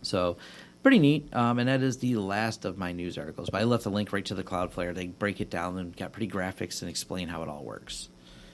So, 0.04 0.38
pretty 0.82 1.00
neat. 1.00 1.34
Um, 1.34 1.60
and 1.60 1.68
that 1.70 1.82
is 1.82 1.98
the 1.98 2.16
last 2.16 2.66
of 2.66 2.78
my 2.78 2.92
news 2.92 3.18
articles. 3.18 3.50
But 3.50 3.62
I 3.62 3.64
left 3.66 3.86
a 3.86 3.90
link 3.90 4.12
right 4.12 4.26
to 4.26 4.36
the 4.36 4.44
Cloudflare. 4.44 4.94
They 4.94 5.08
break 5.08 5.42
it 5.42 5.50
down 5.50 5.78
and 5.78 5.96
got 5.96 6.12
pretty 6.12 6.28
graphics 6.28 6.82
and 6.82 6.90
explain 6.90 7.28
how 7.28 7.44
it 7.44 7.50
all 7.50 7.64
works. 7.64 8.10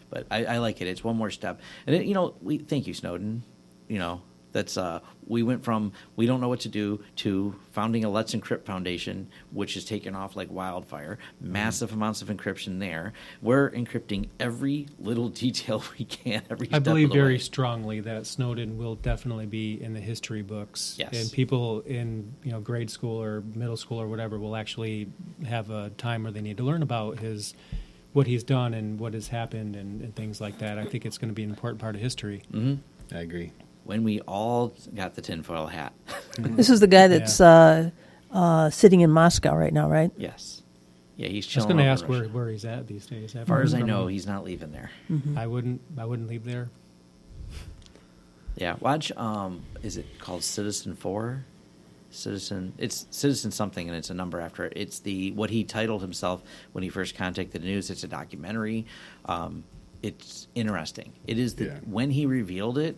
But 0.10 0.28
I, 0.32 0.46
I 0.46 0.58
like 0.60 0.82
it. 0.82 0.88
It's 0.88 1.04
one 1.04 1.18
more 1.18 1.32
step. 1.32 1.62
And 1.86 1.96
it, 1.96 2.06
you 2.06 2.14
know, 2.14 2.36
we 2.42 2.60
thank 2.60 2.88
you, 2.88 2.94
Snowden. 2.94 3.44
You 3.88 4.00
know, 4.00 4.22
that's 4.52 4.78
uh, 4.78 5.00
we 5.28 5.44
went 5.44 5.64
from 5.64 5.92
we 6.16 6.26
don't 6.26 6.42
know 6.42 6.50
what 6.50 6.62
to 6.62 6.70
do 6.70 7.04
to 7.18 7.56
founding 7.72 8.04
a 8.04 8.10
Let's 8.10 8.34
Encrypt 8.34 8.64
Foundation, 8.66 9.30
which 9.52 9.76
has 9.76 9.86
taken 9.86 10.16
off 10.16 10.36
like 10.36 10.50
wildfire. 10.52 11.18
Massive 11.40 11.94
amounts 11.94 12.22
of 12.22 12.30
encryption 12.30 12.80
there. 12.80 13.14
We're 13.42 13.70
encrypting 13.72 14.30
every 14.40 14.88
little 15.00 15.30
detail 15.44 15.84
we 15.98 16.06
can. 16.06 16.44
Every 16.50 16.68
I 16.68 16.72
step 16.72 16.84
believe 16.84 17.06
of 17.06 17.12
the 17.12 17.20
very 17.20 17.34
way. 17.36 17.40
strongly 17.40 18.00
that 18.02 18.26
Snowden 18.26 18.78
will 18.78 18.96
definitely 18.96 19.46
be 19.46 19.82
in 19.82 19.94
the 19.94 20.00
history 20.00 20.42
books. 20.42 20.96
Yes. 20.98 21.14
And 21.14 21.32
people 21.32 21.82
in 21.82 22.34
you 22.44 22.52
know 22.52 22.60
grade 22.60 22.90
school 22.90 23.22
or 23.22 23.42
middle 23.54 23.78
school 23.78 24.02
or 24.02 24.08
whatever 24.08 24.40
will 24.40 24.56
actually 24.56 25.08
have 25.46 25.70
a 25.70 25.90
time 25.92 26.24
where 26.24 26.32
they 26.32 26.42
need 26.42 26.58
to 26.58 26.64
learn 26.64 26.82
about 26.82 27.20
his 27.20 27.54
what 28.14 28.26
he's 28.26 28.44
done 28.44 28.74
and 28.74 29.00
what 29.00 29.14
has 29.14 29.28
happened 29.28 29.76
and, 29.76 30.02
and 30.02 30.16
things 30.16 30.42
like 30.42 30.58
that. 30.60 30.80
I 30.80 30.86
think 30.86 31.06
it's 31.06 31.18
going 31.20 31.30
to 31.30 31.36
be 31.36 31.44
an 31.44 31.50
important 31.50 31.80
part 31.80 31.94
of 31.96 32.02
history. 32.02 32.42
Mm-hmm. 32.52 33.16
i 33.16 33.20
agree 33.20 33.52
when 33.88 34.04
we 34.04 34.20
all 34.22 34.74
got 34.94 35.16
the 35.16 35.22
tinfoil 35.22 35.66
hat. 35.68 35.94
This 36.40 36.70
is 36.70 36.80
the 36.82 36.88
guy 36.88 37.08
that's 37.08 37.42
uh, 37.42 37.90
uh, 38.32 38.70
sitting 38.70 39.02
in 39.02 39.10
Moscow 39.10 39.56
right 39.56 39.74
now, 39.74 39.90
right? 39.90 40.12
Yes. 40.18 40.62
Yeah, 41.16 41.30
he's 41.30 41.48
chilling. 41.48 41.64
I 41.64 41.66
was 41.66 41.74
going 41.74 41.86
to 41.86 41.92
ask 41.92 42.08
where, 42.08 42.26
where 42.30 42.50
he's 42.50 42.64
at 42.66 42.86
these 42.86 43.08
days. 43.08 43.36
As 43.36 43.48
far 43.48 43.64
as 43.64 43.74
I 43.74 43.82
know, 43.82 44.06
he's 44.06 44.28
not 44.28 44.44
leaving 44.44 44.72
there. 44.72 44.92
I 45.36 45.48
wouldn't. 45.48 45.82
I 45.98 46.06
wouldn't 46.06 46.28
leave 46.30 46.44
there. 46.46 46.70
Yeah, 48.56 48.76
watch. 48.80 49.12
Um, 49.14 49.64
is 49.82 49.98
it 49.98 50.06
called 50.20 50.42
Citizenfour? 50.42 51.42
Citizen. 52.12 52.74
It's 52.78 53.06
Citizen 53.12 53.52
something, 53.52 53.88
and 53.88 53.98
it's 53.98 54.10
a 54.10 54.14
number 54.14 54.40
after 54.40 54.66
it. 54.66 54.74
It's 54.76 55.00
the 55.00 55.32
what 55.32 55.50
he 55.50 55.64
titled 55.64 56.02
himself 56.02 56.44
when 56.74 56.84
he 56.84 56.90
first 56.90 57.16
contacted 57.16 57.62
the 57.62 57.68
news. 57.68 57.90
It's 57.90 58.04
a 58.04 58.08
documentary. 58.08 58.86
Um, 59.26 59.64
it's 60.04 60.48
interesting. 60.56 61.12
It 61.26 61.40
is 61.40 61.56
the 61.56 61.66
Yeah. 61.66 61.80
when 61.86 62.12
he 62.12 62.26
revealed 62.28 62.78
it. 62.78 62.96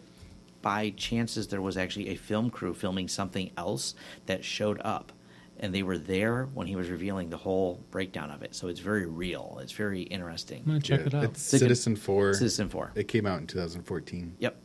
By 0.61 0.89
chances, 0.97 1.47
there 1.47 1.61
was 1.61 1.77
actually 1.77 2.09
a 2.09 2.15
film 2.15 2.49
crew 2.49 2.73
filming 2.73 3.07
something 3.07 3.49
else 3.57 3.95
that 4.25 4.43
showed 4.43 4.81
up, 4.83 5.11
and 5.59 5.73
they 5.73 5.83
were 5.83 5.97
there 5.97 6.45
when 6.53 6.67
he 6.67 6.75
was 6.75 6.89
revealing 6.89 7.29
the 7.29 7.37
whole 7.37 7.79
breakdown 7.91 8.29
of 8.29 8.41
it. 8.43 8.53
So 8.55 8.67
it's 8.67 8.81
very 8.81 9.05
real. 9.05 9.59
It's 9.61 9.71
very 9.71 10.01
interesting. 10.01 10.59
I'm 10.65 10.71
gonna 10.71 10.81
check 10.81 10.99
Yeah, 11.01 11.05
it 11.07 11.13
out. 11.15 11.23
It's 11.25 11.53
It's 11.53 11.63
a 11.63 11.67
good- 11.67 11.75
Citizenfour. 11.77 12.33
Citizen 12.35 12.67
Four. 12.69 12.91
It 12.95 13.07
came 13.07 13.25
out 13.25 13.39
in 13.39 13.47
2014. 13.47 14.35
Yep. 14.39 14.55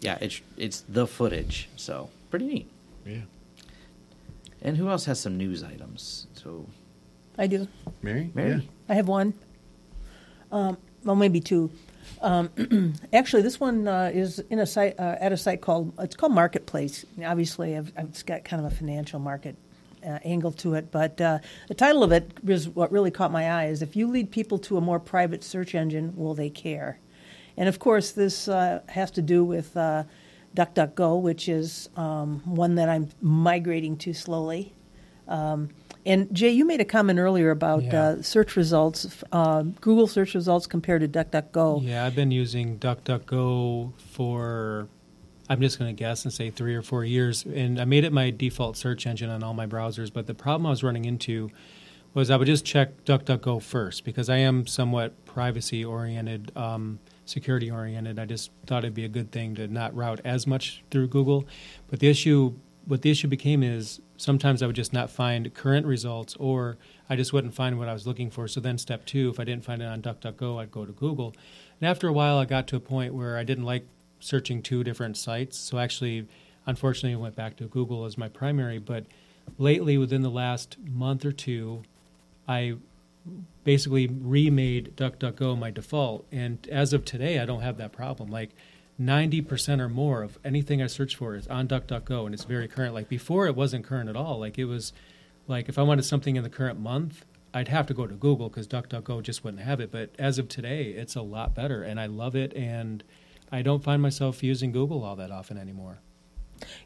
Yeah, 0.00 0.18
it's 0.20 0.40
it's 0.56 0.82
the 0.88 1.06
footage. 1.06 1.68
So 1.76 2.10
pretty 2.30 2.46
neat. 2.46 2.70
Yeah. 3.04 3.22
And 4.62 4.76
who 4.76 4.88
else 4.88 5.04
has 5.06 5.18
some 5.18 5.36
news 5.36 5.64
items? 5.64 6.26
So 6.34 6.66
I 7.38 7.46
do. 7.48 7.66
Mary? 8.02 8.30
Mary. 8.34 8.50
Yeah. 8.50 8.60
I 8.88 8.94
have 8.94 9.08
one. 9.08 9.34
Um, 10.52 10.76
well, 11.04 11.16
maybe 11.16 11.40
two. 11.40 11.70
Um, 12.20 12.94
actually, 13.12 13.42
this 13.42 13.60
one 13.60 13.86
uh, 13.86 14.10
is 14.12 14.38
in 14.50 14.58
a 14.58 14.66
site 14.66 14.98
uh, 14.98 15.16
at 15.20 15.32
a 15.32 15.36
site 15.36 15.60
called 15.60 15.92
it's 15.98 16.16
called 16.16 16.32
Marketplace. 16.32 17.04
Obviously, 17.24 17.76
I've, 17.76 17.92
I've, 17.96 18.06
it's 18.06 18.22
got 18.22 18.44
kind 18.44 18.64
of 18.64 18.72
a 18.72 18.74
financial 18.74 19.20
market 19.20 19.56
uh, 20.04 20.18
angle 20.24 20.52
to 20.52 20.74
it, 20.74 20.90
but 20.90 21.20
uh, 21.20 21.38
the 21.68 21.74
title 21.74 22.02
of 22.02 22.12
it 22.12 22.30
is 22.46 22.68
what 22.68 22.90
really 22.92 23.10
caught 23.10 23.30
my 23.32 23.50
eye: 23.50 23.66
is 23.66 23.82
if 23.82 23.96
you 23.96 24.08
lead 24.08 24.30
people 24.30 24.58
to 24.60 24.76
a 24.76 24.80
more 24.80 25.00
private 25.00 25.44
search 25.44 25.74
engine, 25.74 26.14
will 26.16 26.34
they 26.34 26.50
care? 26.50 26.98
And 27.56 27.68
of 27.68 27.78
course, 27.78 28.12
this 28.12 28.48
uh, 28.48 28.80
has 28.88 29.10
to 29.12 29.22
do 29.22 29.44
with 29.44 29.76
uh, 29.76 30.04
DuckDuckGo, 30.54 31.20
which 31.20 31.48
is 31.48 31.88
um, 31.96 32.40
one 32.44 32.74
that 32.76 32.88
I'm 32.88 33.08
migrating 33.20 33.96
to 33.98 34.12
slowly. 34.12 34.72
Um, 35.28 35.70
and 36.06 36.32
Jay, 36.34 36.50
you 36.50 36.64
made 36.64 36.80
a 36.80 36.84
comment 36.84 37.18
earlier 37.18 37.50
about 37.50 37.82
Yeah. 37.84 38.00
uh, 38.02 38.22
search 38.22 38.56
results, 38.56 39.22
uh, 39.32 39.62
Google 39.80 40.06
search 40.06 40.34
results 40.34 40.66
compared 40.66 41.00
to 41.02 41.08
DuckDuckGo. 41.08 41.82
Yeah, 41.84 42.04
I've 42.06 42.14
been 42.14 42.30
using 42.30 42.78
DuckDuckGo 42.78 43.92
for, 43.98 44.88
I'm 45.50 45.60
just 45.60 45.78
going 45.78 45.94
to 45.94 45.98
guess 45.98 46.24
and 46.24 46.32
say 46.32 46.50
three 46.50 46.74
or 46.74 46.82
four 46.82 47.04
years. 47.04 47.44
And 47.44 47.80
I 47.80 47.84
made 47.84 48.04
it 48.04 48.12
my 48.12 48.30
default 48.30 48.76
search 48.76 49.06
engine 49.06 49.30
on 49.30 49.42
all 49.42 49.54
my 49.54 49.66
browsers. 49.66 50.12
But 50.12 50.26
the 50.26 50.34
problem 50.34 50.66
I 50.66 50.70
was 50.70 50.82
running 50.82 51.04
into 51.04 51.50
was 52.14 52.30
I 52.30 52.36
would 52.36 52.46
just 52.46 52.64
check 52.64 53.04
DuckDuckGo 53.04 53.60
first 53.60 54.04
because 54.04 54.30
I 54.30 54.38
am 54.38 54.66
somewhat 54.66 55.26
privacy 55.26 55.84
oriented, 55.84 56.50
um, 56.56 56.98
security 57.26 57.70
oriented. 57.70 58.18
I 58.18 58.24
just 58.24 58.50
thought 58.66 58.84
it'd 58.84 58.94
be 58.94 59.04
a 59.04 59.08
good 59.08 59.30
thing 59.32 59.54
to 59.56 59.68
not 59.68 59.94
route 59.94 60.20
as 60.24 60.46
much 60.46 60.82
through 60.90 61.08
Google. 61.08 61.44
But 61.88 62.00
the 62.00 62.08
issue, 62.08 62.54
what 62.86 63.02
the 63.02 63.10
issue 63.10 63.28
became 63.28 63.62
is 63.62 64.00
sometimes 64.16 64.62
I 64.62 64.66
would 64.66 64.76
just 64.76 64.92
not 64.92 65.10
find 65.10 65.52
current 65.52 65.86
results 65.86 66.36
or 66.38 66.78
I 67.10 67.16
just 67.16 67.32
wouldn't 67.32 67.54
find 67.54 67.78
what 67.78 67.88
I 67.88 67.92
was 67.92 68.06
looking 68.06 68.30
for. 68.30 68.46
So 68.48 68.60
then 68.60 68.78
step 68.78 69.04
two, 69.04 69.28
if 69.28 69.40
I 69.40 69.44
didn't 69.44 69.64
find 69.64 69.82
it 69.82 69.86
on 69.86 70.02
DuckDuckGo, 70.02 70.60
I'd 70.60 70.70
go 70.70 70.86
to 70.86 70.92
Google. 70.92 71.34
And 71.80 71.88
after 71.88 72.08
a 72.08 72.12
while, 72.12 72.38
I 72.38 72.44
got 72.44 72.66
to 72.68 72.76
a 72.76 72.80
point 72.80 73.14
where 73.14 73.36
I 73.36 73.44
didn't 73.44 73.64
like 73.64 73.86
searching 74.20 74.62
two 74.62 74.84
different 74.84 75.16
sites. 75.16 75.58
So 75.58 75.78
actually, 75.78 76.26
unfortunately, 76.64 77.14
I 77.14 77.22
went 77.22 77.34
back 77.34 77.56
to 77.56 77.64
Google 77.64 78.04
as 78.04 78.16
my 78.16 78.28
primary. 78.28 78.78
But 78.78 79.06
lately, 79.58 79.98
within 79.98 80.22
the 80.22 80.30
last 80.30 80.76
month 80.84 81.24
or 81.24 81.32
two, 81.32 81.82
I 82.48 82.76
basically 83.64 84.06
remade 84.06 84.96
DuckDuckGo 84.96 85.58
my 85.58 85.72
default. 85.72 86.24
And 86.30 86.66
as 86.70 86.92
of 86.92 87.04
today, 87.04 87.40
I 87.40 87.46
don't 87.46 87.62
have 87.62 87.78
that 87.78 87.92
problem. 87.92 88.30
Like 88.30 88.50
90% 89.00 89.80
or 89.80 89.88
more 89.88 90.22
of 90.22 90.38
anything 90.44 90.80
I 90.82 90.86
search 90.86 91.16
for 91.16 91.34
is 91.34 91.46
on 91.48 91.68
DuckDuckGo 91.68 92.24
and 92.26 92.34
it's 92.34 92.44
very 92.44 92.66
current. 92.68 92.94
Like 92.94 93.08
before, 93.08 93.46
it 93.46 93.54
wasn't 93.54 93.84
current 93.84 94.08
at 94.08 94.16
all. 94.16 94.38
Like 94.38 94.58
it 94.58 94.64
was 94.64 94.92
like 95.46 95.68
if 95.68 95.78
I 95.78 95.82
wanted 95.82 96.04
something 96.04 96.36
in 96.36 96.42
the 96.42 96.48
current 96.50 96.80
month, 96.80 97.24
I'd 97.52 97.68
have 97.68 97.86
to 97.88 97.94
go 97.94 98.06
to 98.06 98.14
Google 98.14 98.48
because 98.48 98.66
DuckDuckGo 98.66 99.22
just 99.22 99.44
wouldn't 99.44 99.62
have 99.62 99.80
it. 99.80 99.90
But 99.90 100.10
as 100.18 100.38
of 100.38 100.48
today, 100.48 100.84
it's 100.90 101.14
a 101.14 101.22
lot 101.22 101.54
better 101.54 101.82
and 101.82 102.00
I 102.00 102.06
love 102.06 102.34
it. 102.34 102.54
And 102.54 103.04
I 103.52 103.62
don't 103.62 103.84
find 103.84 104.00
myself 104.02 104.42
using 104.42 104.72
Google 104.72 105.04
all 105.04 105.16
that 105.16 105.30
often 105.30 105.58
anymore. 105.58 105.98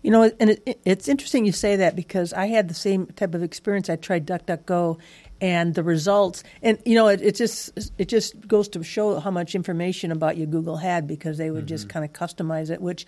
You 0.02 0.10
know, 0.10 0.30
and 0.40 0.50
it, 0.50 0.62
it- 0.66 0.80
it's 0.84 1.08
interesting 1.08 1.46
you 1.46 1.52
say 1.52 1.76
that 1.76 1.94
because 1.94 2.32
I 2.32 2.46
had 2.46 2.68
the 2.68 2.74
same 2.74 3.06
type 3.06 3.34
of 3.36 3.42
experience. 3.44 3.88
I 3.88 3.94
tried 3.96 4.26
DuckDuckGo, 4.26 4.98
and 5.40 5.74
the 5.74 5.82
results, 5.82 6.42
and 6.62 6.78
you 6.84 6.94
know, 6.94 7.08
it, 7.08 7.20
it 7.22 7.34
just 7.36 7.92
it 7.98 8.08
just 8.08 8.46
goes 8.46 8.68
to 8.70 8.82
show 8.82 9.18
how 9.20 9.30
much 9.30 9.54
information 9.54 10.12
about 10.12 10.36
you 10.36 10.46
Google 10.46 10.76
had 10.76 11.06
because 11.06 11.38
they 11.38 11.50
would 11.50 11.66
just 11.66 11.88
kind 11.88 12.04
of 12.04 12.12
customize 12.12 12.70
it, 12.70 12.80
which. 12.80 13.06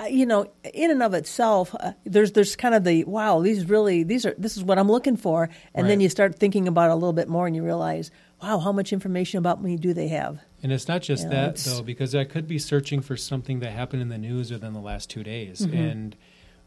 uh, 0.00 0.04
You 0.06 0.26
know, 0.26 0.50
in 0.74 0.90
and 0.90 1.02
of 1.04 1.14
itself, 1.14 1.72
uh, 1.78 1.92
there's 2.04 2.32
there's 2.32 2.56
kind 2.56 2.74
of 2.74 2.82
the 2.82 3.04
wow. 3.04 3.40
These 3.40 3.68
really 3.68 4.02
these 4.02 4.26
are 4.26 4.34
this 4.36 4.56
is 4.56 4.64
what 4.64 4.76
I'm 4.78 4.90
looking 4.90 5.16
for, 5.16 5.48
and 5.74 5.88
then 5.88 6.00
you 6.00 6.08
start 6.08 6.34
thinking 6.38 6.66
about 6.68 6.90
it 6.90 6.92
a 6.92 6.96
little 6.96 7.12
bit 7.12 7.28
more, 7.28 7.46
and 7.46 7.54
you 7.54 7.62
realize, 7.64 8.10
wow, 8.42 8.58
how 8.58 8.72
much 8.72 8.92
information 8.92 9.38
about 9.38 9.62
me 9.62 9.76
do 9.76 9.94
they 9.94 10.08
have? 10.08 10.40
And 10.64 10.72
it's 10.72 10.88
not 10.88 11.00
just 11.02 11.24
Yeah, 11.24 11.30
that 11.30 11.48
it's- 11.50 11.64
though, 11.64 11.82
because 11.82 12.12
I 12.14 12.24
could 12.24 12.48
be 12.48 12.58
searching 12.58 13.02
for 13.02 13.16
something 13.16 13.60
that 13.60 13.70
happened 13.70 14.02
in 14.02 14.08
the 14.08 14.18
news 14.18 14.50
within 14.50 14.72
the 14.72 14.80
last 14.80 15.10
two 15.10 15.22
days, 15.22 15.60
Mm-hmm. 15.64 15.76
and 15.76 16.16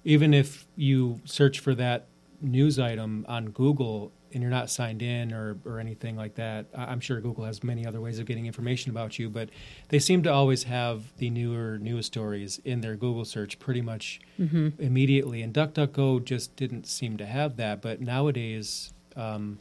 even 0.05 0.33
if 0.33 0.65
you 0.77 1.19
search 1.25 1.59
for 1.59 1.75
that 1.75 2.07
news 2.41 2.79
item 2.79 3.25
on 3.27 3.45
Google 3.51 4.11
and 4.33 4.41
you're 4.41 4.51
not 4.51 4.69
signed 4.69 5.01
in 5.01 5.33
or, 5.33 5.57
or 5.65 5.79
anything 5.79 6.15
like 6.17 6.35
that, 6.35 6.65
I'm 6.75 6.99
sure 6.99 7.19
Google 7.21 7.45
has 7.45 7.63
many 7.63 7.85
other 7.88 8.01
ways 8.01 8.19
of 8.19 8.25
getting 8.25 8.45
information 8.45 8.91
about 8.91 9.17
you, 9.17 9.29
but 9.29 9.49
they 9.89 9.99
seem 9.99 10.21
to 10.23 10.31
always 10.31 10.63
have 10.63 11.15
the 11.17 11.29
newer 11.29 11.77
news 11.79 12.05
stories 12.07 12.59
in 12.65 12.81
their 12.81 12.95
Google 12.95 13.23
search 13.25 13.57
pretty 13.57 13.81
much 13.81 14.19
immediately. 14.38 15.41
And 15.41 15.53
DuckDuckGo 15.53 16.23
just 16.25 16.55
didn't 16.55 16.88
seem 16.88 17.17
to 17.17 17.25
have 17.25 17.55
that, 17.57 17.81
but 17.81 18.01
nowadays. 18.01 18.93
Um, 19.15 19.59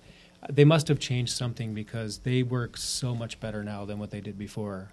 they 0.50 0.64
must 0.64 0.86
have 0.88 0.98
changed 1.00 1.32
something 1.32 1.74
because 1.74 2.18
they 2.18 2.42
work 2.42 2.76
so 2.76 3.14
much 3.14 3.40
better 3.40 3.64
now 3.64 3.84
than 3.84 3.98
what 3.98 4.10
they 4.10 4.20
did 4.20 4.36
before. 4.38 4.92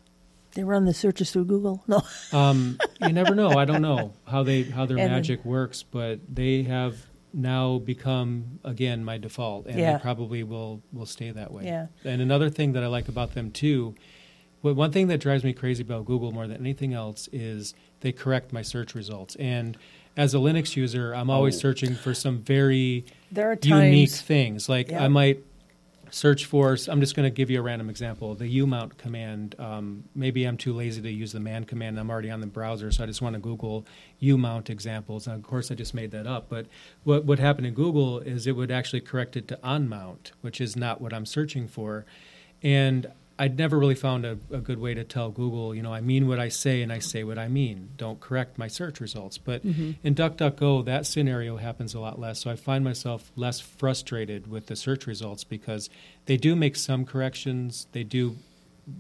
They 0.56 0.64
run 0.64 0.86
the 0.86 0.94
searches 0.94 1.32
through 1.32 1.46
Google. 1.46 1.84
No, 1.88 2.02
Um, 2.32 2.80
you 3.02 3.12
never 3.12 3.36
know. 3.36 3.50
I 3.50 3.66
don't 3.66 3.82
know 3.82 4.14
how 4.26 4.44
they 4.44 4.64
how 4.64 4.86
their 4.86 4.98
magic 4.98 5.44
works, 5.44 5.84
but 5.84 6.22
they 6.34 6.64
have 6.64 6.96
now 7.34 7.80
become 7.80 8.60
again 8.64 9.04
my 9.04 9.18
default, 9.18 9.66
and 9.68 9.78
Yeah. 9.80 9.94
they 9.98 10.02
probably 10.02 10.44
will 10.44 10.82
will 10.94 11.06
stay 11.08 11.32
that 11.32 11.52
way. 11.52 11.66
Yeah. 11.66 11.88
And 12.04 12.22
another 12.22 12.50
thing 12.50 12.74
that 12.74 12.84
I 12.84 12.88
like 12.88 13.08
about 13.08 13.34
them 13.34 13.50
too, 13.52 13.96
well, 14.62 14.74
one 14.76 14.92
thing 14.92 15.08
that 15.08 15.20
drives 15.20 15.44
me 15.44 15.52
crazy 15.54 15.82
about 15.84 16.06
Google 16.06 16.32
more 16.32 16.48
than 16.48 16.58
anything 16.62 16.94
else 16.94 17.28
is 17.34 17.74
they 18.02 18.12
correct 18.12 18.54
my 18.54 18.62
search 18.62 18.94
results. 18.96 19.36
And 19.38 19.78
as 20.16 20.34
a 20.36 20.38
Linux 20.38 20.76
user, 20.76 21.14
I'm 21.16 21.30
always 21.32 21.56
Oh. 21.56 21.60
searching 21.60 21.96
for 21.96 22.14
some 22.14 22.38
very 22.40 23.04
there 23.32 23.50
are 23.52 23.58
unique 23.64 24.10
times. 24.10 24.22
things. 24.22 24.70
Like 24.70 24.92
Yeah. 24.92 25.04
I 25.04 25.08
might 25.08 25.44
search 26.14 26.46
for. 26.46 26.78
I'm 26.88 27.00
just 27.00 27.16
going 27.16 27.26
to 27.26 27.32
give 27.32 27.50
you 27.50 27.60
a 27.60 27.64
random 27.64 27.90
example. 27.90 28.36
The 28.36 28.60
umount 28.60 29.00
command. 29.00 29.56
Um, 29.58 30.04
maybe 30.14 30.46
I'm 30.46 30.58
too 30.58 30.72
lazy 30.72 31.02
to 31.02 31.12
use 31.12 31.32
the 31.32 31.40
man 31.40 31.64
command. 31.64 32.00
I'm 32.00 32.12
already 32.12 32.30
on 32.30 32.40
the 32.40 32.46
browser, 32.46 32.92
so 32.92 33.04
I 33.04 33.08
just 33.08 33.22
want 33.24 33.34
to 33.34 33.40
Google 33.40 33.88
umount 34.22 34.70
examples. 34.70 35.26
And 35.26 35.36
of 35.36 35.42
course, 35.42 35.72
I 35.72 35.76
just 35.76 35.96
made 35.96 36.12
that 36.12 36.28
up. 36.28 36.50
But 36.50 36.68
what 37.04 37.26
what 37.26 37.40
happened 37.40 37.66
in 37.66 37.74
Google 37.74 38.20
is 38.20 38.46
it 38.46 38.52
would 38.52 38.70
actually 38.70 39.02
correct 39.02 39.36
it 39.36 39.48
to 39.48 39.60
unmount, 39.64 40.32
which 40.42 40.62
is 40.62 40.76
not 40.76 41.02
what 41.02 41.14
I'm 41.14 41.26
searching 41.26 41.68
for. 41.68 42.06
And 42.62 43.08
I'd 43.40 43.58
never 43.58 43.80
really 43.80 43.96
found 43.96 44.26
a, 44.26 44.38
a 44.52 44.60
good 44.60 44.80
way 44.80 44.94
to 44.94 45.04
tell 45.04 45.32
Google, 45.32 45.74
you 45.74 45.82
know, 45.82 45.94
I 45.94 46.02
mean 46.02 46.28
what 46.28 46.40
I 46.40 46.50
say 46.50 46.82
and 46.82 46.94
I 46.94 47.00
say 47.00 47.24
what 47.24 47.40
I 47.40 47.48
mean. 47.48 47.90
Don't 47.98 48.20
correct 48.20 48.58
my 48.58 48.68
search 48.68 49.00
results. 49.00 49.38
But 49.38 49.64
in 49.64 49.96
DuckDuckGo, 50.04 50.86
that 50.86 51.08
scenario 51.08 51.58
happens 51.58 51.96
a 51.96 52.00
lot 52.00 52.20
less. 52.20 52.42
So 52.42 52.52
I 52.52 52.56
find 52.56 52.84
myself 52.84 53.32
less 53.36 53.60
frustrated 53.60 54.48
with 54.48 54.68
the 54.68 54.76
search 54.76 55.08
results 55.08 55.44
because 55.44 55.90
they 56.26 56.38
do 56.38 56.56
make 56.56 56.76
some 56.76 57.06
corrections. 57.06 57.88
They 57.92 58.04
do 58.04 58.38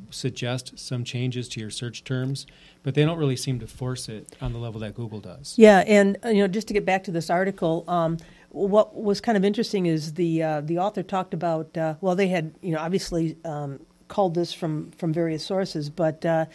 suggest 0.10 0.80
some 0.80 1.04
changes 1.04 1.48
to 1.50 1.60
your 1.60 1.70
search 1.70 2.04
terms, 2.04 2.48
but 2.84 2.96
they 2.96 3.04
don't 3.04 3.18
really 3.18 3.36
seem 3.36 3.60
to 3.60 3.68
force 3.68 4.10
it 4.10 4.36
on 4.42 4.54
the 4.54 4.60
level 4.60 4.80
that 4.80 4.96
Google 4.96 5.20
does. 5.20 5.56
Yeah, 5.58 5.84
and 5.86 6.18
uh, 6.24 6.30
you 6.30 6.42
know, 6.42 6.48
just 6.48 6.68
to 6.70 6.74
get 6.74 6.86
back 6.86 7.04
to 7.06 7.12
this 7.12 7.30
article, 7.30 7.84
um, 7.88 8.18
what 8.50 8.96
was 8.96 9.20
kind 9.20 9.38
of 9.38 9.44
interesting 9.44 9.86
is 9.86 10.14
the 10.14 10.44
uh, 10.44 10.62
the 10.62 10.78
author 10.78 11.04
talked 11.04 11.34
about. 11.34 11.76
Uh, 11.78 11.96
well, 12.02 12.16
they 12.16 12.28
had 12.28 12.54
you 12.62 12.72
know 12.72 12.80
obviously 12.80 13.38
um, 13.44 13.80
called 14.14 14.36
this 14.36 14.54
from 14.54 14.92
from 14.92 15.12
various 15.14 15.46
sources, 15.46 15.90
but. 15.90 16.26
Uh, 16.26 16.46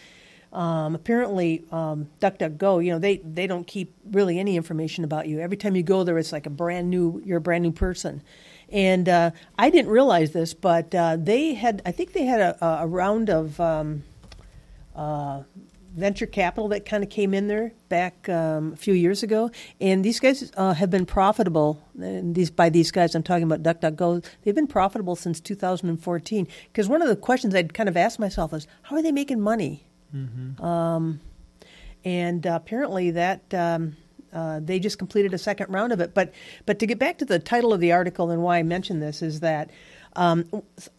um, 0.51 0.95
apparently, 0.95 1.63
um, 1.71 2.09
DuckDuckGo, 2.21 2.83
you 2.83 2.91
know, 2.91 2.97
they, 2.97 3.17
they 3.17 3.45
don't 3.45 3.67
keep 3.67 3.93
really 4.09 4.39
any 4.39 4.57
information 4.57 5.03
about 5.03 5.27
you. 5.27 5.39
Every 5.39 5.57
time 5.57 5.75
you 5.75 5.83
go 5.83 6.03
there, 6.03 6.17
it's 6.17 6.31
like 6.31 6.47
a 6.47 6.49
brand 6.49 6.89
new, 6.89 7.21
you're 7.23 7.37
a 7.37 7.41
brand 7.41 7.61
new 7.61 7.71
person. 7.71 8.23
And 8.71 9.07
uh, 9.07 9.29
I 9.59 9.69
didn't 9.69 9.91
realize 9.91 10.31
this, 10.31 10.55
but 10.55 10.95
uh, 10.95 11.17
they 11.19 11.53
had, 11.53 11.83
I 11.85 11.91
think 11.91 12.13
they 12.13 12.25
had 12.25 12.41
a, 12.41 12.65
a 12.81 12.87
round 12.87 13.29
of 13.29 13.59
um, 13.59 14.01
uh, 14.95 15.43
venture 15.99 16.25
capital 16.25 16.69
that 16.69 16.85
kind 16.85 17.03
of 17.03 17.09
came 17.09 17.33
in 17.33 17.47
there 17.47 17.73
back 17.89 18.27
um, 18.29 18.73
a 18.73 18.75
few 18.75 18.93
years 18.93 19.21
ago, 19.21 19.51
and 19.79 20.03
these 20.03 20.19
guys 20.19 20.51
uh, 20.57 20.73
have 20.73 20.89
been 20.89 21.05
profitable. 21.05 21.83
And 21.99 22.33
these 22.33 22.49
by 22.49 22.69
these 22.69 22.91
guys, 22.91 23.13
I'm 23.15 23.23
talking 23.23 23.43
about 23.51 23.63
DuckDuckGo. 23.63 24.25
They've 24.43 24.55
been 24.55 24.67
profitable 24.67 25.15
since 25.15 25.39
2014. 25.39 26.47
Because 26.71 26.87
one 26.87 27.01
of 27.01 27.07
the 27.07 27.15
questions 27.15 27.53
I'd 27.53 27.73
kind 27.73 27.89
of 27.89 27.97
asked 27.97 28.19
myself 28.19 28.53
is, 28.53 28.67
how 28.83 28.95
are 28.95 29.01
they 29.01 29.11
making 29.11 29.41
money? 29.41 29.85
Um, 30.63 31.19
and 32.05 32.47
uh, 32.47 32.53
apparently 32.55 33.11
that 33.11 33.53
um, 33.53 33.97
uh, 34.33 34.59
they 34.63 34.79
just 34.79 34.97
completed 34.97 35.33
a 35.33 35.37
second 35.37 35.71
round 35.71 35.91
of 35.91 35.99
it. 35.99 36.13
But 36.13 36.33
but 36.65 36.79
to 36.79 36.87
get 36.87 36.99
back 36.99 37.17
to 37.19 37.25
the 37.25 37.39
title 37.39 37.73
of 37.73 37.79
the 37.79 37.91
article 37.91 38.31
and 38.31 38.41
why 38.41 38.57
I 38.57 38.63
mentioned 38.63 39.01
this 39.01 39.21
is 39.21 39.41
that. 39.41 39.69
Um, 40.19 40.43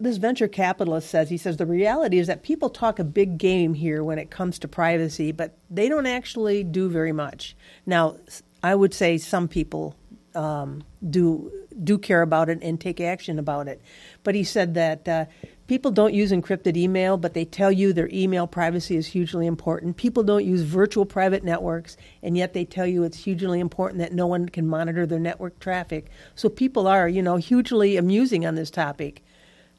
this 0.00 0.16
venture 0.16 0.48
capitalist 0.48 1.10
says 1.10 1.28
he 1.28 1.36
says 1.36 1.58
the 1.58 1.66
reality 1.66 2.18
is 2.18 2.26
that 2.28 2.42
people 2.42 2.70
talk 2.70 2.98
a 2.98 3.04
big 3.04 3.36
game 3.36 3.74
here 3.74 4.02
when 4.02 4.18
it 4.18 4.30
comes 4.30 4.58
to 4.60 4.66
privacy, 4.66 5.30
but 5.30 5.58
they 5.68 5.90
don't 5.90 6.06
actually 6.06 6.64
do 6.64 6.88
very 6.88 7.12
much. 7.12 7.54
Now, 7.84 8.16
I 8.62 8.74
would 8.74 8.94
say 8.94 9.18
some 9.18 9.46
people 9.46 9.94
um, 10.34 10.84
do 11.10 11.52
do 11.82 11.98
care 11.98 12.22
about 12.22 12.48
it 12.48 12.58
and 12.62 12.80
take 12.80 13.00
action 13.00 13.38
about 13.38 13.68
it, 13.68 13.80
but 14.22 14.34
he 14.34 14.44
said 14.44 14.74
that 14.74 15.08
uh, 15.08 15.24
people 15.66 15.90
don't 15.90 16.14
use 16.14 16.32
encrypted 16.32 16.76
email, 16.76 17.16
but 17.16 17.34
they 17.34 17.44
tell 17.44 17.70
you 17.70 17.92
their 17.92 18.08
email 18.12 18.46
privacy 18.46 18.96
is 18.96 19.06
hugely 19.06 19.46
important. 19.46 19.96
People 19.96 20.22
don't 20.22 20.44
use 20.44 20.62
virtual 20.62 21.04
private 21.06 21.44
networks, 21.44 21.96
and 22.22 22.36
yet 22.36 22.54
they 22.54 22.64
tell 22.64 22.86
you 22.86 23.04
it's 23.04 23.24
hugely 23.24 23.60
important 23.60 24.00
that 24.00 24.12
no 24.12 24.26
one 24.26 24.48
can 24.48 24.66
monitor 24.66 25.06
their 25.06 25.20
network 25.20 25.58
traffic. 25.60 26.06
So 26.34 26.48
people 26.48 26.86
are, 26.86 27.08
you 27.08 27.22
know, 27.22 27.36
hugely 27.36 27.96
amusing 27.96 28.44
on 28.44 28.56
this 28.56 28.70
topic. 28.70 29.22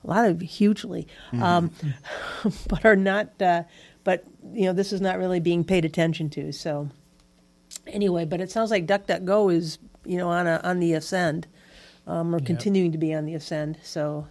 A 0.03 0.07
lot 0.07 0.30
of 0.30 0.41
hugely, 0.41 1.07
um, 1.34 1.72
but 2.68 2.86
are 2.86 2.95
not. 2.95 3.40
Uh, 3.40 3.64
but 4.03 4.23
you 4.53 4.65
know, 4.65 4.73
this 4.73 4.94
is 4.94 5.02
not 5.02 5.18
really 5.18 5.40
being 5.40 5.64
paid 5.64 5.86
attention 5.86 6.30
to. 6.32 6.52
So 6.52 6.90
anyway, 7.88 8.26
but 8.26 8.41
it 8.41 8.52
sounds 8.52 8.72
like 8.72 8.88
DuckDuckGo 8.88 9.53
is, 9.53 9.78
you 10.06 10.18
know, 10.18 10.30
on 10.30 10.48
a, 10.48 10.60
on 10.64 10.80
the 10.80 10.94
ascend, 10.94 11.48
um, 12.07 12.34
or 12.36 12.40
Yep. 12.40 12.48
continuing 12.48 12.91
to 12.91 12.98
be 12.98 13.14
on 13.14 13.26
the 13.26 13.34
ascend. 13.36 13.78
So. 13.84 14.28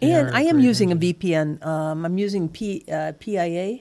They 0.00 0.12
And 0.12 0.30
I 0.34 0.42
am 0.42 0.60
using 0.60 0.90
engine. 0.90 1.10
a 1.10 1.14
VPN. 1.14 1.66
Um, 1.66 2.06
I'm 2.06 2.16
using 2.16 2.48
P, 2.48 2.84
uh, 2.90 3.12
PIA, 3.20 3.80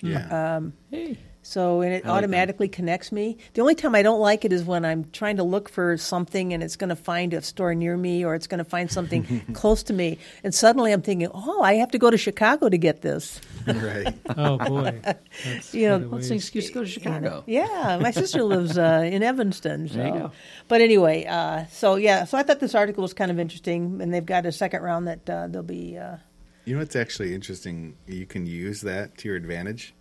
Yeah. 0.00 0.60
Hey. 0.92 1.18
so 1.42 1.80
and 1.80 1.90
it 1.92 1.96
like 1.96 2.02
them. 2.04 2.12
automatically 2.12 2.68
connects 2.68 3.10
me. 3.10 3.38
The 3.54 3.60
only 3.62 3.74
time 3.74 3.96
I 3.96 4.02
don't 4.02 4.20
like 4.20 4.44
it 4.44 4.52
is 4.52 4.62
when 4.62 4.84
I'm 4.84 5.06
trying 5.12 5.36
to 5.38 5.42
look 5.42 5.68
for 5.68 5.96
something 5.96 6.52
and 6.52 6.62
it's 6.62 6.76
going 6.76 6.90
to 6.90 6.96
find 6.96 7.34
a 7.34 7.42
store 7.42 7.74
near 7.74 7.96
me 7.96 8.24
or 8.24 8.36
it's 8.36 8.46
going 8.46 8.58
to 8.58 8.64
find 8.64 8.88
something 8.88 9.24
close 9.52 9.82
to 9.84 9.92
me, 9.92 10.18
and 10.44 10.54
suddenly 10.54 10.92
I'm 10.92 11.02
thinking, 11.02 11.28
oh, 11.34 11.60
I 11.62 11.74
have 11.74 11.90
to 11.90 11.98
go 11.98 12.08
to 12.08 12.16
Chicago 12.16 12.68
to 12.68 12.78
get 12.78 13.02
this. 13.02 13.40
right. 13.82 14.14
Oh 14.36 14.58
boy, 14.58 15.00
That's 15.44 15.74
You 15.74 15.88
know, 15.88 15.98
quite 15.98 16.06
a 16.06 16.08
What's 16.10 16.22
ways. 16.22 16.28
the 16.30 16.34
excuse 16.36 16.66
to 16.68 16.72
go 16.72 16.80
to 16.82 16.86
Chicago? 16.88 17.44
Yeah, 17.46 17.98
my 18.00 18.10
sister 18.10 18.42
lives 18.42 18.76
uh, 18.78 19.02
in 19.10 19.22
Evanston. 19.22 19.88
So. 19.88 19.94
There 19.94 20.06
you 20.06 20.12
go. 20.12 20.32
But 20.68 20.80
anyway, 20.80 21.24
uh, 21.26 21.66
so 21.70 21.96
yeah, 21.96 22.24
so 22.24 22.38
I 22.38 22.42
thought 22.42 22.60
this 22.60 22.74
article 22.74 23.02
was 23.02 23.14
kind 23.14 23.30
of 23.30 23.38
interesting, 23.38 24.00
and 24.00 24.12
they've 24.12 24.24
got 24.24 24.46
a 24.46 24.52
second 24.52 24.82
round 24.82 25.06
that 25.08 25.28
uh, 25.30 25.46
they'll 25.48 25.62
be. 25.62 25.96
Uh, 25.98 26.16
You 26.64 26.76
know 26.76 26.82
it's 26.82 26.96
actually 26.96 27.34
interesting? 27.34 27.96
You 28.06 28.26
can 28.26 28.46
use 28.46 28.80
that 28.82 29.16
to 29.18 29.28
your 29.28 29.36
advantage 29.36 29.94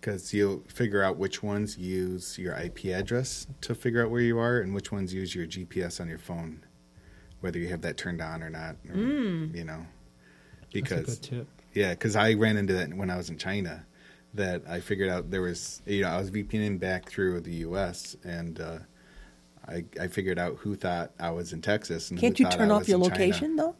because 0.00 0.32
you'll 0.32 0.62
figure 0.68 1.02
out 1.02 1.16
which 1.16 1.42
ones 1.42 1.76
use 1.76 2.38
your 2.38 2.54
IP 2.54 2.86
address 2.86 3.46
to 3.62 3.74
figure 3.74 4.04
out 4.04 4.10
where 4.10 4.20
you 4.20 4.38
are 4.38 4.60
and 4.60 4.72
which 4.74 4.92
ones 4.92 5.12
use 5.12 5.34
your 5.34 5.46
GPS 5.46 6.00
on 6.00 6.08
your 6.08 6.18
phone, 6.18 6.64
whether 7.40 7.58
you 7.58 7.68
have 7.68 7.80
that 7.82 7.96
turned 7.96 8.20
on 8.20 8.42
or 8.42 8.50
not. 8.50 8.76
Or, 8.88 8.96
You 8.96 9.64
know, 9.64 9.84
That's 10.60 10.66
a 10.66 10.72
because 10.72 11.18
good 11.18 11.22
tip. 11.22 11.48
Yeah, 11.80 11.90
because 11.90 12.14
I 12.16 12.34
ran 12.34 12.56
into 12.56 12.72
that 12.74 12.92
when 12.94 13.10
I 13.10 13.16
was 13.16 13.28
in 13.30 13.38
China. 13.38 13.84
That 14.34 14.62
I 14.68 14.80
figured 14.80 15.08
out 15.08 15.30
there 15.30 15.40
was, 15.40 15.80
you 15.86 16.02
know, 16.02 16.08
I 16.10 16.18
was 16.18 16.30
VPNing 16.30 16.78
back 16.78 17.08
through 17.08 17.40
the 17.40 17.54
U.S. 17.68 18.14
and 18.24 18.60
uh, 18.60 18.78
I 19.66 19.84
I 19.98 20.06
figured 20.08 20.38
out 20.38 20.56
who 20.62 20.76
thought 20.76 21.12
I 21.18 21.30
was 21.30 21.52
in 21.54 21.62
Texas 21.62 22.10
and 22.10 22.20
can't 22.20 22.38
you 22.38 22.44
thought 22.44 22.58
turn 22.58 22.70
I 22.70 22.74
off 22.74 22.88
your 22.88 22.98
in 22.98 23.04
China. 23.04 23.14
location 23.14 23.56
though? 23.56 23.74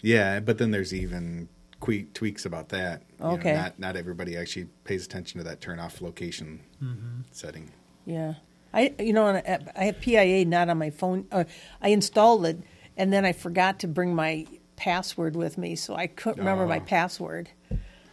Yeah, 0.00 0.40
but 0.40 0.58
then 0.58 0.70
there's 0.70 0.92
even 0.92 1.48
que- 1.80 2.06
tweaks 2.12 2.44
about 2.44 2.68
that. 2.68 3.02
You 3.18 3.24
know, 3.24 3.30
Okay. 3.36 3.54
not 3.54 3.78
not 3.78 3.96
everybody 3.96 4.36
actually 4.36 4.66
pays 4.84 5.06
attention 5.06 5.38
to 5.38 5.44
that 5.44 5.60
turn 5.62 5.78
off 5.80 6.00
location 6.02 6.60
Mm-hmm. 6.82 7.20
setting. 7.30 7.70
Yeah, 8.04 8.34
I 8.72 8.92
you 8.98 9.14
know 9.14 9.24
on 9.24 9.36
a- 9.36 9.60
I 9.80 9.84
have 9.84 10.00
PIA 10.00 10.44
not 10.44 10.68
on 10.68 10.76
my 10.78 10.90
phone. 10.90 11.26
Uh, 11.32 11.44
I 11.80 11.88
installed 11.88 12.44
it 12.44 12.58
and 12.98 13.10
then 13.12 13.24
I 13.24 13.32
forgot 13.32 13.80
to 13.80 13.88
bring 13.88 14.14
my 14.14 14.46
password 14.76 15.36
with 15.36 15.56
me, 15.58 15.76
so 15.76 15.94
I 15.94 16.06
couldn't 16.06 16.38
remember 16.38 16.66
my 16.66 16.78
Oh. 16.78 16.80
password. 16.80 17.50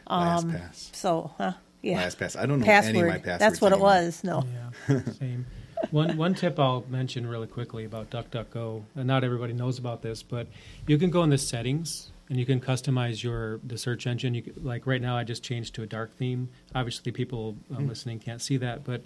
LastPass. 0.09 0.95
So, 0.95 1.31
huh? 1.37 1.53
Yeah, 1.81 2.03
LastPass. 2.03 2.37
I 2.39 2.45
don't 2.45 2.59
know 2.59 2.65
password. 2.65 2.95
any 2.95 3.01
of 3.01 3.07
my 3.07 3.17
passwords. 3.17 3.39
That's 3.39 3.61
what 3.61 3.71
anymore. 3.73 3.89
it 3.89 4.05
was. 4.05 4.23
No. 4.23 4.43
Yeah, 4.87 5.01
same. 5.13 5.45
One 5.89 6.15
one 6.15 6.35
tip 6.35 6.59
I'll 6.59 6.85
mention 6.89 7.25
really 7.25 7.47
quickly 7.47 7.85
about 7.85 8.11
DuckDuckGo, 8.11 8.83
and 8.95 9.07
not 9.07 9.23
everybody 9.23 9.53
knows 9.53 9.79
about 9.79 10.01
this, 10.03 10.21
but 10.21 10.47
you 10.85 10.97
can 10.99 11.09
go 11.09 11.23
in 11.23 11.31
the 11.31 11.39
settings 11.39 12.11
and 12.29 12.37
you 12.39 12.45
can 12.45 12.61
customize 12.61 13.23
your 13.23 13.59
the 13.63 13.77
search 13.79 14.05
engine. 14.05 14.35
You 14.35 14.43
could, 14.43 14.63
like 14.63 14.85
right 14.85 15.01
now, 15.01 15.17
I 15.17 15.23
just 15.23 15.41
changed 15.43 15.73
to 15.75 15.81
a 15.81 15.87
dark 15.87 16.15
theme. 16.15 16.49
Obviously, 16.75 17.11
people 17.11 17.55
uh, 17.75 17.79
listening 17.81 18.19
can't 18.19 18.41
see 18.41 18.57
that, 18.57 18.83
but 18.83 19.01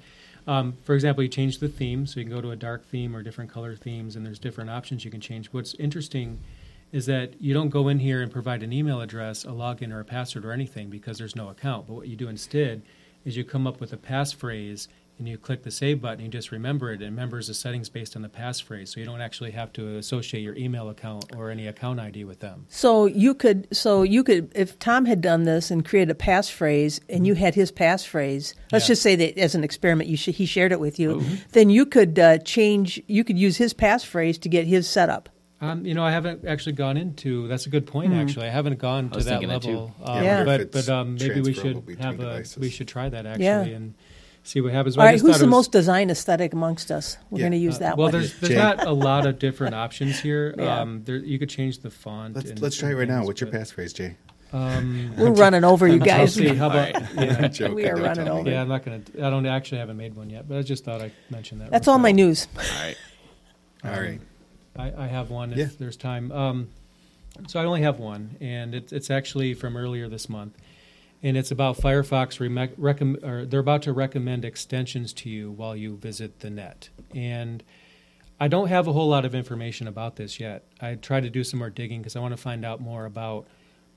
um, 0.47 0.73
for 0.83 0.95
example, 0.95 1.23
you 1.23 1.29
change 1.29 1.59
the 1.59 1.69
theme, 1.69 2.05
so 2.05 2.19
you 2.19 2.25
can 2.25 2.35
go 2.35 2.41
to 2.41 2.51
a 2.51 2.55
dark 2.57 2.85
theme 2.89 3.15
or 3.15 3.23
different 3.23 3.49
color 3.49 3.75
themes, 3.77 4.17
and 4.17 4.25
there's 4.25 4.37
different 4.37 4.69
options 4.69 5.05
you 5.05 5.11
can 5.11 5.21
change. 5.21 5.47
What's 5.53 5.75
interesting 5.75 6.41
is 6.95 7.05
that 7.07 7.33
you 7.41 7.53
don't 7.53 7.69
go 7.69 7.89
in 7.89 7.99
here 7.99 8.21
and 8.21 8.31
provide 8.31 8.63
an 8.63 8.71
email 8.71 9.01
address, 9.01 9.43
a 9.43 9.49
login, 9.49 9.91
or 9.91 9.99
a 9.99 10.05
password 10.05 10.45
or 10.45 10.53
anything 10.53 10.89
because 10.89 11.17
there's 11.17 11.35
no 11.35 11.49
account. 11.49 11.85
But 11.87 11.93
what 11.95 12.07
you 12.07 12.15
do 12.15 12.29
instead 12.29 12.83
is 13.25 13.35
you 13.35 13.43
come 13.43 13.67
up 13.67 13.81
with 13.81 13.91
a 13.91 13.97
passphrase 13.97 14.87
and 15.19 15.27
you 15.27 15.37
click 15.37 15.63
the 15.63 15.71
save 15.71 16.01
button. 16.01 16.23
You 16.23 16.31
just 16.31 16.53
remember 16.53 16.93
it. 16.93 17.01
It 17.01 17.05
remembers 17.05 17.47
the 17.47 17.53
settings 17.53 17.89
based 17.89 18.15
on 18.15 18.21
the 18.21 18.29
passphrase, 18.29 18.89
so 18.93 19.01
you 19.01 19.05
don't 19.05 19.19
actually 19.19 19.51
have 19.51 19.73
to 19.73 19.97
associate 19.97 20.39
your 20.41 20.55
email 20.55 20.87
account 20.89 21.25
or 21.35 21.49
any 21.49 21.67
account 21.67 21.99
ID 21.99 22.23
with 22.23 22.39
them. 22.39 22.65
So 22.69 23.07
you 23.07 23.33
could, 23.33 23.67
so 23.75 24.03
you 24.03 24.23
could, 24.23 24.49
if 24.55 24.79
Tom 24.79 25.03
had 25.03 25.19
done 25.19 25.43
this 25.43 25.69
and 25.71 25.83
created 25.83 26.11
a 26.11 26.15
passphrase, 26.19 27.01
and 27.09 27.27
you 27.27 27.33
had 27.35 27.55
his 27.55 27.73
passphrase, 27.73 28.53
let's 28.71 28.85
Yeah. 28.85 28.87
just 28.93 29.01
say 29.01 29.15
that 29.17 29.37
as 29.37 29.53
an 29.55 29.65
experiment, 29.65 30.09
you 30.09 30.15
sh- 30.15 30.27
he 30.27 30.45
shared 30.45 30.71
it 30.71 30.79
with 30.79 30.97
you, 30.97 31.21
then 31.51 31.69
you 31.69 31.85
could 31.85 32.17
uh, 32.19 32.37
change, 32.39 33.01
you 33.07 33.25
could 33.25 33.37
use 33.37 33.57
his 33.57 33.73
passphrase 33.73 34.39
to 34.41 34.47
get 34.49 34.65
his 34.65 34.87
set 34.87 35.09
up. 35.09 35.27
Um, 35.71 35.85
you 35.85 35.93
know, 35.93 36.03
I 36.03 36.11
haven't 36.11 36.45
actually 36.45 36.73
gone 36.73 36.97
into. 36.97 37.47
That's 37.47 37.65
a 37.65 37.69
good 37.69 37.85
point. 37.87 38.13
Actually, 38.13 38.47
I 38.47 38.49
haven't 38.49 38.77
gone 38.79 39.09
to 39.09 39.19
that 39.19 39.23
thinking 39.25 39.49
that 39.49 39.65
level. 39.65 39.93
Yeah, 39.99 40.05
Um, 40.11 40.23
Yeah. 40.23 40.43
but 40.43 40.71
but 40.71 40.89
um, 40.89 41.15
maybe 41.15 41.41
we 41.41 41.53
should 41.53 41.75
have 41.99 42.15
a. 42.15 42.17
devices. 42.17 42.57
We 42.57 42.69
should 42.69 42.87
try 42.87 43.09
that 43.09 43.25
actually 43.25 43.45
Yeah. 43.45 43.61
and 43.63 43.93
see 44.43 44.61
what 44.61 44.71
happens. 44.73 44.97
All 44.97 45.03
I 45.03 45.07
right, 45.07 45.19
who's 45.21 45.39
the 45.39 45.45
was- 45.45 45.49
most 45.51 45.71
design 45.71 46.09
aesthetic 46.09 46.53
amongst 46.53 46.91
us? 46.91 47.17
We're 47.29 47.39
Yeah. 47.39 47.43
going 47.43 47.51
to 47.53 47.57
use 47.57 47.75
Uh, 47.77 47.79
that 47.79 47.97
well, 47.97 48.05
one. 48.07 48.11
there's 48.13 48.33
there's 48.39 48.49
Jay. 48.53 48.57
not 48.57 48.85
a 48.85 48.91
lot 48.91 49.25
of 49.25 49.39
different 49.39 49.73
options 49.85 50.19
here. 50.19 50.53
Yeah. 50.57 50.81
Um, 50.81 51.01
there, 51.05 51.17
you 51.17 51.39
could 51.39 51.49
change 51.49 51.79
the 51.79 51.89
font. 51.89 52.35
Let's 52.35 52.49
and- 52.51 52.61
let's 52.61 52.77
try 52.77 52.91
it 52.91 52.93
right 52.95 53.07
now. 53.07 53.23
What's 53.25 53.41
your 53.41 53.49
passphrase, 53.49 53.93
Jay? 53.95 54.15
Um, 54.53 55.13
We're 55.17 55.31
running 55.31 55.63
over 55.63 55.87
you 55.87 55.99
guys. 55.99 56.35
see. 56.35 56.47
How 56.49 56.67
about? 56.69 56.89
Yeah, 57.15 57.47
Joking, 57.49 57.75
We 57.75 57.87
are 57.89 57.95
running 57.97 58.27
over. 58.29 58.49
yeah, 58.49 58.61
I'm 58.61 58.67
not 58.69 58.85
gonna. 58.85 59.01
I 59.17 59.29
don't 59.31 59.45
actually 59.47 59.79
haven't 59.79 59.97
made 59.97 60.15
one 60.15 60.29
yet, 60.29 60.47
but 60.47 60.57
I 60.57 60.61
just 60.61 60.85
thought 60.85 61.01
I'd 61.01 61.11
mention 61.31 61.59
that. 61.59 61.71
That's 61.71 61.87
all 61.87 61.97
my 61.97 62.11
news. 62.11 62.47
All 62.55 62.63
right. 62.83 62.95
All 63.83 63.91
right. 63.99 64.21
I, 64.77 64.91
I 64.97 65.07
have 65.07 65.29
one 65.29 65.51
if 65.53 65.57
Yeah. 65.57 65.67
there's 65.79 65.97
time. 65.97 66.31
Um, 66.31 66.67
so 67.47 67.59
I 67.59 67.65
only 67.65 67.81
have 67.81 67.99
one, 67.99 68.37
and 68.39 68.73
it's 68.73 68.93
it's 68.93 69.09
actually 69.09 69.53
from 69.53 69.75
earlier 69.75 70.07
this 70.07 70.29
month, 70.29 70.57
and 71.21 71.35
it's 71.35 71.51
about 71.51 71.77
Firefox. 71.77 72.39
Or 73.23 73.45
they're 73.45 73.59
about 73.59 73.81
to 73.83 73.93
recommend 73.93 74.45
extensions 74.45 75.11
to 75.13 75.29
you 75.29 75.51
while 75.51 75.75
you 75.75 75.97
visit 75.97 76.39
the 76.39 76.49
net, 76.49 76.89
and 77.13 77.61
I 78.39 78.47
don't 78.47 78.67
have 78.69 78.87
a 78.87 78.93
whole 78.93 79.09
lot 79.09 79.25
of 79.25 79.35
information 79.35 79.87
about 79.87 80.15
this 80.15 80.39
yet. 80.39 80.63
I 80.81 80.95
tried 80.95 81.23
to 81.23 81.29
do 81.29 81.43
some 81.43 81.59
more 81.59 81.69
digging 81.69 81.99
because 82.01 82.15
I 82.15 82.19
want 82.19 82.33
to 82.33 82.41
find 82.41 82.65
out 82.65 82.79
more 82.81 83.05
about, 83.05 83.47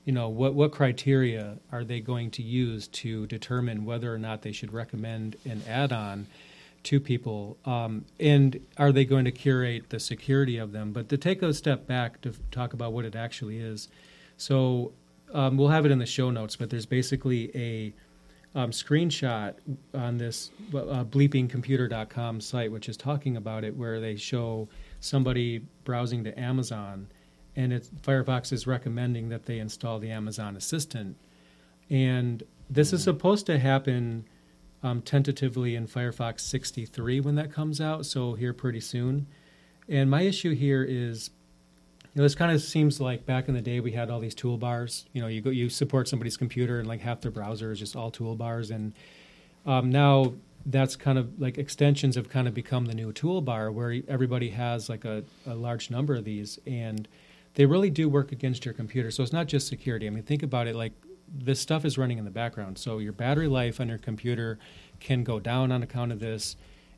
you 0.05 0.11
know, 0.13 0.27
what 0.29 0.53
what 0.53 0.71
criteria 0.71 1.59
are 1.71 1.83
they 1.85 2.01
going 2.01 2.31
to 2.31 2.43
use 2.43 2.87
to 2.87 3.25
determine 3.27 3.85
whether 3.85 4.13
or 4.13 4.17
not 4.17 4.41
they 4.41 4.51
should 4.51 4.73
recommend 4.73 5.37
an 5.45 5.61
add-on 5.67 6.27
to 6.83 6.99
people, 6.99 7.57
um, 7.65 8.05
and 8.19 8.59
are 8.77 8.91
they 8.91 9.05
going 9.05 9.25
to 9.25 9.31
curate 9.31 9.89
the 9.89 9.99
security 9.99 10.57
of 10.57 10.71
them? 10.71 10.91
But 10.93 11.09
to 11.09 11.17
take 11.17 11.41
a 11.41 11.53
step 11.53 11.87
back 11.87 12.21
to 12.21 12.33
talk 12.51 12.73
about 12.73 12.93
what 12.93 13.05
it 13.05 13.15
actually 13.15 13.59
is, 13.59 13.89
so 14.37 14.93
um, 15.33 15.57
we'll 15.57 15.67
have 15.69 15.85
it 15.85 15.91
in 15.91 15.99
the 15.99 16.05
show 16.05 16.31
notes. 16.31 16.55
But 16.55 16.69
there's 16.69 16.85
basically 16.85 17.51
a 17.55 17.93
um, 18.55 18.71
screenshot 18.71 19.55
on 19.93 20.17
this 20.17 20.51
uh, 20.69 21.03
bleepingcomputer.com 21.03 22.41
site, 22.41 22.71
which 22.71 22.89
is 22.89 22.97
talking 22.97 23.37
about 23.37 23.63
it, 23.63 23.75
where 23.75 23.99
they 23.99 24.15
show 24.15 24.67
somebody 24.99 25.59
browsing 25.83 26.23
to 26.23 26.39
Amazon, 26.39 27.07
and 27.55 27.73
it's, 27.73 27.89
Firefox 27.89 28.51
is 28.51 28.65
recommending 28.65 29.29
that 29.29 29.45
they 29.45 29.59
install 29.59 29.99
the 29.99 30.11
Amazon 30.11 30.55
Assistant, 30.55 31.15
and 31.89 32.43
this 32.69 32.93
is 32.93 33.03
supposed 33.03 33.45
to 33.47 33.59
happen 33.59 34.25
um, 34.83 35.01
tentatively 35.01 35.75
in 35.75 35.87
Firefox 35.87 36.41
63 36.41 37.19
when 37.19 37.35
that 37.35 37.51
comes 37.51 37.81
out, 37.81 38.05
so 38.05 38.33
here 38.33 38.53
pretty 38.53 38.79
soon. 38.79 39.27
And 39.87 40.09
my 40.09 40.21
issue 40.21 40.53
here 40.53 40.83
is, 40.83 41.31
you 42.03 42.09
know, 42.15 42.23
this 42.23 42.35
kind 42.35 42.51
of 42.51 42.61
seems 42.61 43.01
like 43.01 43.25
back 43.25 43.47
in 43.47 43.55
the 43.55 43.61
day 43.61 43.79
we 43.79 43.91
had 43.91 44.09
all 44.09 44.19
these 44.19 44.35
toolbars. 44.35 45.05
You 45.13 45.21
know, 45.21 45.27
you 45.27 45.41
go, 45.41 45.49
you 45.49 45.69
support 45.69 46.07
somebody's 46.07 46.37
computer 46.37 46.79
and 46.79 46.87
like 46.87 47.01
half 47.01 47.21
their 47.21 47.31
browser 47.31 47.71
is 47.71 47.79
just 47.79 47.95
all 47.95 48.11
toolbars, 48.11 48.71
and 48.71 48.93
um, 49.65 49.89
now 49.89 50.33
that's 50.65 50.95
kind 50.95 51.17
of 51.17 51.39
like 51.39 51.57
extensions 51.57 52.15
have 52.15 52.29
kind 52.29 52.47
of 52.47 52.53
become 52.53 52.85
the 52.85 52.93
new 52.93 53.11
toolbar 53.11 53.73
where 53.73 54.01
everybody 54.07 54.49
has 54.49 54.89
like 54.89 55.05
a, 55.05 55.23
a 55.47 55.55
large 55.55 55.89
number 55.89 56.15
of 56.15 56.23
these, 56.23 56.59
and 56.65 57.07
they 57.55 57.65
really 57.65 57.89
do 57.89 58.07
work 58.07 58.31
against 58.31 58.65
your 58.65 58.73
computer. 58.73 59.11
So 59.11 59.23
it's 59.23 59.33
not 59.33 59.47
just 59.47 59.67
security. 59.67 60.07
I 60.07 60.09
mean, 60.09 60.23
think 60.23 60.43
about 60.43 60.67
it 60.67 60.75
like 60.75 60.93
this 61.33 61.59
stuff 61.59 61.85
is 61.85 61.97
running 61.97 62.17
in 62.17 62.25
the 62.25 62.31
background. 62.31 62.77
So 62.77 62.97
your 62.99 63.13
battery 63.13 63.47
life 63.47 63.79
on 63.79 63.89
your 63.89 63.97
computer 63.97 64.57
can 64.99 65.23
go 65.23 65.39
down 65.39 65.71
on 65.71 65.83
account 65.83 66.11
of 66.11 66.19
this. 66.19 66.55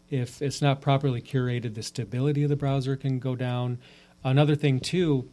if 0.10 0.42
it's 0.42 0.62
not 0.62 0.82
properly 0.82 1.22
curated, 1.22 1.74
the 1.76 1.84
stability 1.84 2.44
of 2.44 2.50
the 2.50 2.56
browser 2.56 2.96
can 2.96 3.20
go 3.20 3.36
down. 3.36 3.78
Another 4.24 4.56
thing 4.56 4.80
too 4.80 5.30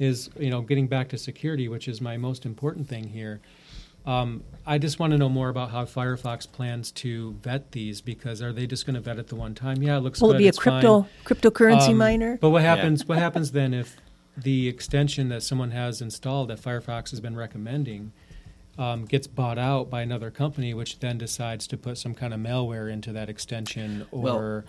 is 0.00 0.30
you 0.38 0.50
know 0.50 0.60
getting 0.62 0.86
back 0.86 1.08
to 1.08 1.18
security, 1.18 1.68
which 1.68 1.88
is 1.88 2.00
my 2.00 2.16
most 2.16 2.46
important 2.46 2.88
thing 2.88 3.04
here. 3.08 3.40
Um, 4.06 4.42
I 4.64 4.78
just 4.78 4.98
want 5.00 5.10
to 5.10 5.18
know 5.18 5.28
more 5.28 5.48
about 5.50 5.70
how 5.70 5.84
Firefox 5.84 6.50
plans 6.50 6.92
to 6.92 7.32
vet 7.42 7.72
these 7.72 8.00
because 8.00 8.40
are 8.40 8.52
they 8.52 8.66
just 8.66 8.86
going 8.86 8.94
to 8.94 9.00
vet 9.00 9.18
it 9.18 9.26
the 9.26 9.34
one 9.34 9.54
time? 9.54 9.82
Yeah, 9.82 9.98
it 9.98 10.00
looks 10.00 10.20
Will 10.22 10.28
good. 10.28 10.36
it 10.36 10.38
be 10.38 10.46
a 10.46 10.48
it's 10.48 10.58
fine. 10.62 10.80
crypto 10.80 11.06
cryptocurrency 11.50 11.90
Um, 11.90 11.98
miner? 11.98 12.38
But 12.40 12.50
what 12.50 12.62
happens? 12.62 13.04
What 13.06 13.18
happens 13.18 13.50
then 13.52 13.74
if 13.74 13.96
the 14.42 14.68
extension 14.68 15.28
that 15.28 15.42
someone 15.42 15.70
has 15.72 16.00
installed 16.00 16.48
that 16.48 16.60
Firefox 16.60 17.10
has 17.10 17.20
been 17.20 17.36
recommending 17.36 18.12
um, 18.78 19.04
gets 19.04 19.26
bought 19.26 19.58
out 19.58 19.90
by 19.90 20.02
another 20.02 20.30
company, 20.30 20.72
which 20.72 21.00
then 21.00 21.18
decides 21.18 21.66
to 21.66 21.76
put 21.76 21.98
some 21.98 22.14
kind 22.14 22.32
of 22.32 22.40
malware 22.40 22.90
into 22.90 23.12
that 23.12 23.28
extension, 23.28 24.06
Well, 24.10 24.36
or 24.36 24.64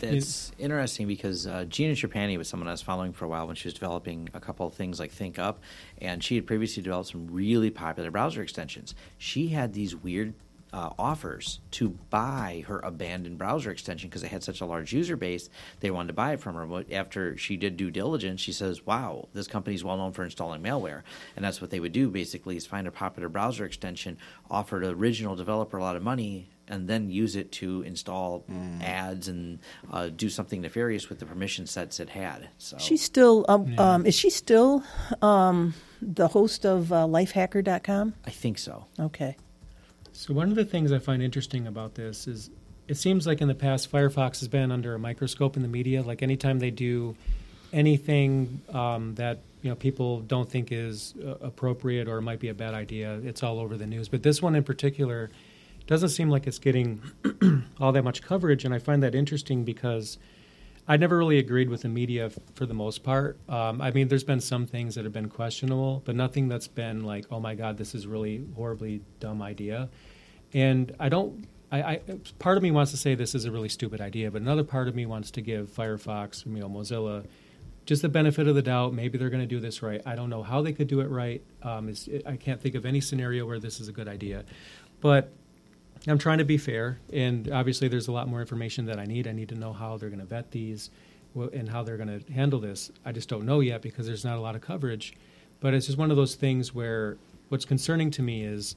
It's 0.00 0.52
interesting 0.58 1.08
because 1.08 1.46
uh, 1.46 1.64
Gina 1.64 1.94
Trapani 1.94 2.38
was 2.38 2.48
someone 2.48 2.68
I 2.68 2.70
was 2.70 2.82
following 2.82 3.12
for 3.12 3.24
a 3.24 3.28
while 3.28 3.46
when 3.46 3.56
she 3.56 3.66
was 3.66 3.74
developing 3.74 4.28
a 4.34 4.40
couple 4.40 4.66
of 4.66 4.74
things 4.74 5.00
like 5.00 5.12
ThinkUp, 5.12 5.56
and 6.00 6.22
she 6.22 6.36
had 6.36 6.46
previously 6.46 6.82
developed 6.82 7.10
some 7.10 7.26
really 7.28 7.70
popular 7.70 8.10
browser 8.10 8.42
extensions. 8.42 8.94
She 9.18 9.48
had 9.48 9.72
these 9.72 9.96
weird 9.96 10.34
uh, 10.72 10.90
offers 10.98 11.60
to 11.72 11.90
buy 12.10 12.64
her 12.66 12.78
abandoned 12.80 13.38
browser 13.38 13.70
extension 13.70 14.08
because 14.08 14.22
it 14.22 14.30
had 14.30 14.42
such 14.42 14.60
a 14.60 14.66
large 14.66 14.92
user 14.92 15.16
base. 15.16 15.48
They 15.80 15.90
wanted 15.90 16.08
to 16.08 16.12
buy 16.14 16.32
it 16.32 16.40
from 16.40 16.54
her. 16.56 16.66
But 16.66 16.92
after 16.92 17.36
she 17.36 17.56
did 17.56 17.76
due 17.76 17.90
diligence, 17.90 18.40
she 18.40 18.52
says, 18.52 18.84
"Wow, 18.86 19.28
this 19.32 19.46
company 19.46 19.74
is 19.74 19.84
well 19.84 19.96
known 19.96 20.12
for 20.12 20.24
installing 20.24 20.62
malware." 20.62 21.02
And 21.36 21.44
that's 21.44 21.60
what 21.60 21.70
they 21.70 21.80
would 21.80 21.92
do 21.92 22.10
basically 22.10 22.56
is 22.56 22.66
find 22.66 22.86
a 22.86 22.90
popular 22.90 23.28
browser 23.28 23.64
extension, 23.64 24.18
offer 24.50 24.80
the 24.82 24.90
original 24.90 25.36
developer 25.36 25.78
a 25.78 25.82
lot 25.82 25.96
of 25.96 26.02
money, 26.02 26.48
and 26.68 26.86
then 26.88 27.10
use 27.10 27.34
it 27.36 27.50
to 27.52 27.82
install 27.82 28.44
ads 28.82 29.28
and 29.28 29.58
uh, 29.90 30.08
do 30.08 30.28
something 30.28 30.60
nefarious 30.60 31.08
with 31.08 31.18
the 31.18 31.26
permission 31.26 31.66
sets 31.66 31.98
it 32.00 32.10
had. 32.10 32.48
So 32.58 32.76
She's 32.78 33.02
still 33.02 33.44
um, 33.48 33.78
um, 33.78 34.06
is 34.06 34.14
she 34.14 34.30
still 34.30 34.84
um, 35.22 35.74
the 36.02 36.28
host 36.28 36.66
of 36.66 36.92
uh, 36.92 37.06
lifehacker.com? 37.06 38.14
I 38.26 38.30
think 38.30 38.58
so. 38.58 38.86
Okay. 39.00 39.36
So 40.18 40.34
one 40.34 40.48
of 40.48 40.56
the 40.56 40.64
things 40.64 40.90
I 40.90 40.98
find 40.98 41.22
interesting 41.22 41.68
about 41.68 41.94
this 41.94 42.26
is 42.26 42.50
it 42.88 42.96
seems 42.96 43.24
like 43.24 43.40
in 43.40 43.46
the 43.46 43.54
past 43.54 43.88
Firefox 43.92 44.40
has 44.40 44.48
been 44.48 44.72
under 44.72 44.96
a 44.96 44.98
microscope 44.98 45.54
in 45.54 45.62
the 45.62 45.68
media. 45.68 46.02
Like 46.02 46.24
anytime 46.24 46.58
they 46.58 46.72
do 46.72 47.14
anything 47.72 48.60
um, 48.70 49.14
that 49.14 49.38
you 49.62 49.70
know 49.70 49.76
people 49.76 50.18
don't 50.22 50.50
think 50.50 50.72
is 50.72 51.14
uh, 51.24 51.34
appropriate 51.40 52.08
or 52.08 52.20
might 52.20 52.40
be 52.40 52.48
a 52.48 52.54
bad 52.54 52.74
idea, 52.74 53.20
it's 53.22 53.44
all 53.44 53.60
over 53.60 53.76
the 53.76 53.86
news. 53.86 54.08
But 54.08 54.24
this 54.24 54.42
one 54.42 54.56
in 54.56 54.64
particular 54.64 55.30
doesn't 55.86 56.08
seem 56.08 56.30
like 56.30 56.48
it's 56.48 56.58
getting 56.58 57.00
all 57.80 57.92
that 57.92 58.02
much 58.02 58.20
coverage, 58.20 58.64
and 58.64 58.74
I 58.74 58.80
find 58.80 59.04
that 59.04 59.14
interesting 59.14 59.62
because. 59.62 60.18
I 60.90 60.96
never 60.96 61.18
really 61.18 61.38
agreed 61.38 61.68
with 61.68 61.82
the 61.82 61.90
media 61.90 62.26
f- 62.26 62.38
for 62.54 62.64
the 62.64 62.72
most 62.72 63.02
part. 63.04 63.36
Um, 63.46 63.82
I 63.82 63.90
mean, 63.90 64.08
there's 64.08 64.24
been 64.24 64.40
some 64.40 64.66
things 64.66 64.94
that 64.94 65.04
have 65.04 65.12
been 65.12 65.28
questionable, 65.28 66.00
but 66.06 66.16
nothing 66.16 66.48
that's 66.48 66.66
been 66.66 67.04
like, 67.04 67.26
oh 67.30 67.40
my 67.40 67.54
God, 67.54 67.76
this 67.76 67.94
is 67.94 68.06
really 68.06 68.46
horribly 68.56 69.02
dumb 69.20 69.42
idea. 69.42 69.90
And 70.54 70.94
I 70.98 71.08
don't. 71.08 71.46
I, 71.70 71.82
I 71.82 72.00
part 72.38 72.56
of 72.56 72.62
me 72.62 72.70
wants 72.70 72.92
to 72.92 72.96
say 72.96 73.14
this 73.14 73.34
is 73.34 73.44
a 73.44 73.50
really 73.50 73.68
stupid 73.68 74.00
idea, 74.00 74.30
but 74.30 74.40
another 74.40 74.64
part 74.64 74.88
of 74.88 74.94
me 74.94 75.04
wants 75.04 75.30
to 75.32 75.42
give 75.42 75.68
Firefox, 75.68 76.46
you 76.46 76.60
know, 76.60 76.68
Mozilla, 76.68 77.26
just 77.84 78.00
the 78.00 78.08
benefit 78.08 78.48
of 78.48 78.54
the 78.54 78.62
doubt. 78.62 78.94
Maybe 78.94 79.18
they're 79.18 79.28
going 79.28 79.42
to 79.42 79.46
do 79.46 79.60
this 79.60 79.82
right. 79.82 80.00
I 80.06 80.14
don't 80.14 80.30
know 80.30 80.42
how 80.42 80.62
they 80.62 80.72
could 80.72 80.88
do 80.88 81.00
it 81.00 81.08
right. 81.10 81.42
Um, 81.62 81.90
it's, 81.90 82.08
I 82.24 82.36
can't 82.36 82.60
think 82.60 82.74
of 82.74 82.86
any 82.86 83.02
scenario 83.02 83.44
where 83.44 83.58
this 83.58 83.80
is 83.80 83.88
a 83.88 83.92
good 83.92 84.08
idea, 84.08 84.44
but 85.02 85.30
I'm 86.06 86.18
trying 86.18 86.38
to 86.38 86.44
be 86.44 86.56
fair, 86.56 86.98
and 87.12 87.50
obviously 87.50 87.88
there's 87.88 88.08
a 88.08 88.12
lot 88.12 88.28
more 88.28 88.40
information 88.40 88.86
that 88.86 88.98
I 88.98 89.04
need. 89.04 89.26
I 89.26 89.32
need 89.32 89.50
to 89.50 89.54
know 89.54 89.74
how 89.74 89.98
they're 89.98 90.08
going 90.08 90.20
to 90.20 90.26
vet 90.26 90.50
these 90.50 90.90
and 91.34 91.68
how 91.68 91.82
they're 91.82 91.96
going 91.96 92.20
to 92.20 92.32
handle 92.32 92.60
this. 92.60 92.90
I 93.04 93.12
just 93.12 93.28
don't 93.28 93.44
know 93.44 93.60
yet 93.60 93.82
because 93.82 94.06
there's 94.06 94.24
not 94.24 94.38
a 94.38 94.40
lot 94.40 94.54
of 94.54 94.62
coverage. 94.62 95.14
But 95.60 95.74
it's 95.74 95.86
just 95.86 95.98
one 95.98 96.10
of 96.10 96.16
those 96.16 96.34
things 96.34 96.74
where 96.74 97.16
what's 97.48 97.64
concerning 97.64 98.10
to 98.12 98.22
me 98.22 98.44
is 98.44 98.76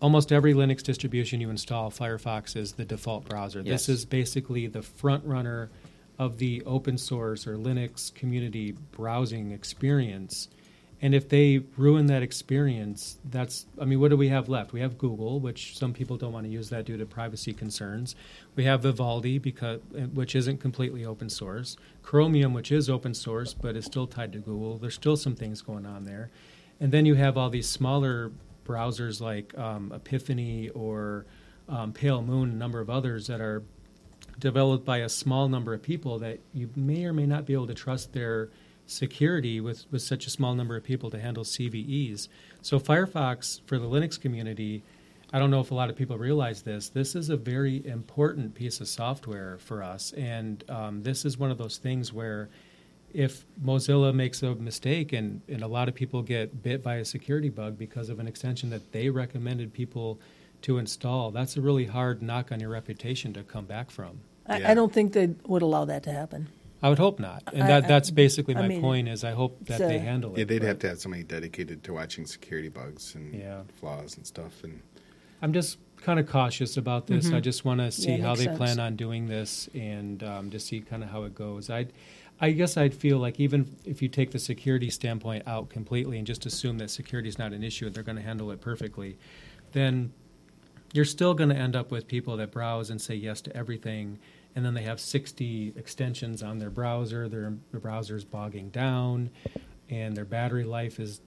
almost 0.00 0.32
every 0.32 0.54
Linux 0.54 0.82
distribution 0.82 1.40
you 1.40 1.50
install, 1.50 1.90
Firefox 1.90 2.56
is 2.56 2.72
the 2.72 2.84
default 2.84 3.28
browser. 3.28 3.60
Yes. 3.60 3.86
This 3.86 3.88
is 3.88 4.04
basically 4.04 4.66
the 4.66 4.82
front 4.82 5.24
runner 5.24 5.70
of 6.18 6.38
the 6.38 6.62
open 6.64 6.98
source 6.98 7.46
or 7.46 7.56
Linux 7.56 8.14
community 8.14 8.72
browsing 8.92 9.50
experience. 9.50 10.48
And 11.02 11.14
if 11.14 11.28
they 11.28 11.62
ruin 11.76 12.06
that 12.06 12.22
experience, 12.22 13.18
that's, 13.24 13.66
I 13.80 13.84
mean, 13.84 14.00
what 14.00 14.10
do 14.10 14.16
we 14.16 14.28
have 14.28 14.48
left? 14.48 14.72
We 14.72 14.80
have 14.80 14.96
Google, 14.96 15.40
which 15.40 15.76
some 15.76 15.92
people 15.92 16.16
don't 16.16 16.32
want 16.32 16.46
to 16.46 16.52
use 16.52 16.70
that 16.70 16.86
due 16.86 16.96
to 16.96 17.04
privacy 17.04 17.52
concerns. 17.52 18.14
We 18.54 18.64
have 18.64 18.82
Vivaldi, 18.82 19.38
because, 19.38 19.80
which 20.14 20.34
isn't 20.34 20.60
completely 20.60 21.04
open 21.04 21.28
source. 21.28 21.76
Chromium, 22.02 22.54
which 22.54 22.72
is 22.72 22.88
open 22.88 23.12
source, 23.12 23.52
but 23.52 23.76
is 23.76 23.84
still 23.84 24.06
tied 24.06 24.32
to 24.32 24.38
Google. 24.38 24.78
There's 24.78 24.94
still 24.94 25.16
some 25.16 25.34
things 25.34 25.60
going 25.60 25.84
on 25.84 26.04
there. 26.04 26.30
And 26.80 26.90
then 26.90 27.04
you 27.04 27.16
have 27.16 27.36
all 27.36 27.50
these 27.50 27.68
smaller 27.68 28.30
browsers 28.64 29.20
like 29.20 29.56
um, 29.58 29.92
Epiphany 29.94 30.68
or 30.70 31.26
um, 31.68 31.92
Pale 31.92 32.22
Moon, 32.22 32.50
a 32.50 32.54
number 32.54 32.80
of 32.80 32.90
others 32.90 33.26
that 33.26 33.40
are 33.40 33.62
developed 34.38 34.84
by 34.84 34.98
a 34.98 35.08
small 35.08 35.48
number 35.48 35.74
of 35.74 35.82
people 35.82 36.18
that 36.18 36.40
you 36.52 36.68
may 36.74 37.04
or 37.04 37.12
may 37.12 37.26
not 37.26 37.46
be 37.46 37.52
able 37.52 37.66
to 37.66 37.74
trust 37.74 38.12
their 38.12 38.48
security 38.86 39.60
with, 39.60 39.86
with 39.90 40.02
such 40.02 40.26
a 40.26 40.30
small 40.30 40.54
number 40.54 40.76
of 40.76 40.84
people 40.84 41.10
to 41.10 41.18
handle 41.18 41.44
CVEs. 41.44 42.28
So 42.62 42.78
Firefox 42.78 43.60
for 43.66 43.78
the 43.78 43.86
Linux 43.86 44.20
community, 44.20 44.82
I 45.32 45.38
don't 45.38 45.50
know 45.50 45.60
if 45.60 45.70
a 45.70 45.74
lot 45.74 45.90
of 45.90 45.96
people 45.96 46.18
realize 46.18 46.62
this. 46.62 46.88
This 46.88 47.14
is 47.14 47.30
a 47.30 47.36
very 47.36 47.86
important 47.86 48.54
piece 48.54 48.80
of 48.80 48.88
software 48.88 49.58
for 49.58 49.82
us, 49.82 50.12
and 50.12 50.62
um, 50.68 51.02
this 51.02 51.24
is 51.24 51.38
one 51.38 51.50
of 51.50 51.58
those 51.58 51.78
things 51.78 52.12
where 52.12 52.48
if 53.14 53.44
Mozilla 53.64 54.12
makes 54.12 54.42
a 54.42 54.54
mistake 54.56 55.12
and, 55.12 55.40
and 55.48 55.62
a 55.62 55.68
lot 55.68 55.88
of 55.88 55.94
people 55.94 56.20
get 56.22 56.62
bit 56.62 56.82
by 56.82 56.96
a 56.96 57.04
security 57.04 57.48
bug 57.48 57.78
because 57.78 58.08
of 58.10 58.18
an 58.18 58.26
extension 58.26 58.70
that 58.70 58.92
they 58.92 59.08
recommended 59.08 59.72
people 59.72 60.18
to 60.62 60.78
install, 60.78 61.30
that's 61.30 61.56
a 61.56 61.60
really 61.60 61.86
hard 61.86 62.20
knock 62.22 62.50
on 62.52 62.58
your 62.60 62.70
reputation 62.70 63.32
to 63.34 63.42
come 63.42 63.64
back 63.66 63.90
from. 63.90 64.18
I, 64.46 64.58
Yeah. 64.58 64.70
I 64.72 64.74
don't 64.74 64.92
think 64.92 65.12
they 65.12 65.28
would 65.46 65.62
allow 65.62 65.84
that 65.86 66.02
to 66.04 66.12
happen. 66.12 66.48
I 66.82 66.90
would 66.90 66.98
hope 66.98 67.18
not, 67.18 67.42
and 67.54 67.62
that 67.66 67.84
I- 67.84 67.88
that's 67.88 68.10
basically 68.10 68.54
I 68.56 68.60
my 68.62 68.68
mean, 68.68 68.80
point. 68.82 69.08
Is 69.08 69.24
I 69.24 69.30
hope 69.30 69.58
that 69.66 69.80
it's 69.80 69.88
they 69.88 69.98
handle 70.00 70.34
it. 70.34 70.38
Yeah, 70.40 70.44
they'd 70.44 70.58
but 70.58 70.68
have 70.68 70.78
to 70.80 70.88
have 70.88 70.98
somebody 71.00 71.22
dedicated 71.22 71.82
to 71.84 71.94
watching 71.94 72.26
security 72.26 72.68
bugs 72.68 73.14
and 73.14 73.32
Yeah. 73.34 73.62
flaws 73.76 74.18
and 74.18 74.26
stuff. 74.26 74.62
And 74.64 74.80
I'm 75.40 75.54
just 75.54 75.78
kind 76.02 76.20
of 76.20 76.28
cautious 76.28 76.76
about 76.76 77.06
this. 77.06 77.32
I 77.32 77.40
just 77.40 77.64
want 77.64 77.80
to 77.80 77.90
see 77.90 78.08
Mm-hmm. 78.10 78.20
Yeah, 78.22 78.28
how 78.28 78.34
they 78.34 78.44
sense. 78.44 78.58
plan 78.58 78.80
on 78.80 78.96
doing 78.96 79.28
this 79.28 79.70
and 79.74 80.22
um, 80.22 80.50
just 80.50 80.66
see 80.66 80.80
kind 80.82 81.02
of 81.02 81.08
how 81.08 81.22
it 81.22 81.34
goes. 81.34 81.70
I, 81.70 81.86
I 82.40 82.50
guess 82.50 82.76
I'd 82.76 82.94
feel 82.94 83.18
like 83.18 83.38
even 83.38 83.76
if 83.84 84.02
you 84.02 84.08
take 84.08 84.32
the 84.32 84.38
security 84.38 84.90
standpoint 84.90 85.44
out 85.46 85.68
completely 85.68 86.18
and 86.18 86.26
just 86.26 86.46
assume 86.46 86.78
that 86.78 86.90
security 86.90 87.28
is 87.28 87.38
not 87.38 87.52
an 87.52 87.62
issue 87.62 87.86
and 87.86 87.94
they're 87.94 88.02
going 88.02 88.16
to 88.16 88.22
handle 88.22 88.50
it 88.50 88.60
perfectly, 88.60 89.16
then 89.72 90.12
you're 90.92 91.04
still 91.04 91.34
going 91.34 91.50
to 91.50 91.56
end 91.56 91.76
up 91.76 91.90
with 91.90 92.06
people 92.06 92.36
that 92.36 92.50
browse 92.50 92.90
and 92.90 93.00
say 93.00 93.14
yes 93.14 93.40
to 93.42 93.56
everything, 93.56 94.18
and 94.54 94.64
then 94.64 94.74
they 94.74 94.82
have 94.82 95.00
60 95.00 95.74
extensions 95.76 96.42
on 96.42 96.58
their 96.58 96.70
browser. 96.70 97.28
Their, 97.28 97.54
their 97.72 97.80
browser's 97.80 98.24
bogging 98.24 98.70
down, 98.70 99.30
and 99.90 100.16
their 100.16 100.24
battery 100.24 100.64
life 100.64 101.00
is 101.00 101.20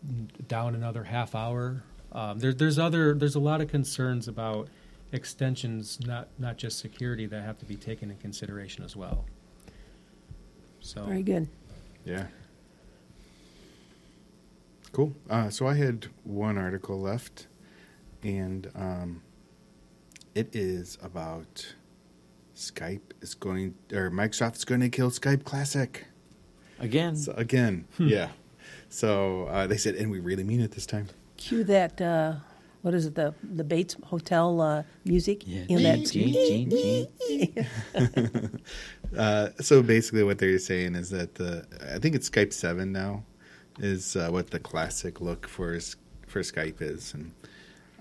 down 0.47 0.75
another 0.75 1.03
half 1.03 1.35
hour. 1.35 1.83
Um, 2.13 2.39
there, 2.39 2.53
there's 2.53 2.79
other 2.79 3.13
there's 3.13 3.35
a 3.35 3.41
lot 3.41 3.59
of 3.59 3.67
concerns 3.67 4.29
about 4.29 4.69
extensions, 5.11 5.99
not 6.05 6.29
not 6.39 6.57
just 6.57 6.79
security, 6.79 7.25
that 7.25 7.43
have 7.43 7.57
to 7.59 7.65
be 7.65 7.75
taken 7.75 8.09
in 8.09 8.17
consideration 8.17 8.85
as 8.85 8.95
well. 8.95 9.25
So 10.87 11.03
Very 11.03 11.21
good. 11.21 11.49
yeah. 12.05 12.27
Cool. 14.93 15.13
Uh, 15.29 15.49
so 15.49 15.67
I 15.67 15.73
had 15.73 16.07
one 16.23 16.57
article 16.57 16.97
left, 17.01 17.47
and 18.23 18.71
um, 18.73 19.21
it 20.33 20.55
is 20.55 20.97
about 21.03 21.75
Skype 22.55 23.01
is 23.21 23.35
going, 23.35 23.75
or 23.91 24.09
Microsoft 24.09 24.55
is 24.55 24.63
going 24.63 24.79
to 24.79 24.87
kill 24.87 25.11
Skype 25.11 25.43
Classic. 25.43 26.05
Again, 26.79 27.17
So 27.17 27.33
again, 27.33 27.85
yeah. 27.99 28.29
So 28.87 29.47
uh, 29.47 29.67
they 29.67 29.75
said, 29.77 29.95
and 29.95 30.09
we 30.09 30.21
really 30.21 30.45
mean 30.45 30.61
it 30.61 30.71
this 30.71 30.85
time. 30.85 31.07
Cue 31.35 31.65
that. 31.65 31.99
Uh, 31.99 32.35
what 32.87 32.95
is 32.95 33.05
it? 33.05 33.15
The 33.15 33.33
the 33.43 33.65
Bates 33.65 33.97
Hotel 34.05 34.61
uh, 34.61 34.83
music. 35.03 35.43
yeah. 35.45 35.65
You 35.67 35.75
know, 35.77 35.83
that- 35.83 36.09
Gene, 36.09 36.69
Gene, 36.69 37.11
Gene. 37.27 38.61
Uh, 39.17 39.49
so 39.61 39.81
basically, 39.81 40.23
what 40.23 40.37
they're 40.37 40.57
saying 40.59 40.95
is 40.95 41.09
that 41.09 41.35
the 41.35 41.65
I 41.93 41.97
think 41.99 42.15
it's 42.15 42.29
Skype 42.29 42.51
Seven 42.53 42.91
now 42.91 43.23
is 43.79 44.15
uh, 44.15 44.29
what 44.29 44.51
the 44.51 44.59
classic 44.59 45.21
look 45.21 45.47
for 45.47 45.77
for 46.27 46.41
Skype 46.41 46.81
is, 46.81 47.13
and 47.13 47.31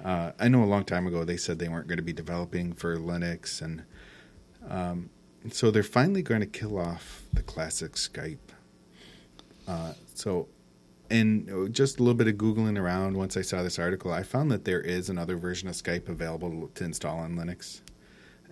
uh, 0.04 0.32
I 0.38 0.48
know 0.48 0.62
a 0.64 0.70
long 0.74 0.84
time 0.84 1.06
ago 1.06 1.24
they 1.24 1.36
said 1.36 1.58
they 1.58 1.68
weren't 1.68 1.86
going 1.88 1.98
to 1.98 2.02
be 2.04 2.12
developing 2.12 2.72
for 2.72 2.96
Linux, 2.96 3.62
and 3.62 3.82
um, 4.68 5.10
so 5.50 5.70
they're 5.70 5.82
finally 5.84 6.22
going 6.22 6.40
to 6.40 6.46
kill 6.46 6.76
off 6.78 7.22
the 7.32 7.42
classic 7.42 7.92
Skype. 7.92 8.38
Uh, 9.68 9.92
so, 10.14 10.48
and 11.10 11.72
just 11.74 11.98
a 11.98 12.02
little 12.02 12.14
bit 12.14 12.28
of 12.28 12.34
googling 12.34 12.78
around 12.78 13.16
once 13.16 13.36
I 13.36 13.42
saw 13.42 13.62
this 13.62 13.78
article, 13.78 14.12
I 14.12 14.22
found 14.22 14.50
that 14.50 14.64
there 14.64 14.80
is 14.80 15.08
another 15.08 15.36
version 15.36 15.68
of 15.68 15.74
Skype 15.74 16.08
available 16.08 16.70
to 16.74 16.84
install 16.84 17.18
on 17.18 17.36
Linux, 17.36 17.80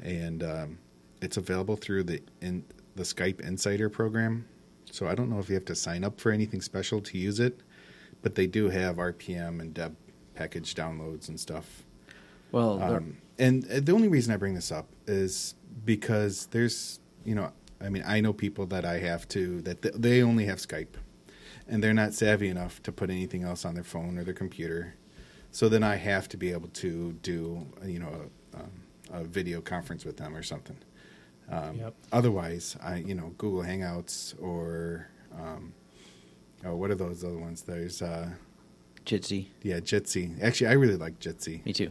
and 0.03 0.43
um, 0.43 0.79
it's 1.21 1.37
available 1.37 1.77
through 1.77 2.05
the 2.05 2.23
in 2.41 2.65
the 2.97 3.03
Skype 3.03 3.41
Insider 3.41 3.89
program. 3.89 4.47
So 4.91 5.09
I 5.09 5.15
don't 5.15 5.29
know 5.29 5.39
if 5.39 5.49
you 5.49 5.55
have 5.57 5.65
to 5.67 5.75
sign 5.75 6.05
up 6.05 6.21
for 6.21 6.31
anything 6.31 6.61
special 6.61 7.01
to 7.01 7.19
use 7.19 7.41
it, 7.41 7.61
but 8.23 8.35
they 8.37 8.47
do 8.47 8.69
have 8.69 8.97
RPM 8.97 9.61
and 9.61 9.75
Deb 9.75 9.97
package 10.35 10.75
downloads 10.75 11.29
and 11.29 11.39
stuff. 11.39 11.85
Well, 12.53 12.81
Um, 12.81 13.17
and 13.39 13.69
uh, 13.71 13.81
the 13.81 13.93
only 13.93 14.09
reason 14.09 14.33
I 14.33 14.37
bring 14.37 14.55
this 14.55 14.71
up 14.71 14.87
is 15.09 15.57
because 15.85 16.47
there's, 16.47 17.01
you 17.25 17.35
know, 17.35 17.51
I 17.81 17.89
mean, 17.89 18.05
I 18.07 18.21
know 18.21 18.33
people 18.33 18.67
that 18.67 18.85
I 18.85 18.99
have 18.99 19.27
to 19.29 19.61
that 19.63 20.01
they 20.01 20.23
only 20.23 20.45
have 20.47 20.59
Skype, 20.59 20.95
and 21.69 21.83
they're 21.83 21.95
not 21.95 22.13
savvy 22.15 22.49
enough 22.49 22.83
to 22.83 22.93
put 22.93 23.11
anything 23.11 23.43
else 23.43 23.65
on 23.65 23.75
their 23.75 23.85
phone 23.85 24.19
or 24.19 24.25
their 24.25 24.35
computer. 24.35 24.95
So 25.51 25.69
then 25.69 25.83
I 25.83 25.97
have 25.97 26.29
to 26.31 26.37
be 26.37 26.51
able 26.53 26.69
to 26.69 27.13
do, 27.23 27.67
you 27.85 27.99
know, 28.01 28.29
a, 28.55 28.57
um, 28.59 28.71
a 29.13 29.25
video 29.25 29.61
conference 29.61 30.05
with 30.05 30.17
them 30.17 30.35
or 30.37 30.43
something. 30.43 30.77
Um, 31.51 31.77
Yep. 31.77 31.95
Otherwise, 32.13 32.77
I, 32.83 32.97
you 32.97 33.15
know, 33.15 33.35
Google 33.39 33.63
Hangouts 33.63 34.35
or, 34.43 35.09
um, 35.39 35.73
oh, 36.65 36.75
what 36.77 36.91
are 36.91 36.95
those 36.97 37.23
other 37.23 37.39
ones? 37.39 37.63
There's, 37.63 38.03
uh, 38.03 38.31
Jitsi. 39.07 39.49
yeah, 39.63 39.81
Jitsi. 39.81 40.43
Actually, 40.43 40.69
I 40.69 40.73
really 40.73 40.97
like 40.97 41.19
Jitsi. 41.21 41.65
Me 41.67 41.73
too. 41.73 41.91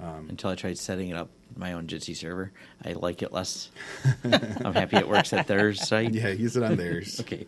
Um, 0.00 0.26
Until 0.28 0.50
I 0.50 0.54
tried 0.56 0.76
setting 0.78 1.10
it 1.10 1.16
up 1.16 1.30
my 1.56 1.72
own 1.72 1.86
Jitsi 1.86 2.16
server, 2.16 2.50
I 2.84 2.92
like 2.94 3.22
it 3.22 3.32
less. 3.32 3.70
I'm 4.24 4.74
happy 4.74 4.96
it 4.96 5.08
works 5.08 5.32
at 5.32 5.46
their 5.46 5.72
site. 5.72 6.12
Yeah, 6.12 6.28
use 6.28 6.56
it 6.56 6.62
on 6.64 6.76
theirs. 6.76 7.20
Okay. 7.24 7.46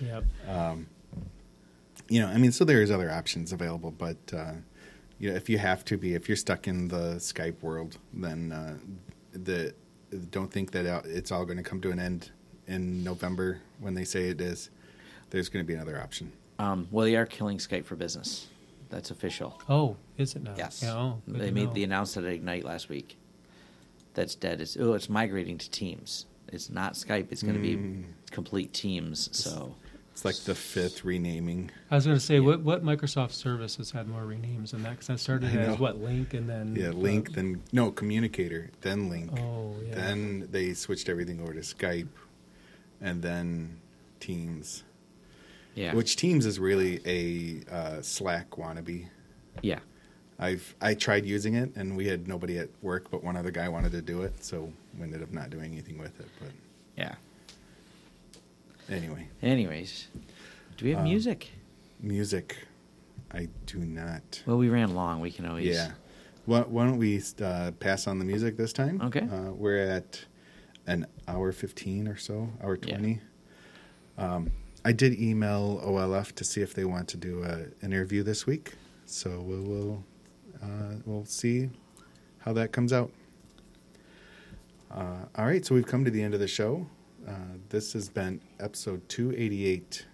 Yep. 0.00 0.24
you 2.08 2.20
know, 2.20 2.28
I 2.28 2.36
mean, 2.38 2.52
so 2.52 2.64
there's 2.64 2.90
other 2.90 3.10
options 3.10 3.52
available, 3.52 3.90
but 3.90 4.16
uh, 4.32 4.52
you 5.18 5.30
know, 5.30 5.36
if 5.36 5.48
you 5.48 5.58
have 5.58 5.84
to 5.86 5.96
be, 5.96 6.14
if 6.14 6.28
you're 6.28 6.36
stuck 6.36 6.68
in 6.68 6.88
the 6.88 7.16
Skype 7.16 7.60
world, 7.62 7.98
then 8.12 8.52
uh, 8.52 8.76
the 9.32 9.74
don't 10.30 10.52
think 10.52 10.70
that 10.72 10.86
uh, 10.86 11.02
it's 11.04 11.32
all 11.32 11.44
going 11.44 11.56
to 11.56 11.62
come 11.62 11.80
to 11.80 11.90
an 11.90 11.98
end 11.98 12.30
in 12.68 13.02
November 13.02 13.60
when 13.80 13.94
they 13.94 14.04
say 14.04 14.28
it 14.28 14.40
is. 14.40 14.70
There's 15.30 15.48
going 15.48 15.64
to 15.64 15.66
be 15.66 15.74
another 15.74 16.00
option. 16.00 16.32
um, 16.60 16.86
well, 16.92 17.04
they 17.04 17.16
are 17.16 17.26
killing 17.26 17.58
Skype 17.58 17.84
for 17.84 17.96
Business. 17.96 18.46
That's 18.94 19.10
official. 19.10 19.60
Oh, 19.68 19.96
is 20.16 20.36
it 20.36 20.44
now? 20.44 20.54
Yes. 20.56 20.80
Yeah, 20.84 20.94
oh, 20.94 21.22
they 21.26 21.50
made 21.50 21.66
know. 21.70 21.74
the 21.74 21.82
announcement 21.82 22.28
at 22.28 22.34
Ignite 22.34 22.64
last 22.64 22.88
week. 22.88 23.16
That's 24.14 24.36
dead. 24.36 24.60
It's 24.60 24.76
oh, 24.78 24.92
it's 24.92 25.08
migrating 25.08 25.58
to 25.58 25.68
Teams. 25.68 26.26
It's 26.52 26.70
not 26.70 26.92
Skype. 26.92 27.32
It's 27.32 27.42
going 27.42 27.60
to 27.60 27.68
Mm. 27.68 28.02
be 28.02 28.06
complete 28.30 28.72
Teams. 28.72 29.36
So 29.36 29.74
It's 30.12 30.24
like 30.24 30.36
the 30.44 30.54
fifth 30.54 31.04
renaming. 31.04 31.72
I 31.90 31.96
was 31.96 32.06
going 32.06 32.16
to 32.16 32.24
say, 32.24 32.38
what 32.38 32.60
what 32.60 32.84
Microsoft 32.84 33.32
service 33.32 33.74
has 33.78 33.90
had 33.90 34.06
more 34.06 34.22
renames 34.22 34.70
than 34.70 34.84
that? 34.84 34.90
Because 34.92 35.08
that 35.08 35.18
started 35.18 35.50
I 35.58 35.62
as 35.62 35.78
what 35.80 36.00
Lync 36.00 36.32
and 36.32 36.48
then 36.48 36.76
Yeah, 36.76 36.90
Lync, 36.92 37.34
then 37.34 37.62
no 37.72 37.90
Communicator, 37.90 38.70
then 38.82 39.10
Lync, 39.10 39.36
Oh 39.40 39.74
yeah. 39.84 39.96
then 39.96 40.46
they 40.52 40.72
switched 40.74 41.08
everything 41.08 41.40
over 41.40 41.52
to 41.52 41.60
Skype, 41.62 42.06
and 43.00 43.22
then 43.22 43.78
Teams. 44.20 44.84
Yeah, 45.74 45.94
Which 45.94 46.16
Teams 46.16 46.46
is 46.46 46.58
really 46.58 47.00
a 47.04 47.72
uh, 47.74 48.02
Slack 48.02 48.50
wannabe. 48.50 49.06
yeah, 49.62 49.80
I've 50.38 50.74
I 50.80 50.94
tried 50.94 51.24
using 51.24 51.54
it, 51.54 51.74
and 51.76 51.96
we 51.96 52.06
had 52.06 52.26
nobody 52.28 52.58
at 52.58 52.68
work, 52.82 53.10
but 53.10 53.22
one 53.24 53.36
other 53.36 53.50
guy 53.50 53.68
wanted 53.68 53.92
to 53.92 54.02
do 54.02 54.22
it, 54.22 54.42
so 54.44 54.72
we 54.96 55.04
ended 55.04 55.22
up 55.22 55.32
not 55.32 55.50
doing 55.50 55.72
anything 55.72 55.98
with 55.98 56.18
it. 56.20 56.28
But 56.40 56.50
yeah. 56.96 57.14
anyway, 58.88 59.28
Anyways, 59.42 60.08
do 60.76 60.84
we 60.84 60.90
have 60.92 61.00
Um, 61.00 61.04
music? 61.04 61.50
music, 62.00 62.56
I 63.32 63.48
do 63.66 63.78
not. 63.78 64.42
Well, 64.46 64.58
we 64.58 64.68
ran 64.68 64.94
long. 64.94 65.20
We 65.20 65.30
can 65.30 65.46
always. 65.46 65.66
Yeah, 65.66 65.92
why, 66.46 66.60
why 66.60 66.84
don't 66.84 66.98
we 66.98 67.22
uh, 67.42 67.72
pass 67.80 68.06
on 68.06 68.18
the 68.18 68.24
music 68.24 68.56
this 68.56 68.72
time? 68.72 69.00
Okay. 69.02 69.22
uh, 69.22 69.52
we're 69.52 69.78
at 69.78 70.24
an 70.86 71.06
hour 71.26 71.50
fifteen 71.52 72.06
or 72.08 72.16
so, 72.16 72.48
hour 72.62 72.78
Yeah. 72.82 72.96
twenty. 72.96 73.20
Um, 74.18 74.50
I 74.84 74.92
did 74.92 75.18
email 75.18 75.80
OLF 75.84 76.32
to 76.34 76.44
see 76.44 76.60
if 76.60 76.74
they 76.74 76.84
want 76.84 77.08
to 77.08 77.16
do 77.16 77.42
an 77.42 77.74
interview 77.82 78.22
this 78.22 78.46
week, 78.46 78.74
so 79.06 79.40
we 79.40 79.58
will 79.58 80.04
uh, 80.62 80.96
we'll 81.06 81.24
see 81.24 81.70
how 82.40 82.52
that 82.52 82.72
comes 82.72 82.92
out. 82.92 83.10
Uh, 84.90 85.24
all 85.36 85.46
right, 85.46 85.64
so 85.64 85.74
we've 85.74 85.86
come 85.86 86.04
to 86.04 86.10
the 86.10 86.22
end 86.22 86.34
of 86.34 86.40
the 86.40 86.46
show. 86.48 86.86
Uh, 87.26 87.32
this 87.70 87.94
has 87.94 88.08
been 88.10 88.40
episode 88.60 89.08
288. 89.08 90.04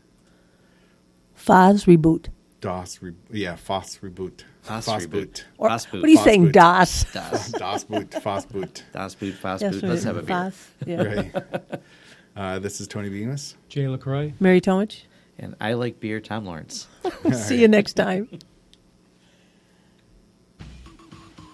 Foz 1.37 1.87
reboot. 1.87 2.29
DOS, 2.61 3.03
re- 3.03 3.15
yeah, 3.31 3.57
FOSS 3.57 3.99
reboot. 3.99 4.45
Foss 4.63 4.85
FOSS 4.85 5.07
reboot. 5.07 5.11
boot. 5.11 5.47
Or, 5.59 5.69
Foss 5.71 5.87
boot. 5.87 6.01
What 6.03 6.05
are 6.05 6.11
you 6.11 6.17
Foss 6.17 6.25
saying, 6.25 6.45
boot. 6.45 6.53
DOS? 6.53 7.05
Das, 7.13 7.53
DOS 7.53 7.85
boot, 7.85 8.15
FOSS 8.23 8.47
boot. 8.47 8.85
das 8.93 9.15
boot, 9.15 9.35
fast 9.35 9.63
Yes, 9.63 9.75
boot. 9.75 9.85
Let's 9.85 10.05
have 10.05 10.17
a 10.19 10.23
beer. 10.23 10.37
Foz, 10.37 10.69
yeah. 10.87 11.03
Right. 11.03 11.81
Uh, 12.37 12.59
this 12.59 12.81
is 12.81 12.89
Tony 12.89 13.09
Bemis. 13.09 13.57
Jay 13.69 13.89
LaCroix. 13.89 14.33
Mary 14.41 14.61
Tomich. 14.61 15.03
And 15.39 15.55
I 15.61 15.73
like 15.75 16.01
beer. 16.01 16.21
Tom 16.21 16.45
Lawrence. 16.47 16.87
See 17.33 17.61
you 17.61 17.69
next 17.69 17.95
time. 17.95 18.29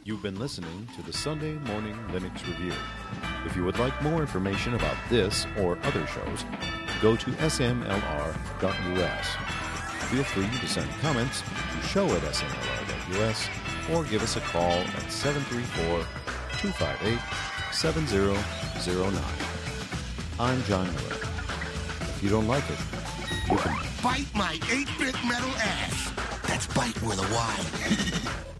You've 0.04 0.22
been 0.22 0.38
listening 0.38 0.88
to 0.96 1.02
the 1.02 1.12
Sunday 1.12 1.54
Morning 1.54 1.96
Linux 2.12 2.46
Review. 2.46 2.72
If 3.44 3.56
you 3.56 3.64
would 3.64 3.78
like 3.78 4.00
more 4.02 4.20
information 4.20 4.74
about 4.74 4.96
this 5.10 5.46
or 5.58 5.78
other 5.82 6.06
shows, 6.06 6.44
go 7.02 7.16
to 7.16 7.30
smlr.us. 7.32 9.26
Feel 10.10 10.22
free 10.22 10.48
to 10.60 10.68
send 10.68 10.88
comments 11.00 11.42
to 11.42 11.86
show 11.88 12.06
at 12.06 12.22
smlr.us 12.22 13.48
or 13.90 14.04
give 14.04 14.22
us 14.22 14.36
a 14.36 14.40
call 14.40 14.70
at 14.70 15.10
734 15.10 16.06
258 16.58 17.18
7009. 17.72 19.55
I'm 20.38 20.62
John 20.64 20.84
Miller. 20.84 21.16
If 22.00 22.20
you 22.22 22.28
don't 22.28 22.46
like 22.46 22.64
it, 22.68 22.78
you 23.50 23.56
can 23.56 23.74
Bite 24.02 24.34
my 24.34 24.58
8-bit 24.64 25.14
metal 25.26 25.48
ass. 25.56 26.12
That's 26.46 26.66
bite 26.66 27.00
with 27.02 27.18
a 27.18 27.34
Y. 27.34 28.46